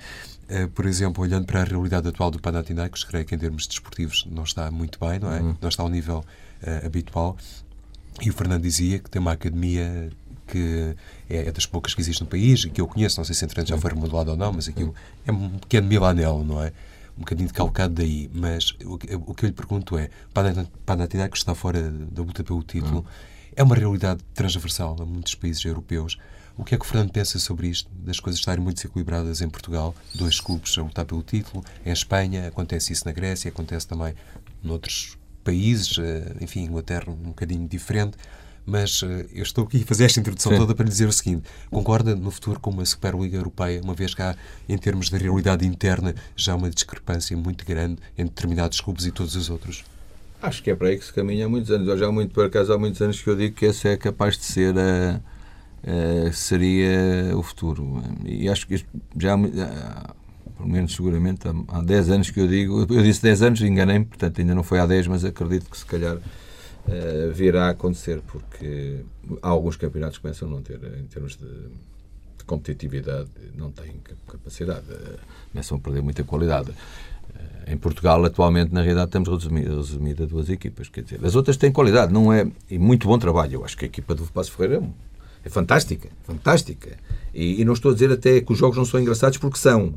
Uh, 0.48 0.68
por 0.68 0.86
exemplo, 0.86 1.22
olhando 1.22 1.46
para 1.46 1.60
a 1.60 1.64
realidade 1.64 2.08
atual 2.08 2.30
do 2.30 2.40
Panathinaikos, 2.40 3.04
creio 3.04 3.24
que 3.24 3.34
em 3.34 3.38
termos 3.38 3.66
desportivos 3.66 4.26
não 4.30 4.44
está 4.44 4.70
muito 4.70 4.98
bem, 4.98 5.18
não 5.18 5.32
é? 5.32 5.40
Uhum. 5.40 5.56
Não 5.60 5.68
está 5.68 5.82
ao 5.82 5.88
nível 5.88 6.24
uh, 6.62 6.86
habitual. 6.86 7.36
E 8.20 8.30
o 8.30 8.32
Fernando 8.32 8.62
dizia 8.62 8.98
que 8.98 9.08
tem 9.08 9.20
uma 9.20 9.32
academia 9.32 10.10
que 10.50 10.96
é, 11.28 11.48
é, 11.48 11.52
das 11.52 11.64
poucas 11.64 11.94
que 11.94 12.00
existe 12.00 12.22
no 12.22 12.26
país 12.26 12.64
e 12.64 12.70
que 12.70 12.80
eu 12.80 12.86
conheço, 12.86 13.18
não 13.18 13.24
sei 13.24 13.34
se 13.34 13.44
entretanto 13.44 13.68
já 13.68 13.78
foi 13.78 13.92
remodelado 13.92 14.32
ou 14.32 14.36
não, 14.36 14.52
mas 14.52 14.68
aquilo 14.68 14.92
é 15.24 15.30
um 15.30 15.50
pequeno 15.50 15.86
Milanel, 15.86 16.44
não 16.44 16.62
é? 16.62 16.72
Um 17.16 17.20
bocadinho 17.20 17.52
calcado 17.52 17.94
daí. 17.94 18.30
Mas 18.34 18.74
o, 18.84 18.94
o 18.94 19.34
que 19.34 19.44
eu 19.44 19.48
lhe 19.48 19.52
pergunto 19.52 19.96
é: 19.96 20.10
Panathinaikos 20.84 21.40
está 21.40 21.54
fora 21.54 21.90
da 21.90 22.22
luta 22.22 22.42
pelo 22.42 22.62
título. 22.62 23.04
É 23.60 23.62
uma 23.62 23.74
realidade 23.74 24.22
transversal 24.32 24.96
a 24.98 25.04
muitos 25.04 25.34
países 25.34 25.62
europeus. 25.62 26.16
O 26.56 26.64
que 26.64 26.74
é 26.74 26.78
que 26.78 26.82
o 26.82 26.88
Fernando 26.88 27.12
pensa 27.12 27.38
sobre 27.38 27.68
isto? 27.68 27.90
Das 27.92 28.18
coisas 28.18 28.40
estarem 28.40 28.64
muito 28.64 28.76
desequilibradas 28.76 29.42
em 29.42 29.50
Portugal, 29.50 29.94
dois 30.14 30.40
clubes 30.40 30.78
a 30.78 30.82
lutar 30.82 31.04
pelo 31.04 31.22
título, 31.22 31.62
em 31.84 31.92
Espanha, 31.92 32.48
acontece 32.48 32.94
isso 32.94 33.04
na 33.04 33.12
Grécia, 33.12 33.50
acontece 33.50 33.86
também 33.86 34.14
noutros 34.62 35.18
países, 35.44 35.98
eh, 35.98 36.36
enfim, 36.40 36.60
Inglaterra 36.60 37.10
um 37.10 37.16
bocadinho 37.16 37.68
diferente. 37.68 38.16
Mas 38.64 39.02
uh, 39.02 39.08
eu 39.30 39.42
estou 39.42 39.64
aqui 39.64 39.82
a 39.82 39.86
fazer 39.86 40.06
esta 40.06 40.20
introdução 40.20 40.52
Sim. 40.52 40.58
toda 40.58 40.74
para 40.74 40.88
dizer 40.88 41.06
o 41.06 41.12
seguinte: 41.12 41.42
concorda 41.70 42.16
no 42.16 42.30
futuro 42.30 42.58
com 42.58 42.70
uma 42.70 42.86
Superliga 42.86 43.36
Europeia, 43.36 43.82
uma 43.84 43.92
vez 43.92 44.14
que 44.14 44.22
há, 44.22 44.34
em 44.66 44.78
termos 44.78 45.10
de 45.10 45.18
realidade 45.18 45.66
interna, 45.66 46.14
já 46.34 46.54
uma 46.56 46.70
discrepância 46.70 47.36
muito 47.36 47.66
grande 47.66 48.00
entre 48.16 48.34
determinados 48.34 48.80
clubes 48.80 49.04
e 49.04 49.10
todos 49.10 49.36
os 49.36 49.50
outros? 49.50 49.84
Acho 50.42 50.62
que 50.62 50.70
é 50.70 50.74
para 50.74 50.88
aí 50.88 50.98
que 50.98 51.04
se 51.04 51.12
caminha 51.12 51.46
há 51.46 51.48
muitos 51.48 51.70
anos. 51.70 51.98
Já 51.98 52.06
há 52.06 52.12
muito, 52.12 52.32
por 52.32 52.46
acaso, 52.46 52.72
há 52.72 52.78
muitos 52.78 53.00
anos 53.02 53.20
que 53.20 53.28
eu 53.28 53.36
digo 53.36 53.54
que 53.54 53.66
esse 53.66 53.88
é 53.88 53.96
capaz 53.96 54.38
de 54.38 54.44
ser 54.44 54.74
a, 54.78 55.20
a 56.28 56.32
seria 56.32 57.36
o 57.36 57.42
futuro. 57.42 58.02
E 58.24 58.48
acho 58.48 58.66
que 58.66 58.82
já 59.18 59.34
há, 59.34 60.14
pelo 60.56 60.68
menos 60.68 60.94
seguramente 60.94 61.46
há, 61.46 61.52
há 61.68 61.82
10 61.82 62.10
anos 62.10 62.30
que 62.30 62.40
eu 62.40 62.48
digo, 62.48 62.86
eu 62.88 63.02
disse 63.02 63.22
10 63.22 63.42
anos, 63.42 63.60
enganei-me, 63.60 64.06
portanto 64.06 64.40
ainda 64.40 64.54
não 64.54 64.62
foi 64.62 64.78
há 64.78 64.86
10, 64.86 65.08
mas 65.08 65.24
acredito 65.24 65.70
que 65.70 65.76
se 65.76 65.84
calhar 65.84 66.18
virá 67.32 67.66
a 67.66 67.70
acontecer, 67.70 68.20
porque 68.26 69.04
há 69.42 69.48
alguns 69.48 69.76
campeonatos 69.76 70.18
que 70.18 70.22
começam 70.22 70.48
a 70.48 70.50
não 70.50 70.62
ter, 70.62 70.80
em 70.98 71.06
termos 71.06 71.36
de, 71.36 71.46
de 71.46 72.44
competitividade, 72.46 73.28
não 73.54 73.70
têm 73.70 74.00
capacidade, 74.26 74.86
começam 75.52 75.78
a 75.78 75.80
perder 75.80 76.02
muita 76.02 76.24
qualidade. 76.24 76.72
Em 77.66 77.76
Portugal, 77.76 78.24
atualmente, 78.24 78.72
na 78.72 78.82
realidade, 78.82 79.12
temos 79.12 79.28
resumido, 79.28 79.76
resumido 79.76 80.24
a 80.24 80.26
duas 80.26 80.48
equipas. 80.48 80.88
Quer 80.88 81.04
dizer, 81.04 81.20
as 81.24 81.36
outras 81.36 81.56
têm 81.56 81.70
qualidade, 81.70 82.12
não 82.12 82.32
é? 82.32 82.46
E 82.68 82.78
muito 82.78 83.06
bom 83.06 83.16
trabalho. 83.16 83.54
Eu 83.54 83.64
acho 83.64 83.76
que 83.76 83.84
a 83.84 83.88
equipa 83.88 84.12
do 84.12 84.24
Passo 84.24 84.50
Ferreira 84.52 84.82
é 85.44 85.48
fantástica, 85.48 86.08
fantástica. 86.24 86.96
E, 87.32 87.60
e, 87.60 87.64
não 87.64 87.72
estou 87.72 87.92
a 87.92 87.94
dizer 87.94 88.10
até 88.10 88.40
que 88.40 88.52
os 88.52 88.58
jogos 88.58 88.76
não 88.76 88.84
são 88.84 89.00
engraçados, 89.00 89.38
porque 89.38 89.56
são. 89.56 89.94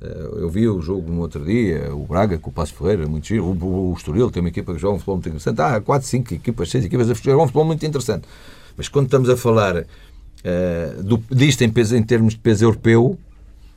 Eh, 0.00 0.28
eu 0.36 0.50
vi 0.50 0.68
o 0.68 0.80
jogo 0.82 1.10
no 1.10 1.20
outro 1.22 1.44
dia, 1.44 1.94
o 1.94 2.06
Braga 2.06 2.38
com 2.38 2.50
o 2.50 2.52
Passo 2.52 2.74
Ferreira, 2.74 3.06
muito 3.06 3.26
giro. 3.26 3.44
O, 3.44 3.52
o, 3.52 3.92
o 3.92 3.94
Estoril 3.94 4.30
tem 4.30 4.40
uma 4.40 4.50
equipa 4.50 4.74
que 4.74 4.78
joga 4.78 4.96
um 4.96 4.98
futebol 4.98 5.16
muito 5.16 5.28
interessante. 5.30 5.60
Há 5.60 5.80
4, 5.80 6.06
5 6.06 6.34
equipas, 6.34 6.70
6 6.70 6.84
equipas 6.84 7.10
a 7.10 7.14
jogar 7.14 7.42
um 7.42 7.46
futebol 7.46 7.64
muito 7.64 7.84
interessante. 7.86 8.28
Mas 8.76 8.88
quando 8.88 9.06
estamos 9.06 9.28
a 9.28 9.36
falar 9.36 9.78
uh, 9.78 11.02
do, 11.02 11.22
disto 11.34 11.62
em, 11.62 11.70
peso, 11.70 11.96
em 11.96 12.02
termos 12.02 12.34
de 12.34 12.40
peso 12.40 12.64
europeu, 12.64 13.18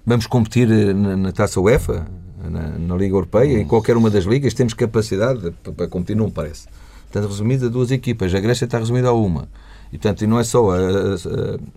vamos 0.05 0.27
competir 0.27 0.69
eh, 0.69 0.93
na, 0.93 1.17
na 1.17 1.31
taça 1.31 1.59
UEFA, 1.59 2.05
na, 2.49 2.77
na, 2.77 2.95
Liga 2.95 3.15
Europeia, 3.15 3.59
em 3.59 3.65
qualquer 3.65 3.97
uma 3.97 4.09
das 4.09 4.25
ligas, 4.25 4.53
temos 4.53 4.73
capacidade 4.73 5.51
para, 5.63 5.73
para 5.73 5.87
competir, 5.87 6.15
não 6.15 6.29
parece. 6.29 6.67
Portanto, 7.11 7.29
resumido 7.29 7.65
a 7.65 7.69
duas 7.69 7.91
equipas. 7.91 8.33
A 8.33 8.39
Grécia 8.39 8.65
está 8.65 8.79
resumida 8.79 9.09
a 9.09 9.13
uma. 9.13 9.47
E, 9.91 9.97
portanto, 9.97 10.21
e 10.21 10.27
não 10.27 10.39
é 10.39 10.43
só 10.43 10.71
a, 10.71 10.77
a, 10.77 10.79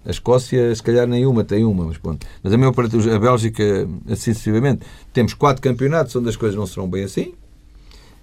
a, 0.07 0.11
Escócia, 0.11 0.73
se 0.75 0.83
calhar 0.83 1.07
nenhuma 1.07 1.43
tem 1.43 1.65
uma, 1.65 1.85
mas 1.85 1.99
pronto. 1.99 2.25
Mas 2.43 2.53
a 2.53 2.57
maior 2.57 2.73
parte, 2.73 2.97
a 3.11 3.19
Bélgica, 3.19 3.89
assim 4.07 4.33
sucessivamente, 4.33 4.87
temos 5.13 5.35
quatro 5.35 5.61
campeonatos 5.61 6.15
onde 6.15 6.29
as 6.29 6.37
coisas 6.37 6.57
não 6.57 6.67
serão 6.67 6.89
bem 6.89 7.05
assim. 7.05 7.35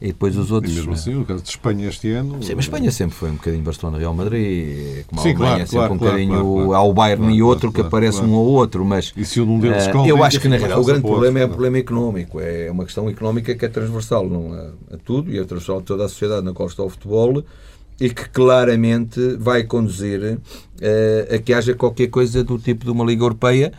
E 0.01 0.07
depois 0.07 0.35
os 0.35 0.51
outros. 0.51 0.73
E 0.73 0.77
mesmo 0.77 0.93
assim, 0.93 1.15
o 1.15 1.23
caso 1.23 1.43
de 1.43 1.49
Espanha 1.49 1.87
este 1.87 2.11
ano. 2.11 2.41
Sim, 2.41 2.55
mas 2.55 2.65
Espanha 2.65 2.91
sempre 2.91 3.15
foi 3.15 3.29
um 3.29 3.35
bocadinho 3.35 3.63
Barcelona-Real 3.63 4.13
Madrid, 4.15 5.05
como 5.05 5.21
Sim, 5.21 5.27
a 5.27 5.31
Alemanha, 5.31 5.55
claro, 5.55 5.67
sempre 5.67 5.77
claro, 5.77 5.93
um 5.93 5.97
bocadinho 5.97 6.31
claro, 6.31 6.55
claro, 6.55 6.73
ao 6.73 6.93
Bayern 6.93 7.35
e 7.35 7.43
outro 7.43 7.71
que 7.71 7.81
aparece 7.81 8.21
um 8.21 8.33
ou 8.33 8.47
outro. 8.47 8.83
Mas 8.83 9.13
e 9.15 9.23
se 9.23 9.39
um 9.39 9.59
deles 9.59 9.85
uh, 9.85 10.07
eu 10.07 10.23
acho 10.23 10.39
que 10.39 10.47
na 10.47 10.57
realidade 10.57 10.81
o 10.81 10.85
grande 10.85 11.01
problema 11.03 11.39
é 11.39 11.45
o 11.45 11.49
problema 11.49 11.77
económico. 11.77 12.39
É 12.39 12.71
uma 12.71 12.83
questão 12.83 13.07
económica 13.07 13.53
que 13.53 13.63
é 13.63 13.69
transversal 13.69 14.27
não 14.27 14.53
a, 14.53 14.95
a 14.95 14.97
tudo 14.97 15.31
e 15.31 15.37
é 15.37 15.43
transversal 15.43 15.77
a 15.77 15.81
toda 15.81 16.05
a 16.05 16.09
sociedade 16.09 16.43
na 16.43 16.51
qual 16.51 16.67
está 16.67 16.81
o 16.81 16.89
futebol 16.89 17.43
e 18.01 18.09
que 18.09 18.27
claramente 18.29 19.37
vai 19.37 19.63
conduzir 19.63 20.19
uh, 20.19 21.35
a 21.35 21.37
que 21.37 21.53
haja 21.53 21.75
qualquer 21.75 22.07
coisa 22.07 22.43
do 22.43 22.57
tipo 22.57 22.83
de 22.83 22.89
uma 22.89 23.05
Liga 23.05 23.23
Europeia. 23.23 23.71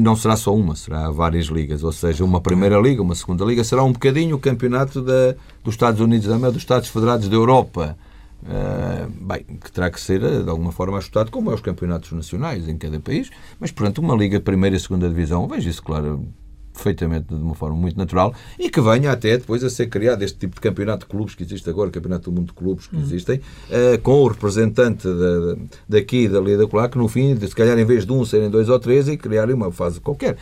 Não 0.00 0.14
será 0.16 0.36
só 0.36 0.54
uma, 0.54 0.76
será 0.76 1.10
várias 1.10 1.46
ligas, 1.46 1.82
ou 1.82 1.92
seja, 1.92 2.22
uma 2.24 2.42
primeira 2.42 2.78
liga, 2.78 3.00
uma 3.00 3.14
segunda 3.14 3.42
liga, 3.42 3.64
será 3.64 3.82
um 3.82 3.92
bocadinho 3.92 4.36
o 4.36 4.38
campeonato 4.38 5.00
da, 5.00 5.34
dos 5.64 5.74
Estados 5.74 5.98
Unidos 5.98 6.26
da 6.26 6.34
América, 6.34 6.52
dos 6.52 6.62
Estados 6.62 6.88
Federados 6.90 7.26
da 7.28 7.34
Europa. 7.34 7.96
Uh, 8.42 9.08
bem, 9.24 9.44
que 9.44 9.70
terá 9.70 9.88
que 9.88 10.00
ser 10.00 10.18
de 10.20 10.50
alguma 10.50 10.72
forma 10.72 10.98
ajustado, 10.98 11.30
como 11.30 11.50
é 11.52 11.54
os 11.54 11.60
campeonatos 11.60 12.10
nacionais 12.10 12.68
em 12.68 12.76
cada 12.76 12.98
país, 12.98 13.30
mas 13.60 13.70
portanto 13.70 13.98
uma 13.98 14.16
liga 14.16 14.40
primeira 14.40 14.74
e 14.74 14.80
segunda 14.80 15.08
divisão, 15.08 15.46
vejo 15.46 15.70
isso 15.70 15.82
claro 15.82 16.26
perfeitamente 16.72 17.26
de 17.28 17.34
uma 17.34 17.54
forma 17.54 17.76
muito 17.76 17.96
natural 17.96 18.34
e 18.58 18.70
que 18.70 18.80
venha 18.80 19.12
até 19.12 19.36
depois 19.36 19.62
a 19.62 19.70
ser 19.70 19.86
criado 19.86 20.22
este 20.22 20.38
tipo 20.38 20.54
de 20.54 20.60
campeonato 20.60 21.06
de 21.06 21.10
clubes 21.10 21.34
que 21.34 21.42
existe 21.42 21.68
agora, 21.68 21.90
campeonato 21.90 22.30
do 22.30 22.34
mundo 22.34 22.48
de 22.48 22.54
clubes 22.54 22.86
que 22.86 22.96
uhum. 22.96 23.02
existem, 23.02 23.36
uh, 23.38 24.00
com 24.02 24.22
o 24.22 24.28
representante 24.28 25.06
da, 25.06 25.56
daqui 25.88 26.28
da 26.28 26.40
Liga 26.40 26.58
da 26.58 26.66
Colar, 26.66 26.88
que 26.88 26.98
no 26.98 27.08
fim, 27.08 27.38
se 27.38 27.54
calhar 27.54 27.78
em 27.78 27.84
vez 27.84 28.06
de 28.06 28.12
um, 28.12 28.24
serem 28.24 28.50
dois 28.50 28.68
ou 28.68 28.78
três 28.78 29.08
e 29.08 29.16
criarem 29.16 29.54
uma 29.54 29.70
fase 29.70 30.00
qualquer. 30.00 30.36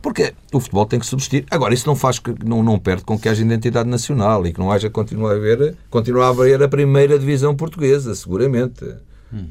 Porque 0.00 0.32
o 0.52 0.60
futebol 0.60 0.86
tem 0.86 0.98
que 0.98 1.06
subsistir. 1.06 1.44
Agora, 1.50 1.74
isso 1.74 1.86
não 1.86 1.96
faz 1.96 2.18
que 2.18 2.32
não, 2.44 2.62
não 2.62 2.78
perde 2.78 3.04
com 3.04 3.18
que 3.18 3.28
haja 3.28 3.42
identidade 3.42 3.88
nacional 3.88 4.46
e 4.46 4.52
que 4.52 4.60
não 4.60 4.70
haja 4.70 4.88
continuar 4.88 5.32
a 5.32 5.36
haver, 5.36 5.74
continuar 5.90 6.26
a 6.26 6.28
haver 6.28 6.62
a 6.62 6.68
primeira 6.68 7.18
divisão 7.18 7.54
portuguesa, 7.54 8.14
seguramente. 8.14 8.84
Hum. 9.32 9.48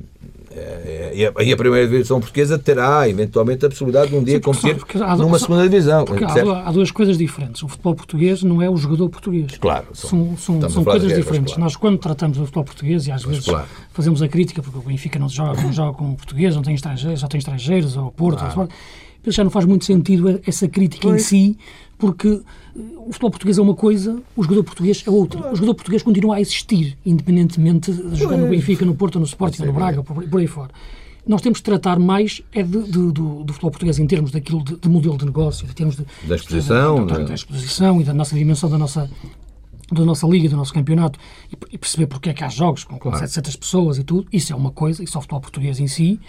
É, 0.60 1.12
é, 1.14 1.44
e 1.44 1.54
a 1.54 1.58
primeira 1.58 1.88
divisão 1.88 2.20
portuguesa 2.20 2.58
terá, 2.58 3.08
eventualmente, 3.08 3.66
a 3.66 3.70
possibilidade 3.70 4.10
de 4.10 4.16
um 4.16 4.24
dia 4.24 4.40
competir 4.40 4.78
numa 5.18 5.38
segunda 5.38 5.64
divisão. 5.64 6.04
Porque 6.06 6.24
há, 6.24 6.68
há, 6.68 6.72
duas 6.72 6.90
coisas 6.90 7.18
diferentes. 7.18 7.62
O 7.62 7.68
futebol 7.68 7.96
português 7.96 8.42
não 8.44 8.62
é 8.62 8.70
o 8.70 8.76
jogador 8.76 9.10
português. 9.10 9.58
Claro. 9.58 9.88
São, 9.94 10.36
são, 10.38 10.70
são 10.70 10.84
coisas 10.84 11.08
guerras, 11.08 11.24
diferentes. 11.24 11.54
Claro. 11.54 11.64
Nós, 11.64 11.76
quando 11.76 11.98
tratamos 12.00 12.38
do 12.38 12.46
futebol 12.46 12.64
português, 12.64 13.08
e 13.08 13.12
às 13.12 13.24
vezes 13.24 13.46
claro. 13.46 13.68
fazemos 13.92 14.22
a 14.22 14.28
crítica, 14.28 14.62
porque 14.62 14.78
o 14.78 14.82
Benfica 14.82 15.20
não 15.20 15.30
joga, 15.30 15.62
não 15.62 15.72
joga 15.72 15.98
com 15.98 16.12
o 16.12 16.16
português, 16.16 16.56
não 16.56 16.64
tem 16.64 16.74
estrangeiros, 16.74 17.20
só 17.20 17.28
tem 17.28 17.38
estrangeiros, 17.38 17.96
ou 17.96 18.08
o 18.08 18.12
Porto, 18.12 18.40
claro. 18.40 18.62
ou 18.62 18.70
já 19.32 19.44
não 19.44 19.52
faz 19.52 19.66
muito 19.66 19.86
sentido 19.86 20.40
essa 20.46 20.68
crítica 20.68 21.08
pois. 21.08 21.22
em 21.22 21.26
si, 21.26 21.58
porque 21.98 22.42
o 22.78 23.12
futebol 23.12 23.32
português 23.32 23.58
é 23.58 23.62
uma 23.62 23.74
coisa, 23.74 24.22
o 24.36 24.44
jogador 24.44 24.64
português 24.64 25.04
é 25.06 25.10
outra. 25.10 25.52
O 25.52 25.56
jogador 25.56 25.74
português 25.76 26.04
continua 26.04 26.36
a 26.36 26.42
existir, 26.42 26.98
independentemente 27.06 27.92
de 27.92 28.16
jogar 28.16 28.38
no 28.38 28.48
Benfica, 28.48 28.86
no 28.86 28.96
Porto, 28.96 29.20
no 29.20 29.26
Sporting, 29.26 29.64
no 29.64 29.74
Braga, 29.74 30.04
por, 30.04 30.24
por 30.24 30.40
aí 30.40 30.48
fora. 30.48 30.72
Nós 31.26 31.42
temos 31.42 31.58
de 31.58 31.64
tratar 31.64 32.00
mais 32.00 32.42
é 32.54 32.64
de, 32.64 32.84
de, 32.84 33.12
do, 33.12 33.44
do, 33.44 33.54
futebol 33.54 33.72
português 33.72 34.00
em 34.00 34.08
termos 34.08 34.32
daquilo 34.32 34.64
de, 34.64 34.78
de 34.78 34.88
modelo 34.88 35.18
de 35.18 35.26
negócio, 35.26 35.68
em 35.68 35.74
termos 35.74 35.98
de, 35.98 36.06
da 36.24 36.36
exposição, 36.36 37.06
da, 37.06 37.18
da, 37.18 37.24
da, 37.26 37.34
exposição 37.34 38.00
e 38.00 38.04
da 38.04 38.14
nossa 38.14 38.36
dimensão 38.36 38.70
da 38.70 38.78
nossa 38.78 39.10
da 39.92 40.04
nossa 40.04 40.28
liga, 40.28 40.50
do 40.50 40.58
nosso 40.58 40.74
campeonato 40.74 41.18
e, 41.72 41.78
perceber 41.78 42.08
porque 42.08 42.30
é 42.30 42.34
que 42.34 42.44
há 42.44 42.50
jogos 42.50 42.84
com, 42.84 42.96
com 42.96 43.10
claro. 43.10 43.20
700 43.20 43.56
pessoas 43.56 43.98
e 43.98 44.04
tudo, 44.04 44.28
isso 44.34 44.52
é 44.52 44.56
uma 44.56 44.72
coisa, 44.72 45.02
isso 45.02 45.18
é 45.18 45.20
o 45.20 45.22
futebol 45.22 45.42
português 45.42 45.80
em 45.80 45.88
si 45.88 46.20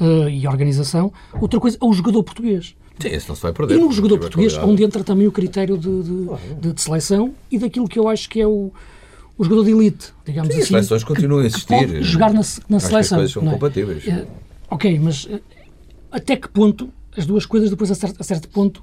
uh, 0.00 0.28
e 0.28 0.46
a 0.46 0.50
organização. 0.50 1.10
Outra 1.40 1.58
coisa 1.58 1.78
é 1.80 1.84
o 1.84 1.92
jogador 1.92 2.22
português. 2.22 2.76
Sim, 2.98 3.08
esse 3.08 3.28
não 3.28 3.36
se 3.36 3.42
vai 3.42 3.52
perder. 3.52 3.76
E 3.76 3.80
no 3.80 3.92
jogador 3.92 4.18
português, 4.18 4.56
onde 4.58 4.84
entra 4.84 5.04
também 5.04 5.26
o 5.26 5.32
critério 5.32 5.78
de, 5.78 6.02
de, 6.02 6.26
de, 6.60 6.72
de, 6.72 6.82
seleção 6.82 7.34
e 7.50 7.58
daquilo 7.58 7.88
que 7.88 7.98
eu 7.98 8.08
acho 8.08 8.28
que 8.28 8.40
é 8.40 8.46
o, 8.46 8.72
o 9.36 9.44
jogador 9.44 9.64
de 9.64 9.70
elite, 9.70 10.12
digamos 10.24 10.52
Sim, 10.52 10.60
assim. 10.60 10.76
As 10.76 10.86
seleções 10.86 11.04
continuam 11.04 11.42
a 11.42 11.46
existir. 11.46 12.02
jogar 12.02 12.32
na, 12.32 12.40
na 12.68 12.80
seleção. 12.80 12.98
as 12.98 13.08
coisas 13.08 13.32
são 13.32 13.46
é? 13.46 13.50
compatíveis. 13.50 14.08
É, 14.08 14.26
ok, 14.70 14.98
mas 14.98 15.28
eh, 15.30 15.40
até 16.10 16.36
que 16.36 16.48
ponto 16.48 16.90
as 17.16 17.26
duas 17.26 17.44
coisas 17.44 17.68
depois 17.68 17.90
a 17.90 17.94
certo, 17.94 18.20
a 18.20 18.24
certo 18.24 18.48
ponto 18.48 18.82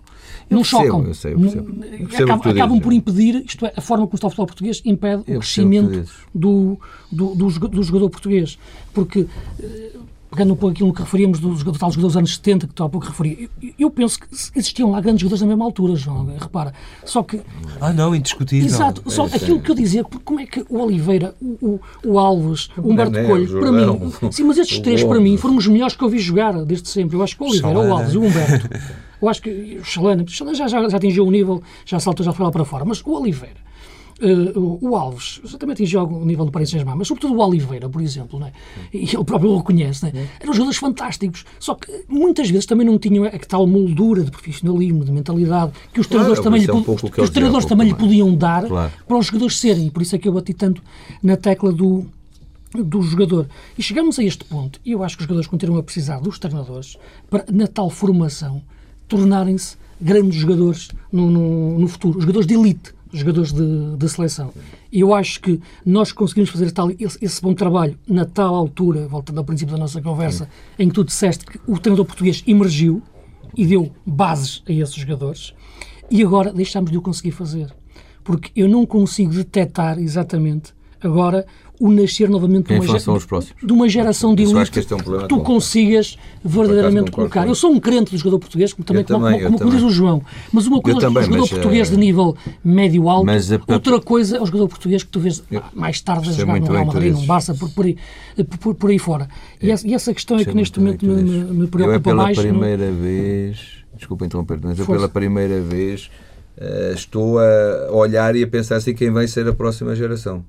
não 0.50 0.62
percebo, 0.62 0.84
chocam. 0.84 1.06
eu 1.06 1.14
sei, 1.14 1.34
eu 1.34 1.40
percebo. 1.40 1.86
Eu 1.86 2.08
percebo 2.08 2.32
acabam, 2.34 2.78
que 2.78 2.84
por 2.84 2.94
impedir, 2.94 3.44
isto 3.46 3.66
é, 3.66 3.74
a 3.76 3.82
forma 3.82 4.06
como 4.06 4.16
está 4.16 4.28
o 4.28 4.30
futebol 4.30 4.48
português 4.48 4.82
impede 4.86 5.22
o 5.22 5.26
que 5.26 5.38
crescimento 5.38 6.10
do, 6.34 6.80
do, 7.12 7.36
do, 7.36 7.50
do 7.50 7.84
jogador 7.84 8.10
português. 8.10 8.60
Porque, 8.94 9.26
eh, 9.62 9.92
pegando 10.36 10.54
um 10.54 10.56
pouco 10.58 10.74
aquilo 10.74 10.94
que 10.94 11.02
referíamos 11.02 11.40
dos 11.40 11.60
jogadores, 11.60 11.80
tal 11.80 11.92
jogadores 11.92 12.14
dos 12.14 12.18
anos 12.18 12.36
70, 12.36 12.68
que 12.68 12.74
tu 12.74 12.84
há 12.84 12.90
pouco 12.90 13.08
referi, 13.08 13.50
eu, 13.62 13.74
eu 13.80 13.90
penso 13.90 14.20
que 14.20 14.28
existiam 14.54 14.92
lá 14.92 15.00
grandes 15.00 15.22
jogadores 15.22 15.42
na 15.42 15.48
mesma 15.48 15.64
altura, 15.64 15.96
João, 15.96 16.26
repara. 16.38 16.74
Só 17.06 17.24
que 17.24 17.40
Ah, 17.80 17.94
não, 17.94 18.14
indiscutível. 18.14 18.68
Exato, 18.68 19.10
só 19.10 19.26
é, 19.28 19.36
aquilo 19.36 19.62
que 19.62 19.72
eu 19.72 19.76
dizia, 19.76 20.04
como 20.04 20.42
é 20.42 20.46
que 20.46 20.66
o 20.70 20.80
Oliveira, 20.80 21.34
o, 21.42 21.56
o, 21.62 21.80
o 22.06 22.20
Alves, 22.20 22.70
o 22.78 22.92
Humberto 22.92 23.14
Mané, 23.14 23.28
Coelho, 23.28 23.60
para 23.60 23.72
mim, 23.72 24.12
sim, 24.32 24.44
mas 24.44 24.58
estes 24.58 24.80
três 24.80 25.04
para 25.04 25.20
mim 25.22 25.38
foram 25.38 25.56
os 25.56 25.68
melhores 25.68 25.96
que 25.96 26.04
eu 26.04 26.10
vi 26.10 26.20
jogar 26.20 26.54
desde 26.66 26.90
sempre. 26.90 27.16
Eu 27.16 27.24
acho 27.24 27.38
que 27.38 27.44
o 27.44 27.48
Oliveira, 27.48 27.80
o. 27.80 27.94
Alves 27.94 28.14
e 28.14 28.18
o 28.18 28.24
Humberto, 28.24 28.70
eu 29.22 29.30
acho 29.30 29.42
que 29.42 29.80
o 29.80 29.86
Chalana, 29.86 30.26
já, 30.28 30.68
já, 30.68 30.90
já 30.90 30.98
atingiu 30.98 31.26
o 31.26 31.32
nível, 31.32 31.64
já 31.86 31.98
saltou, 32.00 32.26
já 32.26 32.34
foi 32.34 32.46
lá 32.46 32.52
para 32.52 32.66
fora, 32.66 32.84
mas 32.84 33.02
o 33.06 33.12
Oliveira. 33.12 33.66
Eh, 34.22 34.58
o, 34.58 34.96
Alves 34.96 35.42
também 35.60 35.74
atingiu 35.74 36.00
algum 36.00 36.24
nível 36.24 36.46
do 36.46 36.52
Paris 36.52 36.70
Saint-Germain, 36.70 36.98
mas 36.98 37.08
sobretudo 37.08 37.34
o 37.36 37.46
Oliveira, 37.46 37.90
por 37.90 38.02
exemplo, 38.02 38.40
não 38.40 38.48
é? 38.48 38.54
e 38.94 39.04
ele 39.14 39.24
próprio 39.24 39.52
o 39.52 39.58
reconhece, 39.58 40.04
não 40.04 40.10
é? 40.10 40.28
eram 40.40 40.54
jogadores 40.54 40.78
fantásticos, 40.78 41.46
só 41.60 41.76
que 41.76 42.06
muitas 42.08 42.50
vezes 42.50 42.66
também 42.66 42.88
não 42.88 42.98
tinham 42.98 43.26
a 43.26 43.30
tal 43.32 43.68
moldura 43.68 44.24
de 44.24 44.32
profissionalismo, 44.32 45.04
de 45.04 45.12
mentalidade, 45.12 45.74
que 45.94 46.00
os 46.00 46.08
Claro, 46.08 46.34
treinadores 46.34 46.44
também, 46.44 46.62
isso 46.62 46.72
lhe, 46.72 46.78
é 46.78 46.80
um 46.80 46.96
que 46.96 47.12
que 47.12 47.22
os 47.22 47.30
treinadores 47.30 47.66
também 47.66 47.88
lhe 47.88 47.94
também. 47.94 48.08
podiam 48.08 48.36
dar 48.36 48.66
Claro. 48.68 48.92
para 49.08 49.18
os 49.18 49.26
jogadores 49.26 49.60
serem. 49.60 49.90
Por 49.90 50.02
isso 50.02 50.16
é 50.16 50.20
que 50.20 50.28
eu 50.28 50.34
bati 50.34 50.54
tanto 50.54 50.82
na 51.22 51.36
tecla 51.36 51.72
do, 51.74 52.06
do 52.74 53.02
jogador. 53.02 53.48
E 53.78 53.84
chegamos 53.84 54.18
a 54.18 54.24
este 54.24 54.46
ponto, 54.46 54.80
e 54.86 54.92
eu 54.94 55.04
acho 55.04 55.18
que 55.18 55.24
os 55.24 55.26
jogadores 55.26 55.48
continuam 55.48 55.80
a 55.80 55.84
precisar 55.84 56.20
dos 56.20 56.40
treinadores 56.40 56.98
para, 57.30 57.46
na 57.52 57.68
tal 57.68 57.90
formação, 57.90 58.62
tornarem-se 59.08 59.78
grandes 60.00 60.36
jogadores 60.40 60.90
no, 61.12 61.30
no, 61.30 61.80
no 61.80 61.88
futuro, 61.88 62.20
jogadores 62.20 62.48
de 62.48 62.54
elite, 62.54 62.94
jogadores 63.20 63.52
de, 63.52 63.96
de 63.98 64.10
seleção. 64.10 64.52
E 64.92 65.00
eu 65.00 65.14
acho 65.14 65.42
que 65.42 65.60
nós 65.86 66.12
conseguimos 66.12 66.50
fazer 66.50 66.72
tal, 66.72 66.92
esse, 67.00 67.18
esse 67.22 67.42
bom 67.42 67.54
trabalho 67.54 67.98
na 68.08 68.26
tal 68.26 68.54
altura, 68.56 69.08
voltando 69.08 69.38
ao 69.38 69.44
princípio 69.44 69.74
da 69.74 69.80
nossa 69.80 70.02
conversa, 70.02 70.50
em 70.78 70.88
que 70.88 70.96
tu 70.96 71.04
disseste 71.04 71.46
que 71.46 71.60
o 71.68 71.80
treinador 71.80 72.06
português 72.06 72.44
emergiu 72.46 73.02
e 73.56 73.66
deu 73.66 73.92
bases 74.06 74.64
a 74.68 74.72
esses 74.72 74.96
jogadores, 74.96 75.54
e 76.10 76.22
agora 76.24 76.54
deixámos 76.54 76.92
de 76.92 76.98
o 76.98 77.02
conseguir 77.02 77.32
fazer. 77.32 77.74
Porque 78.24 78.52
eu 78.56 78.68
não 78.68 78.86
consigo 78.86 79.34
detectar 79.34 80.00
exatamente 80.00 80.74
agora 81.02 81.46
o 81.80 81.92
nascer 81.92 82.30
novamente 82.30 82.68
de, 82.68 82.74
uma, 82.80 82.86
de 83.64 83.74
uma 83.74 83.90
geração 83.90 84.34
de 84.34 84.44
eu 84.44 84.52
elite 84.52 84.80
este 84.80 84.94
é 84.94 84.96
um 84.96 85.00
que 85.00 85.28
tu 85.28 85.40
consigas 85.42 86.18
verdadeiramente 86.44 87.12
colocar. 87.12 87.48
Eu 87.48 87.56
sou 87.56 87.72
um 87.72 87.80
crente 87.80 88.12
do 88.12 88.18
jogador 88.18 88.40
português, 88.40 88.72
como 88.74 88.86
também, 88.86 89.02
Eu 89.02 89.08
como, 89.08 89.26
também, 89.26 89.44
como, 89.44 89.56
eu 89.56 89.60
como 89.60 89.72
diz 89.72 89.80
também. 89.80 89.94
o 89.94 89.96
João. 89.96 90.22
Mas 90.54 90.68
uma 90.68 90.82
coisa 90.82 90.98
é 90.98 91.00
o 91.00 91.02
também, 91.02 91.24
jogador 91.24 91.42
mas, 91.42 91.50
português 91.50 91.88
eh, 91.88 91.92
de 91.92 91.98
nível 91.98 92.36
médio-alto, 92.64 93.26
mas 93.26 93.52
a- 93.52 93.60
outra 93.68 94.00
coisa 94.00 94.38
é 94.38 94.42
o 94.42 94.46
jogador 94.46 94.68
português 94.68 95.04
que 95.04 95.10
tu 95.10 95.20
vês 95.20 95.44
ah, 95.56 95.64
mais 95.74 96.00
tarde 96.02 96.30
a 96.30 96.32
jogar 96.32 96.60
no 96.60 96.66
Real 96.68 96.86
Madrid, 96.86 97.14
no. 97.14 97.22
Barça, 97.26 97.54
por, 97.54 97.70
por, 97.72 97.86
aí, 97.86 97.98
por, 98.60 98.76
por 98.76 98.90
aí 98.90 99.00
fora. 99.00 99.28
E, 99.62 99.70
essa, 99.72 99.88
e 99.88 99.94
essa 99.94 100.14
questão 100.14 100.38
é 100.38 100.46
que 100.46 100.54
neste 100.54 100.80
momento 100.80 101.06
me, 101.06 101.16
me, 101.16 101.22
me 101.22 101.26
dizes. 101.26 101.50
Eu 101.50 101.64
é 101.64 101.68
preocupa 101.68 102.00
pela 102.00 102.24
mais. 102.24 102.38
não- 102.38 102.44
primeira 102.44 102.92
vez, 102.92 103.60
desculpa 103.98 104.26
interromper, 104.26 104.60
mas 104.64 104.80
eu 104.80 104.86
Força. 104.86 105.00
pela 105.02 105.10
primeira 105.10 105.60
vez 105.62 106.10
eh, 106.58 106.94
estou 106.96 107.38
a 107.40 107.92
olhar 107.92 108.36
e 108.36 108.44
a 108.44 108.48
pensar 108.48 108.78
assim 108.78 108.94
quem 108.94 109.10
vai 109.12 109.28
ser 109.28 109.48
a 109.48 109.54
próxima 109.54 109.96
geração. 109.96 110.44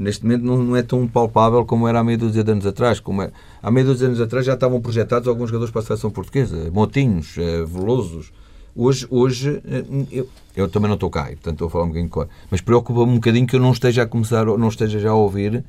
Neste 0.00 0.24
momento 0.24 0.42
não, 0.46 0.56
não 0.56 0.76
é 0.76 0.82
tão 0.82 1.06
palpável 1.06 1.62
como 1.66 1.86
era 1.86 2.00
há 2.00 2.02
meia 2.02 2.16
dúzia 2.16 2.42
de 2.42 2.50
anos 2.50 2.64
atrás. 2.64 2.98
Como 2.98 3.20
é, 3.20 3.30
há 3.62 3.70
meia 3.70 3.84
dúzia 3.84 4.06
de 4.06 4.14
anos 4.14 4.20
atrás 4.22 4.46
já 4.46 4.54
estavam 4.54 4.80
projetados 4.80 5.28
alguns 5.28 5.50
jogadores 5.50 5.70
para 5.70 5.82
a 5.82 5.84
seleção 5.84 6.10
portuguesa, 6.10 6.70
Montinhos, 6.72 7.36
eh, 7.36 7.62
Velosos. 7.66 8.32
Hoje, 8.74 9.06
hoje 9.10 9.60
eh, 9.62 9.84
eu, 10.10 10.26
eu 10.56 10.68
também 10.68 10.88
não 10.88 10.94
estou 10.94 11.10
cá, 11.10 11.30
e, 11.30 11.36
portanto 11.36 11.56
estou 11.56 11.68
a 11.68 11.70
falar 11.70 11.84
um 11.84 11.88
bocadinho 11.88 12.08
de 12.08 12.12
cor. 12.12 12.28
Mas 12.50 12.62
preocupa-me 12.62 13.12
um 13.12 13.16
bocadinho 13.16 13.46
que 13.46 13.54
eu 13.54 13.60
não 13.60 13.72
esteja 13.72 14.04
a 14.04 14.06
começar, 14.06 14.46
não 14.46 14.68
esteja 14.68 14.98
já 14.98 15.10
a 15.10 15.14
ouvir, 15.14 15.62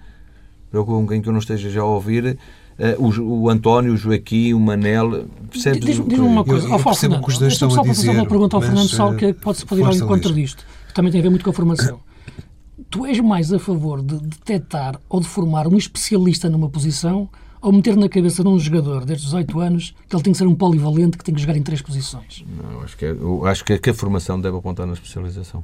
preocupa-me 0.69 0.99
um 0.99 1.03
bocadinho 1.03 1.23
que 1.23 1.29
eu 1.29 1.33
não 1.33 1.39
esteja 1.39 1.69
já 1.69 1.81
a 1.81 1.85
ouvir 1.85 2.37
eh, 2.79 2.95
o, 2.97 3.09
o 3.21 3.49
António, 3.49 3.91
o 3.91 3.97
Joaquim, 3.97 4.53
o 4.53 4.61
Manel. 4.61 5.25
Percebes? 5.49 5.83
Diz-me 5.83 6.19
uma 6.21 6.45
coisa, 6.45 6.67
eu 6.67 6.71
ao 6.71 6.79
Fausto 6.79 7.01
percebo 7.01 7.15
o 7.15 7.17
Fernando, 7.17 7.25
que 7.25 7.31
os 7.31 7.37
dois 7.37 7.51
estão 7.51 7.69
só 7.69 7.81
a 7.81 7.83
para 7.83 7.93
fazer 7.93 8.07
uma 8.07 8.13
dizer, 8.13 8.29
pergunta 8.29 8.55
ao 8.55 8.61
mas, 8.61 8.69
Fernando 8.69 8.89
Sal, 8.89 9.13
eh, 9.13 9.17
que 9.17 9.33
pode, 9.33 9.65
pode 9.65 9.81
ir 9.81 9.83
ao 9.83 9.93
encontro 9.93 10.33
disto, 10.33 10.65
que 10.87 10.93
também 10.93 11.11
tem 11.11 11.19
a 11.19 11.23
ver 11.23 11.29
muito 11.29 11.43
com 11.43 11.49
a 11.49 11.53
formação. 11.53 11.99
Tu 12.91 13.05
és 13.05 13.19
mais 13.21 13.51
a 13.53 13.57
favor 13.59 14.01
de 14.03 14.17
detectar 14.19 14.99
ou 15.09 15.19
de 15.21 15.27
formar 15.27 15.65
um 15.67 15.77
especialista 15.77 16.49
numa 16.49 16.69
posição 16.69 17.29
ou 17.61 17.71
meter 17.71 17.95
na 17.95 18.09
cabeça 18.09 18.43
de 18.43 18.49
um 18.49 18.59
jogador 18.59 19.05
desde 19.05 19.23
os 19.25 19.31
18 19.31 19.59
anos 19.61 19.95
que 20.09 20.15
ele 20.15 20.23
tem 20.23 20.33
que 20.33 20.37
ser 20.37 20.45
um 20.47 20.53
polivalente 20.55 21.17
que 21.17 21.23
tem 21.23 21.33
que 21.33 21.39
jogar 21.39 21.55
em 21.55 21.63
três 21.63 21.81
posições? 21.81 22.43
Não, 22.61 22.81
acho 22.81 22.97
que, 22.97 23.05
é- 23.05 23.11
eu 23.11 23.45
acho 23.45 23.63
que, 23.63 23.77
que 23.77 23.89
a 23.91 23.93
formação 23.93 24.39
deve 24.41 24.57
apontar 24.57 24.85
na 24.85 24.93
especialização. 24.93 25.63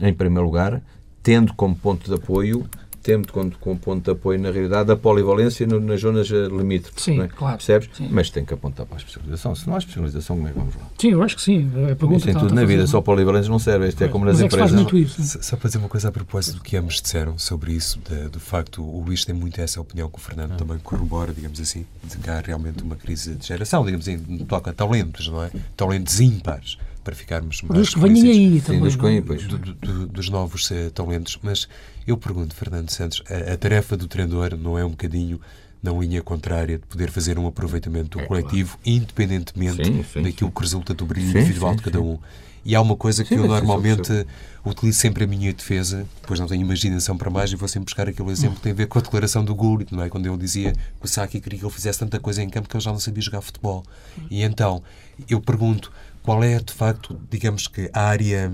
Em 0.00 0.12
primeiro 0.12 0.44
lugar, 0.44 0.82
tendo 1.22 1.54
como 1.54 1.76
ponto 1.76 2.06
de 2.08 2.14
apoio, 2.14 2.66
tendo 3.02 3.32
como, 3.32 3.50
como 3.58 3.78
ponto 3.78 4.04
de 4.04 4.10
apoio, 4.10 4.38
na 4.38 4.50
realidade, 4.50 4.90
a 4.92 4.96
polivalência 4.96 5.66
no- 5.66 5.80
nas 5.80 6.00
zonas 6.00 6.30
eh, 6.30 6.46
limítrofes. 6.48 7.02
Sim, 7.02 7.16
não 7.18 7.24
é? 7.24 7.28
claro. 7.28 7.56
Percebes? 7.56 7.88
Sim. 7.94 8.08
Mas 8.10 8.30
tem 8.30 8.44
que 8.44 8.52
apontar 8.54 8.84
para 8.86 8.96
a 8.96 8.98
especialização. 8.98 9.54
Se 9.54 9.66
não 9.66 9.74
há 9.74 9.78
especialização, 9.78 10.36
como 10.36 10.48
é 10.48 10.52
que 10.52 10.58
vamos 10.58 10.74
lá? 10.76 10.82
Sim, 10.98 11.08
eu 11.12 11.22
acho 11.22 11.36
que 11.36 11.42
sim. 11.42 11.70
É 11.88 11.92
a 11.92 11.96
pergunta 11.96 12.18
Isso 12.20 12.30
em 12.30 12.34
que 12.34 12.40
tudo 12.40 12.54
na 12.54 12.64
vida, 12.64 12.86
só 12.86 13.00
polivalentes 13.00 13.48
não 13.48 13.58
serve. 13.58 13.88
Isto 13.88 14.04
é 14.04 14.08
como 14.08 14.24
nas 14.24 14.34
Mas 14.34 14.44
é 14.44 14.48
que 14.48 14.52
se 14.54 14.58
faz 14.58 14.72
empresas. 14.72 14.92
muito 14.92 15.20
isso. 15.22 15.42
Só 15.42 15.56
para 15.56 15.66
dizer 15.68 15.78
uma 15.78 15.88
coisa 15.88 16.08
a 16.08 16.12
propósito 16.12 16.56
do 16.56 16.62
que 16.62 16.76
ambos 16.76 17.00
disseram 17.00 17.38
sobre 17.38 17.72
isso, 17.72 17.98
da- 18.08 18.28
do 18.28 18.40
facto, 18.40 18.82
o 18.82 19.02
Luís 19.02 19.24
tem 19.24 19.34
muito 19.34 19.60
essa 19.60 19.80
opinião 19.80 20.08
que 20.08 20.18
o 20.18 20.20
Fernando 20.20 20.56
também 20.56 20.78
corrobora, 20.78 21.32
digamos 21.32 21.60
assim, 21.60 21.86
de 22.04 22.16
que 22.18 22.28
há 22.30 22.40
realmente 22.40 22.82
uma 22.82 22.96
crise 22.96 23.34
de 23.34 23.46
geração, 23.46 23.84
digamos 23.84 24.06
assim, 24.08 24.18
toca 24.44 24.72
talentos, 24.72 25.28
não 25.28 25.42
é? 25.42 25.50
Talentos 25.76 26.20
ímpares, 26.20 26.76
para 27.10 27.14
ficarmos 27.16 27.60
mais 27.62 27.80
Dos 27.80 27.94
que 27.94 28.00
venham 28.00 28.24
aí 28.24 28.54
Sim, 28.54 28.60
também. 28.60 28.80
dos 28.82 28.96
não 28.96 29.08
é? 29.08 29.20
pois. 29.20 29.42
do- 29.44 29.58
do- 29.58 29.74
do- 29.74 30.06
dos 30.06 30.28
novos 30.28 30.70
eh, 30.70 30.90
talentos. 30.90 31.38
Mas 31.42 31.68
eu 32.06 32.16
pergunto, 32.16 32.54
Fernando 32.54 32.88
Santos, 32.90 33.20
a, 33.28 33.52
a 33.52 33.56
tarefa 33.56 33.96
do 33.96 34.06
treinador 34.06 34.56
não 34.56 34.78
é 34.78 34.84
um 34.84 34.90
bocadinho 34.90 35.40
na 35.82 35.90
linha 35.92 36.22
contrária 36.22 36.78
de 36.78 36.86
poder 36.86 37.10
fazer 37.10 37.36
um 37.38 37.46
aproveitamento 37.48 38.16
do 38.18 38.24
coletivo, 38.26 38.78
independentemente 38.86 39.84
Sim, 39.84 40.04
sim, 40.04 40.22
daquilo 40.22 40.50
que 40.52 40.60
resulta 40.60 40.94
do 40.94 41.04
brilho 41.04 41.32
Sim, 41.32 41.38
individual 41.38 41.72
sim, 41.72 41.76
de 41.78 41.82
cada 41.82 41.98
sim. 41.98 42.04
um. 42.04 42.18
E 42.62 42.74
há 42.76 42.80
uma 42.82 42.94
coisa 42.94 43.22
que 43.24 43.30
Sim, 43.30 43.36
eu 43.36 43.44
eu 43.44 43.48
normalmente 43.48 44.26
utilizo 44.64 44.98
sempre 45.00 45.24
a 45.24 45.26
minha 45.26 45.50
defesa, 45.50 46.06
depois 46.20 46.38
não 46.38 46.46
tenho 46.46 46.60
imaginação 46.60 47.16
para 47.16 47.30
mais 47.30 47.50
e 47.50 47.56
vou 47.56 47.66
sempre 47.66 47.86
buscar 47.86 48.06
aquele 48.06 48.30
exemplo 48.30 48.56
que 48.56 48.62
tem 48.62 48.72
a 48.72 48.74
ver 48.74 48.86
com 48.86 48.98
a 48.98 49.02
declaração 49.02 49.42
do 49.42 49.54
Gullit, 49.54 49.94
não 49.94 50.02
é? 50.04 50.10
Quando 50.10 50.26
ele 50.26 50.36
dizia 50.36 50.72
que 50.72 50.78
o 51.06 51.08
Saki 51.08 51.40
queria 51.40 51.58
que 51.58 51.64
ele 51.64 51.72
fizesse 51.72 51.98
tanta 51.98 52.20
coisa 52.20 52.42
em 52.42 52.50
campo 52.50 52.68
que 52.68 52.76
ele 52.76 52.84
já 52.84 52.92
não 52.92 52.98
sabia 53.00 53.22
jogar 53.22 53.40
futebol. 53.40 53.82
E 54.30 54.42
então, 54.42 54.82
eu 55.26 55.40
pergunto, 55.40 55.90
qual 56.22 56.42
é 56.44 56.58
de 56.58 56.72
facto, 56.72 57.16
digamos 57.30 57.66
que 57.68 57.90
a 57.92 58.02
área 58.02 58.52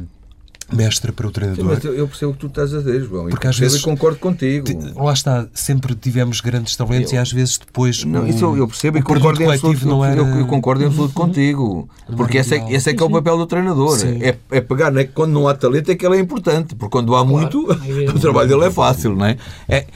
mestra 0.73 1.13
para 1.13 1.27
o 1.27 1.29
Sim, 1.29 1.35
treinador? 1.35 1.65
mas 1.65 1.85
eu 1.85 1.95
eu 1.95 2.09
percebo 2.09 2.33
o 2.33 2.35
que 2.35 2.41
tu 2.41 2.47
estás 2.49 2.75
a 2.75 2.79
dizer, 2.79 3.01
João. 3.05 3.29
Porque 3.29 3.47
e 3.47 3.49
às 3.51 3.57
percebo 3.57 3.71
vezes- 3.71 3.81
e 3.81 3.85
concordo 3.85 4.19
contigo. 4.19 4.67
Ti- 4.67 4.93
Lá 4.97 5.13
está, 5.13 5.47
sempre 5.55 5.95
tivemos 5.95 6.41
grandes 6.41 6.75
talentos 6.75 7.13
e 7.13 7.17
às 7.17 7.31
vezes 7.31 7.57
depois. 7.59 8.03
Não, 8.03 8.25
o- 8.25 8.27
isso 8.29 8.45
eu, 8.45 8.57
eu 8.57 8.67
percebo 8.67 8.99
e 8.99 9.03
concordo 9.03 9.41
em 9.43 9.47
absoluto, 9.53 9.87
não 9.87 10.05
era. 10.05 10.21
eu, 10.21 10.27
eu 10.27 10.47
concordo 10.47 10.83
em 10.83 10.87
absoluto 10.87 11.15
contigo. 11.15 11.89
Porque 12.17 12.39
esse 12.39 12.57
é, 12.57 12.73
esse 12.73 12.91
é 12.91 12.95
que 12.95 13.01
é 13.03 13.07
o 13.07 13.11
papel 13.11 13.37
do 13.39 13.47
treinador. 13.47 13.97
Sim. 13.97 14.19
É, 14.21 14.37
é 14.51 14.61
pegar, 14.61 14.91
não 14.91 15.01
é? 15.01 15.05
que 15.05 15.13
quando 15.13 15.31
não 15.33 15.47
há 15.47 15.55
talento 15.55 15.89
é 15.91 15.95
que 15.95 16.05
ele 16.05 16.17
é 16.17 16.21
importante. 16.21 16.75
Porque 16.75 16.91
quando 16.91 17.15
há 17.15 17.25
muito, 17.25 17.65
é- 17.71 18.11
o 18.11 18.19
trabalho 18.19 18.49
dele 18.49 18.65
é 18.65 18.71
fácil, 18.71 19.15
não 19.15 19.25
é? 19.27 19.37
é 19.69 19.87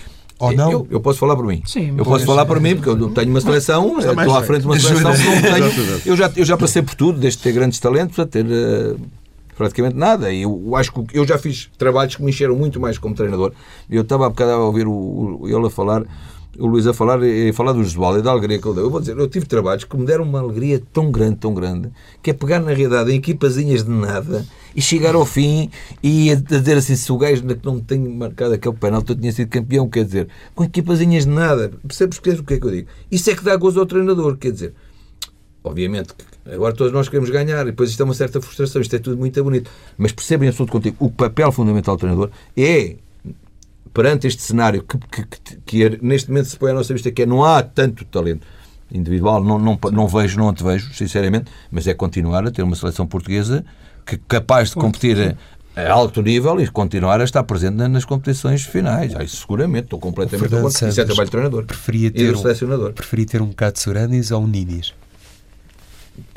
Ou 0.41 0.53
não? 0.53 0.73
Eu, 0.73 0.87
eu 0.91 1.01
posso 1.01 1.19
falar 1.19 1.37
por 1.37 1.47
mim. 1.47 1.63
Sim, 1.67 1.95
eu 1.97 2.05
posso 2.05 2.25
falar 2.25 2.47
por 2.47 2.59
mim, 2.61 2.75
porque 2.77 2.89
eu 2.89 3.11
tenho 3.11 3.31
uma 3.31 3.41
seleção, 3.41 3.99
dá 4.01 4.15
mais 4.15 4.27
estou 4.29 4.37
à 4.37 4.43
frente 4.43 4.61
de 4.63 4.67
uma 4.67 4.79
seleção 4.81 5.13
que 5.13 5.25
não 5.25 5.71
tenho. 5.71 6.01
Eu 6.07 6.17
já, 6.17 6.33
eu 6.37 6.45
já 6.45 6.57
passei 6.57 6.83
por 6.83 6.95
tudo, 6.95 7.19
desde 7.21 7.43
ter 7.43 7.53
grandes 7.53 7.79
talentos 7.79 8.19
a 8.19 8.27
ter 8.27 8.47
eh, 8.51 8.95
praticamente 9.57 9.97
nada. 9.97 10.33
E 10.33 10.43
eu 10.43 10.75
acho 10.77 10.93
que 10.93 11.05
eu 11.19 11.27
já 11.27 11.39
fiz 11.39 11.69
trabalhos 11.77 12.17
que 12.17 12.23
me 12.23 12.31
encheram 12.31 12.57
muito 12.57 12.81
mais 12.81 12.97
como 12.99 13.15
treinador. 13.15 13.53
Eu 13.91 14.03
estava 14.03 14.27
há 14.27 14.29
bocado 14.31 14.51
a 14.53 14.59
ouvir 14.65 14.87
o, 14.87 14.93
o- 15.43 15.49
ele 15.49 15.67
a 15.67 15.71
falar, 15.71 16.03
o 16.61 16.67
Luís 16.67 16.87
a 16.87 16.93
falar, 16.93 17.19
a 17.19 17.53
falar 17.53 17.73
do 17.73 17.83
Josual 17.83 18.19
e 18.19 18.23
da 18.23 18.31
alegria 18.31 18.59
que 18.59 18.69
ele 18.69 18.75
deu. 18.75 18.85
Eu 18.85 18.91
vou 18.91 19.01
dizer, 19.01 19.17
eu 19.17 19.29
tive 19.29 19.47
trabalhos 19.47 19.85
que 19.85 19.97
me 19.97 20.05
deram 20.05 20.25
uma 20.25 20.41
alegria 20.41 20.81
tão 20.93 21.11
grande, 21.11 21.37
tão 21.37 21.55
grande, 21.55 21.91
que 22.23 22.31
é 22.31 22.33
pegar 22.33 22.61
na 22.61 22.73
realidade 22.73 23.11
em 23.11 23.17
equipazinhas 23.17 23.85
de 23.85 23.91
nada 23.91 24.47
e 24.77 24.81
chegar 24.81 25.15
ao 25.15 25.25
fim 25.25 25.71
e 26.03 26.31
a 26.31 26.35
dizer 26.35 26.77
assim, 26.77 26.95
se 26.95 27.11
o 27.11 27.19
gajo 27.19 27.43
não 27.65 27.81
tem 27.81 27.99
marcado 27.99 28.55
aquele 28.55 28.75
penalti 28.77 29.11
eu 29.11 29.17
tinha 29.17 29.33
sido 29.33 29.49
campeão, 29.49 29.89
quer 29.89 30.05
dizer, 30.05 30.29
com 30.55 30.63
equipazinhas 30.63 31.25
de 31.25 31.31
nada. 31.31 31.73
Percebes 31.87 32.19
o 32.19 32.23
que 32.23 32.31
é 32.31 32.59
que 32.59 32.67
eu 32.67 32.71
digo? 32.71 32.89
Isso 33.11 33.31
é 33.31 33.35
que 33.35 33.43
dá 33.43 33.57
gozo 33.57 33.81
ao 33.81 33.87
treinador, 33.87 34.37
quer 34.37 34.53
dizer, 34.53 34.75
Obviamente, 35.63 36.15
agora 36.47 36.75
todos 36.75 36.93
nós 36.93 37.09
queremos 37.09 37.29
ganhar 37.29 37.63
e 37.63 37.67
depois 37.67 37.91
isto 37.91 38.01
é 38.01 38.05
uma 38.05 38.15
certa 38.15 38.41
frustração, 38.41 38.81
isto 38.81 38.97
é 38.97 38.99
tudo 38.99 39.19
muito 39.19 39.43
bonito. 39.45 39.71
Mas 39.99 40.11
percebem 40.11 40.47
em 40.47 40.51
absoluto 40.51 40.73
contigo, 40.73 40.97
o 40.99 41.11
papel 41.11 41.53
fundamental 41.53 41.97
do 41.97 42.01
treinador 42.01 42.31
é, 42.57 42.97
perante 43.93 44.27
este 44.27 44.43
cenário 44.43 44.83
que, 44.83 44.99
que, 44.99 45.27
que- 45.27 45.57
que 45.67 45.85
é- 45.85 45.99
neste 46.01 46.29
momento 46.31 46.47
se 46.47 46.57
põe 46.57 46.71
à 46.71 46.75
nossa 46.75 46.93
vista, 46.93 47.11
que 47.11 47.23
é 47.23 47.27
não 47.27 47.45
há 47.45 47.63
tanto 47.63 48.05
talento 48.05 48.47
individual, 48.93 49.43
não, 49.43 49.59
não, 49.59 49.79
não 49.93 50.09
vejo, 50.09 50.39
não 50.39 50.53
te 50.53 50.65
vejo, 50.65 50.93
sinceramente, 50.95 51.51
mas 51.71 51.87
é 51.87 51.95
continuar 51.95 52.47
a 52.47 52.51
ter 52.51 52.63
uma 52.63 52.75
seleção 52.77 53.07
portuguesa 53.07 53.65
que 54.05 54.17
capaz 54.17 54.71
de 54.71 54.75
competir 54.77 55.37
a, 55.77 55.93
alto 55.93 56.21
nível 56.23 56.61
e 56.61 56.67
continuar 56.69 57.21
a 57.21 57.25
estar 57.25 57.43
presente 57.45 57.75
na- 57.77 57.89
nas 57.89 58.05
competições 58.05 58.63
finais. 58.65 59.15
Ah, 59.15 59.23
isso 59.23 59.37
seguramente, 59.37 59.85
estou 59.85 59.99
completamente 60.01 60.49
de 60.49 60.57
acordo. 60.57 60.75
Isso 60.75 61.01
é 61.01 61.05
trabalho 61.05 61.29
do 61.29 61.31
treinador 61.31 61.65
Preferia 61.65 62.09
e 62.09 62.11
ter, 62.11 62.33
do 62.33 62.39
um, 62.39 62.43
selecionador. 62.43 62.93
preferia 62.93 63.27
ter 63.27 63.41
um 63.43 63.53
ou 64.33 64.43
um 64.43 64.47
Ninis? 64.49 64.93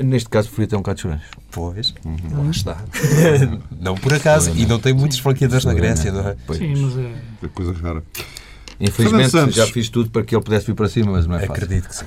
Neste 0.02 0.28
caso, 0.28 0.48
preferia 0.48 0.68
ter 0.68 0.76
um 0.76 0.80
bocado 0.80 0.96
de 0.96 1.02
chorantes. 1.02 1.26
Pois, 1.50 1.94
lá 2.32 2.50
está. 2.50 2.84
não 3.80 3.94
por 3.94 4.12
acaso. 4.14 4.50
E 4.56 4.66
não 4.66 4.78
tem 4.78 4.92
muitos 4.92 5.18
franqueadores 5.18 5.64
na 5.64 5.74
Grécia, 5.74 6.10
não 6.10 6.28
é? 6.28 6.36
Pois. 6.46 6.58
Sim, 6.58 6.74
mas 6.76 6.98
é. 6.98 7.12
É 7.42 7.48
coisa 7.48 7.72
rara. 7.72 8.02
Infelizmente, 8.80 9.50
já 9.52 9.66
fiz 9.66 9.88
tudo 9.88 10.10
para 10.10 10.22
que 10.24 10.34
ele 10.34 10.42
pudesse 10.42 10.66
vir 10.66 10.74
para 10.74 10.88
cima, 10.88 11.12
mas 11.12 11.26
não 11.26 11.36
é 11.36 11.46
fácil. 11.46 11.52
Acredito 11.64 11.88
que 11.88 11.96
sim. 11.96 12.04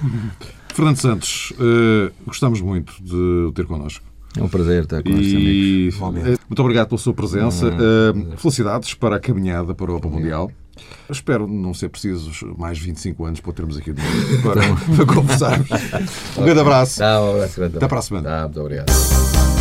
Fernando 0.74 0.98
Santos, 0.98 1.54
eh, 1.60 2.12
gostamos 2.26 2.62
muito 2.62 2.94
de 3.02 3.16
o 3.16 3.52
ter 3.52 3.66
connosco. 3.66 4.06
É 4.38 4.44
um 4.44 4.50
prazer 4.50 4.84
estar 4.84 5.02
com 5.02 5.10
amigos. 5.10 5.96
Eh, 5.96 6.38
muito 6.48 6.60
obrigado 6.60 6.90
pela 6.90 7.00
sua 7.00 7.14
presença. 7.14 7.68
Eh, 7.68 8.38
Felicidades 8.38 8.94
para 8.94 9.16
a 9.16 9.20
caminhada 9.20 9.74
para 9.74 9.92
o 9.92 9.96
Open 9.96 10.12
Mundial. 10.12 10.52
Espero 11.10 11.48
não 11.48 11.74
ser 11.74 11.90
precisos 11.90 12.42
mais 12.58 12.78
25 12.78 13.26
anos 13.26 13.40
para 13.40 13.54
termos 13.54 13.78
aqui 13.78 13.94
de 13.94 14.02
novo 14.02 14.42
para, 14.44 14.96
para 14.96 15.16
conversarmos. 15.16 15.70
Um 16.38 16.44
grande 16.44 16.60
abraço. 16.60 17.00
Tá, 17.00 17.22
um 17.22 17.36
abraço 17.36 17.56
grande. 17.56 17.78
Até 17.78 17.88
para 17.88 18.00
a 18.00 18.02
semana. 18.02 18.30
Tá, 18.30 18.44
muito 18.44 18.62
obrigado. 18.62 19.57